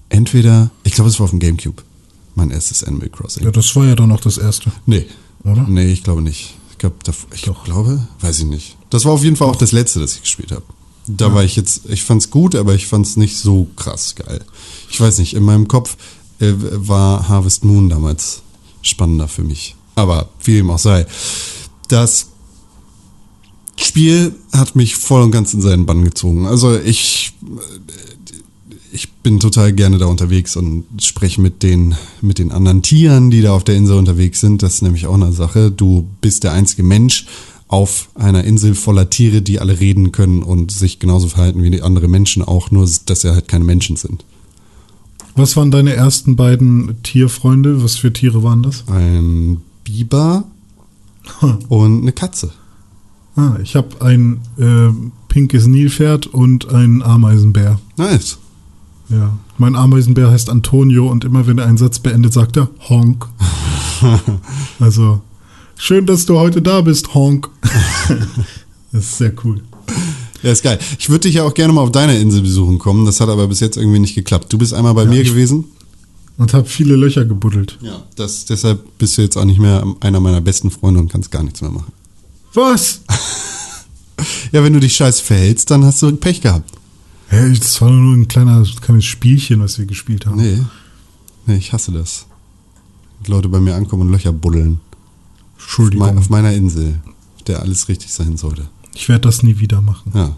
entweder, 0.08 0.72
ich 0.86 0.94
glaube, 0.94 1.10
es 1.10 1.20
war 1.20 1.26
auf 1.26 1.32
dem 1.32 1.40
Gamecube. 1.40 1.84
Mein 2.36 2.52
erstes 2.52 2.86
Animal 2.86 3.10
Crossing. 3.10 3.44
ja, 3.44 3.52
das 3.52 3.76
war 3.76 3.86
ja 3.86 3.96
dann 3.96 4.14
auch 4.14 4.22
das 4.22 4.38
erste. 4.38 4.72
Nee. 4.86 5.08
Oder? 5.44 5.66
Nee, 5.68 5.92
ich 5.92 6.04
glaube 6.04 6.22
nicht. 6.22 6.54
Ich 6.82 7.04
glaube, 7.04 7.16
ich 7.36 7.42
Doch. 7.44 7.64
glaube, 7.64 8.08
weiß 8.22 8.40
ich 8.40 8.46
nicht. 8.46 8.78
Das 8.90 9.06
war 9.06 9.12
auf 9.12 9.24
jeden 9.24 9.36
Fall 9.36 9.48
auch 9.48 9.56
das 9.56 9.72
letzte, 9.72 10.00
das 10.00 10.16
ich 10.16 10.22
gespielt 10.22 10.52
habe. 10.52 10.64
Da 11.06 11.32
war 11.34 11.44
ich 11.44 11.56
jetzt, 11.56 11.82
ich 11.90 12.04
fand's 12.04 12.32
gut, 12.32 12.56
aber 12.56 12.74
ich 12.74 12.88
fand's 12.88 13.18
nicht 13.18 13.38
so 13.38 13.68
krass 13.76 14.16
geil. 14.16 14.44
Ich 14.90 15.00
weiß 15.00 15.20
nicht, 15.20 15.36
in 15.36 15.44
meinem 15.44 15.68
Kopf 15.68 15.96
äh, 16.40 16.54
war 16.58 17.28
Harvest 17.28 17.64
Moon 17.64 17.90
damals 17.90 18.42
spannender 18.82 19.28
für 19.28 19.44
mich. 19.44 19.76
Aber 19.94 20.30
wie 20.44 20.56
dem 20.56 20.72
auch 20.72 20.80
sei. 20.80 21.06
Das 21.88 22.28
Spiel 23.78 24.34
hat 24.52 24.76
mich 24.76 24.96
voll 24.96 25.22
und 25.22 25.32
ganz 25.32 25.54
in 25.54 25.62
seinen 25.62 25.86
Bann 25.86 26.04
gezogen. 26.04 26.48
Also 26.48 26.80
ich, 26.80 27.34
ich 28.92 29.12
bin 29.12 29.40
total 29.40 29.74
gerne 29.74 29.98
da 29.98 30.06
unterwegs 30.06 30.56
und 30.56 30.86
spreche 31.02 31.42
mit 31.42 31.64
den, 31.64 31.96
mit 32.22 32.40
den 32.40 32.52
anderen 32.52 32.82
Tieren, 32.82 33.32
die 33.32 33.42
da 33.42 33.54
auf 33.54 33.64
der 33.64 33.76
Insel 33.76 33.98
unterwegs 33.98 34.40
sind. 34.40 34.64
Das 34.64 34.76
ist 34.76 34.82
nämlich 34.82 35.08
auch 35.08 35.14
eine 35.14 35.32
Sache. 35.32 35.72
Du 35.72 36.08
bist 36.22 36.44
der 36.44 36.54
einzige 36.54 36.84
Mensch 36.84 37.26
auf 37.68 38.10
einer 38.16 38.44
Insel 38.44 38.76
voller 38.76 39.10
Tiere, 39.10 39.42
die 39.42 39.60
alle 39.60 39.80
reden 39.80 40.12
können 40.12 40.44
und 40.44 40.72
sich 40.72 41.00
genauso 41.00 41.30
verhalten 41.30 41.64
wie 41.64 41.72
die 41.72 41.82
andere 41.82 42.10
Menschen 42.10 42.44
auch, 42.44 42.70
nur 42.70 42.90
dass 43.06 43.22
sie 43.22 43.32
halt 43.32 43.48
keine 43.48 43.64
Menschen 43.64 43.96
sind. 43.96 44.26
Was 45.36 45.56
waren 45.56 45.72
deine 45.72 45.94
ersten 45.94 46.36
beiden 46.36 47.02
Tierfreunde? 47.04 47.82
Was 47.82 47.96
für 47.96 48.12
Tiere 48.12 48.44
waren 48.44 48.64
das? 48.64 48.84
Ein 48.88 49.62
Biber 49.86 50.44
und 51.70 52.02
eine 52.02 52.12
Katze. 52.12 52.52
Ah, 53.38 53.56
ich 53.64 53.78
habe 53.78 54.02
ein 54.02 54.42
äh, 54.58 54.90
pinkes 55.30 55.68
Nilpferd 55.68 56.28
und 56.28 56.68
einen 56.74 57.02
Ameisenbär. 57.02 57.80
Nice. 57.96 58.40
Ja, 59.12 59.38
mein 59.58 59.76
Ameisenbär 59.76 60.32
heißt 60.32 60.50
Antonio 60.50 61.08
und 61.10 61.26
immer 61.26 61.46
wenn 61.46 61.58
er 61.58 61.66
einen 61.66 61.78
Satz 61.78 62.00
beendet, 62.00 62.34
sagt 62.34 62.58
er 62.58 62.70
Honk. 62.90 63.28
also 64.80 65.22
schön, 65.78 66.06
dass 66.06 66.26
du 66.26 66.40
heute 66.40 66.62
da 66.62 66.82
bist, 66.82 67.14
Honk. 67.14 67.50
das 68.92 69.04
ist 69.04 69.18
sehr 69.18 69.34
cool. 69.44 69.62
Ja, 70.44 70.52
ist 70.52 70.64
geil. 70.64 70.80
Ich 70.98 71.10
würde 71.10 71.22
dich 71.22 71.36
ja 71.36 71.44
auch 71.44 71.54
gerne 71.54 71.74
mal 71.74 71.82
auf 71.82 71.92
deiner 71.92 72.18
Insel 72.18 72.42
besuchen 72.42 72.80
kommen. 72.80 73.06
Das 73.06 73.20
hat 73.20 73.30
aber 73.30 73.48
bis 73.48 73.60
jetzt 73.60 73.78
irgendwie 73.78 74.00
nicht 74.00 74.16
geklappt. 74.16 74.52
Du 74.52 74.58
bist 74.58 74.74
einmal 74.74 74.94
bei 74.94 75.06
mir 75.06 75.22
ich- 75.22 75.30
gewesen. 75.30 75.66
Und 76.38 76.54
habe 76.56 76.68
viele 76.68 76.96
Löcher 76.96 77.26
gebuddelt. 77.26 77.78
Ja. 77.82 78.02
Das, 78.16 78.46
deshalb 78.46 78.98
bist 78.98 79.16
du 79.18 79.22
jetzt 79.22 79.38
auch 79.38 79.46
nicht 79.46 79.60
mehr 79.60 79.86
einer 80.00 80.20
meiner 80.20 80.42
besten 80.42 80.72
Freunde 80.72 81.00
und 81.00 81.12
kannst 81.12 81.30
gar 81.30 81.44
nichts 81.44 81.62
mehr 81.62 81.72
machen. 81.72 81.92
Was? 82.54 83.02
Ja, 84.52 84.64
wenn 84.64 84.74
du 84.74 84.80
dich 84.80 84.96
scheiße 84.96 85.24
verhältst, 85.24 85.72
dann 85.72 85.84
hast 85.84 86.02
du 86.04 86.16
Pech 86.16 86.42
gehabt. 86.42 86.70
Hey, 87.32 87.58
das 87.58 87.80
war 87.82 87.90
nur 87.90 88.14
ein 88.16 88.28
kleiner, 88.28 88.62
kleines 88.82 89.06
Spielchen, 89.06 89.62
was 89.62 89.78
wir 89.80 89.86
gespielt 89.86 90.26
haben. 90.26 90.36
Nee. 90.38 90.60
Nee, 91.46 91.56
ich 91.56 91.72
hasse 91.72 91.92
das. 91.94 92.26
Wenn 93.24 93.32
Leute 93.34 93.48
bei 93.48 93.60
mir 93.62 93.76
ankommen 93.76 94.04
und 94.04 94.12
Löcher 94.12 94.34
buddeln. 94.34 94.80
Auf, 95.56 95.64
Entschuldigung. 95.64 96.08
mei- 96.14 96.20
auf 96.20 96.30
meiner 96.30 96.52
Insel, 96.54 97.00
auf 97.38 97.44
der 97.44 97.62
alles 97.62 97.88
richtig 97.88 98.12
sein 98.12 98.36
sollte. 98.36 98.68
Ich 98.94 99.08
werde 99.08 99.22
das 99.22 99.44
nie 99.44 99.60
wieder 99.60 99.80
machen. 99.82 100.12
Ja. 100.14 100.36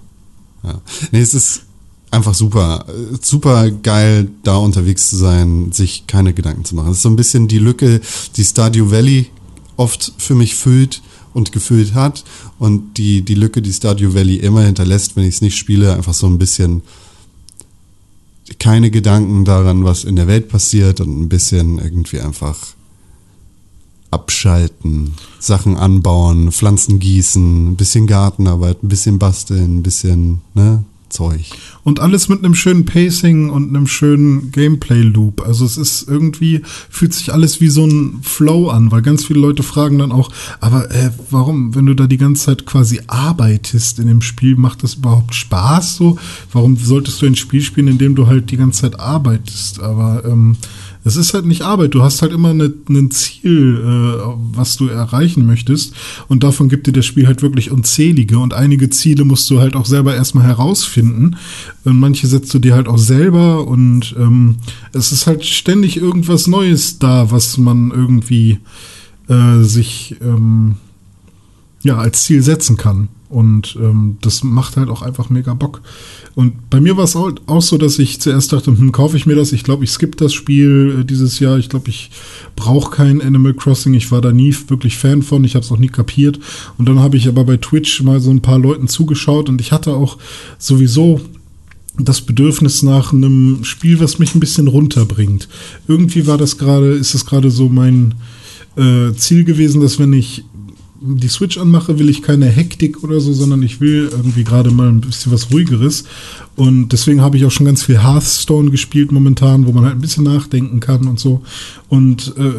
ja. 0.64 0.82
Nee, 1.12 1.22
es 1.22 1.34
ist 1.34 1.64
einfach 2.12 2.36
super. 2.36 2.86
äh, 2.88 3.18
Super 3.22 3.72
geil, 3.72 4.30
da 4.44 4.58
unterwegs 4.58 5.10
zu 5.10 5.18
sein, 5.18 5.72
sich 5.72 6.06
keine 6.06 6.34
Gedanken 6.34 6.64
zu 6.64 6.76
machen. 6.76 6.90
Das 6.90 6.98
ist 6.98 7.04
so 7.04 7.10
ein 7.10 7.16
bisschen 7.16 7.48
die 7.48 7.58
Lücke, 7.60 8.02
die 8.38 8.46
Stardew 8.46 8.92
Valley 8.92 9.32
oft 9.78 10.14
für 10.20 10.36
mich 10.36 10.54
füllt 10.54 11.02
und 11.34 11.52
gefüllt 11.52 11.94
hat. 11.94 12.24
Und 12.60 12.98
die, 12.98 13.22
die 13.22 13.36
Lücke, 13.36 13.62
die 13.62 13.74
Stardew 13.74 14.14
Valley 14.14 14.38
immer 14.38 14.64
hinterlässt, 14.64 15.16
wenn 15.16 15.26
ich 15.26 15.36
es 15.36 15.42
nicht 15.42 15.58
spiele, 15.58 15.94
einfach 15.94 16.14
so 16.14 16.28
ein 16.28 16.38
bisschen 16.38 16.82
keine 18.60 18.92
Gedanken 18.92 19.46
daran, 19.46 19.84
was 19.84 20.04
in 20.04 20.16
der 20.16 20.28
Welt 20.28 20.50
passiert 20.50 21.02
und 21.02 21.22
ein 21.22 21.30
bisschen 21.30 21.80
irgendwie 21.80 22.20
einfach 22.20 22.58
abschalten, 24.12 25.14
Sachen 25.40 25.76
anbauen, 25.76 26.52
Pflanzen 26.52 27.00
gießen, 27.00 27.72
ein 27.72 27.76
bisschen 27.76 28.06
Gartenarbeit, 28.06 28.84
ein 28.84 28.90
bisschen 28.90 29.18
basteln, 29.18 29.78
ein 29.78 29.84
bisschen 29.84 30.42
ne, 30.54 30.84
Zeug. 31.14 31.46
Und 31.84 32.00
alles 32.00 32.28
mit 32.28 32.40
einem 32.40 32.56
schönen 32.56 32.86
Pacing 32.86 33.50
und 33.50 33.70
einem 33.70 33.88
schönen 33.88 34.52
Gameplay-Loop. 34.52 35.46
Also 35.46 35.64
es 35.66 35.78
ist 35.78 36.08
irgendwie, 36.10 36.62
fühlt 36.90 37.14
sich 37.14 37.32
alles 37.32 37.62
wie 37.62 37.70
so 37.70 37.86
ein 37.86 38.20
Flow 38.24 38.70
an, 38.70 38.92
weil 38.92 39.02
ganz 39.02 39.24
viele 39.26 39.40
Leute 39.40 39.64
fragen 39.64 40.00
dann 40.00 40.12
auch, 40.12 40.32
aber 40.60 40.92
äh, 40.92 41.12
warum, 41.30 41.76
wenn 41.76 41.86
du 41.86 41.94
da 41.94 42.08
die 42.08 42.18
ganze 42.18 42.46
Zeit 42.46 42.66
quasi 42.66 43.00
arbeitest 43.08 44.00
in 44.00 44.08
dem 44.08 44.22
Spiel, 44.22 44.56
macht 44.56 44.84
das 44.84 44.96
überhaupt 44.96 45.36
Spaß 45.36 45.96
so? 45.98 46.18
Warum 46.52 46.76
solltest 46.78 47.22
du 47.22 47.28
ein 47.28 47.36
Spiel 47.36 47.62
spielen, 47.62 47.88
in 47.88 47.98
dem 47.98 48.16
du 48.16 48.28
halt 48.28 48.52
die 48.52 48.58
ganze 48.58 48.82
Zeit 48.82 49.00
arbeitest? 49.00 49.80
Aber 49.80 50.26
ähm, 50.26 50.58
Es 51.06 51.18
ist 51.18 51.34
halt 51.34 51.46
nicht 51.46 51.62
Arbeit. 51.62 51.94
Du 51.94 52.02
hast 52.02 52.22
halt 52.22 52.32
immer 52.32 52.52
eine, 52.52 52.74
ein 52.90 53.12
Ziel, 53.12 53.78
äh, 53.78 54.58
was 54.58 54.78
du 54.78 54.88
erreichen 54.88 55.46
möchtest. 55.46 55.94
Und 56.28 56.44
davon 56.44 56.70
gibt 56.70 56.88
dir 56.88 56.94
das 56.94 57.06
Spiel 57.06 57.28
halt 57.28 57.42
wirklich 57.42 57.72
unzählige. 57.72 58.40
Und 58.40 58.54
einige 58.54 58.90
Ziele 58.90 59.26
musst 59.26 59.50
du 59.50 59.60
halt 59.60 59.76
auch 59.76 59.86
selber 59.86 60.16
erstmal 60.16 60.46
herausfinden. 60.46 61.36
Und 61.84 62.00
manche 62.00 62.28
setzt 62.28 62.54
du 62.54 62.60
dir 62.60 62.76
halt 62.76 62.88
auch 62.88 62.98
selber. 62.98 63.68
Und 63.68 64.16
ähm, 64.18 64.58
es 64.94 65.12
ist 65.12 65.28
halt 65.28 65.44
ständig 65.46 65.98
irgendwas 65.98 66.48
Neues 66.48 67.00
da, 67.00 67.32
was 67.32 67.58
man 67.58 67.92
irgendwie 67.92 68.60
äh, 69.28 69.62
sich 69.62 70.16
ähm, 70.22 70.76
ja 71.84 71.98
als 71.98 72.24
Ziel 72.24 72.42
setzen 72.42 72.78
kann. 72.78 73.10
Und 73.34 73.76
ähm, 73.82 74.18
das 74.22 74.44
macht 74.44 74.78
halt 74.78 74.90
auch 74.90 75.02
einfach 75.02 75.32
mega 75.32 75.56
Bock. 75.56 75.82
Und 76.36 76.70
bei 76.70 76.80
mir 76.80 76.98
war 76.98 77.06
es 77.06 77.16
auch, 77.16 77.32
auch 77.48 77.64
so, 77.64 77.80
dass 77.80 77.98
ich 77.98 78.22
zuerst 78.22 78.54
dachte, 78.54 78.68
hm, 78.68 78.92
kaufe 78.92 79.18
ich 79.18 79.26
mir 79.26 79.36
das? 79.36 79.54
Ich 79.54 79.64
glaube, 79.64 79.84
ich 79.86 79.90
skippe 79.90 80.18
das 80.18 80.34
Spiel 80.36 81.00
äh, 81.00 81.04
dieses 81.04 81.40
Jahr. 81.40 81.58
Ich 81.58 81.68
glaube, 81.68 81.90
ich 81.90 82.12
brauche 82.56 82.96
kein 82.96 83.24
Animal 83.24 83.56
Crossing. 83.56 83.96
Ich 83.96 84.12
war 84.12 84.22
da 84.22 84.32
nie 84.32 84.56
wirklich 84.68 84.98
Fan 84.98 85.24
von. 85.24 85.44
Ich 85.46 85.56
habe 85.56 85.66
es 85.66 85.72
auch 85.72 85.80
nie 85.80 85.88
kapiert. 85.88 86.40
Und 86.78 86.88
dann 86.88 87.00
habe 87.00 87.18
ich 87.18 87.28
aber 87.28 87.44
bei 87.44 87.58
Twitch 87.58 88.04
mal 88.04 88.20
so 88.20 88.30
ein 88.30 88.42
paar 88.42 88.60
Leuten 88.60 88.88
zugeschaut 88.88 89.50
und 89.50 89.60
ich 89.60 89.72
hatte 89.72 89.96
auch 89.96 90.20
sowieso 90.60 91.20
das 91.98 92.22
Bedürfnis 92.22 92.84
nach 92.84 93.14
einem 93.14 93.64
Spiel, 93.64 94.00
was 94.00 94.20
mich 94.20 94.36
ein 94.36 94.40
bisschen 94.40 94.68
runterbringt. 94.68 95.48
Irgendwie 95.88 96.28
war 96.28 96.38
das 96.38 96.60
gerade, 96.60 96.92
ist 96.92 97.16
das 97.16 97.26
gerade 97.26 97.50
so 97.50 97.68
mein 97.70 98.14
äh, 98.76 99.14
Ziel 99.14 99.44
gewesen, 99.44 99.82
dass 99.82 100.00
wenn 100.00 100.14
ich 100.14 100.44
die 101.06 101.28
Switch 101.28 101.58
anmache, 101.58 102.00
will 102.00 102.10
ich 102.10 102.22
keine 102.22 102.46
Hektik 102.46 103.04
oder 103.04 103.20
so, 103.20 103.34
sondern 103.34 103.62
ich 103.62 103.82
will 103.82 104.10
irgendwie 104.12 104.44
gerade 104.44 104.72
mal 104.72 104.88
ein 104.88 105.02
bisschen 105.02 105.32
was 105.32 105.52
ruhigeres. 105.52 106.06
Und 106.56 106.90
deswegen 106.90 107.22
habe 107.22 107.36
ich 107.38 107.46
auch 107.46 107.52
schon 107.52 107.66
ganz 107.66 107.84
viel 107.84 108.02
Hearthstone 108.02 108.72
gespielt 108.72 109.12
momentan, 109.12 109.66
wo 109.68 109.72
man 109.74 109.84
halt 109.84 109.96
ein 109.96 110.02
bisschen 110.02 110.24
nachdenken 110.24 110.80
kann 110.80 111.08
und 111.08 111.20
so. 111.20 111.42
Und 111.90 112.34
äh, 112.38 112.54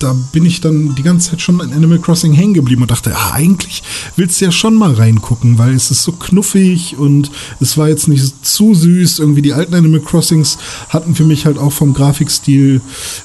da 0.00 0.16
bin 0.32 0.46
ich 0.46 0.62
dann 0.62 0.94
die 0.94 1.02
ganze 1.02 1.30
Zeit 1.30 1.42
schon 1.42 1.60
in 1.60 1.72
Animal 1.74 1.98
Crossing 1.98 2.32
hängen 2.32 2.54
geblieben 2.54 2.82
und 2.82 2.90
dachte, 2.90 3.14
ah, 3.14 3.32
eigentlich 3.32 3.82
willst 4.16 4.40
du 4.40 4.46
ja 4.46 4.50
schon 4.52 4.74
mal 4.74 4.94
reingucken, 4.94 5.58
weil 5.58 5.74
es 5.74 5.90
ist 5.90 6.02
so 6.02 6.12
knuffig 6.12 6.96
und 6.98 7.30
es 7.60 7.76
war 7.76 7.88
jetzt 7.88 8.08
nicht 8.08 8.44
zu 8.44 8.74
süß. 8.74 9.18
Irgendwie 9.18 9.42
die 9.42 9.52
alten 9.52 9.74
Animal 9.74 10.00
Crossings 10.00 10.56
hatten 10.88 11.14
für 11.14 11.24
mich 11.24 11.44
halt 11.44 11.58
auch 11.58 11.72
vom 11.72 11.92
Grafikstil 11.92 12.80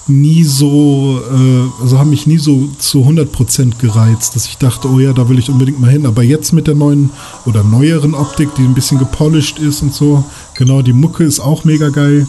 nie 0.07 0.43
so, 0.43 1.21
äh, 1.31 1.81
also 1.81 1.97
haben 1.97 2.09
mich 2.09 2.27
nie 2.27 2.39
so 2.39 2.69
zu 2.77 3.03
100% 3.03 3.77
gereizt, 3.79 4.35
dass 4.35 4.45
ich 4.45 4.57
dachte, 4.57 4.89
oh 4.89 4.99
ja, 4.99 5.13
da 5.13 5.29
will 5.29 5.39
ich 5.39 5.49
unbedingt 5.49 5.79
mal 5.79 5.89
hin. 5.89 6.05
Aber 6.05 6.23
jetzt 6.23 6.51
mit 6.51 6.67
der 6.67 6.75
neuen 6.75 7.09
oder 7.45 7.63
neueren 7.63 8.13
Optik, 8.13 8.53
die 8.55 8.63
ein 8.63 8.73
bisschen 8.73 8.99
gepolished 8.99 9.59
ist 9.59 9.81
und 9.81 9.93
so, 9.93 10.25
genau, 10.55 10.81
die 10.81 10.93
Mucke 10.93 11.23
ist 11.23 11.39
auch 11.39 11.63
mega 11.63 11.87
geil 11.87 12.27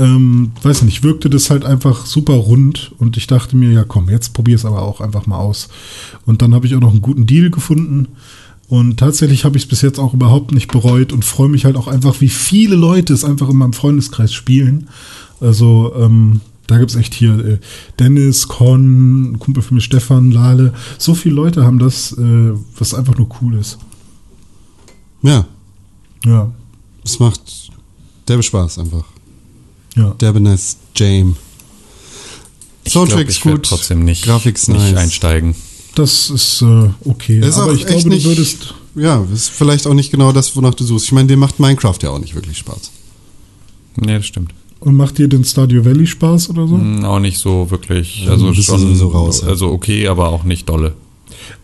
ähm, 0.00 0.52
weiß 0.62 0.82
nicht, 0.82 1.02
wirkte 1.02 1.28
das 1.28 1.50
halt 1.50 1.64
einfach 1.64 2.06
super 2.06 2.32
rund 2.32 2.92
und 2.98 3.16
ich 3.18 3.26
dachte 3.26 3.54
mir, 3.54 3.70
ja 3.70 3.84
komm, 3.84 4.08
jetzt 4.08 4.32
probier 4.32 4.56
es 4.56 4.64
aber 4.64 4.82
auch 4.82 5.00
einfach 5.00 5.26
mal 5.26 5.38
aus. 5.38 5.68
Und 6.24 6.40
dann 6.40 6.54
habe 6.54 6.66
ich 6.66 6.74
auch 6.74 6.80
noch 6.80 6.92
einen 6.92 7.02
guten 7.02 7.26
Deal 7.26 7.50
gefunden 7.50 8.08
und 8.68 8.98
tatsächlich 8.98 9.44
habe 9.44 9.58
ich 9.58 9.64
es 9.64 9.68
bis 9.68 9.82
jetzt 9.82 9.98
auch 9.98 10.14
überhaupt 10.14 10.52
nicht 10.52 10.72
bereut 10.72 11.12
und 11.12 11.24
freue 11.24 11.48
mich 11.48 11.64
halt 11.66 11.76
auch 11.76 11.86
einfach, 11.86 12.20
wie 12.20 12.28
viele 12.28 12.76
Leute 12.76 13.12
es 13.12 13.24
einfach 13.24 13.50
in 13.50 13.56
meinem 13.56 13.74
Freundeskreis 13.74 14.32
spielen. 14.32 14.88
Also, 15.40 15.92
ähm, 15.96 16.40
da 16.66 16.78
gibt 16.78 16.90
es 16.90 16.96
echt 16.96 17.12
hier 17.12 17.38
äh, 17.44 17.58
Dennis, 17.98 18.46
Con, 18.46 19.36
Kumpel 19.40 19.62
für 19.62 19.74
mich 19.74 19.84
Stefan, 19.84 20.30
Lale. 20.30 20.72
So 20.98 21.14
viele 21.14 21.34
Leute 21.34 21.64
haben 21.64 21.80
das, 21.80 22.12
äh, 22.12 22.52
was 22.78 22.94
einfach 22.94 23.18
nur 23.18 23.28
cool 23.42 23.56
ist. 23.56 23.78
Ja, 25.22 25.46
Ja, 26.24 26.52
es 27.04 27.18
macht 27.18 27.70
derbe 28.28 28.42
Spaß 28.42 28.78
einfach. 28.78 29.04
Ja. 29.96 30.10
Derbe 30.20 30.40
nice 30.40 30.76
Jam. 30.96 31.36
Ich 32.84 32.92
glaub, 32.92 33.08
gut. 33.42 33.62
trotzdem 33.64 34.04
nicht, 34.04 34.24
Grafik 34.24 34.56
ist 34.56 34.68
nicht 34.68 34.80
nice. 34.80 34.96
einsteigen. 34.96 35.54
Das 35.94 36.30
ist 36.30 36.62
äh, 36.62 36.88
okay. 37.04 37.40
Ist 37.40 37.58
Aber 37.58 37.72
auch 37.72 37.74
ich 37.76 37.86
glaube, 37.86 38.08
nicht- 38.08 38.24
du 38.24 38.30
würdest. 38.30 38.74
Ja, 38.96 39.24
ist 39.32 39.50
vielleicht 39.50 39.86
auch 39.86 39.94
nicht 39.94 40.10
genau 40.10 40.32
das, 40.32 40.56
wonach 40.56 40.74
du 40.74 40.82
suchst. 40.84 41.06
Ich 41.06 41.12
meine, 41.12 41.28
dir 41.28 41.36
macht 41.36 41.60
Minecraft 41.60 41.98
ja 42.02 42.10
auch 42.10 42.18
nicht 42.18 42.34
wirklich 42.34 42.58
Spaß. 42.58 42.90
Nee, 43.96 44.16
das 44.16 44.26
stimmt. 44.26 44.52
Und 44.80 44.96
macht 44.96 45.18
dir 45.18 45.28
den 45.28 45.44
Stardew 45.44 45.84
Valley 45.84 46.06
Spaß 46.06 46.50
oder 46.50 46.66
so? 46.66 46.76
Hm, 46.76 47.04
Auch 47.04 47.20
nicht 47.20 47.38
so 47.38 47.70
wirklich. 47.70 48.26
Also 48.28 48.52
schon 48.54 48.80
sowieso 48.80 49.08
raus. 49.08 49.44
Also 49.44 49.68
okay, 49.70 50.08
aber 50.08 50.30
auch 50.30 50.42
nicht 50.42 50.68
dolle. 50.68 50.94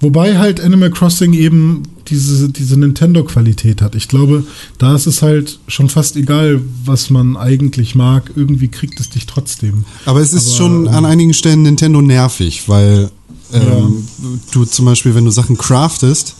Wobei 0.01 0.39
halt 0.39 0.61
Animal 0.61 0.91
Crossing 0.91 1.33
eben 1.33 1.83
diese, 2.09 2.48
diese 2.48 2.78
Nintendo-Qualität 2.78 3.82
hat. 3.82 3.94
Ich 3.94 4.09
glaube, 4.09 4.44
da 4.78 4.94
ist 4.94 5.07
es 5.07 5.22
halt 5.22 5.59
schon 5.68 5.88
fast 5.88 6.16
egal, 6.16 6.61
was 6.84 7.11
man 7.11 7.36
eigentlich 7.36 7.94
mag. 7.94 8.32
Irgendwie 8.36 8.68
kriegt 8.68 8.98
es 9.00 9.11
dich 9.11 9.26
trotzdem. 9.26 9.84
Aber 10.04 10.20
es 10.20 10.32
ist 10.32 10.48
Aber, 10.48 10.57
schon 10.57 10.86
ähm, 10.86 10.94
an 10.94 11.04
einigen 11.04 11.34
Stellen 11.34 11.62
Nintendo 11.62 12.00
nervig, 12.02 12.68
weil 12.68 13.11
ähm, 13.52 14.07
du 14.50 14.64
zum 14.64 14.84
Beispiel, 14.86 15.14
wenn 15.14 15.24
du 15.24 15.30
Sachen 15.30 15.57
craftest, 15.57 16.34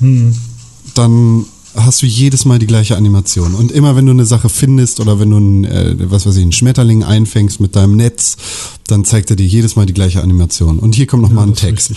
Hm. 0.00 0.34
dann 0.94 1.46
hast 1.74 2.02
du 2.02 2.06
jedes 2.06 2.44
Mal 2.44 2.58
die 2.58 2.66
gleiche 2.66 2.96
Animation. 2.96 3.54
Und 3.54 3.70
immer 3.70 3.96
wenn 3.96 4.06
du 4.06 4.12
eine 4.12 4.26
Sache 4.26 4.48
findest 4.48 5.00
oder 5.00 5.20
wenn 5.20 5.30
du 5.30 5.38
ein, 5.38 5.64
äh, 5.64 5.94
was 6.10 6.26
weiß 6.26 6.36
ich, 6.36 6.42
einen 6.42 6.52
Schmetterling 6.52 7.04
einfängst 7.04 7.60
mit 7.60 7.76
deinem 7.76 7.96
Netz, 7.96 8.36
dann 8.86 9.04
zeigt 9.04 9.30
er 9.30 9.36
dir 9.36 9.46
jedes 9.46 9.76
Mal 9.76 9.86
die 9.86 9.92
gleiche 9.92 10.22
Animation. 10.22 10.78
Und 10.78 10.94
hier 10.94 11.06
kommt 11.06 11.22
noch 11.22 11.30
mal 11.30 11.46
ein 11.46 11.54
Text. 11.54 11.92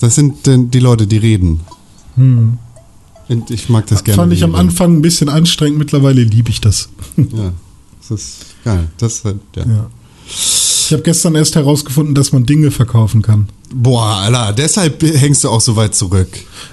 Das 0.00 0.14
sind 0.14 0.46
die 0.46 0.78
Leute, 0.80 1.06
die 1.06 1.18
reden. 1.18 1.60
Hm. 2.16 2.58
Und 3.28 3.50
ich 3.50 3.68
mag 3.68 3.86
das 3.86 4.04
gerne. 4.04 4.16
Fand 4.16 4.32
ich 4.32 4.42
am 4.42 4.52
die 4.52 4.58
Anfang 4.58 4.96
ein 4.96 5.02
bisschen 5.02 5.28
anstrengend. 5.28 5.78
Mittlerweile 5.78 6.22
liebe 6.22 6.50
ich 6.50 6.60
das. 6.60 6.88
reden. 7.16 7.28
Ja, 7.36 7.52
das 8.08 8.20
ist 8.20 8.36
geil. 8.64 8.88
Das 8.98 9.24
halt, 9.24 9.36
ja. 9.56 9.66
Ja. 9.66 9.90
Ich 10.28 10.92
habe 10.92 11.02
gestern 11.02 11.34
erst 11.34 11.54
herausgefunden, 11.54 12.14
dass 12.14 12.32
man 12.32 12.46
Dinge 12.46 12.70
verkaufen 12.70 13.20
kann. 13.20 13.48
Boah, 13.74 14.22
Alter, 14.22 14.54
deshalb 14.54 15.02
hängst 15.02 15.44
du 15.44 15.50
auch 15.50 15.60
so 15.60 15.76
weit 15.76 15.94
zurück. 15.94 16.28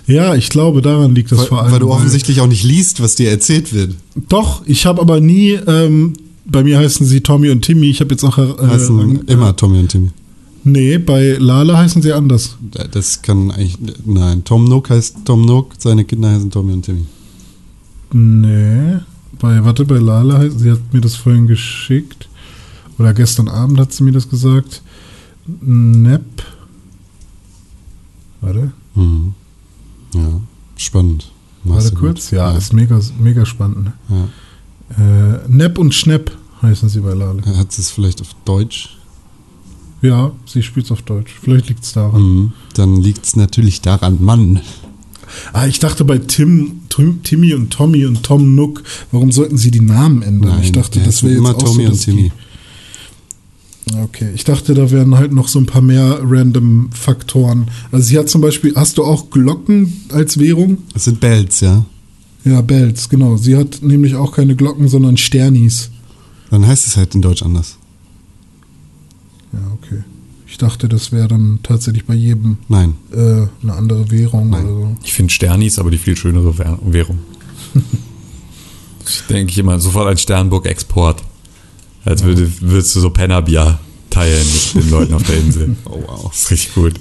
Ja, 0.08 0.36
ich 0.36 0.50
glaube, 0.50 0.82
daran 0.82 1.14
liegt 1.14 1.32
das 1.34 1.40
Weil, 1.40 1.46
vor 1.48 1.62
allem. 1.64 1.72
weil 1.74 1.80
du 1.80 1.92
offensichtlich 1.92 2.40
auch 2.40 2.48
nicht 2.48 2.64
liest, 2.64 3.02
was 3.02 3.16
dir 3.16 3.30
erzählt 3.30 3.74
wird. 3.74 3.96
Doch, 4.30 4.62
ich 4.66 4.86
habe 4.86 5.02
aber 5.02 5.20
nie. 5.20 5.60
Ähm, 5.68 6.14
bei 6.46 6.64
mir 6.64 6.78
heißen 6.78 7.06
sie 7.06 7.22
Tommy 7.22 7.50
und 7.50 7.64
Timmy. 7.64 7.90
Ich 7.90 8.00
habe 8.00 8.12
jetzt 8.12 8.24
auch. 8.24 8.38
Äh, 8.38 8.68
heißen 8.68 9.28
äh, 9.28 9.32
immer 9.34 9.54
Tommy 9.56 9.80
und 9.80 9.90
Timmy. 9.90 10.12
Nee, 10.68 10.98
bei 10.98 11.38
Lala 11.40 11.78
heißen 11.78 12.02
sie 12.02 12.12
anders. 12.12 12.58
Das 12.92 13.22
kann 13.22 13.52
eigentlich. 13.52 13.78
Nein, 14.04 14.44
Tom 14.44 14.66
Nook 14.66 14.90
heißt 14.90 15.18
Tom 15.24 15.46
Nook, 15.46 15.74
seine 15.78 16.04
Kinder 16.06 16.32
heißen 16.32 16.50
Tommy 16.50 16.74
und 16.74 16.82
Timmy. 16.84 17.06
Nee, 18.12 18.98
bei, 19.40 19.64
warte, 19.64 19.86
bei 19.86 19.98
Lala, 20.00 20.40
heißt- 20.40 20.58
sie 20.60 20.72
hat 20.72 20.92
mir 20.92 21.02
das 21.02 21.16
vorhin 21.16 21.46
geschickt. 21.48 22.28
Oder 22.98 23.14
gestern 23.14 23.48
Abend 23.48 23.80
hat 23.80 23.94
sie 23.94 24.04
mir 24.04 24.12
das 24.12 24.28
gesagt. 24.30 24.82
Nep. 25.62 26.24
Warte, 28.42 28.72
Mhm. 28.96 29.34
Ja, 30.14 30.40
spannend. 30.78 31.32
warte 31.64 31.84
Machst 31.84 31.96
kurz. 31.96 32.30
gut. 32.30 32.38
Ja, 32.38 32.52
ist 32.58 32.74
mega, 32.74 33.00
mega 33.20 33.46
spannend. 33.46 33.92
ja. 34.10 34.28
Äh, 34.98 35.40
Nep 35.48 35.78
und 35.78 35.94
Schnepp 35.94 36.32
heißen 36.62 36.90
sie 36.90 37.02
bei 37.02 37.14
Lala. 37.14 37.44
Hat 37.58 37.72
sie 37.72 37.82
es 37.82 37.90
vielleicht 37.92 38.22
auf 38.22 38.30
Deutsch? 38.46 38.98
Ja, 40.06 40.32
sie 40.46 40.62
spielt 40.62 40.92
auf 40.92 41.02
Deutsch. 41.02 41.34
Vielleicht 41.42 41.70
liegt 41.70 41.84
es 41.84 41.94
daran. 41.94 42.22
Mhm. 42.22 42.54
Dann 42.76 43.02
liegt 43.02 43.26
es 43.26 43.36
natürlich 43.36 43.82
daran, 43.82 44.24
Mann. 44.24 44.60
Ah, 45.54 45.66
ich 45.66 45.80
dachte 45.80 46.06
bei 46.06 46.20
Tim, 46.20 46.82
Tim, 46.90 47.24
Timmy 47.24 47.54
und 47.56 47.72
Tommy 47.72 48.06
und 48.06 48.22
Tom 48.22 48.54
Nook, 48.56 48.84
warum 49.12 49.32
sollten 49.32 49.58
sie 49.58 49.72
die 49.72 49.82
Namen 49.82 50.22
ändern? 50.22 50.60
ich 50.62 50.72
dachte, 50.72 51.00
das 51.00 51.24
wäre 51.24 51.34
jetzt 51.34 51.40
immer 51.40 51.56
auch 51.56 51.64
Tommy 51.64 51.86
so, 51.86 51.92
und 51.92 52.02
Timmy. 52.02 52.32
Okay, 54.04 54.30
ich 54.34 54.44
dachte, 54.44 54.74
da 54.74 54.92
wären 54.92 55.16
halt 55.16 55.32
noch 55.32 55.48
so 55.48 55.60
ein 55.60 55.66
paar 55.66 55.82
mehr 55.82 56.20
random 56.24 56.90
Faktoren. 56.92 57.68
Also 57.92 58.08
sie 58.08 58.18
hat 58.18 58.30
zum 58.30 58.42
Beispiel, 58.42 58.74
hast 58.76 58.98
du 58.98 59.04
auch 59.04 59.30
Glocken 59.30 60.06
als 60.12 60.40
Währung? 60.40 60.80
Das 60.94 61.06
sind 61.06 61.20
Bells, 61.20 61.62
ja. 61.62 61.86
Ja, 62.44 62.62
Bells, 62.62 63.10
genau. 63.10 63.38
Sie 63.38 63.56
hat 63.56 63.82
nämlich 63.82 64.16
auch 64.16 64.32
keine 64.32 64.56
Glocken, 64.56 64.88
sondern 64.88 65.18
Sternis. 65.18 65.90
Dann 66.52 66.66
heißt 66.66 66.86
es 66.86 66.98
halt 66.98 67.16
in 67.16 67.22
Deutsch 67.22 67.42
anders. 67.42 67.78
Ja, 69.56 69.72
okay. 69.82 70.04
Ich 70.48 70.58
dachte, 70.60 70.88
das 70.88 71.12
wäre 71.12 71.28
dann 71.28 71.60
tatsächlich 71.64 72.06
bei 72.06 72.14
jedem 72.14 72.58
Nein. 72.70 72.94
äh, 73.12 73.48
eine 73.64 73.74
andere 73.74 74.12
Währung 74.12 74.50
Nein. 74.52 74.66
so. 74.68 74.96
Ich 75.04 75.14
finde 75.14 75.34
Sternis 75.34 75.80
aber 75.80 75.90
die 75.92 75.98
viel 75.98 76.16
schönere 76.16 76.58
Währ- 76.58 76.78
Währung. 76.84 77.18
ich 79.08 79.22
denke 79.30 79.60
immer 79.60 79.80
sofort 79.80 80.08
an 80.08 80.18
Sternburg-Export. 80.18 81.22
Als 82.04 82.24
würde, 82.24 82.50
würdest 82.62 82.96
du 82.96 83.00
so 83.00 83.10
Pennerbier 83.10 83.80
teilen 84.12 84.46
mit 84.76 84.84
den 84.84 84.92
Leuten 84.92 85.14
auf 85.16 85.24
der 85.24 85.38
Insel. 85.40 85.76
Oh 85.86 86.04
wow. 86.06 86.30
Das 86.30 86.42
ist 86.42 86.52
richtig 86.52 86.76
gut. 86.76 86.94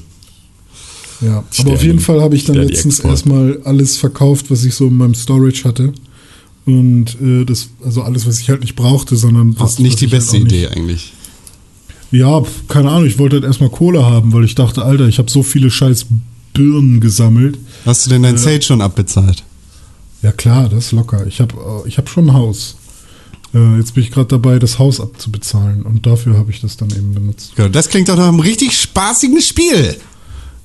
Ja, 1.21 1.39
aber 1.39 1.45
Sterni. 1.53 1.73
auf 1.73 1.83
jeden 1.83 2.01
Fall 2.01 2.21
habe 2.23 2.35
ich 2.37 2.45
dann 2.45 2.57
Sterni 2.57 2.71
letztens 2.73 3.01
erstmal 3.01 3.61
alles 3.65 3.97
verkauft, 3.99 4.51
was 4.51 4.65
ich 4.65 4.75
so 4.75 4.87
in 4.89 4.97
meinem 4.97 5.15
Storage 5.15 5.65
hatte. 5.65 5.93
Und 6.67 7.21
äh, 7.21 7.45
das, 7.45 7.69
also 7.85 8.03
alles, 8.03 8.27
was 8.27 8.41
ich 8.41 8.49
halt 8.49 8.63
nicht 8.63 8.75
brauchte, 8.75 9.17
sondern 9.17 9.55
Das 9.55 9.73
ist 9.73 9.81
nicht 9.81 10.01
die 10.01 10.07
ich 10.07 10.13
halt 10.13 10.23
beste 10.23 10.37
nicht- 10.39 10.47
Idee 10.53 10.69
eigentlich. 10.69 11.13
Ja, 12.15 12.43
keine 12.69 12.91
Ahnung, 12.91 13.07
ich 13.07 13.19
wollte 13.19 13.37
halt 13.37 13.45
erstmal 13.45 13.71
Kohle 13.71 14.07
haben, 14.07 14.33
weil 14.33 14.45
ich 14.45 14.55
dachte, 14.55 14.85
Alter, 14.85 15.09
ich 15.09 15.19
habe 15.19 15.31
so 15.31 15.43
viele 15.43 15.71
scheiß 15.71 16.07
Birnen 16.53 17.01
gesammelt. 17.01 17.59
Hast 17.85 18.07
du 18.07 18.11
denn 18.11 18.23
dein 18.23 18.37
Äh. 18.37 18.39
Sage 18.39 18.63
schon 18.63 18.81
abbezahlt? 18.81 19.43
Ja 20.23 20.31
klar, 20.33 20.69
das 20.69 20.87
ist 20.87 20.93
locker. 20.93 21.27
Ich 21.27 21.41
habe 21.41 21.55
ich 21.87 21.99
hab 21.99 22.09
schon 22.09 22.29
ein 22.29 22.33
Haus. 22.35 22.77
Äh, 23.53 23.79
jetzt 23.79 23.95
bin 23.95 24.05
ich 24.05 24.11
gerade 24.13 24.29
dabei, 24.29 24.59
das 24.61 24.79
Haus 24.79 25.01
abzubezahlen 25.01 25.83
und 25.83 26.07
dafür 26.07 26.39
habe 26.39 26.51
ich 26.53 26.61
das 26.61 26.77
dann 26.77 26.91
eben 26.91 27.15
benutzt. 27.15 27.53
Ja, 27.57 27.69
Das 27.69 27.89
klingt 27.89 28.09
doch 28.09 28.17
nach 28.17 28.29
einem 28.29 28.41
richtig 28.41 28.81
spaßigen 28.81 29.41
Spiel. 29.43 29.97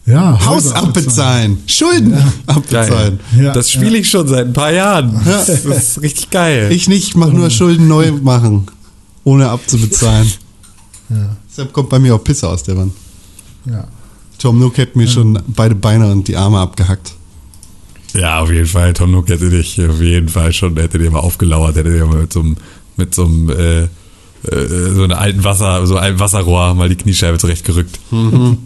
Ja, 0.05 0.39
Haus 0.45 0.65
Häuser 0.65 0.75
abbezahlen, 0.77 1.57
Schulden 1.67 2.13
abbezahlen. 2.45 3.19
Ja, 3.37 3.53
das 3.53 3.71
spiele 3.71 3.97
ich 3.97 4.09
schon 4.09 4.27
seit 4.27 4.47
ein 4.47 4.53
paar 4.53 4.71
Jahren. 4.71 5.19
Das 5.25 5.49
ist 5.49 6.01
richtig 6.01 6.29
geil. 6.29 6.71
Ich 6.71 6.87
nicht, 6.87 7.15
mach 7.15 7.31
nur 7.33 7.49
Schulden 7.49 7.87
neu 7.87 8.11
machen, 8.13 8.67
ohne 9.23 9.49
abzubezahlen. 9.49 10.31
Deshalb 11.49 11.73
kommt 11.73 11.89
bei 11.89 11.99
mir 11.99 12.15
auch 12.15 12.23
Pisse 12.23 12.47
aus 12.47 12.63
der 12.63 12.77
Wand. 12.77 12.93
Ja. 13.65 13.87
Tom 14.37 14.59
Nook 14.59 14.77
hätte 14.77 14.97
mir 14.97 15.07
schon 15.07 15.37
beide 15.47 15.75
Beine 15.75 16.11
und 16.11 16.27
die 16.27 16.35
Arme 16.37 16.59
abgehackt. 16.59 17.13
Ja, 18.13 18.39
auf 18.39 18.49
jeden 18.51 18.65
Fall. 18.67 18.93
Tom 18.93 19.11
Nook 19.11 19.27
hätte 19.29 19.49
dich 19.49 19.79
auf 19.85 19.99
jeden 20.01 20.29
Fall 20.29 20.53
schon, 20.53 20.75
hätte 20.77 20.97
dir 20.97 21.11
mal 21.11 21.19
aufgelauert, 21.19 21.75
hätte 21.75 21.91
dir 21.91 22.05
mal 22.05 22.21
mit 22.21 22.33
so 22.33 22.39
einem, 22.39 22.57
mit 22.95 23.13
so 23.13 23.25
einem, 23.25 23.49
äh, 23.49 23.81
äh, 23.83 23.87
so 24.95 25.03
einem 25.03 25.17
alten 25.17 25.43
Wasser, 25.43 25.85
so 25.85 25.97
einem 25.97 26.19
Wasserrohr 26.19 26.73
mal 26.73 26.87
die 26.89 26.95
Kniescheibe 26.95 27.37
zurechtgerückt. 27.37 27.99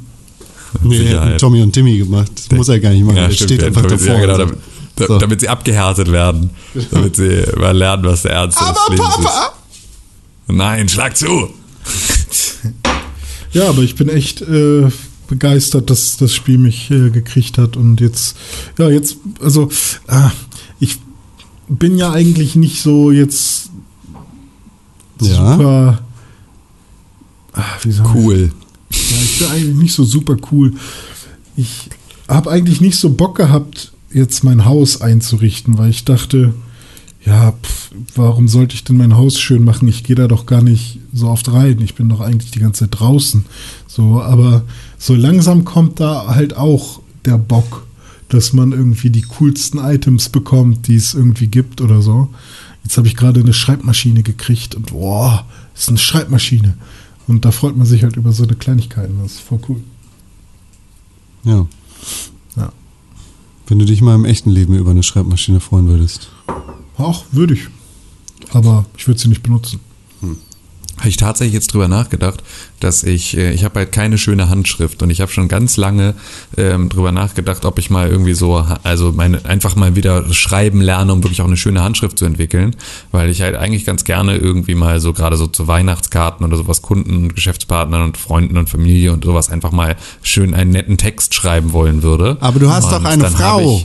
Nee, 0.81 0.97
Sicherheit. 0.97 1.27
hätten 1.27 1.37
Tommy 1.37 1.61
und 1.61 1.71
Timmy 1.71 1.99
gemacht. 1.99 2.31
Das 2.35 2.57
muss 2.57 2.67
er 2.67 2.79
gar 2.79 2.89
nicht 2.89 3.05
machen. 3.05 3.17
Ja, 3.17 3.27
der 3.27 3.33
stimmt, 3.35 3.49
steht 3.51 3.61
ja, 3.61 3.67
einfach 3.67 3.83
davor. 3.83 4.07
Ja, 4.07 4.19
genau, 4.21 4.37
damit, 4.39 4.57
da- 4.95 5.05
So. 5.05 5.17
damit 5.19 5.39
sie 5.41 5.47
abgehärtet 5.47 6.11
werden. 6.11 6.49
Damit 6.91 7.15
sie 7.15 7.43
mal 7.59 7.77
lernen, 7.77 8.03
was 8.05 8.23
der 8.23 8.31
Ernst 8.31 8.59
Aber 8.59 8.75
Lebens 8.89 9.07
Papa! 9.07 9.53
ist. 10.47 10.55
Nein, 10.55 10.89
schlag 10.89 11.15
zu! 11.15 11.49
Ja, 13.51 13.69
aber 13.69 13.81
ich 13.83 13.95
bin 13.95 14.09
echt 14.09 14.41
äh, 14.41 14.89
begeistert, 15.27 15.89
dass 15.89 16.17
das 16.17 16.33
Spiel 16.33 16.57
mich 16.57 16.89
äh, 16.91 17.09
gekriegt 17.11 17.57
hat 17.57 17.77
und 17.77 18.01
jetzt, 18.01 18.35
ja, 18.79 18.89
jetzt, 18.89 19.17
also, 19.41 19.69
ah, 20.07 20.31
ich 20.79 20.97
bin 21.69 21.97
ja 21.97 22.11
eigentlich 22.11 22.55
nicht 22.55 22.81
so 22.81 23.11
jetzt 23.11 23.69
Ja. 25.21 25.53
super, 25.53 26.03
ah, 27.53 27.63
wie 27.83 27.91
soll 27.91 28.05
ich- 28.07 28.13
Cool. 28.15 28.51
Ja, 28.91 29.17
ich 29.23 29.39
bin 29.39 29.47
eigentlich 29.49 29.75
nicht 29.75 29.93
so 29.93 30.03
super 30.03 30.35
cool. 30.51 30.73
Ich 31.55 31.89
habe 32.27 32.49
eigentlich 32.51 32.81
nicht 32.81 32.97
so 32.97 33.09
Bock 33.11 33.37
gehabt, 33.37 33.91
jetzt 34.11 34.43
mein 34.43 34.65
Haus 34.65 35.01
einzurichten, 35.01 35.77
weil 35.77 35.89
ich 35.91 36.05
dachte, 36.05 36.53
ja, 37.25 37.51
pf, 37.51 37.91
warum 38.15 38.47
sollte 38.47 38.75
ich 38.75 38.83
denn 38.83 38.97
mein 38.97 39.15
Haus 39.15 39.39
schön 39.39 39.63
machen? 39.63 39.87
Ich 39.87 40.03
gehe 40.03 40.15
da 40.15 40.27
doch 40.27 40.45
gar 40.45 40.61
nicht 40.61 40.99
so 41.13 41.29
oft 41.29 41.51
rein. 41.51 41.79
Ich 41.81 41.95
bin 41.95 42.09
doch 42.09 42.19
eigentlich 42.19 42.51
die 42.51 42.59
ganze 42.59 42.81
Zeit 42.81 42.99
draußen. 42.99 43.45
So, 43.87 44.21
aber 44.21 44.63
so 44.97 45.15
langsam 45.15 45.63
kommt 45.63 45.99
da 45.99 46.27
halt 46.27 46.57
auch 46.57 47.01
der 47.25 47.37
Bock, 47.37 47.85
dass 48.29 48.51
man 48.51 48.71
irgendwie 48.71 49.09
die 49.09 49.21
coolsten 49.21 49.77
Items 49.77 50.29
bekommt, 50.29 50.87
die 50.87 50.95
es 50.95 51.13
irgendwie 51.13 51.47
gibt 51.47 51.81
oder 51.81 52.01
so. 52.01 52.29
Jetzt 52.83 52.97
habe 52.97 53.07
ich 53.07 53.15
gerade 53.15 53.39
eine 53.39 53.53
Schreibmaschine 53.53 54.23
gekriegt 54.23 54.75
und 54.75 54.87
boah, 54.87 55.45
ist 55.75 55.87
eine 55.89 55.97
Schreibmaschine. 55.97 56.77
Und 57.27 57.45
da 57.45 57.51
freut 57.51 57.77
man 57.77 57.85
sich 57.85 58.03
halt 58.03 58.17
über 58.17 58.33
so 58.33 58.43
eine 58.43 58.55
Kleinigkeiten. 58.55 59.19
Das 59.21 59.33
ist 59.33 59.41
voll 59.41 59.59
cool. 59.69 59.81
Ja. 61.45 61.65
Ja. 62.57 62.73
Wenn 63.67 63.79
du 63.79 63.85
dich 63.85 64.01
mal 64.01 64.15
im 64.15 64.25
echten 64.25 64.49
Leben 64.49 64.75
über 64.75 64.91
eine 64.91 65.03
Schreibmaschine 65.03 65.61
freuen 65.61 65.87
würdest. 65.87 66.29
Auch 66.97 67.25
würde 67.31 67.53
ich. 67.53 67.67
Aber 68.51 68.85
ich 68.97 69.07
würde 69.07 69.19
sie 69.19 69.29
nicht 69.29 69.43
benutzen. 69.43 69.79
Habe 70.97 71.09
ich 71.09 71.17
tatsächlich 71.17 71.53
jetzt 71.53 71.73
drüber 71.73 71.87
nachgedacht, 71.87 72.43
dass 72.79 73.03
ich, 73.03 73.35
äh, 73.35 73.51
ich 73.51 73.63
habe 73.63 73.79
halt 73.79 73.91
keine 73.91 74.19
schöne 74.19 74.47
Handschrift 74.47 75.01
und 75.01 75.09
ich 75.09 75.21
habe 75.21 75.31
schon 75.31 75.47
ganz 75.47 75.75
lange 75.75 76.13
ähm, 76.55 76.87
drüber 76.87 77.11
nachgedacht, 77.11 77.65
ob 77.65 77.79
ich 77.79 77.89
mal 77.89 78.09
irgendwie 78.09 78.35
so, 78.35 78.63
also 78.83 79.11
meine, 79.11 79.43
einfach 79.43 79.75
mal 79.75 79.95
wieder 79.95 80.31
schreiben 80.31 80.81
lerne, 80.81 81.11
um 81.11 81.23
wirklich 81.23 81.41
auch 81.41 81.47
eine 81.47 81.57
schöne 81.57 81.83
Handschrift 81.83 82.19
zu 82.19 82.25
entwickeln, 82.25 82.75
weil 83.11 83.29
ich 83.31 83.41
halt 83.41 83.55
eigentlich 83.55 83.85
ganz 83.85 84.03
gerne 84.03 84.37
irgendwie 84.37 84.75
mal 84.75 84.99
so 84.99 85.13
gerade 85.13 85.35
so 85.35 85.47
zu 85.47 85.67
Weihnachtskarten 85.67 86.45
oder 86.45 86.57
sowas 86.57 86.83
Kunden 86.83 87.23
und 87.23 87.35
Geschäftspartnern 87.35 88.03
und 88.03 88.17
Freunden 88.17 88.55
und 88.55 88.69
Familie 88.69 89.13
und 89.13 89.25
sowas 89.25 89.49
einfach 89.49 89.71
mal 89.71 89.95
schön 90.21 90.53
einen 90.53 90.71
netten 90.71 90.97
Text 90.97 91.33
schreiben 91.33 91.73
wollen 91.73 92.03
würde. 92.03 92.37
Aber 92.39 92.59
du 92.59 92.69
hast 92.69 92.85
Und 92.85 92.91
doch 92.91 93.03
eine 93.03 93.29
Frau. 93.31 93.83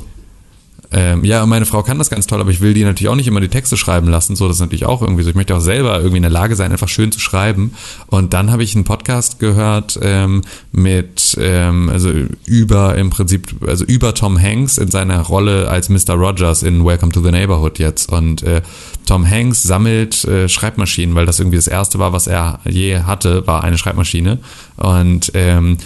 Ähm, 0.90 1.22
ja, 1.22 1.44
meine 1.44 1.66
Frau 1.66 1.82
kann 1.82 1.98
das 1.98 2.08
ganz 2.08 2.26
toll, 2.26 2.40
aber 2.40 2.50
ich 2.50 2.62
will 2.62 2.72
die 2.72 2.82
natürlich 2.82 3.08
auch 3.10 3.16
nicht 3.16 3.26
immer 3.26 3.40
die 3.40 3.48
Texte 3.48 3.76
schreiben 3.76 4.08
lassen. 4.08 4.36
So, 4.36 4.46
das 4.48 4.56
ist 4.56 4.60
natürlich 4.60 4.86
auch 4.86 5.02
irgendwie 5.02 5.22
so. 5.22 5.28
Ich 5.28 5.36
möchte 5.36 5.54
auch 5.54 5.60
selber 5.60 5.96
irgendwie 5.96 6.16
in 6.16 6.22
der 6.22 6.30
Lage 6.30 6.56
sein, 6.56 6.72
einfach 6.72 6.88
schön 6.88 7.12
zu 7.12 7.20
schreiben. 7.20 7.74
Und 8.06 8.32
dann 8.32 8.50
habe 8.50 8.62
ich 8.62 8.74
einen 8.74 8.84
Podcast 8.84 9.38
gehört 9.38 9.98
ähm, 10.00 10.42
mit, 10.72 11.36
ähm, 11.38 11.90
also 11.90 12.10
über 12.46 12.96
im 12.96 13.10
Prinzip, 13.10 13.54
also 13.66 13.84
über 13.84 14.14
Tom 14.14 14.40
Hanks 14.40 14.78
in 14.78 14.90
seiner 14.90 15.20
Rolle 15.20 15.68
als 15.68 15.90
Mr. 15.90 16.14
Rogers 16.14 16.62
in 16.62 16.82
Welcome 16.84 17.12
to 17.12 17.20
the 17.20 17.32
Neighborhood 17.32 17.78
jetzt. 17.78 18.10
Und 18.10 18.42
äh, 18.42 18.62
Tom 19.04 19.28
Hanks 19.28 19.62
sammelt 19.62 20.24
äh, 20.24 20.48
Schreibmaschinen, 20.48 21.14
weil 21.14 21.26
das 21.26 21.38
irgendwie 21.38 21.58
das 21.58 21.66
erste 21.66 21.98
war, 21.98 22.14
was 22.14 22.26
er 22.26 22.60
je 22.64 23.00
hatte, 23.00 23.46
war 23.46 23.62
eine 23.62 23.76
Schreibmaschine. 23.76 24.38
Und 24.76 25.32
ähm, 25.34 25.76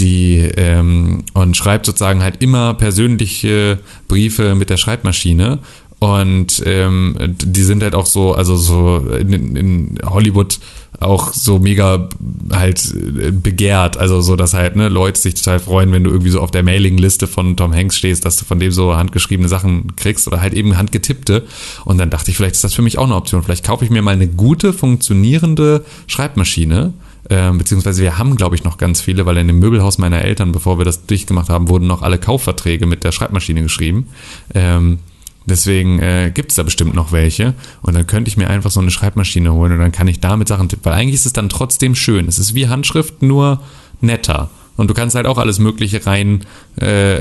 die 0.00 0.38
ähm, 0.56 1.24
und 1.34 1.56
schreibt 1.56 1.86
sozusagen 1.86 2.22
halt 2.22 2.42
immer 2.42 2.74
persönliche 2.74 3.78
Briefe 4.08 4.54
mit 4.54 4.70
der 4.70 4.78
Schreibmaschine. 4.78 5.58
Und 6.00 6.62
ähm, 6.64 7.14
die 7.20 7.62
sind 7.62 7.82
halt 7.82 7.94
auch 7.94 8.06
so 8.06 8.32
also 8.32 8.56
so 8.56 8.96
in, 9.18 9.54
in 9.54 9.98
Hollywood 10.02 10.58
auch 10.98 11.34
so 11.34 11.58
mega 11.58 12.08
halt 12.50 12.94
äh, 12.94 13.30
begehrt. 13.30 13.98
Also 13.98 14.22
so 14.22 14.34
dass 14.34 14.54
halt 14.54 14.76
ne 14.76 14.88
Leute 14.88 15.20
sich 15.20 15.34
total 15.34 15.60
freuen 15.60 15.92
wenn 15.92 16.02
du 16.02 16.10
irgendwie 16.10 16.30
so 16.30 16.40
auf 16.40 16.50
der 16.50 16.62
Mailingliste 16.62 17.26
von 17.26 17.54
Tom 17.54 17.74
Hanks 17.74 17.98
stehst 17.98 18.24
dass 18.24 18.38
du 18.38 18.46
von 18.46 18.58
dem 18.58 18.72
so 18.72 18.96
handgeschriebene 18.96 19.48
Sachen 19.48 19.94
kriegst 19.96 20.26
oder 20.26 20.40
halt 20.40 20.54
eben 20.54 20.78
handgetippte. 20.78 21.44
Und 21.84 21.98
dann 21.98 22.08
dachte 22.08 22.30
ich 22.30 22.38
vielleicht 22.38 22.54
ist 22.54 22.64
das 22.64 22.72
für 22.72 22.82
mich 22.82 22.96
auch 22.96 23.04
eine 23.04 23.16
Option. 23.16 23.42
Vielleicht 23.42 23.66
kaufe 23.66 23.84
ich 23.84 23.90
mir 23.90 24.00
mal 24.00 24.12
eine 24.12 24.28
gute 24.28 24.72
funktionierende 24.72 25.84
Schreibmaschine 26.06 26.94
ähm, 27.28 27.58
beziehungsweise 27.58 28.02
wir 28.02 28.18
haben, 28.18 28.36
glaube 28.36 28.54
ich, 28.56 28.64
noch 28.64 28.78
ganz 28.78 29.00
viele, 29.00 29.26
weil 29.26 29.36
in 29.36 29.46
dem 29.46 29.58
Möbelhaus 29.58 29.98
meiner 29.98 30.22
Eltern, 30.22 30.52
bevor 30.52 30.78
wir 30.78 30.84
das 30.84 31.06
dicht 31.06 31.26
gemacht 31.26 31.48
haben, 31.48 31.68
wurden 31.68 31.86
noch 31.86 32.02
alle 32.02 32.18
Kaufverträge 32.18 32.86
mit 32.86 33.04
der 33.04 33.12
Schreibmaschine 33.12 33.62
geschrieben. 33.62 34.08
Ähm, 34.54 34.98
deswegen 35.44 35.98
äh, 36.00 36.30
gibt 36.34 36.50
es 36.50 36.56
da 36.56 36.62
bestimmt 36.62 36.94
noch 36.94 37.12
welche. 37.12 37.54
Und 37.82 37.94
dann 37.94 38.06
könnte 38.06 38.28
ich 38.28 38.36
mir 38.36 38.48
einfach 38.48 38.70
so 38.70 38.80
eine 38.80 38.90
Schreibmaschine 38.90 39.52
holen 39.52 39.72
und 39.72 39.80
dann 39.80 39.92
kann 39.92 40.08
ich 40.08 40.20
damit 40.20 40.48
Sachen 40.48 40.68
tippen. 40.68 40.84
Weil 40.84 40.94
eigentlich 40.94 41.16
ist 41.16 41.26
es 41.26 41.32
dann 41.32 41.48
trotzdem 41.48 41.94
schön. 41.94 42.26
Es 42.26 42.38
ist 42.38 42.54
wie 42.54 42.68
Handschrift, 42.68 43.22
nur 43.22 43.60
netter. 44.00 44.50
Und 44.80 44.88
du 44.88 44.94
kannst 44.94 45.14
halt 45.14 45.26
auch 45.26 45.36
alles 45.36 45.58
Mögliche 45.58 46.06
rein, 46.06 46.40
äh, 46.76 47.18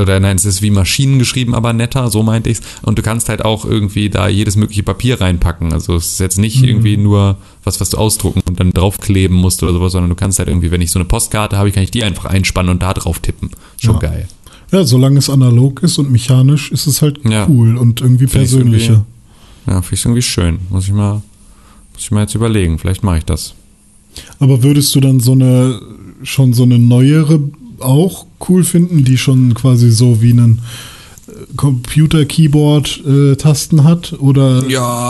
oder 0.00 0.20
nein, 0.20 0.36
es 0.36 0.44
ist 0.44 0.60
wie 0.60 0.70
Maschinen 0.70 1.18
geschrieben, 1.18 1.54
aber 1.54 1.72
netter, 1.72 2.10
so 2.10 2.22
meinte 2.22 2.50
ich's. 2.50 2.60
Und 2.82 2.98
du 2.98 3.02
kannst 3.02 3.30
halt 3.30 3.42
auch 3.42 3.64
irgendwie 3.64 4.10
da 4.10 4.28
jedes 4.28 4.54
mögliche 4.56 4.82
Papier 4.82 5.18
reinpacken. 5.18 5.72
Also 5.72 5.96
es 5.96 6.12
ist 6.12 6.20
jetzt 6.20 6.38
nicht 6.38 6.62
irgendwie 6.62 6.98
nur 6.98 7.38
was, 7.64 7.80
was 7.80 7.88
du 7.88 7.96
ausdrucken 7.96 8.42
und 8.46 8.60
dann 8.60 8.70
draufkleben 8.72 9.34
musst 9.34 9.62
oder 9.62 9.72
sowas, 9.72 9.92
sondern 9.92 10.10
du 10.10 10.14
kannst 10.14 10.38
halt 10.38 10.48
irgendwie, 10.48 10.70
wenn 10.70 10.82
ich 10.82 10.90
so 10.90 10.98
eine 10.98 11.06
Postkarte 11.06 11.56
habe, 11.56 11.72
kann 11.72 11.82
ich 11.82 11.90
die 11.90 12.04
einfach 12.04 12.26
einspannen 12.26 12.70
und 12.70 12.82
da 12.82 12.92
drauf 12.92 13.18
tippen. 13.18 13.50
Schon 13.80 13.94
Ja. 13.94 14.00
geil. 14.00 14.28
Ja, 14.70 14.84
solange 14.84 15.18
es 15.18 15.30
analog 15.30 15.82
ist 15.82 15.96
und 15.98 16.10
mechanisch, 16.10 16.70
ist 16.70 16.86
es 16.86 17.00
halt 17.00 17.20
Ja. 17.26 17.46
cool 17.48 17.78
und 17.78 18.02
irgendwie 18.02 18.26
persönlicher. 18.26 19.06
Ja, 19.66 19.80
finde 19.80 19.94
ich 19.94 20.04
irgendwie 20.04 20.22
schön. 20.22 20.58
Muss 20.68 20.84
ich 20.84 20.92
mal, 20.92 21.22
muss 21.94 22.02
ich 22.02 22.10
mal 22.10 22.20
jetzt 22.20 22.34
überlegen. 22.34 22.78
Vielleicht 22.78 23.02
mache 23.02 23.18
ich 23.18 23.24
das. 23.24 23.54
Aber 24.38 24.62
würdest 24.62 24.94
du 24.94 25.00
dann 25.00 25.18
so 25.20 25.32
eine, 25.32 25.80
schon 26.24 26.52
so 26.52 26.64
eine 26.64 26.78
neuere 26.78 27.40
auch 27.80 28.26
cool 28.48 28.62
finden, 28.64 29.04
die 29.04 29.18
schon 29.18 29.54
quasi 29.54 29.90
so 29.90 30.20
wie 30.22 30.30
einen 30.32 30.60
Computer-Keyboard-Tasten 31.56 33.84
hat? 33.84 34.14
Oder 34.18 34.62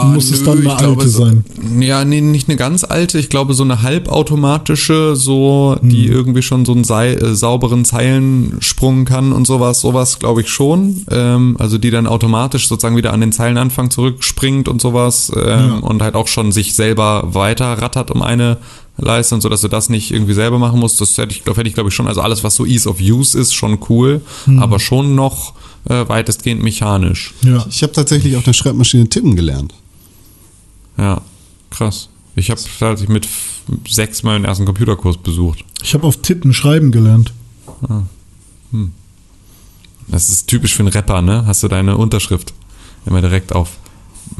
muss 0.06 0.30
es 0.30 0.42
dann 0.44 0.58
eine 0.60 0.76
alte 0.76 1.08
sein? 1.08 1.44
Ja, 1.80 2.04
nee, 2.04 2.20
nicht 2.20 2.48
eine 2.48 2.56
ganz 2.56 2.84
alte. 2.84 3.18
Ich 3.18 3.28
glaube, 3.28 3.54
so 3.54 3.62
eine 3.64 3.82
halbautomatische, 3.82 5.16
so, 5.16 5.76
die 5.82 6.06
Hm. 6.06 6.12
irgendwie 6.12 6.42
schon 6.42 6.64
so 6.64 6.72
einen 6.72 6.84
sei, 6.84 7.14
äh, 7.14 7.34
sauberen 7.34 7.84
Zeilensprung 7.84 9.04
kann 9.04 9.32
und 9.32 9.46
sowas, 9.46 9.80
sowas 9.80 10.18
glaube 10.18 10.42
ich 10.42 10.48
schon. 10.48 11.04
Ähm, 11.10 11.56
also 11.58 11.78
die 11.78 11.90
dann 11.90 12.06
automatisch 12.06 12.68
sozusagen 12.68 12.96
wieder 12.96 13.12
an 13.12 13.20
den 13.20 13.32
Zeilenanfang 13.32 13.90
zurückspringt 13.90 14.68
und 14.68 14.80
sowas 14.80 15.32
ähm, 15.34 15.42
Ja. 15.42 15.74
und 15.78 16.02
halt 16.02 16.14
auch 16.14 16.28
schon 16.28 16.52
sich 16.52 16.74
selber 16.74 17.34
weiter 17.34 17.66
rattert 17.66 18.10
um 18.10 18.22
eine 18.22 18.58
Leiste 18.96 19.34
und 19.34 19.40
so, 19.40 19.48
dass 19.48 19.60
du 19.62 19.68
das 19.68 19.88
nicht 19.88 20.12
irgendwie 20.12 20.34
selber 20.34 20.58
machen 20.58 20.78
musst. 20.78 21.00
Das 21.00 21.16
hätte 21.18 21.32
ich, 21.32 21.42
glaube 21.44 21.58
hätte 21.58 21.68
ich, 21.68 21.74
glaube 21.74 21.88
ich, 21.88 21.94
schon. 21.94 22.06
Also 22.06 22.20
alles, 22.20 22.44
was 22.44 22.54
so 22.54 22.64
Ease 22.64 22.88
of 22.88 23.00
Use 23.00 23.38
ist, 23.38 23.52
schon 23.54 23.78
cool, 23.88 24.20
Hm. 24.44 24.60
aber 24.60 24.78
schon 24.78 25.14
noch 25.14 25.54
äh, 25.88 26.08
weitestgehend 26.08 26.62
mechanisch. 26.62 27.34
Ja. 27.42 27.66
Ich 27.68 27.82
habe 27.82 27.92
tatsächlich 27.92 28.36
auf 28.36 28.44
der 28.44 28.52
Schreibmaschine 28.52 29.08
tippen 29.08 29.34
gelernt. 29.36 29.74
Ja, 30.96 31.20
krass. 31.70 32.08
Ich 32.36 32.50
habe 32.50 32.60
tatsächlich 32.78 33.08
mit 33.08 33.28
sechs 33.88 34.22
meinen 34.22 34.44
ersten 34.44 34.64
Computerkurs 34.64 35.16
besucht. 35.16 35.64
Ich 35.82 35.94
habe 35.94 36.06
auf 36.06 36.16
Tippen 36.18 36.52
schreiben 36.54 36.90
gelernt. 36.92 37.32
Das 40.08 40.28
ist 40.28 40.46
typisch 40.48 40.74
für 40.74 40.80
einen 40.82 40.88
Rapper, 40.92 41.22
ne? 41.22 41.44
Hast 41.46 41.62
du 41.62 41.68
deine 41.68 41.96
Unterschrift 41.96 42.52
immer 43.06 43.20
direkt 43.20 43.52
auf 43.52 43.70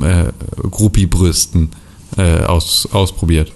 äh, 0.01 0.33
Gruppi-Brüsten 0.71 1.71
äh, 2.17 2.41
aus, 2.45 2.89
ausprobiert. 2.93 3.53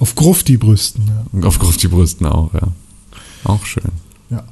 Auf 0.00 0.14
Grufti-Brüsten, 0.14 1.04
ja. 1.06 1.46
Auf 1.46 1.58
Gruppi-Brüsten 1.58 2.26
auch, 2.26 2.52
ja. 2.54 2.68
Auch 3.44 3.64
schön. 3.64 3.84
ja. 4.30 4.42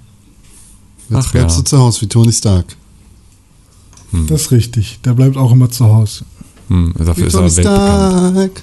Jetzt 1.09 1.27
Ach 1.27 1.33
bleibst 1.33 1.57
ja. 1.57 1.63
du 1.63 1.69
zu 1.69 1.79
Hause 1.79 2.03
wie 2.03 2.07
Tony 2.07 2.33
Stark. 2.33 2.77
Das 4.29 4.43
ist 4.43 4.51
richtig. 4.53 5.01
Der 5.05 5.13
bleibt 5.15 5.37
auch 5.37 5.53
immer 5.53 5.71
zu 5.71 5.85
Hause. 5.87 6.25
Hm, 6.69 6.95
dafür 6.97 7.17
Wie 7.17 7.27
ist 7.27 7.35
er 7.35 7.41
Tony 7.41 7.57
weltbekannt. 7.57 8.35
Stark. 8.37 8.63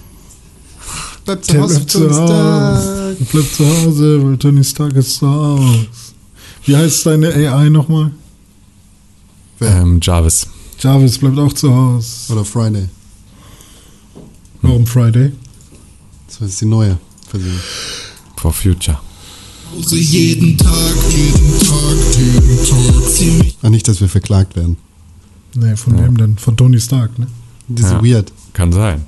Bleibt 1.25 1.45
zu 1.45 1.61
Hause, 1.61 1.73
bleibt 1.75 1.91
zu 1.91 1.99
Tony 1.99 2.13
Hause. 2.13 2.81
Stark. 2.83 3.17
Der 3.17 3.25
bleibt 3.25 3.55
zu 3.55 3.67
Hause, 3.67 4.23
weil 4.23 4.37
Tony 4.37 4.63
Stark 4.63 4.93
ist 4.93 5.15
zu 5.17 5.27
Hause. 5.27 5.87
Wie 6.65 6.75
heißt 6.75 7.05
deine 7.05 7.33
AI 7.33 7.69
nochmal? 7.69 8.11
Ähm, 9.61 9.99
Jarvis. 10.01 10.47
Jarvis 10.79 11.17
bleibt 11.17 11.37
auch 11.39 11.53
zu 11.53 11.73
Hause. 11.73 12.33
Oder 12.33 12.45
Friday. 12.45 12.89
Warum 14.61 14.85
Friday? 14.85 15.31
Das 16.27 16.41
ist 16.49 16.61
die 16.61 16.65
neue 16.65 16.97
Version. 17.29 17.53
For 18.37 18.51
Future. 18.53 18.99
Hause 19.75 19.97
jeden 19.97 20.57
Tag, 20.57 20.71
jeden 21.09 21.59
Tag, 21.59 22.17
jeden 22.17 22.65
Tag. 22.65 23.53
Ach, 23.63 23.69
nicht, 23.69 23.87
dass 23.87 23.99
wir 24.01 24.09
verklagt 24.09 24.55
werden. 24.55 24.77
Nee, 25.55 25.75
von 25.75 25.97
wem 25.97 26.17
denn? 26.17 26.37
Von 26.37 26.55
Tony 26.57 26.79
Stark, 26.79 27.17
ne? 27.17 27.27
Ist 27.73 27.83
Ja. 27.91 28.03
weird. 28.03 28.31
Kann 28.53 28.71
sein. 28.71 29.05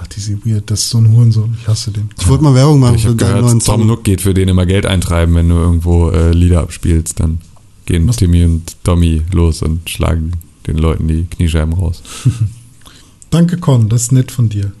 Ach, 0.00 0.06
diese 0.08 0.44
Weird, 0.44 0.70
das 0.70 0.80
ist 0.80 0.90
so 0.90 0.98
ein 0.98 1.10
Hurensohn. 1.12 1.56
Ich 1.60 1.68
hasse 1.68 1.90
den. 1.90 2.10
Ich 2.20 2.26
wollte 2.28 2.42
mal 2.44 2.54
Werbung 2.54 2.80
machen 2.80 2.96
Ich 2.96 3.02
für 3.02 3.08
deinen 3.14 3.18
gehört, 3.18 3.40
neuen 3.42 3.60
Tom 3.60 3.80
Song. 3.80 3.86
Nook 3.86 4.04
geht 4.04 4.20
für 4.22 4.34
den 4.34 4.48
immer 4.48 4.66
Geld 4.66 4.86
eintreiben, 4.86 5.34
wenn 5.34 5.48
du 5.48 5.54
irgendwo 5.54 6.10
äh, 6.10 6.32
Lieder 6.32 6.60
abspielst. 6.60 7.20
Dann 7.20 7.38
gehen 7.86 8.08
Was? 8.08 8.16
Timmy 8.16 8.44
und 8.44 8.76
Tommy 8.84 9.22
los 9.32 9.62
und 9.62 9.88
schlagen 9.88 10.32
den 10.66 10.76
Leuten 10.78 11.06
die 11.08 11.24
Kniescheiben 11.24 11.74
raus. 11.74 12.02
Danke, 13.30 13.56
Con, 13.58 13.88
das 13.88 14.02
ist 14.02 14.12
nett 14.12 14.30
von 14.32 14.48
dir. 14.48 14.72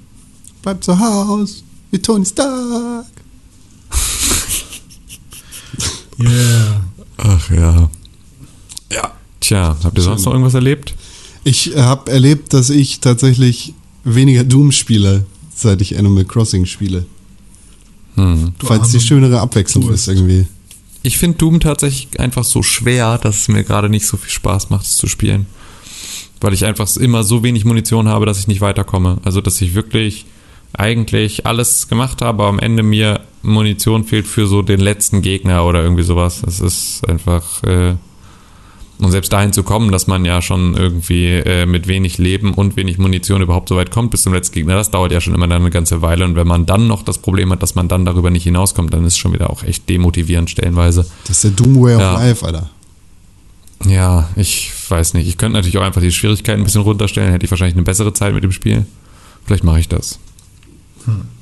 Bleibt 0.64 0.82
zu 0.82 0.98
Hause. 0.98 1.56
Wie 1.90 1.98
Tony 1.98 2.24
Stark. 2.24 3.04
Yeah. 6.18 6.82
Ach 7.18 7.50
ja. 7.50 7.90
Ja. 8.90 9.12
Tja, 9.40 9.76
habt 9.84 9.98
ihr 9.98 10.02
sonst 10.02 10.24
noch 10.24 10.32
irgendwas 10.32 10.54
erlebt? 10.54 10.94
Ich 11.44 11.76
habe 11.76 12.10
erlebt, 12.10 12.54
dass 12.54 12.70
ich 12.70 13.00
tatsächlich 13.00 13.74
weniger 14.04 14.42
Doom 14.42 14.72
spiele, 14.72 15.26
seit 15.54 15.82
ich 15.82 15.98
Animal 15.98 16.24
Crossing 16.24 16.64
spiele. 16.64 17.04
Hm. 18.14 18.54
Weil 18.60 18.80
es 18.80 18.92
die 18.92 19.00
schönere 19.00 19.40
Abwechslung 19.40 19.90
ist 19.90 20.08
irgendwie. 20.08 20.46
Ich 21.02 21.18
finde 21.18 21.36
Doom 21.36 21.60
tatsächlich 21.60 22.18
einfach 22.18 22.44
so 22.44 22.62
schwer, 22.62 23.18
dass 23.18 23.36
es 23.36 23.48
mir 23.48 23.64
gerade 23.64 23.90
nicht 23.90 24.06
so 24.06 24.16
viel 24.16 24.30
Spaß 24.30 24.70
macht, 24.70 24.86
es 24.86 24.96
zu 24.96 25.08
spielen. 25.08 25.44
Weil 26.40 26.54
ich 26.54 26.64
einfach 26.64 26.96
immer 26.96 27.22
so 27.22 27.42
wenig 27.42 27.66
Munition 27.66 28.08
habe, 28.08 28.24
dass 28.24 28.38
ich 28.38 28.46
nicht 28.46 28.62
weiterkomme. 28.62 29.18
Also, 29.24 29.42
dass 29.42 29.60
ich 29.60 29.74
wirklich 29.74 30.24
eigentlich 30.74 31.46
alles 31.46 31.88
gemacht 31.88 32.20
habe, 32.22 32.42
aber 32.42 32.48
am 32.48 32.58
Ende 32.58 32.82
mir 32.82 33.20
Munition 33.42 34.04
fehlt 34.04 34.26
für 34.26 34.46
so 34.46 34.62
den 34.62 34.80
letzten 34.80 35.22
Gegner 35.22 35.64
oder 35.64 35.82
irgendwie 35.82 36.02
sowas. 36.02 36.42
Das 36.44 36.60
ist 36.60 37.08
einfach. 37.08 37.62
Äh, 37.64 37.94
und 39.00 39.10
selbst 39.10 39.32
dahin 39.32 39.52
zu 39.52 39.64
kommen, 39.64 39.90
dass 39.90 40.06
man 40.06 40.24
ja 40.24 40.40
schon 40.40 40.76
irgendwie 40.76 41.26
äh, 41.26 41.66
mit 41.66 41.88
wenig 41.88 42.18
Leben 42.18 42.54
und 42.54 42.76
wenig 42.76 42.96
Munition 42.96 43.42
überhaupt 43.42 43.68
so 43.68 43.74
weit 43.76 43.90
kommt 43.90 44.12
bis 44.12 44.22
zum 44.22 44.32
letzten 44.32 44.54
Gegner, 44.54 44.76
das 44.76 44.92
dauert 44.92 45.10
ja 45.10 45.20
schon 45.20 45.34
immer 45.34 45.48
dann 45.48 45.62
eine 45.62 45.70
ganze 45.70 46.00
Weile. 46.00 46.24
Und 46.24 46.36
wenn 46.36 46.46
man 46.46 46.64
dann 46.64 46.86
noch 46.86 47.02
das 47.02 47.18
Problem 47.18 47.50
hat, 47.50 47.60
dass 47.60 47.74
man 47.74 47.88
dann 47.88 48.04
darüber 48.04 48.30
nicht 48.30 48.44
hinauskommt, 48.44 48.94
dann 48.94 49.04
ist 49.04 49.14
es 49.14 49.18
schon 49.18 49.32
wieder 49.32 49.50
auch 49.50 49.64
echt 49.64 49.88
demotivierend 49.88 50.48
stellenweise. 50.48 51.06
Das 51.26 51.38
ist 51.38 51.44
der 51.44 51.50
Doom 51.50 51.82
Way 51.82 51.96
of 51.96 52.00
Ja. 52.00 52.14
Life, 52.14 52.46
Alter. 52.46 52.70
Ja, 53.84 54.28
ich 54.36 54.72
weiß 54.88 55.14
nicht. 55.14 55.26
Ich 55.26 55.38
könnte 55.38 55.58
natürlich 55.58 55.76
auch 55.76 55.82
einfach 55.82 56.00
die 56.00 56.12
Schwierigkeiten 56.12 56.60
ein 56.60 56.64
bisschen 56.64 56.82
runterstellen. 56.82 57.32
Hätte 57.32 57.44
ich 57.44 57.50
wahrscheinlich 57.50 57.74
eine 57.74 57.82
bessere 57.82 58.12
Zeit 58.12 58.32
mit 58.32 58.44
dem 58.44 58.52
Spiel. 58.52 58.86
Vielleicht 59.44 59.64
mache 59.64 59.80
ich 59.80 59.88
das. 59.88 60.20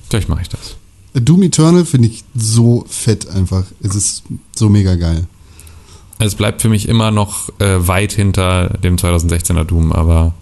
Vielleicht 0.08 0.28
mache 0.28 0.42
ich 0.42 0.48
das. 0.48 0.76
Doom 1.14 1.42
Eternal 1.42 1.84
finde 1.84 2.08
ich 2.08 2.24
so 2.34 2.84
fett 2.88 3.28
einfach. 3.28 3.64
Es 3.82 3.94
ist 3.94 4.22
so 4.56 4.68
mega 4.68 4.94
geil. 4.94 5.26
Es 6.18 6.34
bleibt 6.34 6.62
für 6.62 6.68
mich 6.68 6.88
immer 6.88 7.10
noch 7.10 7.48
äh, 7.58 7.86
weit 7.86 8.12
hinter 8.12 8.68
dem 8.82 8.96
2016er 8.96 9.64
Doom, 9.64 9.92
aber 9.92 10.34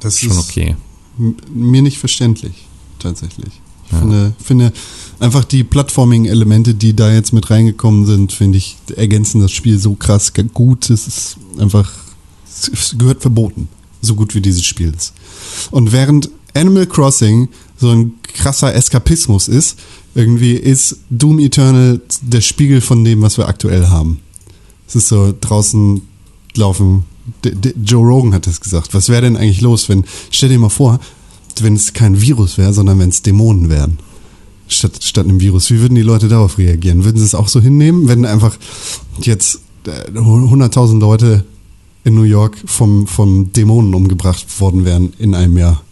Das 0.00 0.18
schon 0.18 0.32
ist 0.32 0.38
okay. 0.38 0.76
m- 1.18 1.36
mir 1.54 1.80
nicht 1.82 1.98
verständlich, 1.98 2.66
tatsächlich. 2.98 3.60
Ich 3.86 3.92
Ja. 3.92 4.00
finde, 4.00 4.32
finde 4.42 4.72
einfach 5.20 5.44
die 5.44 5.64
Plattforming-Elemente, 5.64 6.74
die 6.74 6.94
da 6.94 7.10
jetzt 7.12 7.32
mit 7.32 7.48
reingekommen 7.50 8.04
sind, 8.04 8.32
finde 8.32 8.58
ich, 8.58 8.76
ergänzen 8.96 9.40
das 9.40 9.52
Spiel 9.52 9.78
so 9.78 9.94
krass 9.94 10.32
gut. 10.52 10.90
Es 10.90 11.06
ist 11.06 11.36
einfach, 11.58 11.90
es 12.46 12.94
gehört 12.98 13.22
verboten. 13.22 13.68
So 14.02 14.14
gut 14.14 14.34
wie 14.34 14.40
dieses 14.42 14.64
Spiel 14.64 14.92
ist. 14.94 15.14
Und 15.70 15.92
während 15.92 16.28
Animal 16.54 16.86
Crossing 16.86 17.48
so 17.78 17.90
ein 17.90 18.14
krasser 18.22 18.74
Eskapismus 18.74 19.48
ist, 19.48 19.78
irgendwie 20.14 20.54
ist 20.54 20.98
Doom 21.10 21.38
Eternal 21.38 22.00
der 22.22 22.40
Spiegel 22.40 22.80
von 22.80 23.04
dem, 23.04 23.22
was 23.22 23.38
wir 23.38 23.48
aktuell 23.48 23.88
haben. 23.88 24.20
Es 24.86 24.96
ist 24.96 25.08
so 25.08 25.34
draußen 25.40 26.02
laufen. 26.56 27.04
D 27.44 27.50
D 27.54 27.74
Joe 27.84 28.06
Rogan 28.06 28.32
hat 28.32 28.46
das 28.46 28.60
gesagt. 28.60 28.94
Was 28.94 29.08
wäre 29.10 29.22
denn 29.22 29.36
eigentlich 29.36 29.60
los, 29.60 29.88
wenn, 29.88 30.04
stell 30.30 30.48
dir 30.48 30.58
mal 30.58 30.70
vor, 30.70 30.98
wenn 31.62 31.74
es 31.74 31.92
kein 31.92 32.20
Virus 32.20 32.58
wäre, 32.58 32.72
sondern 32.72 32.98
wenn 32.98 33.08
es 33.08 33.22
Dämonen 33.22 33.68
wären. 33.68 33.98
Statt, 34.68 35.02
statt 35.02 35.24
einem 35.24 35.40
Virus. 35.40 35.70
Wie 35.70 35.80
würden 35.80 35.94
die 35.94 36.02
Leute 36.02 36.28
darauf 36.28 36.58
reagieren? 36.58 37.04
Würden 37.04 37.18
sie 37.18 37.24
es 37.24 37.34
auch 37.34 37.48
so 37.48 37.60
hinnehmen, 37.60 38.06
wenn 38.08 38.24
einfach 38.24 38.56
jetzt 39.20 39.60
äh, 39.86 40.10
100.000 40.10 41.00
Leute 41.00 41.44
in 42.04 42.14
New 42.14 42.22
York 42.24 42.56
vom, 42.66 43.06
vom 43.06 43.52
Dämonen 43.52 43.94
umgebracht 43.94 44.60
worden 44.60 44.84
wären 44.84 45.12
in 45.18 45.34
einem 45.34 45.56
Jahr? 45.56 45.82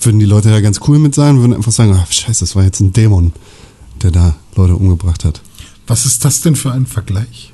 Würden 0.00 0.20
die 0.20 0.26
Leute 0.26 0.50
da 0.50 0.60
ganz 0.60 0.80
cool 0.86 0.98
mit 0.98 1.14
sein? 1.14 1.40
Würden 1.40 1.54
einfach 1.54 1.72
sagen, 1.72 1.92
ach, 1.94 2.10
scheiße, 2.10 2.40
das 2.40 2.54
war 2.54 2.64
jetzt 2.64 2.80
ein 2.80 2.92
Dämon, 2.92 3.32
der 4.02 4.10
da 4.10 4.36
Leute 4.54 4.76
umgebracht 4.76 5.24
hat. 5.24 5.40
Was 5.86 6.06
ist 6.06 6.24
das 6.24 6.40
denn 6.40 6.54
für 6.54 6.72
ein 6.72 6.86
Vergleich? 6.86 7.52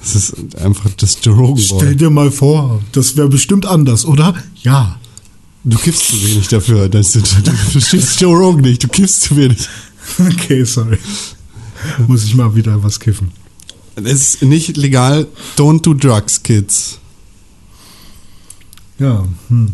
Das 0.00 0.14
ist 0.14 0.56
einfach 0.56 0.90
das 0.96 1.18
Joe 1.22 1.36
Rogan 1.36 1.62
Stell 1.64 1.96
dir 1.96 2.10
mal 2.10 2.30
vor, 2.30 2.82
das 2.92 3.16
wäre 3.16 3.28
bestimmt 3.28 3.66
anders, 3.66 4.04
oder? 4.04 4.34
Ja. 4.62 4.98
Du 5.62 5.76
kiffst 5.76 6.08
zu 6.08 6.22
wenig 6.22 6.48
dafür. 6.48 6.88
dass 6.88 7.12
du, 7.12 7.20
du 7.20 7.52
verstehst 7.52 8.20
Joe 8.20 8.36
Rogan 8.36 8.62
nicht. 8.62 8.82
Du 8.82 8.88
kiffst 8.88 9.22
zu 9.22 9.36
wenig. 9.36 9.68
Okay, 10.18 10.64
sorry. 10.64 10.98
Muss 12.08 12.24
ich 12.24 12.34
mal 12.34 12.54
wieder 12.54 12.82
was 12.82 12.98
kiffen. 12.98 13.30
Es 13.94 14.34
ist 14.34 14.42
nicht 14.42 14.76
legal. 14.76 15.26
Don't 15.56 15.82
do 15.82 15.94
drugs, 15.94 16.42
kids. 16.42 16.98
Ja. 18.98 19.26
Hm. 19.48 19.72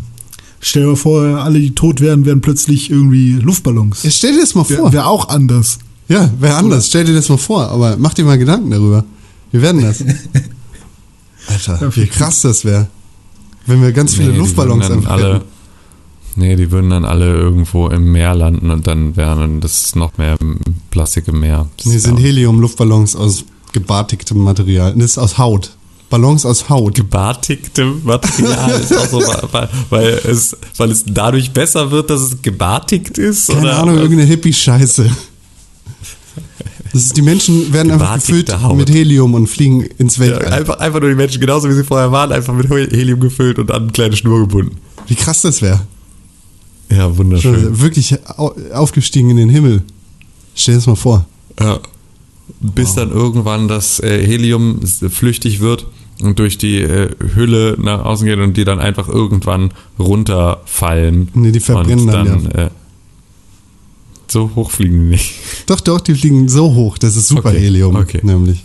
Stell 0.60 0.82
dir 0.82 0.88
mal 0.88 0.96
vor, 0.96 1.22
alle, 1.22 1.60
die 1.60 1.74
tot 1.74 2.00
wären, 2.00 2.24
wären 2.24 2.40
plötzlich 2.40 2.90
irgendwie 2.90 3.32
Luftballons. 3.32 4.02
Ja, 4.02 4.10
stell 4.10 4.32
dir 4.34 4.40
das 4.40 4.54
mal 4.54 4.64
vor. 4.64 4.76
Wäre 4.76 4.92
wär 4.92 5.06
auch 5.06 5.28
anders. 5.28 5.78
Ja, 6.08 6.30
wäre 6.40 6.56
anders. 6.56 6.86
Stell 6.88 7.04
dir 7.04 7.14
das 7.14 7.28
mal 7.28 7.36
vor. 7.36 7.68
Aber 7.70 7.96
mach 7.98 8.14
dir 8.14 8.24
mal 8.24 8.38
Gedanken 8.38 8.70
darüber. 8.70 9.04
Wir 9.52 9.62
werden 9.62 9.82
das. 9.82 10.02
Alter, 11.48 11.94
wie 11.96 12.06
krass 12.06 12.40
das 12.42 12.64
wäre. 12.64 12.88
Wenn 13.66 13.82
wir 13.82 13.92
ganz 13.92 14.14
viele 14.14 14.30
Nee, 14.32 14.38
Luftballons 14.38 14.88
würden 14.88 15.02
dann 15.04 15.12
einfach 15.12 15.24
alle, 15.24 15.34
hätten. 15.36 15.44
Nee, 16.36 16.56
die 16.56 16.70
würden 16.70 16.90
dann 16.90 17.04
alle 17.04 17.32
irgendwo 17.34 17.88
im 17.88 18.12
Meer 18.12 18.34
landen 18.34 18.70
und 18.70 18.86
dann 18.86 19.16
wären 19.16 19.60
das 19.60 19.94
noch 19.94 20.18
mehr 20.18 20.36
Plastik 20.90 21.28
im 21.28 21.40
Meer. 21.40 21.68
Das 21.76 21.86
Nee, 21.86 21.98
sind 21.98 22.18
Helium-Luftballons 22.18 23.16
aus 23.16 23.44
gebartigtem 23.72 24.38
Material. 24.38 24.94
Das 24.94 25.12
ist 25.12 25.18
aus 25.18 25.38
Haut. 25.38 25.76
Ballons 26.08 26.46
aus 26.46 26.68
Haut. 26.68 26.94
gebartigtem 26.94 28.00
Material. 28.04 28.80
ist 28.80 28.96
auch 28.96 29.06
so, 29.10 29.22
weil, 29.52 29.68
weil, 29.90 30.06
es, 30.28 30.56
weil 30.76 30.90
es 30.90 31.04
dadurch 31.06 31.50
besser 31.52 31.90
wird, 31.90 32.10
dass 32.10 32.20
es 32.20 32.42
gebartigt 32.42 33.18
ist? 33.18 33.48
Keine 33.48 33.60
oder? 33.62 33.78
Ahnung, 33.78 33.96
irgendeine 33.96 34.24
Hippie-Scheiße. 34.28 35.10
Die 37.14 37.22
Menschen 37.22 37.72
werden 37.72 37.92
einfach 37.92 38.14
gefüllt 38.14 38.62
Haut. 38.62 38.76
mit 38.76 38.88
Helium 38.88 39.34
und 39.34 39.48
fliegen 39.48 39.82
ins 39.98 40.16
Ja, 40.16 40.22
Weltall. 40.22 40.52
einfach, 40.52 40.78
einfach 40.78 41.00
nur 41.00 41.10
die 41.10 41.16
Menschen, 41.16 41.40
genauso 41.40 41.68
wie 41.68 41.74
sie 41.74 41.84
vorher 41.84 42.10
waren, 42.12 42.32
einfach 42.32 42.54
mit 42.54 42.70
Helium 42.70 43.20
gefüllt 43.20 43.58
und 43.58 43.70
an 43.70 43.82
eine 43.84 43.92
kleine 43.92 44.16
Schnur 44.16 44.40
gebunden. 44.40 44.76
Wie 45.06 45.14
krass 45.14 45.42
das 45.42 45.60
wäre. 45.60 45.80
Ja, 46.90 47.14
wunderschön. 47.16 47.80
Wirklich 47.80 48.16
au- 48.38 48.54
aufgestiegen 48.72 49.30
in 49.30 49.36
den 49.36 49.48
Himmel. 49.50 49.82
Stell 50.54 50.74
dir 50.74 50.78
das 50.78 50.86
mal 50.86 50.94
vor. 50.96 51.26
Ja. 51.60 51.80
Bis 52.60 52.94
dann 52.94 53.10
irgendwann 53.10 53.68
das 53.68 54.00
äh, 54.00 54.24
Helium 54.24 54.80
flüchtig 54.86 55.60
wird 55.60 55.86
und 56.22 56.38
durch 56.38 56.58
die 56.58 56.78
äh, 56.80 57.10
Hülle 57.34 57.76
nach 57.78 58.04
außen 58.04 58.26
geht 58.26 58.38
und 58.38 58.56
die 58.56 58.64
dann 58.64 58.78
einfach 58.78 59.08
irgendwann 59.08 59.70
runterfallen. 59.98 61.28
Nee, 61.34 61.52
die 61.52 61.60
verbrennen 61.60 62.00
und 62.06 62.12
dann, 62.12 62.46
Äh, 62.52 62.70
so 64.28 64.50
hoch 64.54 64.70
fliegen 64.70 64.98
die 65.04 65.10
nicht. 65.10 65.34
Doch, 65.66 65.80
doch, 65.80 66.00
die 66.00 66.14
fliegen 66.14 66.48
so 66.48 66.74
hoch. 66.74 66.98
Das 66.98 67.16
ist 67.16 67.28
Superhelium, 67.28 67.94
Okay, 67.96 68.18
okay. 68.18 68.26
nämlich. 68.26 68.62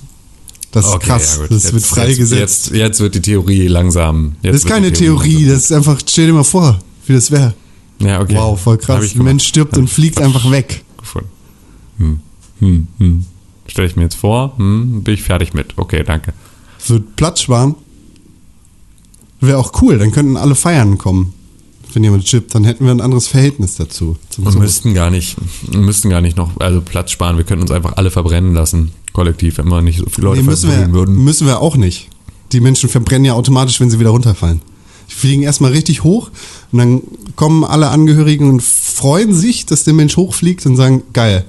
Das 0.71 0.85
ist 0.85 0.91
Okay, 0.93 1.07
krass. 1.07 1.37
ja 1.41 1.47
das 1.47 1.63
Jetzt- 1.63 1.73
wird 1.73 1.85
freigesetzt. 1.85 2.31
Jetzt, 2.39 2.65
jetzt, 2.67 2.75
jetzt 2.75 2.99
wird 3.01 3.15
die 3.15 3.21
Theorie 3.21 3.67
langsam. 3.67 4.35
Das 4.41 4.55
ist 4.55 4.65
keine 4.67 4.91
Theorie, 4.93 5.33
langsam- 5.45 5.53
das 5.53 5.63
ist 5.65 5.71
einfach, 5.73 5.99
stell 6.07 6.27
dir 6.27 6.33
mal 6.33 6.43
vor, 6.43 6.79
wie 7.07 7.13
das 7.13 7.29
wäre. 7.31 7.53
Ja, 7.99 8.21
okay. 8.21 8.35
Wow, 8.35 8.59
voll 8.59 8.77
krass. 8.77 9.13
Ein 9.15 9.23
Mensch 9.23 9.45
stirbt 9.45 9.73
Hab 9.73 9.79
und 9.79 9.87
fliegt 9.89 10.19
einfach 10.21 10.49
weg. 10.49 10.83
gefunden. 10.97 11.29
Hm. 11.97 12.19
Hm. 12.59 12.87
Hm. 12.97 13.25
Stelle 13.71 13.87
ich 13.87 13.95
mir 13.95 14.03
jetzt 14.03 14.15
vor, 14.15 14.53
hm, 14.57 15.01
bin 15.03 15.13
ich 15.13 15.23
fertig 15.23 15.53
mit. 15.53 15.77
Okay, 15.77 16.03
danke. 16.05 16.33
Wird 16.87 17.15
Platz 17.15 17.41
sparen. 17.41 17.75
Wäre 19.39 19.57
auch 19.57 19.81
cool, 19.81 19.97
dann 19.97 20.11
könnten 20.11 20.35
alle 20.37 20.55
feiern 20.55 20.97
kommen. 20.97 21.33
Wenn 21.93 22.03
jemand 22.03 22.25
chippt, 22.25 22.53
dann 22.53 22.63
hätten 22.63 22.85
wir 22.85 22.91
ein 22.91 23.01
anderes 23.01 23.27
Verhältnis 23.27 23.75
dazu. 23.75 24.17
Tod. 24.35 24.55
müssten 24.55 24.93
gar 24.93 25.09
nicht, 25.09 25.35
müssten 25.73 26.09
gar 26.09 26.21
nicht 26.21 26.37
noch, 26.37 26.51
also 26.59 26.81
Platz 26.81 27.11
sparen. 27.11 27.37
Wir 27.37 27.43
könnten 27.43 27.63
uns 27.63 27.71
einfach 27.71 27.97
alle 27.97 28.11
verbrennen 28.11 28.53
lassen, 28.53 28.91
kollektiv, 29.13 29.57
wenn 29.57 29.67
wir 29.69 29.81
nicht 29.81 29.99
so 29.99 30.05
viele 30.09 30.27
Leute 30.27 30.41
Nee, 30.41 30.47
müssen, 30.47 30.69
wir, 30.69 30.91
würden. 30.93 31.23
müssen 31.23 31.47
wir 31.47 31.59
auch 31.61 31.75
nicht. 31.75 32.09
Die 32.51 32.59
Menschen 32.59 32.87
verbrennen 32.89 33.25
ja 33.25 33.33
automatisch, 33.33 33.79
wenn 33.79 33.89
sie 33.89 33.99
wieder 33.99 34.09
runterfallen. 34.11 34.61
Die 35.09 35.13
fliegen 35.15 35.43
erstmal 35.43 35.71
richtig 35.71 36.03
hoch 36.03 36.29
und 36.71 36.79
dann 36.79 37.01
kommen 37.35 37.63
alle 37.65 37.89
Angehörigen 37.89 38.49
und 38.49 38.61
freuen 38.63 39.33
sich, 39.33 39.65
dass 39.65 39.83
der 39.83 39.93
Mensch 39.93 40.15
hochfliegt 40.17 40.65
und 40.65 40.75
sagen, 40.77 41.03
geil, 41.13 41.45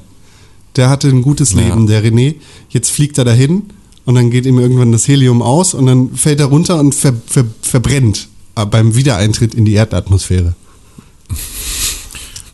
der 0.76 0.88
hatte 0.88 1.08
ein 1.08 1.22
gutes 1.22 1.52
Ja. 1.52 1.60
Leben, 1.60 1.86
der 1.86 2.04
René. 2.04 2.34
Jetzt 2.70 2.90
fliegt 2.90 3.18
er 3.18 3.24
dahin 3.24 3.64
und 4.04 4.14
dann 4.14 4.30
geht 4.30 4.46
ihm 4.46 4.58
irgendwann 4.58 4.92
das 4.92 5.06
Helium 5.06 5.42
aus 5.42 5.74
und 5.74 5.86
dann 5.86 6.14
fällt 6.14 6.40
er 6.40 6.46
runter 6.46 6.78
und 6.80 6.94
ver, 6.94 7.14
ver, 7.26 7.44
verbrennt 7.60 8.28
äh, 8.56 8.66
beim 8.66 8.94
Wiedereintritt 8.94 9.54
in 9.54 9.64
die 9.64 9.74
Erdatmosphäre. 9.74 10.54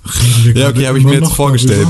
Reden 0.05 0.55
wir 0.55 0.63
Ja, 0.63 0.69
okay, 0.69 0.87
habe 0.87 0.99
ich 0.99 1.05
mir 1.05 1.15
jetzt 1.15 1.23
noch 1.23 1.37
vorgestellt. 1.37 1.89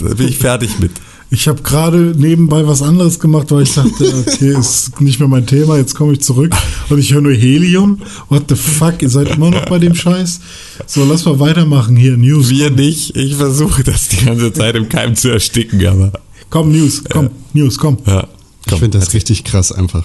Da 0.00 0.14
bin 0.14 0.28
ich 0.28 0.38
fertig 0.38 0.78
mit. 0.78 0.92
Ich 1.32 1.46
habe 1.46 1.62
gerade 1.62 2.12
nebenbei 2.16 2.66
was 2.66 2.82
anderes 2.82 3.20
gemacht, 3.20 3.52
weil 3.52 3.62
ich 3.62 3.74
dachte, 3.74 4.24
okay, 4.26 4.58
ist 4.58 5.00
nicht 5.00 5.20
mehr 5.20 5.28
mein 5.28 5.46
Thema, 5.46 5.76
jetzt 5.76 5.94
komme 5.94 6.12
ich 6.14 6.22
zurück 6.22 6.52
und 6.88 6.98
ich 6.98 7.14
höre 7.14 7.20
nur 7.20 7.32
Helium. 7.32 8.00
What 8.28 8.46
the 8.48 8.56
fuck, 8.56 9.00
ihr 9.00 9.08
seid 9.08 9.36
immer 9.36 9.50
noch 9.50 9.64
bei 9.66 9.78
dem 9.78 9.94
Scheiß? 9.94 10.40
So, 10.86 11.04
lass 11.04 11.24
mal 11.24 11.38
weitermachen 11.38 11.96
hier, 11.96 12.16
News. 12.16 12.50
Wir 12.50 12.70
nicht. 12.70 13.16
Ich 13.16 13.36
versuche 13.36 13.84
das 13.84 14.08
die 14.08 14.24
ganze 14.24 14.52
Zeit 14.52 14.74
im 14.74 14.88
Keim 14.88 15.14
zu 15.14 15.28
ersticken, 15.28 15.86
aber. 15.86 16.12
Komm, 16.50 16.72
News, 16.72 17.04
komm, 17.08 17.30
News, 17.52 17.78
komm. 17.78 17.98
Ja. 18.06 18.26
Ich 18.66 18.74
finde 18.74 18.98
das 18.98 19.14
richtig 19.14 19.44
krass 19.44 19.70
einfach. 19.70 20.04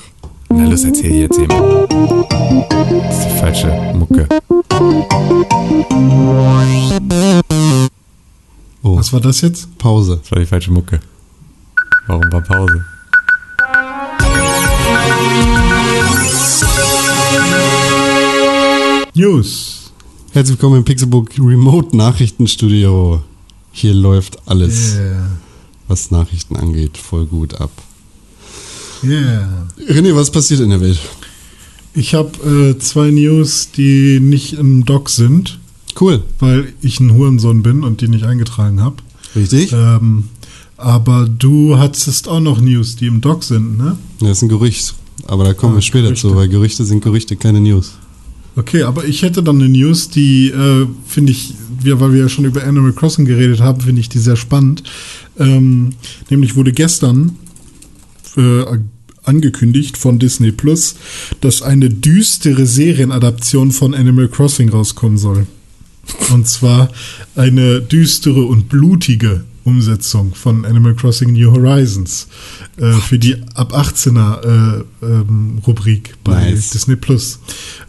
Na 0.49 0.69
los, 0.69 0.84
erzähl 0.84 1.22
jetzt 1.22 1.39
eben. 1.39 1.49
Das 1.49 3.18
ist 3.19 3.26
die 3.26 3.39
falsche 3.39 3.93
Mucke. 3.95 4.27
Oh, 8.84 8.97
Was 8.97 9.11
war 9.11 9.22
das 9.22 9.41
jetzt? 9.41 9.76
Pause. 9.80 10.19
Das 10.22 10.31
war 10.31 10.39
die 10.39 10.45
falsche 10.45 10.72
Mucke. 10.72 10.99
Warum 12.07 12.32
war 12.32 12.41
Pause? 12.41 12.84
News. 19.14 19.91
Herzlich 20.32 20.57
willkommen 20.57 20.77
im 20.77 20.84
Pixelbook 20.84 21.30
Remote 21.40 21.95
Nachrichtenstudio. 21.95 23.23
Hier 23.72 23.94
läuft 23.94 24.38
alles, 24.48 24.95
Yeah. 24.95 25.30
was 25.88 26.11
Nachrichten 26.11 26.56
angeht, 26.56 26.98
voll 26.98 27.26
gut 27.26 27.56
ab. 27.61 27.72
Yeah. 29.03 29.68
René, 29.90 30.14
was 30.15 30.32
passiert 30.32 30.60
in 30.60 30.69
der 30.69 30.82
Welt? 30.82 30.99
Ich 31.94 32.14
habe 32.14 32.32
äh, 32.76 32.77
zwei 32.80 33.10
News, 33.11 33.72
die 33.72 34.19
nicht 34.19 34.53
im 34.53 34.86
Doc 34.86 35.10
sind, 35.10 35.60
Cool, 35.99 36.23
weil 36.40 36.73
ich 36.82 36.99
ein 36.99 37.14
Hurensohn 37.14 37.64
bin 37.64 37.84
und 37.84 38.02
die 38.02 38.10
nicht 38.10 38.26
eingetragen 38.26 38.82
habe. 38.82 38.98
richtig? 39.36 39.72
Ähm, 39.72 40.26
aber 40.77 41.27
du 41.27 41.77
hattest 41.77 42.27
auch 42.27 42.39
noch 42.39 42.60
News, 42.61 42.95
die 42.95 43.07
im 43.07 43.22
Doc 43.22 43.43
sind, 43.43 43.77
ne? 43.77 43.97
Das 44.19 44.30
ist 44.38 44.41
ein 44.43 44.49
Gerücht, 44.49 44.95
aber 45.27 45.43
da 45.43 45.53
kommen 45.53 45.73
Ah, 45.73 45.77
wir 45.77 45.81
später 45.81 46.06
Gerüchte. 46.07 46.27
zu, 46.30 46.35
weil 46.35 46.47
Gerüchte 46.49 46.84
sind 46.85 47.03
Gerüchte, 47.03 47.35
keine 47.35 47.61
News. 47.61 47.93
Okay, 48.57 48.84
aber 48.84 49.06
ich 49.06 49.22
hätte 49.22 49.43
dann 49.43 49.57
eine 49.61 49.68
News, 49.69 50.10
die 50.10 50.47
äh, 50.49 50.85
finde 51.06 51.31
ich, 51.34 51.53
wir, 51.81 51.99
weil 51.99 52.14
wir 52.14 52.22
ja 52.22 52.30
schon 52.30 52.45
über 52.45 52.64
Animal 52.64 52.93
Crossing 52.93 53.26
geredet 53.26 53.60
haben, 53.60 53.81
finde 53.81 53.99
ich 53.99 54.07
die 54.10 54.19
sehr 54.19 54.38
spannend. 54.38 54.84
Ähm, 55.38 55.91
nämlich 56.30 56.56
wurde 56.56 56.72
gestern 56.72 57.34
äh, 58.38 58.64
angekündigt 59.23 59.97
von 59.97 60.19
Disney 60.19 60.52
Plus, 60.53 60.95
dass 61.41 61.61
eine 61.64 61.89
düstere 61.89 62.65
Serienadaption 62.65 63.72
von 63.72 63.93
Animal 63.93 64.30
Crossing 64.30 64.69
rauskommen 64.69 65.18
soll. 65.18 65.47
Und 66.34 66.47
zwar 66.47 66.89
eine 67.35 67.81
düstere 67.81 68.43
und 68.43 68.69
blutige 68.69 69.43
Umsetzung 69.66 70.34
von 70.36 70.64
Animal 70.64 70.94
Crossing 70.94 71.34
New 71.34 71.52
Horizons 71.52 72.28
äh, 72.78 72.94
für 72.94 73.18
die 73.18 73.36
ab 73.56 73.76
18er 73.76 74.44
äh, 74.44 74.84
ähm, 75.02 75.60
Rubrik 75.66 76.14
bei 76.24 76.52
Nice. 76.52 76.70
Disney 76.70 76.96
Plus. 76.96 77.40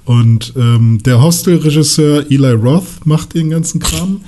Und 0.07 0.55
ähm, 0.57 1.01
der 1.05 1.20
Hostel-Regisseur 1.20 2.31
Eli 2.31 2.53
Roth 2.53 3.05
macht 3.05 3.35
den 3.35 3.51
ganzen 3.51 3.78
Kram. 3.78 4.23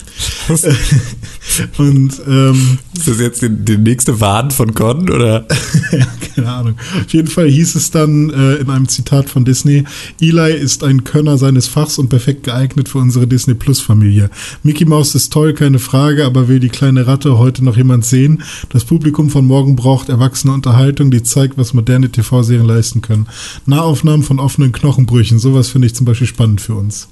Und 1.79 2.21
ähm, 2.27 2.79
Ist 2.97 3.09
das 3.09 3.21
jetzt 3.21 3.43
die, 3.43 3.51
die 3.51 3.79
nächste 3.79 4.21
Wahn 4.21 4.51
von 4.51 4.75
Con 4.75 5.09
oder? 5.11 5.47
ja, 5.93 6.07
keine 6.35 6.51
Ahnung. 6.51 6.75
Auf 7.05 7.13
jeden 7.13 7.29
Fall 7.29 7.49
hieß 7.49 7.75
es 7.75 7.91
dann 7.91 8.31
äh, 8.31 8.57
in 8.57 8.71
einem 8.71 8.89
Zitat 8.89 9.29
von 9.29 9.45
Disney, 9.45 9.85
Eli 10.21 10.55
ist 10.55 10.85
ein 10.85 11.05
Könner 11.05 11.39
seines 11.39 11.67
Fachs 11.67 11.99
und 11.99 12.09
perfekt 12.09 12.45
geeignet 12.45 12.89
für 12.89 12.99
unsere 12.99 13.27
Disney 13.27 13.55
Plus 13.55 13.81
Familie. 13.81 14.31
Mickey 14.63 14.85
Mouse 14.85 15.15
ist 15.15 15.33
toll, 15.33 15.55
keine 15.55 15.79
Frage, 15.79 16.25
aber 16.25 16.49
will 16.49 16.61
die 16.61 16.69
kleine 16.69 17.07
Ratte 17.07 17.39
heute 17.39 17.65
noch 17.65 17.77
jemand 17.77 18.05
sehen? 18.05 18.43
Das 18.71 18.85
Publikum 18.85 19.31
von 19.31 19.47
morgen 19.47 19.77
braucht 19.77 20.09
erwachsene 20.09 20.53
Unterhaltung, 20.53 21.11
die 21.11 21.23
zeigt, 21.23 21.59
was 21.59 21.75
moderne 21.75 22.11
TV-Serien 22.11 22.67
leisten 22.67 23.03
können. 23.03 23.27
Nahaufnahmen 23.67 24.23
von 24.23 24.39
offenen 24.39 24.73
Knochenbrüchen, 24.73 25.39
sowas 25.39 25.69
finde 25.69 25.87
ich 25.87 25.95
zum 25.95 26.07
Beispiel 26.07 26.27
spannend 26.27 26.61
für 26.61 26.75
uns. 26.75 27.09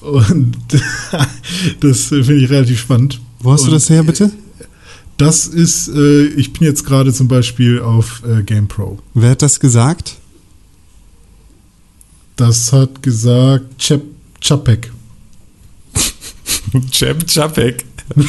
Und 0.00 0.56
das 1.80 2.04
finde 2.04 2.36
ich 2.36 2.50
relativ 2.50 2.80
spannend. 2.80 3.20
Wo 3.46 3.52
hast 3.52 3.64
du 3.64 3.70
das 3.70 3.88
her, 3.88 4.02
bitte? 4.02 4.32
das 5.18 5.46
ist, 5.46 5.86
äh, 5.86 6.24
ich 6.26 6.52
bin 6.52 6.66
jetzt 6.66 6.84
gerade 6.84 7.12
zum 7.12 7.28
Beispiel 7.28 7.80
auf 7.80 8.24
äh, 8.26 8.42
GamePro. 8.42 8.98
Wer 9.14 9.30
hat 9.30 9.40
das 9.40 9.60
gesagt? 9.60 10.16
Das 12.34 12.72
hat 12.72 13.04
gesagt 13.04 13.78
Chep 13.78 14.02
Chapek. 14.40 14.90
Cem 16.92 17.24
Chapek. 17.24 17.84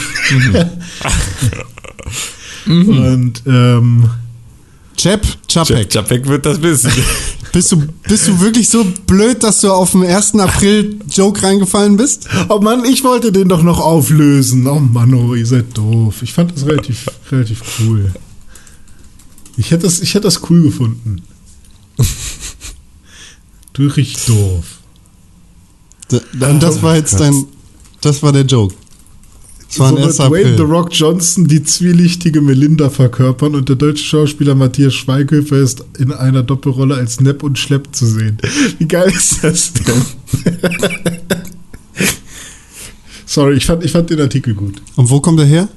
Und 2.68 3.42
ähm, 3.48 4.10
Chap 4.96 5.26
Chapek. 5.48 5.92
Chapek 5.92 6.28
wird 6.28 6.46
das 6.46 6.62
wissen. 6.62 6.92
Bist 7.58 7.72
du, 7.72 7.88
bist 8.08 8.28
du 8.28 8.40
wirklich 8.40 8.70
so 8.70 8.86
blöd, 9.08 9.42
dass 9.42 9.62
du 9.62 9.72
auf 9.72 9.90
dem 9.90 10.04
1. 10.04 10.36
April 10.36 11.00
Joke 11.10 11.42
reingefallen 11.42 11.98
bist? 11.98 12.28
oh 12.50 12.60
Mann, 12.60 12.86
ich 12.86 13.04
wollte 13.04 13.32
den 13.32 13.50
doch 13.50 13.64
noch 13.64 13.80
auflösen. 13.80 14.68
Oh 14.68 14.80
Mann, 14.80 15.12
oh, 15.16 15.34
ihr 15.34 15.44
seid 15.48 15.76
doof. 15.76 16.22
Ich 16.22 16.34
fand 16.34 16.56
das 16.56 16.68
relativ, 16.68 17.08
relativ 17.32 17.64
cool. 17.80 18.14
Ich 19.58 19.72
hätte 19.72 19.88
das, 19.88 20.02
ich 20.02 20.14
hätte 20.14 20.26
das 20.26 20.48
cool 20.52 20.62
gefunden. 20.62 21.24
Du 23.74 23.88
richtig 23.88 24.24
doof. 24.28 24.66
Da- 26.10 26.50
Und 26.52 26.62
das 26.62 26.84
war 26.84 26.96
jetzt 26.96 27.20
dein, 27.20 27.46
das 28.02 28.22
war 28.22 28.32
der 28.34 28.44
Joke. 28.46 28.76
Das 29.68 29.80
war 29.80 29.90
So 29.90 29.98
ein 29.98 30.04
1. 30.04 30.20
wird 30.20 30.32
Wayne 30.32 30.46
The 30.46 30.64
April. 30.64 30.76
Rock 30.76 30.90
Johnson 30.94 31.48
die 31.48 31.64
zwielichtige 31.64 32.42
Melinda 32.42 32.90
verkörpern 32.90 33.56
und 33.56 33.70
der 33.70 33.76
deutsche 33.76 34.04
Schauspieler 34.04 34.56
Matthias 34.56 34.94
Schweighöfer 34.94 35.58
ist 35.58 35.84
in 35.98 36.12
einer 36.12 36.44
Doppelrolle 36.44 36.96
als 36.96 37.20
Nepp 37.20 37.44
und 37.44 37.60
Schlepp 37.60 37.94
zu 37.94 38.06
sehen. 38.06 38.38
Wie 38.78 38.88
geil 38.88 39.12
ist 39.14 39.44
das 39.44 39.74
denn? 39.74 40.06
Sorry, 43.26 43.58
ich 43.58 43.66
fand, 43.66 43.84
ich 43.84 43.92
fand 43.92 44.10
den 44.10 44.22
Artikel 44.22 44.56
gut. 44.56 44.82
Und 44.96 45.10
wo 45.10 45.20
kommt 45.20 45.40
er 45.40 45.46
her? 45.46 45.68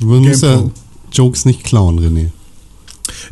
Du 0.00 0.06
musst 0.06 0.42
ja. 0.42 0.68
Jokes 1.12 1.44
nicht 1.44 1.62
klauen, 1.62 1.98
René. 2.00 2.28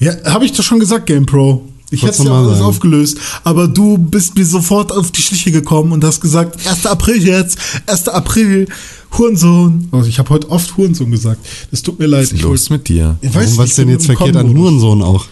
Ja, 0.00 0.12
habe 0.24 0.44
ich 0.44 0.52
doch 0.52 0.62
schon 0.62 0.78
gesagt, 0.78 1.06
GamePro. 1.06 1.64
Ich 1.90 2.02
hätte 2.02 2.12
es 2.12 2.24
ja 2.24 2.32
alles 2.32 2.60
aufgelöst, 2.60 3.16
aber 3.44 3.66
du 3.66 3.96
bist 3.96 4.36
mir 4.36 4.44
sofort 4.44 4.92
auf 4.92 5.10
die 5.10 5.22
Schliche 5.22 5.50
gekommen 5.50 5.92
und 5.92 6.04
hast 6.04 6.20
gesagt, 6.20 6.66
1. 6.66 6.84
April 6.84 7.16
jetzt, 7.16 7.58
1. 7.86 8.08
April, 8.08 8.68
Hurensohn. 9.16 9.88
Also 9.92 10.08
ich 10.08 10.18
habe 10.18 10.28
heute 10.30 10.50
oft 10.50 10.76
Hurensohn 10.76 11.10
gesagt. 11.10 11.44
Das 11.70 11.82
tut 11.82 11.98
mir 11.98 12.06
leid. 12.06 12.22
Was 12.24 12.26
ist 12.32 12.32
Ich 12.34 12.42
los 12.42 12.70
wollte- 12.70 12.72
mit 12.74 12.88
dir? 12.88 13.16
Ich 13.20 13.34
weiß 13.34 13.44
Warum 13.46 13.58
was 13.58 13.70
ich 13.70 13.76
denn 13.76 13.88
jetzt 13.88 14.06
verkehrt 14.06 14.36
an. 14.36 14.56
Hurensohn 14.56 15.02
auch? 15.02 15.26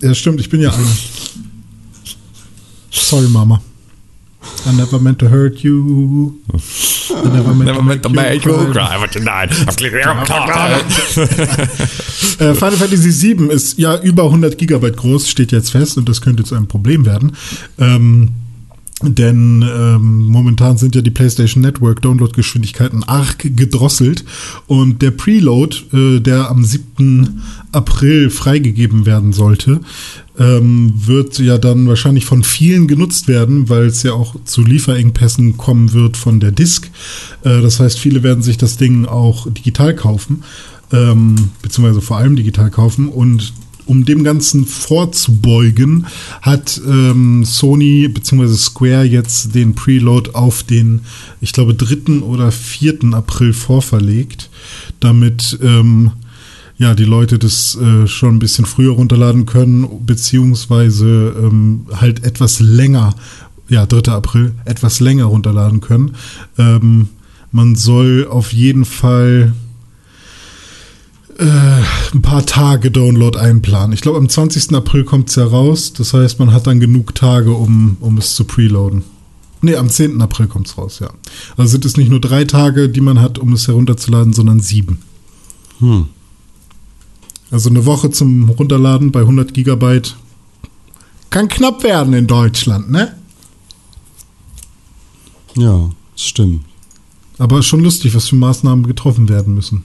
Ja, 0.00 0.14
stimmt, 0.14 0.40
ich 0.40 0.48
bin 0.48 0.60
ja 0.60 0.70
einer. 0.72 0.82
Sorry, 2.90 3.28
Mama. 3.28 3.60
I 4.66 4.72
never 4.74 4.98
meant 4.98 5.18
to 5.18 5.28
hurt 5.28 5.58
you. 5.60 6.32
I 7.10 7.28
never 7.28 7.54
meant 7.54 8.02
to 8.02 8.08
make 8.08 8.44
you 8.46 8.72
cry. 8.72 8.96
Äh, 12.38 12.54
Final 12.54 12.76
Fantasy 12.76 13.36
VII 13.36 13.48
ist 13.52 13.78
ja 13.78 14.00
über 14.00 14.24
100 14.24 14.56
Gigabyte 14.56 14.96
groß, 14.96 15.28
steht 15.28 15.52
jetzt 15.52 15.70
fest 15.70 15.98
und 15.98 16.08
das 16.08 16.20
könnte 16.22 16.42
zu 16.44 16.54
einem 16.54 16.66
Problem 16.68 17.04
werden. 17.04 17.32
Ähm, 17.78 18.30
denn 19.02 19.64
ähm, 19.66 20.26
momentan 20.26 20.76
sind 20.76 20.94
ja 20.94 21.00
die 21.00 21.10
PlayStation 21.10 21.62
Network 21.62 22.02
Downloadgeschwindigkeiten 22.02 23.02
arg 23.02 23.38
gedrosselt 23.56 24.24
und 24.66 25.00
der 25.00 25.10
Preload, 25.10 25.76
äh, 25.92 26.20
der 26.20 26.50
am 26.50 26.64
7. 26.64 27.40
April 27.72 28.28
freigegeben 28.28 29.06
werden 29.06 29.32
sollte, 29.32 29.80
ähm, 30.38 30.92
wird 30.94 31.38
ja 31.38 31.56
dann 31.56 31.88
wahrscheinlich 31.88 32.26
von 32.26 32.44
vielen 32.44 32.88
genutzt 32.88 33.26
werden, 33.26 33.70
weil 33.70 33.86
es 33.86 34.02
ja 34.02 34.12
auch 34.12 34.36
zu 34.44 34.62
Lieferengpässen 34.62 35.56
kommen 35.56 35.94
wird 35.94 36.18
von 36.18 36.38
der 36.38 36.52
Disk. 36.52 36.90
Äh, 37.42 37.62
das 37.62 37.80
heißt, 37.80 37.98
viele 37.98 38.22
werden 38.22 38.42
sich 38.42 38.58
das 38.58 38.76
Ding 38.76 39.06
auch 39.06 39.50
digital 39.50 39.94
kaufen, 39.94 40.44
ähm, 40.92 41.36
beziehungsweise 41.62 42.02
vor 42.02 42.18
allem 42.18 42.36
digital 42.36 42.70
kaufen 42.70 43.08
und 43.08 43.54
um 43.90 44.04
dem 44.04 44.22
Ganzen 44.22 44.66
vorzubeugen, 44.66 46.06
hat 46.42 46.80
ähm, 46.86 47.44
Sony 47.44 48.06
bzw. 48.06 48.54
Square 48.54 49.02
jetzt 49.02 49.56
den 49.56 49.74
Preload 49.74 50.30
auf 50.34 50.62
den, 50.62 51.00
ich 51.40 51.52
glaube, 51.52 51.74
3. 51.74 52.20
oder 52.20 52.52
4. 52.52 53.12
April 53.12 53.52
vorverlegt, 53.52 54.48
damit 55.00 55.58
ähm, 55.60 56.12
ja, 56.78 56.94
die 56.94 57.04
Leute 57.04 57.40
das 57.40 57.76
äh, 57.76 58.06
schon 58.06 58.36
ein 58.36 58.38
bisschen 58.38 58.64
früher 58.64 58.92
runterladen 58.92 59.44
können, 59.44 59.88
beziehungsweise 60.06 61.34
ähm, 61.36 61.86
halt 61.92 62.24
etwas 62.24 62.60
länger 62.60 63.16
ja, 63.68 63.86
3. 63.86 64.12
April, 64.12 64.52
etwas 64.66 65.00
länger 65.00 65.24
runterladen 65.24 65.80
können. 65.80 66.14
Ähm, 66.58 67.08
man 67.50 67.74
soll 67.74 68.28
auf 68.30 68.52
jeden 68.52 68.84
Fall 68.84 69.52
äh, 71.40 72.14
ein 72.14 72.22
paar 72.22 72.44
Tage 72.44 72.90
Download 72.90 73.38
einplanen. 73.38 73.92
Ich 73.92 74.02
glaube, 74.02 74.18
am 74.18 74.28
20. 74.28 74.74
April 74.74 75.04
kommt 75.04 75.30
es 75.30 75.36
ja 75.36 75.44
raus. 75.44 75.92
Das 75.92 76.12
heißt, 76.12 76.38
man 76.38 76.52
hat 76.52 76.66
dann 76.66 76.80
genug 76.80 77.14
Tage, 77.14 77.52
um, 77.52 77.96
um 78.00 78.18
es 78.18 78.34
zu 78.34 78.44
preloaden. 78.44 79.02
Nee, 79.62 79.76
am 79.76 79.88
10. 79.88 80.20
April 80.20 80.46
kommt 80.46 80.68
es 80.68 80.78
raus, 80.78 81.00
ja. 81.00 81.10
Also 81.56 81.72
sind 81.72 81.84
es 81.84 81.96
nicht 81.96 82.10
nur 82.10 82.20
drei 82.20 82.44
Tage, 82.44 82.88
die 82.88 83.00
man 83.00 83.20
hat, 83.20 83.38
um 83.38 83.52
es 83.52 83.68
herunterzuladen, 83.68 84.32
sondern 84.32 84.60
sieben. 84.60 85.00
Hm. 85.80 86.06
Also 87.50 87.68
eine 87.68 87.84
Woche 87.84 88.10
zum 88.10 88.50
Runterladen 88.50 89.10
bei 89.10 89.20
100 89.20 89.52
Gigabyte 89.52 90.16
kann 91.30 91.48
knapp 91.48 91.82
werden 91.82 92.12
in 92.14 92.26
Deutschland, 92.26 92.90
ne? 92.90 93.16
Ja, 95.56 95.90
stimmt. 96.16 96.64
Aber 97.38 97.62
schon 97.62 97.80
lustig, 97.80 98.14
was 98.14 98.28
für 98.28 98.36
Maßnahmen 98.36 98.86
getroffen 98.86 99.28
werden 99.28 99.54
müssen. 99.54 99.84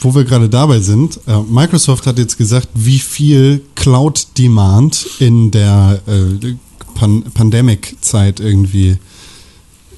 Wo 0.00 0.14
wir 0.14 0.24
gerade 0.24 0.48
dabei 0.48 0.80
sind, 0.80 1.20
äh, 1.26 1.38
Microsoft 1.40 2.06
hat 2.06 2.18
jetzt 2.18 2.38
gesagt, 2.38 2.68
wie 2.74 2.98
viel 2.98 3.62
Cloud-Demand 3.74 5.06
in 5.18 5.50
der 5.50 6.00
äh, 6.06 6.54
Pan 6.94 7.22
Pandemic-Zeit 7.34 8.40
irgendwie 8.40 8.96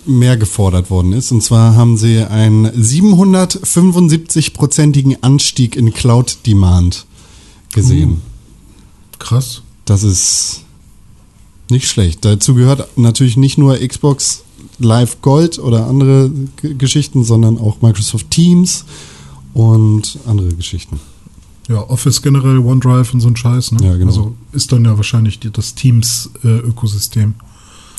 mehr 0.04 0.36
gefordert 0.36 0.90
worden 0.90 1.12
ist. 1.12 1.30
Und 1.30 1.42
zwar 1.42 1.76
haben 1.76 1.96
sie 1.96 2.18
einen 2.18 2.66
775-prozentigen 2.66 5.22
Anstieg 5.22 5.76
in 5.76 5.92
Cloud-Demand 5.92 7.06
gesehen. 7.72 8.20
Krass. 9.20 9.62
Das 9.84 10.02
ist 10.02 10.62
nicht 11.70 11.86
schlecht. 11.88 12.24
Dazu 12.24 12.54
gehört 12.54 12.98
natürlich 12.98 13.36
nicht 13.36 13.58
nur 13.58 13.78
Xbox 13.78 14.42
Live 14.78 15.20
Gold 15.22 15.58
oder 15.58 15.86
andere 15.86 16.30
G 16.60 16.74
Geschichten, 16.74 17.24
sondern 17.24 17.58
auch 17.58 17.82
Microsoft 17.82 18.30
Teams 18.30 18.84
und 19.54 20.18
andere 20.26 20.54
Geschichten. 20.54 21.00
Ja, 21.68 21.88
Office 21.88 22.22
generell, 22.22 22.58
OneDrive 22.58 23.14
und 23.14 23.20
so 23.20 23.28
ein 23.28 23.36
Scheiß, 23.36 23.72
ne? 23.72 23.86
Ja, 23.86 23.96
genau. 23.96 24.06
Also 24.06 24.36
ist 24.52 24.72
dann 24.72 24.84
ja 24.84 24.96
wahrscheinlich 24.96 25.38
die, 25.38 25.50
das 25.50 25.74
Teams-Ökosystem. 25.74 27.34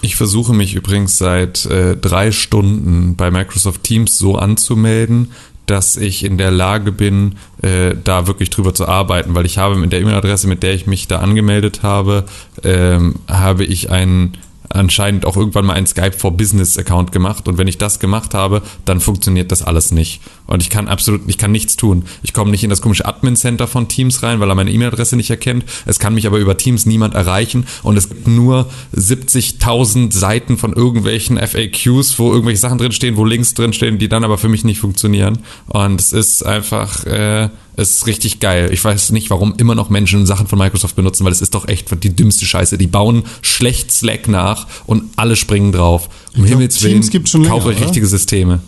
Ich 0.02 0.18
versuche 0.18 0.54
mich 0.54 0.76
übrigens 0.76 1.18
seit 1.18 1.66
äh, 1.68 1.96
drei 1.96 2.34
Stunden 2.34 3.16
bei 3.16 3.32
Microsoft 3.32 3.84
Teams 3.84 4.18
so 4.18 4.36
anzumelden, 4.36 5.30
dass 5.66 5.96
ich 5.96 6.26
in 6.26 6.38
der 6.38 6.52
Lage 6.52 6.92
bin, 6.92 7.36
äh, 7.62 7.96
da 8.04 8.28
wirklich 8.28 8.50
drüber 8.50 8.74
zu 8.74 8.86
arbeiten, 8.86 9.34
weil 9.34 9.46
ich 9.46 9.58
habe 9.58 9.76
mit 9.76 9.94
der 9.94 10.02
E-Mail-Adresse, 10.02 10.48
mit 10.48 10.62
der 10.62 10.74
ich 10.74 10.88
mich 10.88 11.08
da 11.08 11.20
angemeldet 11.20 11.84
habe, 11.84 12.26
ähm, 12.64 13.16
habe 13.30 13.64
ich 13.64 13.92
einen 13.92 14.34
anscheinend 14.74 15.26
auch 15.26 15.38
irgendwann 15.38 15.66
mal 15.66 15.74
einen 15.74 15.88
Skype 15.88 16.14
for 16.14 16.32
Business 16.32 16.78
Account 16.78 17.12
gemacht 17.12 17.48
und 17.48 17.58
wenn 17.58 17.68
ich 17.68 17.78
das 17.78 18.00
gemacht 18.00 18.34
habe, 18.34 18.62
dann 18.86 19.00
funktioniert 19.00 19.52
das 19.52 19.62
alles 19.62 19.92
nicht 19.92 20.22
und 20.48 20.62
ich 20.62 20.70
kann 20.70 20.88
absolut, 20.88 21.22
ich 21.28 21.38
kann 21.38 21.52
nichts 21.52 21.78
tun. 21.78 22.06
Ich 22.22 22.34
komme 22.34 22.52
nicht 22.52 22.64
in 22.64 22.70
das 22.70 22.82
komische 22.82 23.06
Admin 23.06 23.36
Center 23.36 23.68
von 23.68 23.88
Teams 23.88 24.24
rein, 24.24 24.40
weil 24.40 24.50
er 24.50 24.56
meine 24.56 24.72
E-Mail-Adresse 24.72 25.16
nicht 25.16 25.30
erkennt. 25.30 25.66
Es 25.86 26.00
kann 26.00 26.14
mich 26.14 26.28
aber 26.28 26.38
über 26.38 26.58
Teams 26.58 26.86
niemand 26.86 27.14
erreichen 27.14 27.66
und 27.84 27.98
es 27.98 28.10
gibt 28.10 28.28
nur 28.28 28.70
70.000 28.96 30.12
Seiten 30.12 30.58
von 30.58 30.74
irgendwelchen 30.74 31.38
FAQs, 31.38 32.20
wo 32.20 32.32
irgendwelche 32.32 32.60
Sachen 32.60 32.78
drinstehen, 32.78 33.18
wo 33.18 33.26
Links 33.26 33.54
drinstehen, 33.54 34.00
die 34.00 34.10
dann 34.10 34.24
aber 34.24 34.38
für 34.38 34.50
mich 34.50 34.64
nicht 34.64 34.80
funktionieren 34.80 35.40
und 35.68 36.00
es 36.00 36.12
ist 36.12 36.44
einfach 36.46 37.06
äh, 37.06 37.50
es 37.76 37.92
ist 37.92 38.08
richtig 38.08 38.40
geil. 38.40 38.70
Ich 38.72 38.84
weiß 38.84 39.12
nicht, 39.12 39.30
warum 39.30 39.56
immer 39.58 39.76
noch 39.76 39.90
Menschen 39.90 40.26
Sachen 40.26 40.48
von 40.48 40.60
Microsoft 40.60 40.96
benutzen, 40.96 41.26
weil 41.26 41.32
es 41.32 41.42
ist 41.42 41.56
doch 41.56 41.68
echt 41.68 42.04
die 42.04 42.16
dümmste 42.16 42.46
Scheiße. 42.46 42.78
Die 42.78 42.88
bauen 42.88 43.24
schlecht 43.42 43.92
Slack 43.92 44.28
nach 44.28 44.68
und 44.86 45.04
alle 45.16 45.36
springen 45.36 45.72
drauf. 45.72 46.10
Um 46.36 46.46
Himmels 46.46 46.82
Willen, 46.84 47.02
Teams 47.02 47.30
schon 47.30 47.42
länger, 47.42 47.56
kauft 47.56 47.68
euch 47.68 47.78
oder? 47.78 47.86
richtige 47.88 48.06
Systeme. 48.08 48.62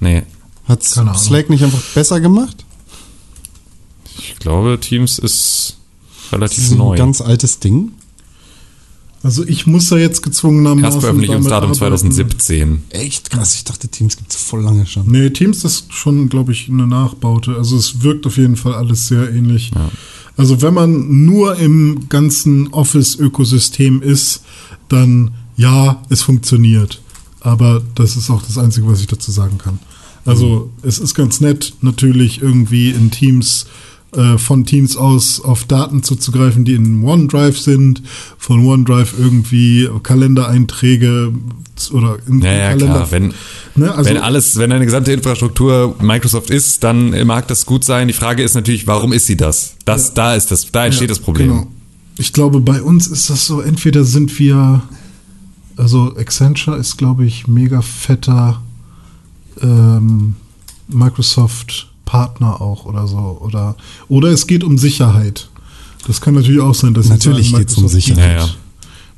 Nee. 0.00 0.22
Hat. 0.66 0.82
Slack 0.82 1.50
nicht 1.50 1.62
einfach 1.64 1.82
besser 1.94 2.20
gemacht? 2.20 2.64
Ich 4.18 4.36
glaube, 4.38 4.78
Teams 4.80 5.18
ist 5.18 5.76
Das 6.30 6.32
relativ 6.32 6.64
ist 6.64 6.72
ein 6.72 6.78
neu. 6.78 6.96
ganz 6.96 7.20
altes 7.20 7.58
Ding. 7.58 7.92
Also 9.22 9.44
ich 9.44 9.66
muss 9.66 9.88
da 9.88 9.96
jetzt 9.96 10.22
gezwungenermaßen 10.22 10.84
Erstveröffentlichungsdatum 10.84 11.70
damit 11.70 11.82
arbeiten. 11.82 12.02
2017. 12.04 12.82
Echt 12.90 13.30
krass. 13.30 13.56
Ich 13.56 13.64
dachte, 13.64 13.88
Teams 13.88 14.16
gibt 14.16 14.30
es 14.30 14.36
voll 14.36 14.62
lange 14.62 14.86
schon. 14.86 15.10
Nee, 15.10 15.30
Teams 15.30 15.64
ist 15.64 15.92
schon, 15.92 16.28
glaube 16.28 16.52
ich, 16.52 16.68
eine 16.68 16.86
Nachbaute. 16.86 17.56
Also 17.56 17.76
es 17.76 18.02
wirkt 18.02 18.26
auf 18.26 18.36
jeden 18.36 18.56
Fall 18.56 18.74
alles 18.74 19.08
sehr 19.08 19.28
ähnlich. 19.30 19.72
Also 20.36 20.62
wenn 20.62 20.74
man 20.74 21.24
nur 21.24 21.56
im 21.56 22.08
ganzen 22.08 22.68
Office-Ökosystem 22.68 24.02
ist, 24.02 24.42
dann 24.88 25.32
ja, 25.56 26.00
es 26.08 26.22
funktioniert. 26.22 27.02
Aber 27.40 27.82
das 27.96 28.16
ist 28.16 28.30
auch 28.30 28.42
das 28.42 28.56
Einzige, 28.56 28.86
was 28.86 29.00
ich 29.00 29.08
dazu 29.08 29.32
sagen 29.32 29.58
kann. 29.58 29.80
Also 30.24 30.70
es 30.82 30.98
ist 30.98 31.14
ganz 31.14 31.40
nett, 31.40 31.74
natürlich 31.80 32.40
irgendwie 32.40 32.90
in 32.90 33.10
Teams 33.10 33.66
äh, 34.16 34.38
von 34.38 34.64
Teams 34.64 34.96
aus 34.96 35.40
auf 35.40 35.64
Daten 35.64 36.02
zuzugreifen, 36.02 36.64
die 36.64 36.74
in 36.74 37.02
OneDrive 37.04 37.58
sind, 37.58 38.02
von 38.38 38.64
OneDrive 38.66 39.14
irgendwie 39.18 39.88
Kalendereinträge 40.02 41.32
oder 41.92 42.18
in 42.26 42.40
Ja, 42.40 42.52
ja, 42.52 42.58
Kalender. 42.70 42.86
klar. 42.86 43.10
Wenn, 43.10 43.34
Ne, 43.76 43.94
also- 43.94 44.10
wenn 44.10 44.16
alles, 44.16 44.56
wenn 44.56 44.72
eine 44.72 44.84
gesamte 44.84 45.12
Infrastruktur 45.12 45.94
Microsoft 46.00 46.50
ist, 46.50 46.82
dann 46.82 47.26
mag 47.26 47.46
das 47.48 47.64
gut 47.66 47.84
sein. 47.84 48.08
Die 48.08 48.14
Frage 48.14 48.42
ist 48.42 48.54
natürlich, 48.54 48.86
warum 48.86 49.12
ist 49.12 49.26
sie 49.26 49.36
das? 49.36 49.74
Das, 49.84 50.14
da 50.14 50.34
ist 50.34 50.50
das, 50.50 50.72
da 50.72 50.86
entsteht 50.86 51.08
Ja, 51.08 51.14
das 51.14 51.20
Problem. 51.20 51.48
Genau. 51.48 51.66
Ich 52.16 52.32
glaube, 52.32 52.60
bei 52.60 52.82
uns 52.82 53.06
ist 53.06 53.30
das 53.30 53.46
so, 53.46 53.60
entweder 53.60 54.02
sind 54.04 54.36
wir, 54.40 54.82
also 55.76 56.16
Accenture 56.16 56.76
ist, 56.78 56.96
glaube 56.96 57.24
ich, 57.26 57.46
mega 57.46 57.80
fetter 57.82 58.60
ähm, 59.62 60.34
Microsoft-Partner 62.08 62.60
auch 62.60 62.84
oder 62.84 63.06
so. 63.06 63.38
Oder, 63.40 63.76
oder 64.08 64.28
es 64.28 64.46
geht 64.46 64.64
um 64.64 64.78
Sicherheit. 64.78 65.48
Das 66.06 66.20
kann 66.20 66.34
natürlich 66.34 66.60
auch 66.60 66.74
sein, 66.74 66.94
dass 66.94 67.08
Natürlich 67.08 67.50
sagen, 67.50 67.58
geht's 67.64 67.76
um 67.76 67.88
Sicherheit. 67.88 68.40
Bietet- 68.40 68.56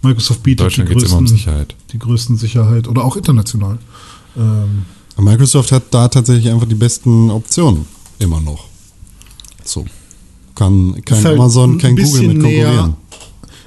Microsoft 0.02 0.42
bietet 0.42 0.66
Deutschland 0.66 0.88
die 0.88 0.94
geht 0.94 1.02
es 1.02 1.10
immer 1.10 1.18
um 1.18 1.24
größten, 1.26 1.38
Sicherheit. 1.38 1.74
die 1.92 1.98
größten 1.98 2.36
Sicherheit 2.38 2.88
oder 2.88 3.04
auch 3.04 3.16
international. 3.16 3.78
Ähm, 4.36 4.86
Microsoft 5.18 5.72
hat 5.72 5.82
da 5.90 6.08
tatsächlich 6.08 6.50
einfach 6.50 6.66
die 6.66 6.74
besten 6.74 7.30
Optionen. 7.30 7.84
Immer 8.18 8.40
noch. 8.40 8.64
So. 9.62 9.84
Kann 10.54 11.00
kein 11.04 11.22
halt 11.24 11.38
Amazon, 11.38 11.72
ein 11.72 11.78
kein 11.78 11.96
Google 11.96 12.22
mit 12.22 12.30
konkurrieren. 12.40 12.74
näher. 12.74 12.94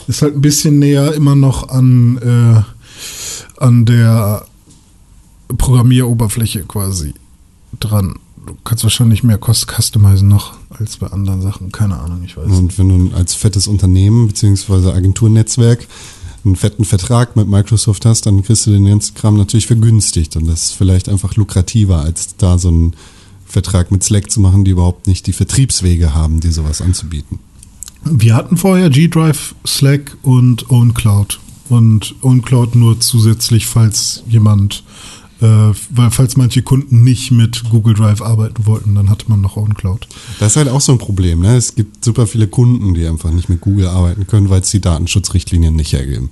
ist 0.08 0.22
halt 0.24 0.34
ein 0.36 0.42
bisschen 0.42 0.80
näher 0.80 1.14
immer 1.14 1.36
noch 1.36 1.70
an, 1.70 2.18
äh, 2.18 3.62
an 3.64 3.86
der 3.86 4.46
Programmieroberfläche 5.56 6.64
quasi 6.64 7.14
dran. 7.80 8.16
Du 8.46 8.56
kannst 8.64 8.84
wahrscheinlich 8.84 9.24
mehr 9.24 9.38
Cost 9.38 9.68
customizen 9.68 10.28
noch 10.28 10.54
als 10.70 10.98
bei 10.98 11.08
anderen 11.08 11.42
Sachen. 11.42 11.72
Keine 11.72 11.98
Ahnung, 11.98 12.24
ich 12.24 12.36
weiß. 12.36 12.46
Und 12.52 12.78
wenn 12.78 13.10
du 13.10 13.16
als 13.16 13.34
fettes 13.34 13.68
Unternehmen 13.68 14.28
beziehungsweise 14.28 14.94
Agenturnetzwerk 14.94 15.88
einen 16.46 16.56
fetten 16.56 16.84
Vertrag 16.84 17.36
mit 17.36 17.48
Microsoft 17.48 18.06
hast, 18.06 18.26
dann 18.26 18.44
kriegst 18.44 18.68
du 18.68 18.72
den 18.72 18.86
ganzen 18.86 19.16
Kram 19.16 19.38
natürlich 19.38 19.68
vergünstigt. 19.68 20.36
Und 20.36 20.48
das 20.48 20.64
ist 20.64 20.72
vielleicht 20.74 21.08
einfach 21.08 21.36
lukrativer, 21.36 22.02
als 22.02 22.36
da 22.38 22.58
so 22.58 22.68
einen 22.68 22.96
Vertrag 23.46 23.92
mit 23.92 24.04
Slack 24.04 24.30
zu 24.30 24.42
machen, 24.42 24.66
die 24.66 24.72
überhaupt 24.72 25.08
nicht 25.08 25.28
die 25.28 25.34
Vertriebswege 25.34 26.14
haben, 26.14 26.40
die 26.40 26.52
sowas 26.52 26.82
anzubieten. 26.82 27.40
Wir 28.04 28.36
hatten 28.36 28.58
vorher 28.58 28.90
G-Drive, 28.90 29.56
Slack 29.66 30.18
und 30.22 30.70
OwnCloud. 30.70 31.40
Und 31.70 32.16
OwnCloud 32.22 32.76
nur 32.76 33.00
zusätzlich, 33.00 33.68
falls 33.68 34.24
jemand, 34.28 34.84
weil 35.44 36.12
falls 36.12 36.38
manche 36.38 36.62
Kunden 36.62 37.04
nicht 37.04 37.32
mit 37.32 37.64
Google 37.70 37.94
Drive 37.94 38.22
arbeiten 38.22 38.66
wollten, 38.66 38.96
dann 38.96 39.10
hatte 39.10 39.26
man 39.28 39.42
noch 39.42 39.58
OwnCloud. 39.58 40.08
Das 40.40 40.54
ist 40.54 40.56
halt 40.58 40.70
auch 40.70 40.82
so 40.82 40.94
ein 40.94 40.98
Problem. 40.98 41.42
Ne? 41.42 41.56
Es 41.56 41.76
gibt 41.76 42.04
super 42.04 42.28
viele 42.28 42.48
Kunden, 42.48 42.94
die 42.94 43.06
einfach 43.06 43.32
nicht 43.32 43.50
mit 43.50 43.62
Google 43.62 43.88
arbeiten 43.88 44.28
können, 44.28 44.50
weil 44.50 44.62
es 44.62 44.72
die 44.72 44.82
Datenschutzrichtlinien 44.82 45.76
nicht 45.76 45.94
hergeben. 45.94 46.30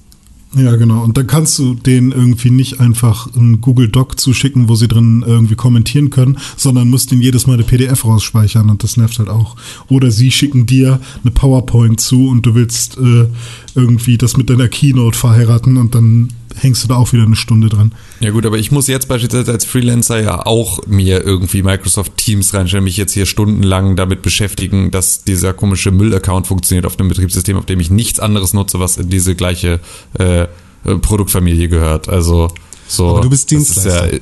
Ja, 0.55 0.75
genau. 0.75 1.01
Und 1.01 1.15
dann 1.17 1.27
kannst 1.27 1.57
du 1.59 1.75
denen 1.75 2.11
irgendwie 2.11 2.49
nicht 2.49 2.81
einfach 2.81 3.33
einen 3.35 3.61
Google 3.61 3.87
Doc 3.87 4.19
zuschicken, 4.19 4.67
wo 4.67 4.75
sie 4.75 4.89
drin 4.89 5.23
irgendwie 5.25 5.55
kommentieren 5.55 6.09
können, 6.09 6.37
sondern 6.57 6.89
musst 6.89 7.11
ihnen 7.13 7.21
jedes 7.21 7.47
Mal 7.47 7.53
eine 7.53 7.63
PDF 7.63 8.03
rausspeichern 8.03 8.69
und 8.69 8.83
das 8.83 8.97
nervt 8.97 9.17
halt 9.19 9.29
auch. 9.29 9.55
Oder 9.87 10.11
sie 10.11 10.29
schicken 10.29 10.65
dir 10.65 10.99
eine 11.23 11.31
PowerPoint 11.31 12.01
zu 12.01 12.27
und 12.27 12.45
du 12.45 12.53
willst 12.53 12.97
äh, 12.97 13.27
irgendwie 13.75 14.17
das 14.17 14.35
mit 14.35 14.49
deiner 14.49 14.67
Keynote 14.67 15.17
verheiraten 15.17 15.77
und 15.77 15.95
dann 15.95 16.29
hängst 16.57 16.83
du 16.83 16.87
da 16.87 16.95
auch 16.95 17.11
wieder 17.13 17.23
eine 17.23 17.35
Stunde 17.35 17.69
dran. 17.69 17.93
Ja 18.19 18.31
gut, 18.31 18.45
aber 18.45 18.57
ich 18.57 18.71
muss 18.71 18.87
jetzt 18.87 19.07
beispielsweise 19.07 19.51
als 19.51 19.65
Freelancer 19.65 20.21
ja 20.21 20.45
auch 20.45 20.85
mir 20.87 21.23
irgendwie 21.23 21.63
Microsoft 21.63 22.17
Teams 22.17 22.53
reinstellen, 22.53 22.83
mich 22.83 22.97
jetzt 22.97 23.13
hier 23.13 23.25
stundenlang 23.25 23.95
damit 23.95 24.21
beschäftigen, 24.21 24.91
dass 24.91 25.23
dieser 25.23 25.53
komische 25.53 25.91
Müll-Account 25.91 26.47
funktioniert 26.47 26.85
auf 26.85 26.99
einem 26.99 27.09
Betriebssystem, 27.09 27.57
auf 27.57 27.65
dem 27.65 27.79
ich 27.79 27.89
nichts 27.89 28.19
anderes 28.19 28.53
nutze, 28.53 28.79
was 28.79 28.97
in 28.97 29.09
diese 29.09 29.35
gleiche 29.35 29.79
äh, 30.19 30.41
äh, 30.41 30.47
Produktfamilie 30.83 31.69
gehört. 31.69 32.09
Also 32.09 32.49
so. 32.87 33.09
Aber 33.09 33.21
du 33.21 33.29
bist 33.29 33.49
Dienstleister. 33.51 34.13
Ja, 34.13 34.19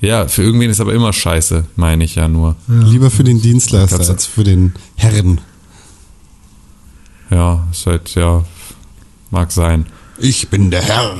ja, 0.00 0.28
für 0.28 0.42
irgendwen 0.42 0.70
ist 0.70 0.80
aber 0.80 0.94
immer 0.94 1.12
scheiße, 1.12 1.64
meine 1.76 2.04
ich 2.04 2.14
ja 2.14 2.26
nur. 2.26 2.56
Lieber 2.66 3.10
für 3.10 3.24
den 3.24 3.42
Dienstleister 3.42 4.00
als 4.08 4.24
für 4.24 4.44
den 4.44 4.72
Herren. 4.96 5.40
Ja, 7.30 7.66
ist 7.70 7.86
halt, 7.86 8.14
ja, 8.14 8.44
mag 9.30 9.52
sein. 9.52 9.86
Ich 10.20 10.48
bin 10.48 10.70
der 10.70 10.82
Herr. 10.82 11.16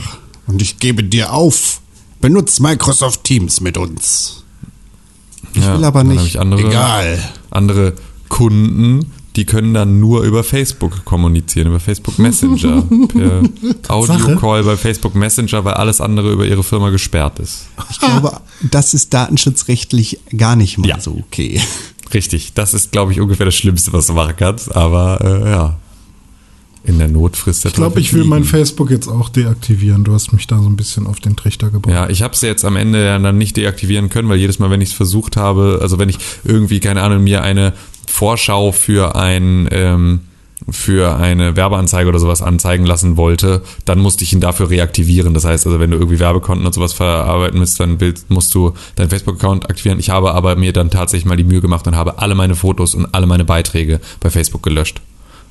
Und 0.47 0.61
ich 0.63 0.79
gebe 0.79 1.05
dir 1.05 1.33
auf. 1.33 1.81
Benutz 2.21 2.61
Microsoft 2.61 3.25
Teams 3.25 3.61
mit 3.61 3.79
uns. 3.79 4.45
Ich 5.55 5.63
Ja, 5.65 5.77
will 5.77 5.85
aber 5.85 6.05
nicht. 6.05 6.37
andere, 6.37 6.69
Egal. 6.69 7.19
andere 7.51 7.95
Kunden, 8.29 9.11
die 9.37 9.47
können 9.47 9.73
dann 9.73 10.01
nur 10.01 10.23
über 10.23 10.45
Facebook 10.45 11.05
kommunizieren, 11.05 11.69
über 11.69 11.81
Facebook 11.81 12.19
Messenger. 12.19 12.83
per 13.09 13.43
Audio-Call 13.89 14.65
bei 14.65 14.77
Facebook 14.77 15.15
Messenger, 15.15 15.65
weil 15.65 15.75
alles 15.75 16.01
andere 16.01 16.31
über 16.33 16.45
ihre 16.47 16.63
Firma 16.63 16.91
gesperrt 16.91 17.39
ist. 17.39 17.67
Ich 17.91 17.99
glaube, 18.01 18.39
das 18.71 18.93
ist 18.93 19.15
datenschutzrechtlich 19.15 20.19
gar 20.37 20.57
nicht 20.57 20.77
mal 20.79 20.89
Ja. 20.89 21.01
so 21.01 21.13
okay. 21.27 21.61
Richtig, 22.13 22.53
das 22.55 22.75
ist, 22.75 22.93
glaube 22.93 23.13
ich, 23.13 23.21
ungefähr 23.21 23.47
das 23.47 23.55
Schlimmste, 23.55 23.93
was 23.93 24.09
du 24.09 24.13
machen 24.13 24.35
kannst. 24.37 24.75
Aber 24.77 25.21
äh, 25.23 25.51
ja, 25.51 25.77
in 26.85 26.99
der 26.99 27.09
Not 27.09 27.37
frisst 27.37 27.65
der 27.65 27.71
Ich 27.71 27.75
glaube, 27.75 28.01
ich 28.01 28.13
will 28.13 28.25
mein. 28.25 28.45
Facebook 28.45 28.91
jetzt 28.91 29.07
auch 29.07 29.29
deaktivieren. 29.29 30.03
Du 30.03 30.13
hast 30.13 30.33
mich 30.33 30.47
da 30.47 30.59
so 30.59 30.69
ein 30.69 30.77
bisschen 30.77 31.07
auf 31.07 31.21
den 31.21 31.37
Trichter 31.37 31.71
gebracht. 31.71 31.95
Ja, 31.95 32.09
ich 32.09 32.23
habe 32.23 32.35
es 32.35 32.41
jetzt 32.41 32.65
am 32.65 32.77
Ende 32.77 33.05
ja 33.05 33.19
dann 33.19 33.39
nicht 33.39 33.57
deaktivieren 33.57 34.09
können, 34.09 34.29
weil 34.29 34.39
jedes 34.39 34.59
Mal, 34.59 34.71
wenn 34.71 34.81
ich 34.81 34.91
es 34.91 34.95
versucht 34.95 35.37
habe, 35.37 35.79
also 35.83 35.99
wenn 35.99 36.09
ich 36.09 36.19
irgendwie, 36.43 36.81
keine 36.81 37.03
Ahnung, 37.03 37.23
mir 37.23 37.43
eine 37.43 37.75
Vorschau 38.09 38.73
für 38.73 39.15
ein 39.15 39.69
ähm, 39.71 40.21
für 40.69 41.17
eine 41.17 41.57
Werbeanzeige 41.57 42.09
oder 42.09 42.19
sowas 42.19 42.43
anzeigen 42.43 42.85
lassen 42.85 43.17
wollte, 43.17 43.63
dann 43.85 43.99
musste 43.99 44.25
ich 44.25 44.33
ihn 44.33 44.41
dafür 44.41 44.71
reaktivieren. 44.71 45.35
Das 45.35 45.45
heißt 45.45 45.67
also, 45.67 45.81
wenn 45.81 45.91
du 45.91 45.97
irgendwie 45.97 46.21
Werbekonten 46.21 46.67
und 46.67 46.73
sowas 46.75 46.93
verarbeiten 46.93 47.59
willst, 47.61 47.81
dann 47.81 48.01
willst, 48.01 48.31
musst 48.31 48.55
du 48.55 48.75
deinen 48.95 49.11
Facebook-Account 49.11 49.71
aktivieren. 49.71 49.99
Ich 49.99 50.11
habe 50.11 50.35
aber 50.35 50.57
mir 50.57 50.73
dann 50.73 50.91
tatsächlich 50.91 51.27
mal 51.27 51.37
die 51.37 51.45
Mühe 51.45 51.61
gemacht 51.61 51.87
und 51.87 51.97
habe 51.97 52.19
alle 52.19 52.35
meine 52.35 52.55
Fotos 52.55 52.95
und 52.95 53.07
alle 53.15 53.27
meine 53.27 53.45
Beiträge 53.45 54.01
bei 54.21 54.31
Facebook 54.31 54.63
gelöscht. 54.63 55.01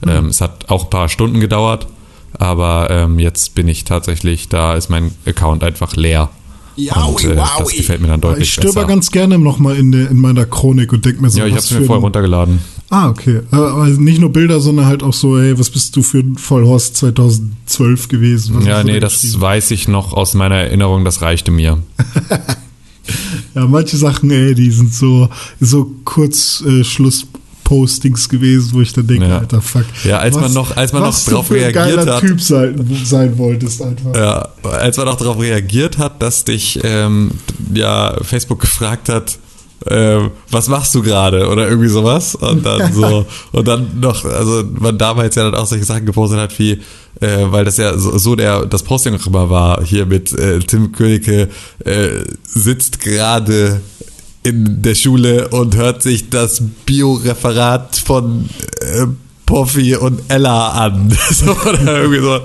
Ähm, 0.08 0.28
es 0.28 0.42
hat 0.42 0.70
auch 0.70 0.86
ein 0.86 0.90
paar 0.90 1.10
Stunden 1.10 1.40
gedauert, 1.40 1.88
aber 2.34 2.90
ähm, 2.90 3.20
jetzt 3.20 3.56
bin 3.56 3.68
ich 3.68 3.84
tatsächlich, 3.84 4.48
da 4.50 4.76
ist 4.76 4.90
mein 4.90 5.12
Account 5.26 5.64
einfach 5.64 5.96
leer. 5.96 6.30
und 6.78 7.24
äh, 7.26 7.36
das 7.36 7.70
gefällt 7.76 8.02
mir 8.02 8.08
dann 8.08 8.22
deutlich 8.22 8.48
ich 8.48 8.54
stöber 8.54 8.74
besser. 8.74 8.88
ganz 8.88 9.12
gerne 9.12 9.38
nochmal 9.38 9.76
in, 9.76 9.92
der- 9.92 10.10
in 10.10 10.18
meiner 10.18 10.46
Chronik 10.46 10.94
und 10.94 11.04
denke 11.04 11.22
mir 11.22 11.30
so, 11.30 11.40
ja, 11.40 11.46
ich 11.46 11.52
habe 11.52 11.64
was 11.64 11.72
es 11.72 11.80
mir 11.80 11.94
ein- 11.96 12.02
runtergeladen. 12.02 12.60
Ah, 12.92 13.10
okay. 13.10 13.42
Aber, 13.52 13.72
aber 13.74 13.88
nicht 13.88 14.20
nur 14.20 14.32
Bilder, 14.32 14.60
sondern 14.62 14.86
halt 14.88 15.04
auch 15.04 15.14
so, 15.14 15.38
hey, 15.40 15.60
was 15.60 15.70
bist 15.70 15.96
du 15.96 16.02
für 16.02 16.20
ein 16.20 16.38
Vollhorst 16.38 16.96
2012 16.98 18.08
gewesen? 18.08 18.56
Was 18.56 18.66
Ja, 18.66 18.84
nee, 18.84 18.94
da 18.94 19.00
das 19.02 19.40
weiß 19.40 19.70
ich 19.72 19.88
noch 19.90 20.14
aus 20.14 20.34
meiner 20.34 20.56
Erinnerung, 20.56 21.04
das 21.06 21.22
reichte 21.22 21.52
mir. 21.52 21.78
Ja, 23.56 23.66
manche 23.66 23.98
Sachen, 23.98 24.30
ey, 24.30 24.54
die 24.54 24.70
sind 24.70 24.94
so, 24.94 25.30
so 25.60 25.90
kurz 26.06 26.64
Schlusspostings 27.70 28.30
gewesen, 28.30 28.72
wo 28.74 28.82
ich 28.82 28.94
dann 28.94 29.08
denke, 29.08 29.28
Ja. 29.28 29.38
alter 29.40 29.62
Fuck. 29.62 29.86
Ja, 30.04 30.18
als 30.20 30.36
man 30.36 30.52
noch- 30.54 30.76
als 30.76 30.92
man 30.94 31.04
was 31.04 31.26
noch 31.28 31.34
drauf 31.34 31.52
reagiert 31.52 31.74
geiler 31.98 32.16
hat. 32.16 32.22
Typ 32.22 32.42
sein, 32.42 32.76
sein 33.04 33.38
wolltest 33.38 33.82
einfach. 33.82 34.16
Ja, 34.16 34.50
als 34.64 34.98
man 34.98 35.08
auch 35.08 35.18
darauf 35.18 35.40
reagiert 35.40 35.98
hat, 35.98 36.22
dass 36.22 36.44
dich 36.46 36.80
ähm, 36.84 37.32
ja 37.74 38.16
Facebook 38.24 38.60
gefragt 38.60 39.10
hat, 39.10 39.38
ähm, 39.88 40.32
was 40.52 40.68
machst 40.68 40.94
du 40.94 41.02
gerade 41.02 41.48
oder 41.48 41.70
irgendwie 41.70 41.88
sowas 41.88 42.36
und 42.36 42.66
dann 42.66 42.92
so 42.94 43.26
und 43.54 43.66
dann 43.66 43.98
noch 44.02 44.26
also 44.26 44.64
man 44.78 44.98
damals 44.98 45.36
ja 45.36 45.44
dann 45.44 45.56
auch 45.56 45.66
solche 45.68 45.86
Sachen 45.86 46.06
gepostet 46.06 46.38
hat 46.38 46.60
wie 46.60 46.82
äh, 47.22 47.46
weil 47.50 47.64
das 47.64 47.78
ja 47.78 47.98
so, 47.98 48.18
so 48.18 48.36
der 48.36 48.66
das 48.66 48.84
Posting 48.84 49.16
auch 49.16 49.26
immer 49.26 49.50
war 49.50 49.82
hier 49.86 50.06
mit 50.06 50.34
äh, 50.34 50.60
Tim 50.60 50.92
Königke 50.92 51.48
äh, 51.86 52.10
sitzt 52.44 53.00
gerade 53.00 53.80
in 54.44 54.82
der 54.82 54.96
Schule 54.96 55.50
und 55.50 55.76
hört 55.76 56.02
sich 56.02 56.30
das 56.30 56.62
Bioreferat 56.86 57.98
von 57.98 58.50
äh, 58.82 59.06
Puffy 59.50 59.96
und 59.96 60.22
Ella 60.28 60.74
an. 60.74 61.12
so, 61.32 61.52
oder 61.68 62.02
irgendwie 62.02 62.22
so. 62.22 62.40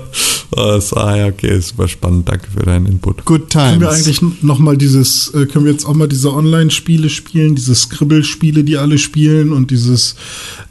Oh, 0.57 0.71
das, 0.73 0.91
ah 0.93 1.15
ja, 1.15 1.27
okay, 1.27 1.59
super 1.59 1.87
spannend. 1.87 2.27
Danke 2.27 2.47
für 2.51 2.65
deinen 2.65 2.87
Input. 2.87 3.25
Good 3.25 3.51
Können 3.51 3.79
wir 3.79 3.89
times. 3.89 4.05
eigentlich 4.07 4.21
noch 4.41 4.57
mal 4.57 4.75
dieses, 4.75 5.31
äh, 5.35 5.45
können 5.45 5.65
wir 5.65 5.71
jetzt 5.71 5.85
auch 5.85 5.93
mal 5.93 6.07
diese 6.07 6.33
Online-Spiele 6.33 7.09
spielen, 7.09 7.55
diese 7.55 7.75
Scribble-Spiele, 7.75 8.63
die 8.63 8.77
alle 8.77 8.97
spielen 8.97 9.53
und 9.53 9.69
dieses 9.69 10.15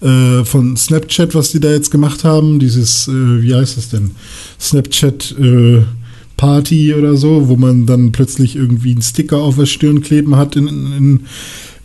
äh, 0.01 0.45
von 0.45 0.77
Snapchat, 0.77 1.35
was 1.37 1.53
die 1.53 1.61
da 1.61 1.71
jetzt 1.71 1.91
gemacht 1.91 2.25
haben, 2.25 2.59
dieses, 2.59 3.07
äh, 3.07 3.43
wie 3.43 3.55
heißt 3.55 3.77
das 3.77 3.91
denn? 3.91 4.13
Snapchat 4.61 5.37
äh, 5.39 5.83
Party 6.45 6.93
oder 6.93 7.17
so, 7.17 7.49
wo 7.49 7.57
man 7.57 7.87
dann 7.87 8.13
plötzlich 8.13 8.55
irgendwie 8.55 8.93
einen 8.93 9.01
Sticker 9.01 9.39
auf 9.39 9.57
der 9.57 9.65
Stirn 9.65 10.03
kleben 10.03 10.37
hat 10.37 10.57
in, 10.57 10.69
in, 10.69 10.93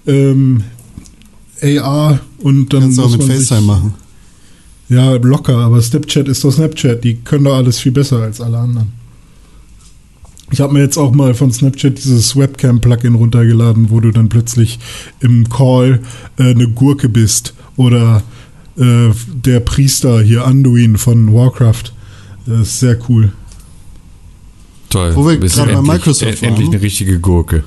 in 0.06 0.64
ähm, 1.62 1.80
AR 1.82 2.20
und 2.40 2.74
dann 2.74 2.82
Kannst 2.82 2.98
du 2.98 3.04
auch 3.04 3.12
mit 3.12 3.24
FaceTime 3.24 3.62
machen. 3.62 3.94
Ja, 4.90 5.14
locker, 5.14 5.56
aber 5.56 5.82
Snapchat 5.82 6.28
ist 6.28 6.44
doch 6.44 6.52
Snapchat. 6.52 7.02
Die 7.06 7.16
können 7.16 7.46
doch 7.46 7.56
alles 7.56 7.80
viel 7.80 7.94
besser 7.94 8.18
als 8.18 8.42
alle 8.42 8.58
anderen. 8.58 8.92
Ich 10.52 10.60
habe 10.60 10.74
mir 10.74 10.82
jetzt 10.82 10.98
auch 10.98 11.14
mal 11.14 11.34
von 11.36 11.54
Snapchat 11.54 11.98
dieses 11.98 12.36
Webcam-Plugin 12.36 13.16
runtergeladen, 13.16 13.92
wo 13.92 14.02
du 14.02 14.12
dann 14.12 14.28
plötzlich 14.28 14.78
im 15.22 15.48
Call 15.48 16.02
äh, 16.38 16.52
eine 16.52 16.68
Gurke 16.68 17.08
bist. 17.08 17.54
Oder 17.78 18.24
äh, 18.78 19.12
der 19.26 19.62
Priester 19.62 20.22
hier, 20.22 20.46
Anduin 20.46 20.98
von 20.98 21.34
Warcraft. 21.34 21.94
Das 22.46 22.60
ist 22.60 22.80
sehr 22.80 22.98
cool. 23.08 23.32
Toll. 24.90 25.16
Wo 25.16 25.28
wir 25.28 25.38
gerade 25.38 25.72
bei 25.74 25.78
endlich- 25.80 25.88
Microsoft 25.94 26.44
Endlich 26.44 26.68
waren. 26.68 26.74
eine 26.76 26.82
richtige 26.82 27.20
Gurke. 27.20 27.64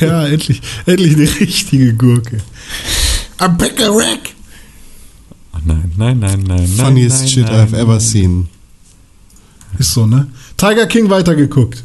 Ja, 0.00 0.26
endlich, 0.26 0.60
endlich 0.86 1.14
eine 1.14 1.40
richtige 1.40 1.94
Gurke. 1.94 2.38
A 3.38 3.48
pickle 3.48 3.90
rack! 3.90 4.30
Ach 5.52 5.60
nein, 5.64 5.92
nein, 5.96 6.18
nein, 6.18 6.40
nein. 6.40 6.56
nein, 6.56 6.66
Funniest 6.68 7.18
nein, 7.20 7.28
shit 7.28 7.44
nein, 7.46 7.68
I've 7.68 7.76
ever 7.76 7.92
nein. 7.92 8.00
seen. 8.00 8.48
Ist 9.78 9.92
so, 9.94 10.06
ne? 10.06 10.26
Tiger 10.56 10.86
King 10.86 11.10
weitergeguckt. 11.10 11.82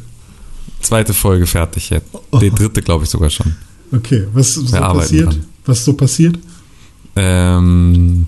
Zweite 0.80 1.12
Folge 1.12 1.46
fertig 1.46 1.90
jetzt. 1.90 2.06
Die 2.40 2.50
dritte, 2.50 2.80
glaube 2.82 3.04
ich, 3.04 3.10
sogar 3.10 3.28
schon. 3.30 3.54
Okay, 3.92 4.26
was 4.32 4.54
so 4.54 4.70
Wir 4.72 4.80
arbeiten 4.82 5.00
passiert? 5.00 5.26
dran. 5.26 5.44
Was 5.66 5.84
so 5.84 5.92
passiert? 5.92 6.38
Ähm, 7.16 8.26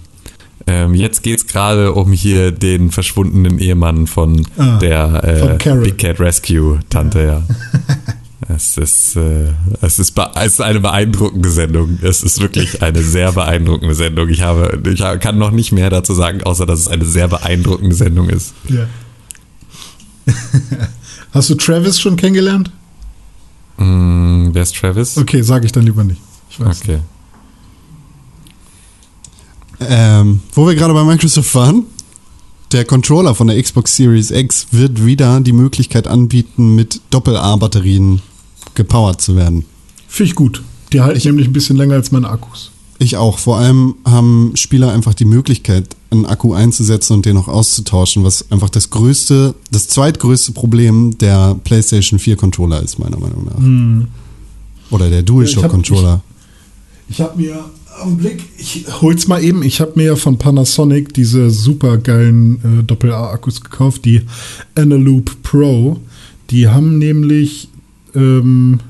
ähm, 0.73 0.95
jetzt 0.95 1.23
geht's 1.23 1.47
gerade 1.47 1.93
um 1.93 2.13
hier 2.13 2.51
den 2.51 2.91
verschwundenen 2.91 3.59
Ehemann 3.59 4.07
von 4.07 4.47
Ah, 4.57 4.79
der 4.79 5.25
äh, 5.25 5.59
von. 5.59 5.83
Big 5.83 5.99
Cat 5.99 6.21
Rescue 6.21 6.81
Tante, 6.89 7.23
ja. 7.25 7.43
Es 8.49 8.77
ist, 8.77 9.17
äh, 9.17 9.53
es, 9.81 9.99
ist 9.99 10.19
es 10.19 10.47
ist 10.47 10.61
eine 10.61 10.81
beeindruckende 10.81 11.49
Sendung. 11.49 11.99
Es 12.03 12.23
ist 12.23 12.41
wirklich 12.41 12.83
eine 12.83 13.01
sehr 13.01 13.33
beeindruckende 13.33 13.95
Sendung. 13.95 14.29
Ich 14.29 14.43
habe, 14.43 14.79
ich 14.85 14.99
kann 15.21 15.39
noch 15.39 15.53
nicht 15.53 15.73
mehr 15.73 15.91
dazu 15.91 16.13
sagen, 16.13 16.43
außer 16.43 16.67
dass 16.67 16.81
es 16.81 16.89
eine 16.89 17.05
sehr 17.05 17.29
beeindruckende 17.29 17.95
Sendung 17.95 18.29
ist. 18.29 18.53
Ja. 18.69 18.87
Hast 21.33 21.51
du 21.51 21.55
Travis 21.55 22.01
schon 22.01 22.17
kennengelernt? 22.17 22.71
Mm, 23.79 24.49
wer 24.53 24.63
ist 24.63 24.77
Travis? 24.77 25.17
Okay, 25.17 25.43
sage 25.43 25.67
ich 25.67 25.73
dann 25.73 25.85
lieber 25.85 26.05
nicht. 26.05 26.21
Ich 26.51 26.61
weiß. 26.61 26.83
Okay. 26.83 26.99
Ähm, 29.89 30.41
wo 30.55 30.67
wir 30.67 30.75
gerade 30.75 30.95
bei 30.95 31.05
Microsoft 31.05 31.55
waren, 31.55 31.85
der 32.73 32.85
Controller 32.85 33.35
von 33.35 33.49
der 33.49 33.63
Xbox 33.63 33.97
Series 33.97 34.31
X 34.31 34.69
wird 34.71 35.05
wieder 35.05 35.41
die 35.41 35.53
Möglichkeit 35.53 36.07
anbieten, 36.07 36.75
mit 36.75 37.01
Doppel-A-Batterien 37.11 38.23
gepowert 38.75 39.21
zu 39.21 39.37
werden. 39.37 39.67
Finde 40.09 40.31
ich 40.31 40.35
gut. 40.35 40.63
Die 40.93 41.01
halten 41.01 41.21
nämlich 41.27 41.49
ein 41.49 41.53
bisschen 41.53 41.77
länger 41.77 41.95
als 41.95 42.13
meine 42.13 42.29
Akkus. 42.29 42.71
Ich 42.99 43.17
auch. 43.17 43.39
Vor 43.39 43.59
allem 43.59 43.97
haben 44.05 44.53
Spieler 44.55 44.93
einfach 44.93 45.15
die 45.15 45.25
Möglichkeit, 45.25 45.97
einen 46.11 46.25
Akku 46.25 46.55
einzusetzen 46.55 47.15
und 47.15 47.27
den 47.27 47.37
auch 47.37 47.49
auszutauschen, 47.49 48.25
was 48.25 48.51
einfach 48.51 48.71
das 48.71 48.91
größte, 48.91 49.55
das 49.71 49.89
zweitgrößte 49.89 50.53
Problem 50.53 51.19
der 51.19 51.57
PlayStation 51.65 52.19
4 52.19 52.37
Controller 52.37 52.83
ist, 52.83 52.99
meiner 52.99 53.19
Meinung 53.19 53.45
nach. 53.45 54.07
Oder 54.91 55.11
der 55.11 55.21
ich 55.21 55.25
DualShock 55.25 55.69
Controller. 55.69 56.21
Ich 57.09 57.21
habe 57.21 57.41
mir 57.41 57.65
am 58.01 58.17
Blick, 58.17 58.43
ich 58.59 58.87
hol's 59.01 59.29
mal 59.29 59.43
eben, 59.43 59.63
ich 59.63 59.81
habe 59.81 59.93
mir 59.97 60.05
ja 60.05 60.17
von 60.17 60.39
Panasonic 60.39 61.13
diese 61.15 61.51
super 61.51 61.99
geilen 61.99 62.81
äh, 62.81 62.83
Doppel-A-Akkus 62.85 63.61
gekauft, 63.63 64.05
die 64.05 64.23
Analoop 64.75 65.43
Pro. 65.43 66.01
Die 66.51 66.69
haben 66.69 66.99
nämlich 66.99 67.69
ähm, 68.15 68.81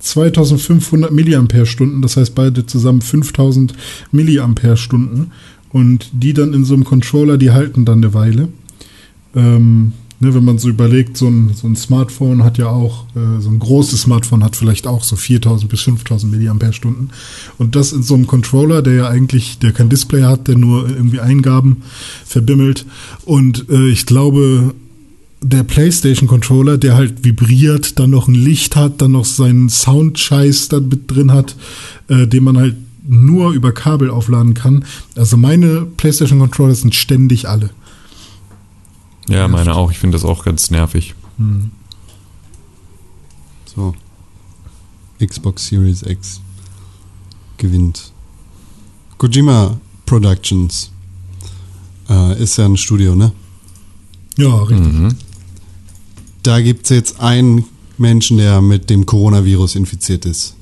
2500 0.00 1.12
Milliampere-Stunden, 1.12 2.02
das 2.02 2.16
heißt 2.16 2.34
beide 2.34 2.66
zusammen 2.66 3.00
5000 3.00 3.74
Milliampere-Stunden. 4.10 5.30
Und 5.70 6.10
die 6.12 6.34
dann 6.34 6.52
in 6.52 6.64
so 6.64 6.74
einem 6.74 6.84
Controller, 6.84 7.38
die 7.38 7.50
halten 7.50 7.84
dann 7.84 7.98
eine 7.98 8.12
Weile. 8.12 8.48
Ähm, 9.34 9.92
ne, 10.22 10.32
wenn 10.34 10.44
man 10.44 10.58
so 10.58 10.68
überlegt, 10.68 11.16
so 11.16 11.26
ein, 11.26 11.50
so 11.52 11.66
ein 11.66 11.74
Smartphone 11.74 12.44
hat 12.44 12.56
ja 12.56 12.68
auch, 12.68 13.06
äh, 13.16 13.40
so 13.40 13.50
ein 13.50 13.58
großes 13.58 14.02
Smartphone 14.02 14.44
hat 14.44 14.54
vielleicht 14.54 14.86
auch 14.86 15.02
so 15.02 15.16
4000 15.16 15.68
bis 15.68 15.80
5000 15.82 16.30
Milliampere-Stunden. 16.30 17.10
Und 17.58 17.74
das 17.74 17.92
in 17.92 18.04
so 18.04 18.14
einem 18.14 18.28
Controller, 18.28 18.82
der 18.82 18.94
ja 18.94 19.08
eigentlich, 19.08 19.58
der 19.58 19.72
kein 19.72 19.88
Display 19.88 20.22
hat, 20.22 20.46
der 20.46 20.56
nur 20.56 20.88
irgendwie 20.88 21.18
Eingaben 21.18 21.82
verbimmelt. 22.24 22.86
Und 23.24 23.68
äh, 23.68 23.88
ich 23.88 24.06
glaube, 24.06 24.74
der 25.42 25.64
PlayStation 25.64 26.28
Controller, 26.28 26.78
der 26.78 26.94
halt 26.94 27.24
vibriert, 27.24 27.98
dann 27.98 28.10
noch 28.10 28.28
ein 28.28 28.36
Licht 28.36 28.76
hat, 28.76 29.02
dann 29.02 29.12
noch 29.12 29.24
seinen 29.24 29.68
Soundscheiß 29.68 30.68
da 30.68 30.78
mit 30.78 31.10
drin 31.10 31.32
hat, 31.32 31.56
äh, 32.06 32.28
den 32.28 32.44
man 32.44 32.58
halt 32.58 32.76
nur 33.04 33.50
über 33.50 33.72
Kabel 33.72 34.08
aufladen 34.08 34.54
kann. 34.54 34.84
Also 35.16 35.36
meine 35.36 35.84
PlayStation 35.96 36.38
Controller 36.38 36.76
sind 36.76 36.94
ständig 36.94 37.48
alle. 37.48 37.70
Ja, 39.28 39.48
meine 39.48 39.74
auch. 39.74 39.90
Ich 39.90 39.98
finde 39.98 40.16
das 40.16 40.24
auch 40.24 40.44
ganz 40.44 40.70
nervig. 40.70 41.14
So. 43.74 43.94
Xbox 45.24 45.66
Series 45.66 46.02
X 46.02 46.40
gewinnt. 47.56 48.12
Kojima 49.18 49.78
Productions 50.04 50.90
äh, 52.08 52.42
ist 52.42 52.58
ja 52.58 52.66
ein 52.66 52.76
Studio, 52.76 53.14
ne? 53.14 53.32
Ja, 54.36 54.62
richtig. 54.62 54.92
Mhm. 54.92 55.14
Da 56.42 56.60
gibt 56.60 56.84
es 56.84 56.90
jetzt 56.90 57.20
einen 57.20 57.64
Menschen, 57.98 58.38
der 58.38 58.60
mit 58.60 58.90
dem 58.90 59.06
Coronavirus 59.06 59.76
infiziert 59.76 60.26
ist. 60.26 60.56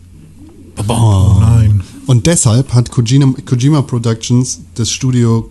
Oh 0.89 1.37
nein. 1.41 1.83
Und 2.07 2.27
deshalb 2.27 2.75
hat 2.75 2.91
Kojima, 2.91 3.35
Kojima 3.47 3.83
Productions 3.83 4.61
das 4.75 4.91
Studio 4.91 5.51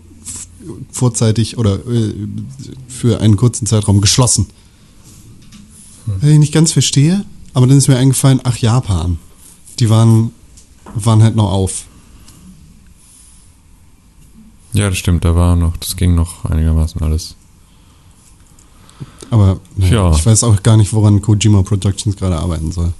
vorzeitig 0.91 1.57
oder 1.57 1.75
äh, 1.87 2.13
für 2.87 3.19
einen 3.21 3.35
kurzen 3.37 3.65
Zeitraum 3.65 4.01
geschlossen. 4.01 4.47
Was 6.05 6.29
ich 6.29 6.39
nicht 6.39 6.53
ganz 6.53 6.71
verstehe, 6.71 7.23
aber 7.53 7.67
dann 7.67 7.77
ist 7.77 7.87
mir 7.87 7.97
eingefallen, 7.97 8.39
ach 8.43 8.57
Japan, 8.57 9.19
die 9.79 9.89
waren, 9.89 10.31
waren 10.95 11.21
halt 11.21 11.35
noch 11.35 11.51
auf. 11.51 11.85
Ja, 14.73 14.89
das 14.89 14.97
stimmt, 14.97 15.25
da 15.25 15.35
war 15.35 15.55
noch, 15.55 15.77
das 15.77 15.95
ging 15.95 16.15
noch 16.15 16.45
einigermaßen 16.45 17.01
alles. 17.01 17.35
Aber 19.31 19.59
naja, 19.75 19.93
Ja. 20.09 20.15
ich 20.15 20.25
weiß 20.25 20.43
auch 20.43 20.61
gar 20.63 20.77
nicht, 20.77 20.93
woran 20.93 21.21
Kojima 21.21 21.61
Productions 21.63 22.15
gerade 22.15 22.37
arbeiten 22.37 22.71
soll. 22.71 22.93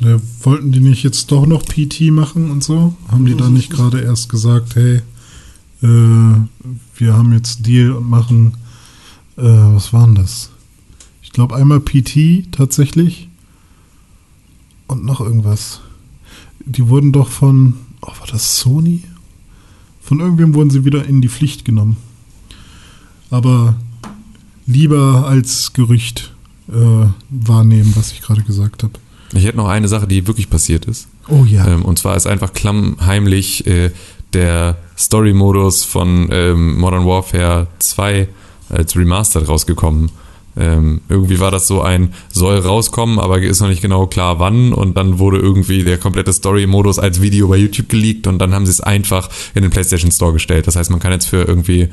Äh, 0.00 0.18
wollten 0.42 0.72
die 0.72 0.80
nicht 0.80 1.02
jetzt 1.04 1.30
doch 1.30 1.46
noch 1.46 1.62
PT 1.64 2.10
machen 2.10 2.50
und 2.50 2.64
so? 2.64 2.94
Haben 3.08 3.26
die 3.26 3.36
da 3.36 3.48
nicht 3.48 3.70
gerade 3.70 4.00
erst 4.00 4.28
gesagt, 4.28 4.74
hey, 4.74 5.02
äh, 5.84 6.34
wir 6.96 7.14
haben 7.14 7.32
jetzt 7.32 7.66
Deal 7.66 7.92
und 7.92 8.08
machen, 8.08 8.54
äh, 9.36 9.42
was 9.42 9.92
waren 9.92 10.14
das? 10.14 10.50
Ich 11.22 11.30
glaube 11.30 11.54
einmal 11.56 11.80
PT 11.80 12.50
tatsächlich 12.52 13.28
und 14.86 15.04
noch 15.04 15.20
irgendwas. 15.20 15.80
Die 16.64 16.88
wurden 16.88 17.12
doch 17.12 17.28
von, 17.28 17.74
oh, 18.00 18.12
war 18.18 18.26
das 18.30 18.58
Sony? 18.58 19.02
Von 20.00 20.20
irgendwem 20.20 20.54
wurden 20.54 20.70
sie 20.70 20.84
wieder 20.84 21.04
in 21.04 21.20
die 21.20 21.28
Pflicht 21.28 21.64
genommen. 21.64 21.96
Aber 23.30 23.76
lieber 24.66 25.26
als 25.26 25.72
Gerücht 25.72 26.34
äh, 26.68 27.06
wahrnehmen, 27.30 27.92
was 27.96 28.12
ich 28.12 28.22
gerade 28.22 28.42
gesagt 28.42 28.82
habe. 28.82 28.94
Ich 29.34 29.44
hätte 29.44 29.56
noch 29.56 29.68
eine 29.68 29.88
Sache, 29.88 30.06
die 30.06 30.26
wirklich 30.26 30.48
passiert 30.48 30.86
ist. 30.86 31.08
Oh 31.28 31.44
ja. 31.44 31.66
Ähm, 31.66 31.84
und 31.84 31.98
zwar 31.98 32.16
ist 32.16 32.26
einfach 32.26 32.52
klammheimlich 32.52 33.66
äh, 33.66 33.90
der 34.32 34.78
Story-Modus 34.96 35.84
von 35.84 36.28
ähm, 36.30 36.78
Modern 36.78 37.06
Warfare 37.06 37.66
2 37.78 38.28
als 38.70 38.96
Remastered 38.96 39.48
rausgekommen. 39.48 40.10
Ähm, 40.56 41.00
irgendwie 41.08 41.40
war 41.40 41.50
das 41.50 41.66
so 41.66 41.82
ein, 41.82 42.14
soll 42.30 42.58
rauskommen, 42.58 43.18
aber 43.18 43.40
ist 43.40 43.60
noch 43.60 43.68
nicht 43.68 43.82
genau 43.82 44.06
klar 44.06 44.38
wann. 44.38 44.72
Und 44.72 44.96
dann 44.96 45.18
wurde 45.18 45.38
irgendwie 45.38 45.84
der 45.84 45.98
komplette 45.98 46.32
Story-Modus 46.32 46.98
als 46.98 47.20
Video 47.20 47.48
bei 47.48 47.56
YouTube 47.56 47.88
geleakt 47.88 48.26
und 48.26 48.38
dann 48.38 48.54
haben 48.54 48.66
sie 48.66 48.72
es 48.72 48.80
einfach 48.80 49.28
in 49.54 49.62
den 49.62 49.70
PlayStation 49.70 50.10
Store 50.10 50.32
gestellt. 50.32 50.66
Das 50.66 50.76
heißt, 50.76 50.90
man 50.90 51.00
kann 51.00 51.12
jetzt 51.12 51.26
für 51.26 51.42
irgendwie 51.42 51.88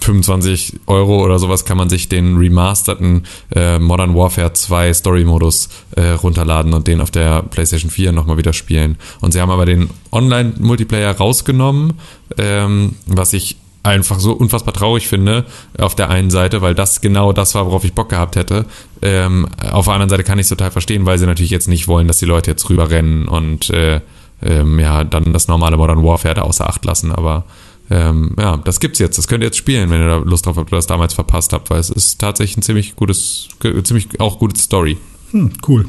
25 0.00 0.80
Euro 0.86 1.24
oder 1.24 1.38
sowas 1.38 1.64
kann 1.64 1.76
man 1.76 1.88
sich 1.88 2.08
den 2.08 2.36
remasterten 2.36 3.24
äh, 3.54 3.78
Modern 3.78 4.14
Warfare 4.14 4.52
2 4.52 4.92
Story-Modus 4.94 5.68
äh, 5.96 6.10
runterladen 6.10 6.72
und 6.72 6.86
den 6.86 7.00
auf 7.00 7.10
der 7.10 7.42
PlayStation 7.42 7.90
4 7.90 8.12
nochmal 8.12 8.38
wieder 8.38 8.52
spielen. 8.52 8.96
Und 9.20 9.32
sie 9.32 9.40
haben 9.40 9.50
aber 9.50 9.66
den 9.66 9.90
Online-Multiplayer 10.12 11.16
rausgenommen, 11.16 11.94
ähm, 12.38 12.94
was 13.06 13.32
ich 13.32 13.56
einfach 13.82 14.20
so 14.20 14.32
unfassbar 14.32 14.74
traurig 14.74 15.08
finde 15.08 15.46
auf 15.78 15.94
der 15.94 16.10
einen 16.10 16.30
Seite, 16.30 16.60
weil 16.60 16.74
das 16.74 17.00
genau 17.00 17.32
das 17.32 17.54
war, 17.54 17.66
worauf 17.66 17.84
ich 17.84 17.94
Bock 17.94 18.10
gehabt 18.10 18.36
hätte. 18.36 18.66
Ähm, 19.02 19.48
auf 19.70 19.86
der 19.86 19.94
anderen 19.94 20.10
Seite 20.10 20.24
kann 20.24 20.38
ich 20.38 20.44
es 20.44 20.50
total 20.50 20.70
verstehen, 20.70 21.06
weil 21.06 21.18
sie 21.18 21.26
natürlich 21.26 21.50
jetzt 21.50 21.68
nicht 21.68 21.88
wollen, 21.88 22.06
dass 22.06 22.18
die 22.18 22.26
Leute 22.26 22.50
jetzt 22.50 22.68
rüberrennen 22.68 23.26
und 23.26 23.70
äh, 23.70 24.00
ähm, 24.42 24.78
ja, 24.78 25.04
dann 25.04 25.32
das 25.32 25.48
normale 25.48 25.76
Modern 25.76 26.04
Warfare 26.04 26.34
da 26.34 26.42
außer 26.42 26.68
Acht 26.68 26.84
lassen, 26.84 27.12
aber 27.12 27.44
ähm, 27.90 28.36
ja, 28.38 28.56
das 28.56 28.80
gibt's 28.80 28.98
jetzt. 29.00 29.18
Das 29.18 29.26
könnt 29.26 29.42
ihr 29.42 29.46
jetzt 29.46 29.56
spielen, 29.56 29.90
wenn 29.90 30.00
ihr 30.00 30.08
da 30.08 30.16
Lust 30.18 30.46
drauf 30.46 30.56
habt 30.56 30.70
oder 30.70 30.78
das 30.78 30.86
damals 30.86 31.12
verpasst 31.12 31.52
habt, 31.52 31.70
weil 31.70 31.80
es 31.80 31.90
ist 31.90 32.20
tatsächlich 32.20 32.58
ein 32.58 32.62
ziemlich 32.62 32.96
gutes, 32.96 33.48
ziemlich 33.82 34.20
auch 34.20 34.38
gute 34.38 34.60
Story. 34.60 34.96
Hm, 35.32 35.52
cool. 35.66 35.86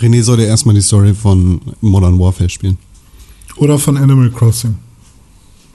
René 0.00 0.22
soll 0.22 0.40
ja 0.40 0.46
erstmal 0.46 0.74
die 0.74 0.80
Story 0.80 1.14
von 1.14 1.60
Modern 1.80 2.18
Warfare 2.18 2.48
spielen. 2.48 2.78
Oder 3.56 3.78
von 3.78 3.96
Animal 3.96 4.30
Crossing. 4.30 4.78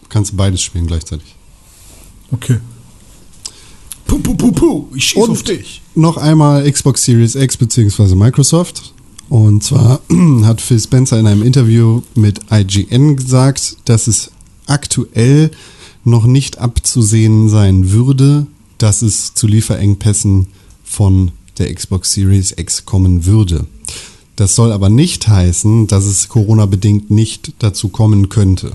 Kannst 0.10 0.34
du 0.34 0.38
beides 0.38 0.62
spielen 0.62 0.88
gleichzeitig. 0.88 1.36
Okay. 2.32 2.58
Puh, 4.06 4.20
puh, 4.20 4.34
puh, 4.36 4.52
puh. 4.52 4.86
Ich 4.96 5.06
schieß 5.06 5.22
Und- 5.24 5.30
auf 5.32 5.44
dich. 5.44 5.82
noch 5.96 6.18
einmal 6.18 6.70
Xbox 6.72 7.04
Series 7.06 7.36
X 7.36 7.58
bzw. 7.58 8.16
Microsoft. 8.16 8.94
Und 9.30 9.64
zwar 9.64 10.02
hat 10.44 10.62
Phil 10.62 10.80
Spencer 10.80 11.20
in 11.20 11.28
einem 11.28 11.44
Interview 11.44 12.02
mit 12.16 12.40
IGN 12.52 13.16
gesagt, 13.16 13.78
dass 13.86 14.08
es 14.08 14.32
aktuell 14.66 15.52
noch 16.04 16.26
nicht 16.26 16.58
abzusehen 16.58 17.50
sein 17.50 17.92
würde, 17.92 18.48
dass 18.80 19.02
es 19.04 19.34
zu 19.36 19.46
Lieferengpässen 19.46 20.48
von 20.84 21.32
der 21.60 21.74
Xbox 21.74 22.14
Series 22.14 22.54
X 22.58 22.86
kommen 22.86 23.26
würde. 23.26 23.66
Das 24.38 24.56
soll 24.56 24.72
aber 24.72 24.90
nicht 24.90 25.28
heißen, 25.28 25.88
dass 25.88 26.06
es 26.06 26.30
Corona-bedingt 26.30 27.12
nicht 27.12 27.52
dazu 27.60 27.90
kommen 27.90 28.30
könnte. 28.30 28.72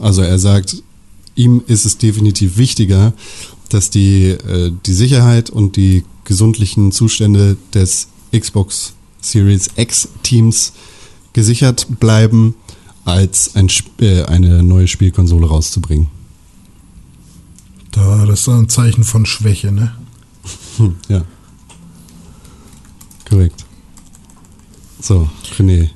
Also 0.00 0.22
er 0.22 0.38
sagt, 0.38 0.82
ihm 1.36 1.62
ist 1.66 1.84
es 1.84 1.98
definitiv 1.98 2.56
wichtiger, 2.56 3.12
dass 3.68 3.90
die, 3.90 4.30
äh, 4.30 4.72
die 4.86 4.92
Sicherheit 4.92 5.50
und 5.50 5.76
die 5.76 6.04
gesundlichen 6.24 6.90
Zustände 6.90 7.56
des 7.74 8.08
Xbox 8.36 8.94
Series 9.20 9.70
X 9.76 10.08
Teams 10.22 10.72
gesichert 11.32 11.86
bleiben, 12.00 12.54
als 13.04 13.54
ein, 13.54 13.70
äh, 14.00 14.24
eine 14.24 14.62
neue 14.62 14.88
Spielkonsole 14.88 15.46
rauszubringen. 15.46 16.08
Da, 17.90 18.24
das 18.24 18.40
ist 18.40 18.48
ein 18.48 18.68
Zeichen 18.68 19.04
von 19.04 19.26
Schwäche, 19.26 19.72
ne? 19.72 19.94
Hm, 20.76 20.96
ja. 21.08 21.24
Korrekt. 23.28 23.64
So, 25.00 25.28
René, 25.58 25.88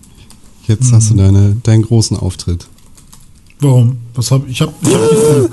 jetzt 0.67 0.93
hast 0.93 1.11
du 1.11 1.15
deine, 1.15 1.57
deinen 1.63 1.83
großen 1.83 2.17
Auftritt. 2.17 2.69
Warum? 3.65 3.97
Was 4.15 4.31
hab 4.31 4.47
ich? 4.47 4.61
Hab, 4.61 4.75
ich 4.83 4.95
hab 4.95 5.01
nicht 5.01 5.51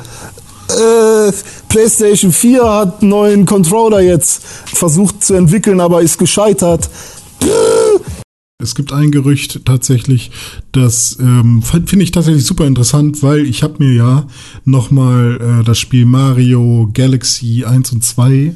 Äh, 0.70 1.32
PlayStation 1.70 2.32
4 2.32 2.64
hat 2.64 3.02
einen 3.02 3.10
neuen 3.10 3.46
Controller 3.46 4.02
jetzt 4.02 4.44
versucht 4.44 5.24
zu 5.24 5.34
entwickeln, 5.34 5.80
aber 5.80 6.02
ist 6.02 6.18
gescheitert. 6.18 6.90
Es 8.62 8.76
gibt 8.76 8.94
ein 8.94 9.12
Gerücht 9.12 9.66
tatsächlich, 9.66 10.32
das 10.72 11.18
ähm, 11.20 11.64
finde 11.64 12.04
ich 12.04 12.12
tatsächlich 12.12 12.46
super 12.46 12.68
interessant, 12.68 13.24
weil 13.24 13.46
ich 13.48 13.64
habe 13.64 13.84
mir 13.84 13.94
ja 13.94 14.28
nochmal 14.66 15.62
äh, 15.62 15.64
das 15.64 15.80
Spiel 15.80 16.06
Mario 16.06 16.90
Galaxy 16.94 17.66
1 17.66 17.94
und 17.94 18.04
2 18.04 18.56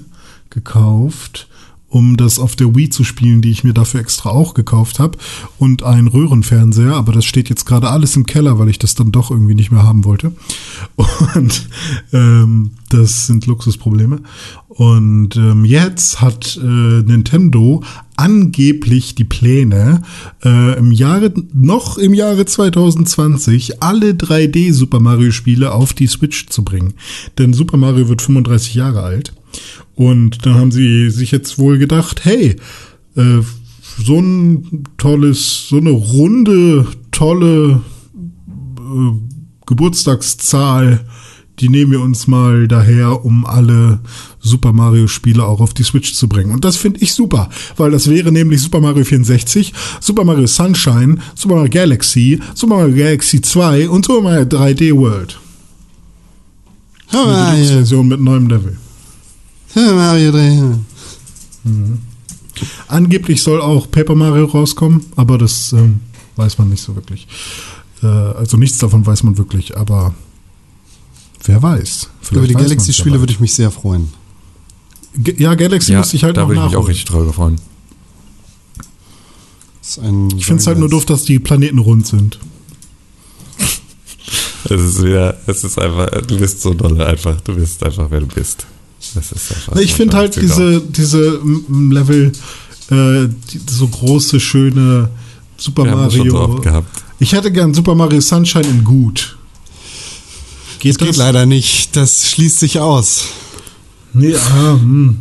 gekauft, 0.52 1.48
um 1.96 2.18
das 2.18 2.40
auf 2.40 2.58
der 2.58 2.76
Wii 2.76 2.90
zu 2.90 3.06
spielen, 3.06 3.42
die 3.42 3.52
ich 3.52 3.64
mir 3.64 3.74
dafür 3.74 4.02
extra 4.02 4.30
auch 4.30 4.54
gekauft 4.54 5.00
habe. 5.00 5.18
Und 5.58 5.84
ein 5.84 6.08
Röhrenfernseher, 6.08 6.94
aber 6.94 7.14
das 7.14 7.24
steht 7.24 7.48
jetzt 7.48 7.64
gerade 7.64 7.90
alles 7.90 8.18
im 8.18 8.26
Keller, 8.26 8.60
weil 8.60 8.68
ich 8.68 8.80
das 8.80 8.96
dann 8.96 9.14
doch 9.14 9.32
irgendwie 9.32 9.56
nicht 9.56 9.72
mehr 9.72 9.84
haben 9.84 10.04
wollte. 10.04 10.34
Und 11.36 11.70
ähm, 12.12 12.72
das 12.90 13.28
sind 13.28 13.46
Luxusprobleme. 13.46 14.20
Und 14.68 15.38
ähm, 15.38 15.64
jetzt 15.64 16.20
hat 16.20 16.60
äh, 16.62 16.68
Nintendo 16.68 17.82
angeblich 18.18 19.16
die 19.16 19.24
Pläne, 19.24 20.02
äh, 20.44 20.78
im 20.78 20.92
Jahre, 20.92 21.34
noch 21.54 21.98
im 21.98 22.14
Jahre 22.14 22.46
2020 22.46 23.82
alle 23.82 24.12
3D 24.12 24.74
Super 24.74 25.00
Mario 25.00 25.32
Spiele 25.32 25.72
auf 25.72 25.94
die 25.94 26.08
Switch 26.08 26.48
zu 26.48 26.66
bringen. 26.66 26.96
Denn 27.38 27.54
Super 27.54 27.78
Mario 27.78 28.10
wird 28.10 28.22
35 28.22 28.76
Jahre 28.76 29.02
alt. 29.02 29.32
Und 29.96 30.46
dann 30.46 30.56
haben 30.56 30.72
sie 30.72 31.10
sich 31.10 31.32
jetzt 31.32 31.58
wohl 31.58 31.78
gedacht, 31.78 32.26
hey, 32.26 32.56
äh, 33.16 33.42
so 33.98 34.20
ein 34.20 34.84
tolles, 34.98 35.70
so 35.70 35.78
eine 35.78 35.92
runde, 35.92 36.86
tolle 37.12 37.82
äh, 38.78 39.12
Geburtstagszahl, 39.66 41.06
die 41.60 41.70
nehmen 41.70 41.92
wir 41.92 42.02
uns 42.02 42.28
mal 42.28 42.68
daher, 42.68 43.24
um 43.24 43.46
alle 43.46 44.00
Super 44.40 44.74
Mario 44.74 45.08
Spiele 45.08 45.46
auch 45.46 45.62
auf 45.62 45.74
die 45.74 45.84
Switch 45.84 46.14
zu 46.14 46.28
bringen. 46.28 46.52
Und 46.52 46.66
das 46.66 46.76
finde 46.76 47.00
ich 47.00 47.14
super, 47.14 47.50
weil 47.78 47.92
das 47.92 48.10
wäre 48.10 48.32
nämlich 48.32 48.62
Super 48.62 48.82
Mario 48.82 49.06
64, 49.06 49.74
Super 50.02 50.26
Mario 50.26 50.48
Sunshine, 50.48 51.18
Super 51.34 51.56
Mario 51.56 51.70
Galaxy, 51.72 52.40
Super 52.54 52.76
Mario 52.76 52.96
Galaxy 52.96 53.42
2 53.42 53.90
und 53.90 54.06
Super 54.06 54.22
Mario 54.22 54.44
3D 54.44 54.94
World. 54.96 55.40
Eine 57.12 57.24
Mario, 57.24 57.56
Deluxe-Version 57.56 58.08
mit 58.08 58.20
neuem 58.20 58.50
Level. 58.50 58.78
Mario 59.76 60.32
3. 60.32 60.62
Angeblich 62.88 63.42
soll 63.42 63.62
auch 63.62 63.90
Paper 63.92 64.16
Mario 64.16 64.46
rauskommen, 64.46 65.06
aber 65.16 65.38
das 65.38 65.74
ähm, 65.74 66.00
weiß 66.38 66.58
man 66.58 66.70
nicht 66.70 66.82
so 66.82 66.96
wirklich. 66.96 67.28
Äh, 68.02 68.08
also 68.08 68.58
nichts 68.58 68.78
davon 68.78 69.06
weiß 69.06 69.24
man 69.24 69.38
wirklich, 69.38 69.76
aber 69.78 70.14
wer 71.44 71.62
weiß. 71.62 72.10
Über 72.32 72.48
die 72.48 72.54
Galaxy-Spiele 72.54 73.20
würde 73.20 73.34
ich 73.34 73.40
mich 73.40 73.54
sehr 73.54 73.72
freuen. 73.72 74.10
Ge- 75.18 75.36
Ja, 75.42 75.56
Galaxy 75.56 75.92
Ja, 75.94 76.00
musste 76.00 76.16
ich 76.16 76.24
halt 76.24 76.38
da 76.38 76.42
noch 76.42 76.50
würde 76.50 76.62
ich 76.62 76.68
mich 76.68 76.76
auch 76.78 76.88
richtig 76.88 77.06
drüber 77.06 77.34
freuen. 77.34 77.60
Ist 79.82 80.00
ein, 80.00 80.30
Ich 80.38 80.46
finde 80.46 80.62
es 80.62 80.68
halt 80.68 80.78
nur 80.80 80.90
doof, 80.90 81.06
dass 81.06 81.24
die 81.24 81.40
Planeten 81.40 81.80
rund 81.80 82.08
sind. 82.08 82.40
Es 84.68 84.82
ist 84.82 85.04
wieder, 85.04 85.38
es 85.46 85.64
ist 85.64 85.78
einfach, 85.78 86.10
du 86.24 86.40
bist 86.40 86.60
so 86.64 86.74
dolle 86.74 87.06
einfach, 87.06 87.40
du 87.42 87.54
bist 87.54 87.84
einfach, 87.84 88.08
wer 88.10 88.22
du 88.22 88.26
bist. 88.26 88.66
Das 89.14 89.32
ist 89.32 89.52
einfach 89.52 89.76
Ich 89.78 89.94
finde 89.94 90.18
halt 90.18 90.36
diese, 90.36 90.82
diese 90.82 91.40
mm, 91.44 91.92
Level, 91.92 92.32
äh, 92.90 93.28
die, 93.52 93.62
so 93.70 93.88
große, 93.88 94.40
schöne 94.40 95.10
Super 95.58 95.86
Wir 95.86 95.92
haben 95.92 96.04
das 96.04 96.14
schon 96.16 96.30
so 96.30 96.48
Mario. 96.48 96.84
Ich 97.20 97.32
hätte 97.32 97.52
gern 97.52 97.74
Super 97.74 97.96
Mario 97.96 98.20
Sunshine 98.20 98.68
in 98.68 98.84
gut. 98.84 99.38
Geht 100.80 101.00
Das 101.00 101.08
geht 101.08 101.18
leider 101.18 101.46
nicht. 101.46 101.96
Das 101.96 102.30
schließt 102.30 102.60
sich 102.60 102.80
aus. 102.80 103.26
Nee, 104.14 104.36
ah, 104.36 104.74
hm. 104.74 105.20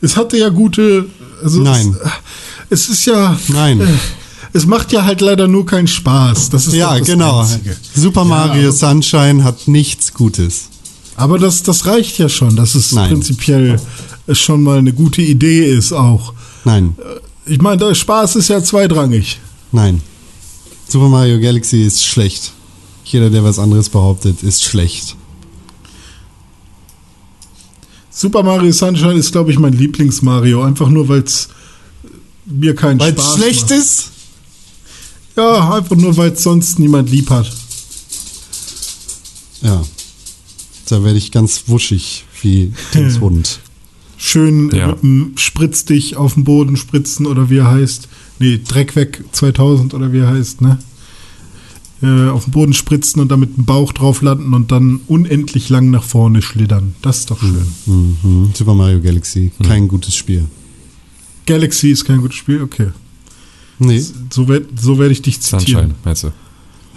Es 0.00 0.16
hatte 0.16 0.36
ja 0.36 0.48
gute. 0.50 1.06
Also 1.42 1.62
Nein. 1.62 1.96
Es, 2.70 2.82
es 2.82 2.90
ist 2.90 3.06
ja. 3.06 3.38
Nein. 3.48 3.80
Äh, 3.80 3.86
es 4.52 4.66
macht 4.66 4.92
ja 4.92 5.04
halt 5.04 5.20
leider 5.20 5.46
nur 5.46 5.66
keinen 5.66 5.88
Spaß. 5.88 6.50
Das 6.50 6.66
ist 6.66 6.74
Ja, 6.74 6.98
das 6.98 7.06
genau. 7.06 7.40
Einzige. 7.40 7.76
Super 7.94 8.24
Mario 8.24 8.70
Sunshine 8.70 9.44
hat 9.44 9.68
nichts 9.68 10.12
Gutes. 10.14 10.68
Aber 11.18 11.38
das, 11.38 11.62
das 11.62 11.84
reicht 11.86 12.18
ja 12.18 12.28
schon, 12.28 12.56
dass 12.56 12.74
es 12.74 12.92
Nein. 12.92 13.10
prinzipiell 13.10 13.80
schon 14.32 14.62
mal 14.62 14.78
eine 14.78 14.92
gute 14.92 15.20
Idee 15.22 15.66
ist 15.72 15.92
auch. 15.92 16.32
Nein, 16.64 16.96
Ich 17.46 17.60
meine, 17.60 17.76
der 17.78 17.94
Spaß 17.94 18.36
ist 18.36 18.48
ja 18.48 18.62
zweitrangig. 18.62 19.38
nein. 19.72 20.00
Super 20.90 21.08
Mario 21.08 21.38
Galaxy 21.40 21.82
ist 21.82 22.02
schlecht. 22.04 22.52
Jeder, 23.04 23.28
der 23.30 23.44
was 23.44 23.58
anderes 23.58 23.88
behauptet, 23.90 24.42
ist 24.42 24.64
schlecht. 24.64 25.16
Super 28.10 28.42
Mario 28.42 28.72
Sunshine 28.72 29.14
ist, 29.14 29.32
glaube 29.32 29.50
ich, 29.52 29.58
mein 29.58 29.74
Lieblings-Mario. 29.74 30.62
Einfach 30.62 30.88
nur, 30.88 31.08
weil 31.08 31.22
es 31.22 31.48
mir 32.46 32.74
keinen 32.74 32.98
Weil 33.00 33.12
Spaß 33.12 33.26
es 33.28 33.34
schlecht 33.36 33.60
macht. 33.62 33.70
ist? 33.72 34.04
Ja, 35.36 35.74
einfach 35.74 35.96
nur, 35.96 36.16
weil 36.16 36.32
es 36.32 36.42
sonst 36.42 36.78
niemand 36.78 37.10
lieb 37.10 37.30
hat. 37.30 37.50
Ja. 39.62 39.82
Da 40.88 41.04
werde 41.04 41.18
ich 41.18 41.30
ganz 41.32 41.64
wuschig 41.66 42.24
wie 42.42 42.72
Tims 42.92 43.20
Hund. 43.20 43.60
Schön 44.16 44.70
Ja. 44.74 44.88
mit 44.88 45.02
dem 45.02 45.32
Spritz 45.36 45.84
dich 45.84 46.16
auf 46.16 46.34
den 46.34 46.44
Boden 46.44 46.76
spritzen 46.76 47.26
oder 47.26 47.50
wie 47.50 47.58
er 47.58 47.70
heißt. 47.70 48.08
Nee, 48.38 48.60
Dreck 48.66 48.96
weg 48.96 49.22
2000 49.32 49.94
oder 49.94 50.12
wie 50.12 50.18
er 50.18 50.28
heißt, 50.28 50.60
ne? 50.60 50.78
Äh, 52.02 52.28
auf 52.30 52.44
den 52.44 52.52
Boden 52.52 52.72
spritzen 52.74 53.20
und 53.20 53.28
dann 53.30 53.40
mit 53.40 53.56
dem 53.56 53.64
Bauch 53.64 53.92
drauf 53.92 54.22
landen 54.22 54.54
und 54.54 54.70
dann 54.70 55.00
unendlich 55.08 55.68
lang 55.68 55.90
nach 55.90 56.04
vorne 56.04 56.42
schlittern. 56.42 56.94
Das 57.02 57.18
ist 57.18 57.30
doch 57.30 57.40
schön. 57.40 57.66
Mhm. 57.86 58.50
Super 58.54 58.74
Mario 58.74 59.00
Galaxy, 59.00 59.50
kein 59.64 59.88
gutes 59.88 60.14
Spiel. 60.14 60.44
Galaxy 61.46 61.90
ist 61.90 62.04
kein 62.04 62.20
gutes 62.20 62.36
Spiel, 62.36 62.62
okay. 62.62 62.88
Nee, 63.80 64.00
So 64.30 64.46
werde 64.48 64.66
so 64.80 64.98
werd 64.98 65.10
ich 65.12 65.22
dich 65.22 65.40
Sunshine, 65.40 65.58
zitieren. 65.66 65.94
meinst 66.04 66.24
du? 66.24 66.32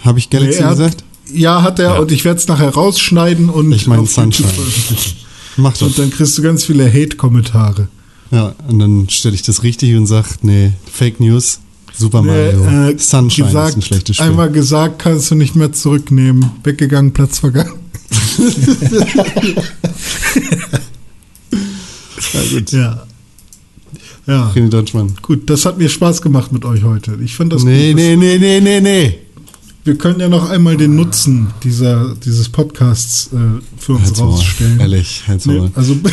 habe 0.00 0.18
ich 0.18 0.30
Galaxy 0.30 0.58
Nee, 0.60 0.64
hat- 0.64 0.70
gesagt? 0.72 1.04
Ja, 1.32 1.62
hat 1.62 1.78
er 1.78 1.94
Ja. 1.94 1.98
und 1.98 2.10
ich 2.12 2.24
werde 2.24 2.38
es 2.40 2.48
nachher 2.48 2.70
rausschneiden 2.70 3.48
und 3.48 3.72
Ich 3.72 3.86
mein 3.86 4.00
auf 4.00 4.16
YouTube 4.16 4.34
Sunshine. 4.46 5.14
Mach 5.56 5.76
doch. 5.76 5.86
Und 5.86 5.98
dann 5.98 6.10
kriegst 6.10 6.36
du 6.38 6.42
ganz 6.42 6.64
viele 6.64 6.90
Hate-Kommentare. 6.92 7.88
Ja, 8.30 8.54
und 8.68 8.78
dann 8.78 9.08
stelle 9.10 9.34
ich 9.34 9.42
das 9.42 9.62
richtig 9.62 9.94
und 9.96 10.06
sage, 10.06 10.28
nee, 10.42 10.72
Fake 10.90 11.20
News, 11.20 11.60
Super 11.94 12.22
Mario, 12.22 12.64
Nee, 12.64 12.92
äh, 12.92 12.98
Sunshine 12.98 13.46
gesagt, 13.48 13.68
ist 13.70 13.76
ein 13.76 13.82
schlechtes 13.82 14.16
Spiel. 14.16 14.28
Einmal 14.28 14.50
gesagt, 14.50 14.98
kannst 14.98 15.30
du 15.30 15.34
nicht 15.34 15.54
mehr 15.54 15.72
zurücknehmen. 15.72 16.50
Weggegangen, 16.64 17.12
Platz 17.12 17.38
vergangen. 17.40 17.74
ja, 22.32 22.40
gut. 22.52 22.72
Ja. 22.72 23.02
Ja. 24.26 24.52
René 24.54 24.68
Deutschmann. 24.68 25.14
Gut, 25.20 25.50
das 25.50 25.66
hat 25.66 25.78
mir 25.78 25.88
Spaß 25.88 26.22
gemacht 26.22 26.52
mit 26.52 26.64
euch 26.64 26.84
heute. 26.84 27.18
Ich 27.22 27.34
fand 27.34 27.52
das 27.52 27.64
Nee, 27.64 27.88
gut. 27.92 27.96
nee, 28.00 28.16
nee, 28.16 28.38
nee, 28.38 28.60
nee, 28.60 28.80
nee. 28.80 29.18
Wir 29.84 29.98
können 29.98 30.20
ja 30.20 30.28
noch 30.28 30.48
einmal 30.48 30.76
den 30.76 30.94
Nutzen 30.94 31.48
dieser, 31.64 32.14
dieses 32.14 32.48
Podcasts 32.48 33.30
äh, 33.32 33.60
für 33.78 33.94
uns 33.94 34.04
Halt's 34.06 34.20
rausstellen. 34.20 34.78
Ehrlich, 34.78 35.24
halt's 35.26 35.44
Nee, 35.46 35.58
Maul. 35.58 35.70
also, 35.74 35.96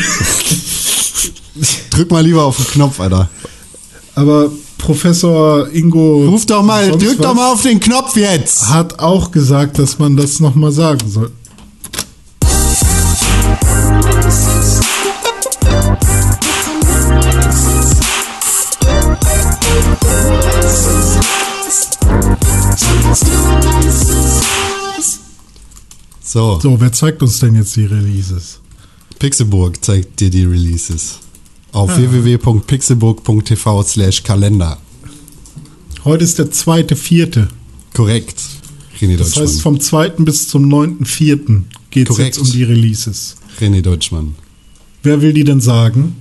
Drück 1.91 2.09
mal 2.09 2.23
lieber 2.23 2.43
auf 2.45 2.57
den 2.57 2.65
Knopf, 2.67 2.99
Alter. 2.99 3.29
aber 4.15 4.49
Professor 4.77 5.69
Ingo. 5.71 6.25
Ruf 6.29 6.45
doch 6.45 6.63
mal, 6.63 6.89
drück 6.89 7.21
doch 7.21 7.35
mal 7.35 7.51
auf 7.51 7.61
den 7.61 7.79
Knopf 7.79 8.15
jetzt. 8.15 8.69
Hat 8.69 8.97
auch 8.99 9.29
gesagt, 9.29 9.77
dass 9.77 9.99
man 9.99 10.15
das 10.17 10.39
nochmal 10.39 10.71
sagen 10.71 11.07
soll. 11.07 11.31
So, 26.31 26.59
So, 26.61 26.79
wer 26.79 26.91
zeigt 26.91 27.23
uns 27.23 27.39
denn 27.39 27.55
jetzt 27.55 27.75
die 27.75 27.85
Releases? 27.85 28.59
Pixelburg 29.17 29.83
zeigt 29.83 30.19
dir 30.19 30.29
die 30.29 30.43
Releases. 30.43 31.17
Auf 31.71 31.97
www.pixelburg.tv 31.97 33.81
slash 33.83 34.21
Kalender. 34.21 34.77
Heute 36.03 36.23
ist 36.23 36.37
der 36.37 36.51
zweite, 36.51 36.95
vierte. 36.95 37.47
Korrekt. 37.95 38.39
René 39.01 39.17
Das 39.17 39.29
Deutschmann. 39.31 39.47
heißt, 39.47 39.61
vom 39.63 39.79
2. 39.79 40.09
bis 40.19 40.47
zum 40.49 40.71
9.4. 40.71 41.63
geht 41.89 42.11
es 42.11 42.17
jetzt 42.17 42.37
um 42.37 42.51
die 42.51 42.63
Releases. 42.63 43.35
René 43.59 43.81
Deutschmann. 43.81 44.35
Wer 45.01 45.23
will 45.23 45.33
die 45.33 45.43
denn 45.43 45.61
sagen? 45.61 46.15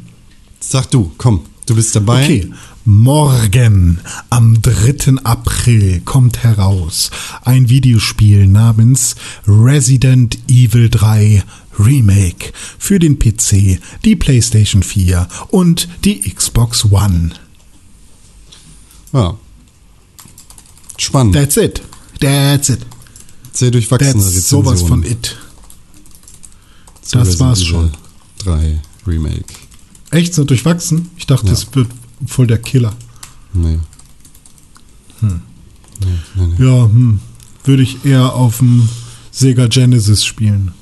Sag 0.59 0.91
du, 0.91 1.11
komm, 1.19 1.43
du 1.69 1.74
bist 1.74 1.95
dabei. 1.95 2.24
Okay. 2.24 2.51
Morgen, 2.85 4.01
am 4.31 4.62
3. 4.62 5.23
April, 5.24 6.01
kommt 6.05 6.43
heraus 6.43 7.11
ein 7.45 7.69
Videospiel 7.69 8.47
namens 8.47 9.15
Resident 9.47 10.39
Evil 10.49 10.89
3 10.89 11.43
Remake 11.78 12.53
für 12.78 12.99
den 12.99 13.19
PC, 13.19 13.78
die 14.05 14.16
PlayStation 14.16 14.82
4 14.82 15.28
und 15.49 15.89
die 16.05 16.20
Xbox 16.20 16.86
One. 16.90 17.31
Ja. 19.12 19.36
Spannend. 20.97 21.35
That's 21.35 21.57
it. 21.57 21.82
That's 22.20 22.70
it. 22.70 22.81
Sehr 23.53 23.70
durchwachsene 23.70 24.12
That's 24.15 24.27
Rezension. 24.27 24.65
sowas 24.65 24.82
von 24.82 25.03
it. 25.05 25.36
zu 27.03 27.19
Das 27.19 27.28
Resident 27.28 27.40
war's 27.40 27.61
Evil 27.61 27.69
schon. 27.69 27.90
3 28.39 28.81
Remake. 29.07 29.68
Echt 30.11 30.35
so 30.35 30.45
durchwachsen? 30.45 31.11
Ich 31.17 31.27
dachte, 31.27 31.47
Ja. 31.49 31.53
es 31.53 31.67
wird 31.75 31.89
voll 32.27 32.47
der 32.47 32.59
Killer. 32.59 32.95
Nee. 33.53 33.79
Nee, 35.21 35.31
nee, 36.37 36.47
nee. 36.59 36.65
Ja, 36.65 36.85
hm. 36.85 37.19
würde 37.65 37.83
ich 37.83 38.05
eher 38.05 38.35
auf 38.35 38.59
dem 38.59 38.89
Sega 39.33 39.67
Genesis 39.67 40.25
spielen. 40.25 40.73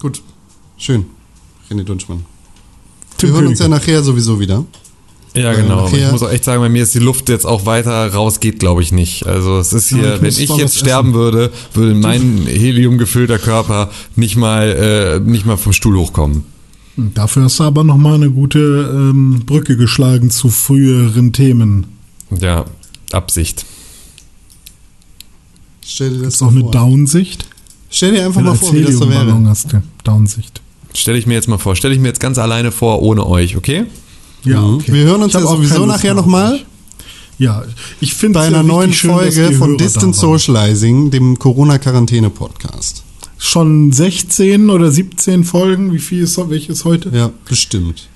Gut. 0.00 0.22
Schön. 0.78 1.06
René 1.70 1.84
Dunschmann. 1.84 2.24
Tim 3.18 3.28
Wir 3.30 3.34
hören 3.36 3.46
uns 3.48 3.58
ja 3.58 3.68
nachher 3.68 4.02
sowieso 4.02 4.40
wieder. 4.40 4.64
Ja, 5.34 5.52
Äh, 5.52 5.56
genau. 5.62 5.88
Ich 5.92 6.10
muss 6.10 6.22
auch 6.22 6.30
echt 6.30 6.44
sagen, 6.44 6.60
bei 6.62 6.68
mir 6.68 6.82
ist 6.82 6.94
die 6.94 6.98
Luft 7.00 7.28
jetzt 7.28 7.44
auch 7.46 7.66
weiter 7.66 8.12
raus, 8.12 8.40
geht 8.40 8.60
glaube 8.60 8.82
ich 8.82 8.92
nicht. 8.92 9.26
Also 9.26 9.58
es 9.58 9.72
ist 9.72 9.90
Ja, 9.90 9.96
hier, 9.98 10.14
ich 10.16 10.20
wenn 10.22 10.28
ich 10.44 10.56
jetzt 10.56 10.78
sterben 10.78 11.10
essen. 11.10 11.18
würde, 11.20 11.52
würde 11.74 11.94
mein 11.94 12.46
heliumgefüllter 12.46 13.38
Körper 13.38 13.90
nicht 14.16 14.36
mal, 14.36 14.68
äh, 14.68 15.20
nicht 15.20 15.44
mal 15.46 15.56
vom 15.56 15.72
Stuhl 15.72 15.96
hochkommen. 15.98 16.44
Dafür 16.96 17.44
hast 17.44 17.58
du 17.58 17.64
aber 17.64 17.82
nochmal 17.82 18.14
eine 18.14 18.30
gute 18.30 18.90
ähm, 18.94 19.42
Brücke 19.44 19.76
geschlagen 19.76 20.30
zu 20.30 20.48
früheren 20.48 21.32
Themen. 21.32 21.86
Ja, 22.40 22.66
Absicht. 23.12 23.64
Stell 25.84 26.10
dir 26.10 26.22
das 26.24 26.34
ist 26.34 26.42
auch 26.42 26.46
mal 26.46 26.52
eine 26.52 26.60
vor. 26.62 26.70
Downsicht. 26.72 27.46
Stell 27.90 28.12
dir 28.12 28.24
einfach 28.24 28.38
Wenn 28.40 28.46
mal 28.46 28.54
vor, 28.56 28.72
wie 28.72 28.82
das 28.82 28.94
so 28.96 29.08
wäre. 29.08 29.32
hast 29.48 29.72
du 29.72 29.82
Downsicht. 30.02 30.60
Stelle 30.94 31.18
ich 31.18 31.26
mir 31.26 31.34
jetzt 31.34 31.48
mal 31.48 31.58
vor. 31.58 31.76
Stelle 31.76 31.94
ich 31.94 32.00
mir 32.00 32.08
jetzt 32.08 32.20
ganz 32.20 32.38
alleine 32.38 32.70
vor, 32.72 33.02
ohne 33.02 33.26
euch, 33.26 33.56
okay? 33.56 33.84
Ja, 34.44 34.60
Mhm. 34.62 34.74
okay. 34.76 34.92
Wir 34.92 35.04
hören 35.04 35.22
uns 35.22 35.32
ja 35.32 35.44
auch 35.44 35.56
sowieso 35.56 35.86
nachher 35.86 36.14
nochmal. 36.14 36.60
Ja, 37.38 37.64
ich 38.00 38.14
finde 38.14 38.38
Bei 38.38 38.46
einer 38.46 38.62
neuen 38.62 38.92
Folge 38.92 39.52
von 39.52 39.76
Distance 39.76 40.20
Socializing, 40.20 41.10
dem 41.10 41.38
Corona-Quarantäne-Podcast. 41.38 43.02
Schon 43.44 43.92
16 43.92 44.70
oder 44.70 44.90
17 44.90 45.44
Folgen. 45.44 45.92
Wie 45.92 45.98
viel 45.98 46.22
ist 46.22 46.38
welches 46.48 46.86
heute? 46.86 47.10
Ja, 47.10 47.30
bestimmt. 47.46 48.08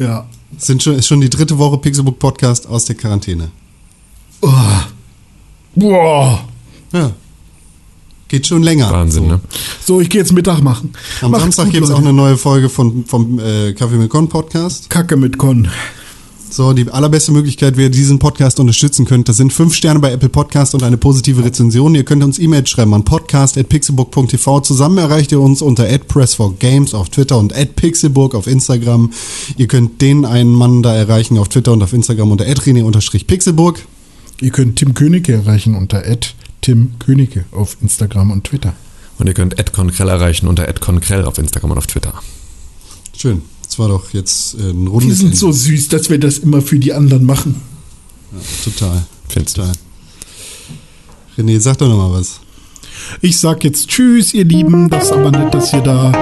Ja. 0.00 0.26
Sind 0.58 0.82
schon, 0.82 0.96
ist 0.96 1.06
schon 1.06 1.20
die 1.20 1.30
dritte 1.30 1.58
Woche 1.58 1.78
Pixelbook 1.78 2.18
Podcast 2.18 2.66
aus 2.66 2.84
der 2.84 2.96
Quarantäne. 2.96 3.52
Oh. 4.42 4.50
Boah. 5.76 6.44
Ja. 6.92 7.12
Geht 8.26 8.48
schon 8.48 8.64
länger. 8.64 8.90
Wahnsinn, 8.90 9.22
so. 9.22 9.28
ne? 9.28 9.40
So, 9.84 10.00
ich 10.00 10.10
gehe 10.10 10.20
jetzt 10.20 10.32
Mittag 10.32 10.60
machen. 10.60 10.92
Am 11.22 11.30
Macht's 11.30 11.44
Samstag 11.44 11.70
gibt 11.70 11.84
es 11.84 11.92
auch 11.92 12.00
eine 12.00 12.12
neue 12.12 12.36
Folge 12.36 12.68
von, 12.68 13.04
vom 13.06 13.38
äh, 13.38 13.74
Kaffee 13.74 13.94
mit 13.94 14.10
Con 14.10 14.28
Podcast. 14.28 14.90
Kacke 14.90 15.16
mit 15.16 15.38
Con. 15.38 15.68
So, 16.54 16.72
die 16.72 16.88
allerbeste 16.88 17.32
Möglichkeit, 17.32 17.76
wie 17.76 17.82
ihr 17.82 17.90
diesen 17.90 18.20
Podcast 18.20 18.60
unterstützen 18.60 19.06
könnt, 19.06 19.28
das 19.28 19.38
sind 19.38 19.52
fünf 19.52 19.74
Sterne 19.74 19.98
bei 19.98 20.12
Apple 20.12 20.28
Podcast 20.28 20.72
und 20.76 20.84
eine 20.84 20.96
positive 20.96 21.42
Rezension. 21.42 21.96
Ihr 21.96 22.04
könnt 22.04 22.22
uns 22.22 22.38
E-Mails 22.38 22.70
schreiben 22.70 22.94
an 22.94 23.04
podcast.pixelbook.tv. 23.04 24.60
Zusammen 24.60 24.98
erreicht 24.98 25.32
ihr 25.32 25.40
uns 25.40 25.62
unter 25.62 25.82
@press4games 25.82 26.94
auf 26.94 27.08
Twitter 27.08 27.38
und 27.38 27.52
@pixelbook 27.74 28.36
auf 28.36 28.46
Instagram. 28.46 29.10
Ihr 29.56 29.66
könnt 29.66 30.00
den 30.00 30.24
einen 30.24 30.52
Mann 30.52 30.84
da 30.84 30.94
erreichen 30.94 31.38
auf 31.38 31.48
Twitter 31.48 31.72
und 31.72 31.82
auf 31.82 31.92
Instagram 31.92 32.30
unter 32.30 32.44
@rene_pixelburg. 32.44 33.84
Ihr 34.40 34.50
könnt 34.50 34.76
Tim 34.76 34.94
Königke 34.94 35.32
erreichen 35.32 35.74
unter 35.74 36.04
Tim 36.60 36.92
Königke 37.00 37.46
auf 37.50 37.78
Instagram 37.80 38.30
und 38.30 38.44
Twitter. 38.44 38.74
Und 39.18 39.26
ihr 39.26 39.34
könnt 39.34 39.56
@conkrell 39.72 40.08
erreichen 40.08 40.46
unter 40.46 40.72
@conkrell 40.72 41.24
auf 41.24 41.36
Instagram 41.38 41.72
und 41.72 41.78
auf 41.78 41.88
Twitter. 41.88 42.14
Schön. 43.16 43.42
Das 43.74 43.80
war 43.80 43.88
doch 43.88 44.12
jetzt 44.12 44.54
äh, 44.54 44.70
ein 44.70 44.84
Wir 44.84 44.90
rundes 44.92 45.18
sind 45.18 45.26
Ende. 45.30 45.36
so 45.36 45.50
süß, 45.50 45.88
dass 45.88 46.08
wir 46.08 46.20
das 46.20 46.38
immer 46.38 46.62
für 46.62 46.78
die 46.78 46.92
anderen 46.92 47.26
machen. 47.26 47.60
Total. 48.62 49.04
Findest 49.28 49.56
du? 49.56 49.62
Total. 49.62 49.74
René, 51.36 51.58
sag 51.58 51.78
doch 51.78 51.88
nochmal 51.88 52.20
was. 52.20 52.38
Ich 53.20 53.36
sag 53.36 53.64
jetzt 53.64 53.88
Tschüss, 53.88 54.32
ihr 54.32 54.44
Lieben. 54.44 54.88
Das 54.90 55.06
ist 55.06 55.12
aber 55.12 55.32
nett, 55.32 55.52
dass 55.52 55.72
ihr 55.72 55.80
da 55.80 56.12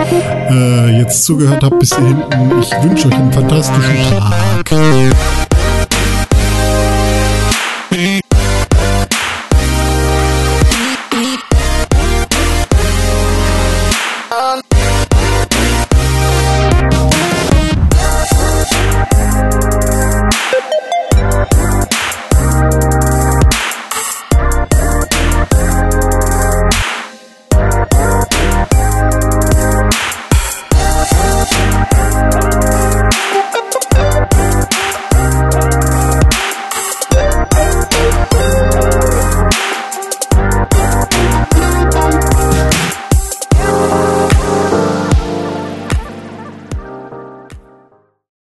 äh, 0.48 0.98
jetzt 0.98 1.24
zugehört 1.24 1.62
habt 1.62 1.78
bis 1.78 1.94
hier 1.94 2.06
hinten. 2.06 2.62
Ich 2.62 2.70
wünsche 2.82 3.08
euch 3.08 3.14
einen 3.16 3.30
fantastischen 3.34 3.96
Tag. 4.08 5.51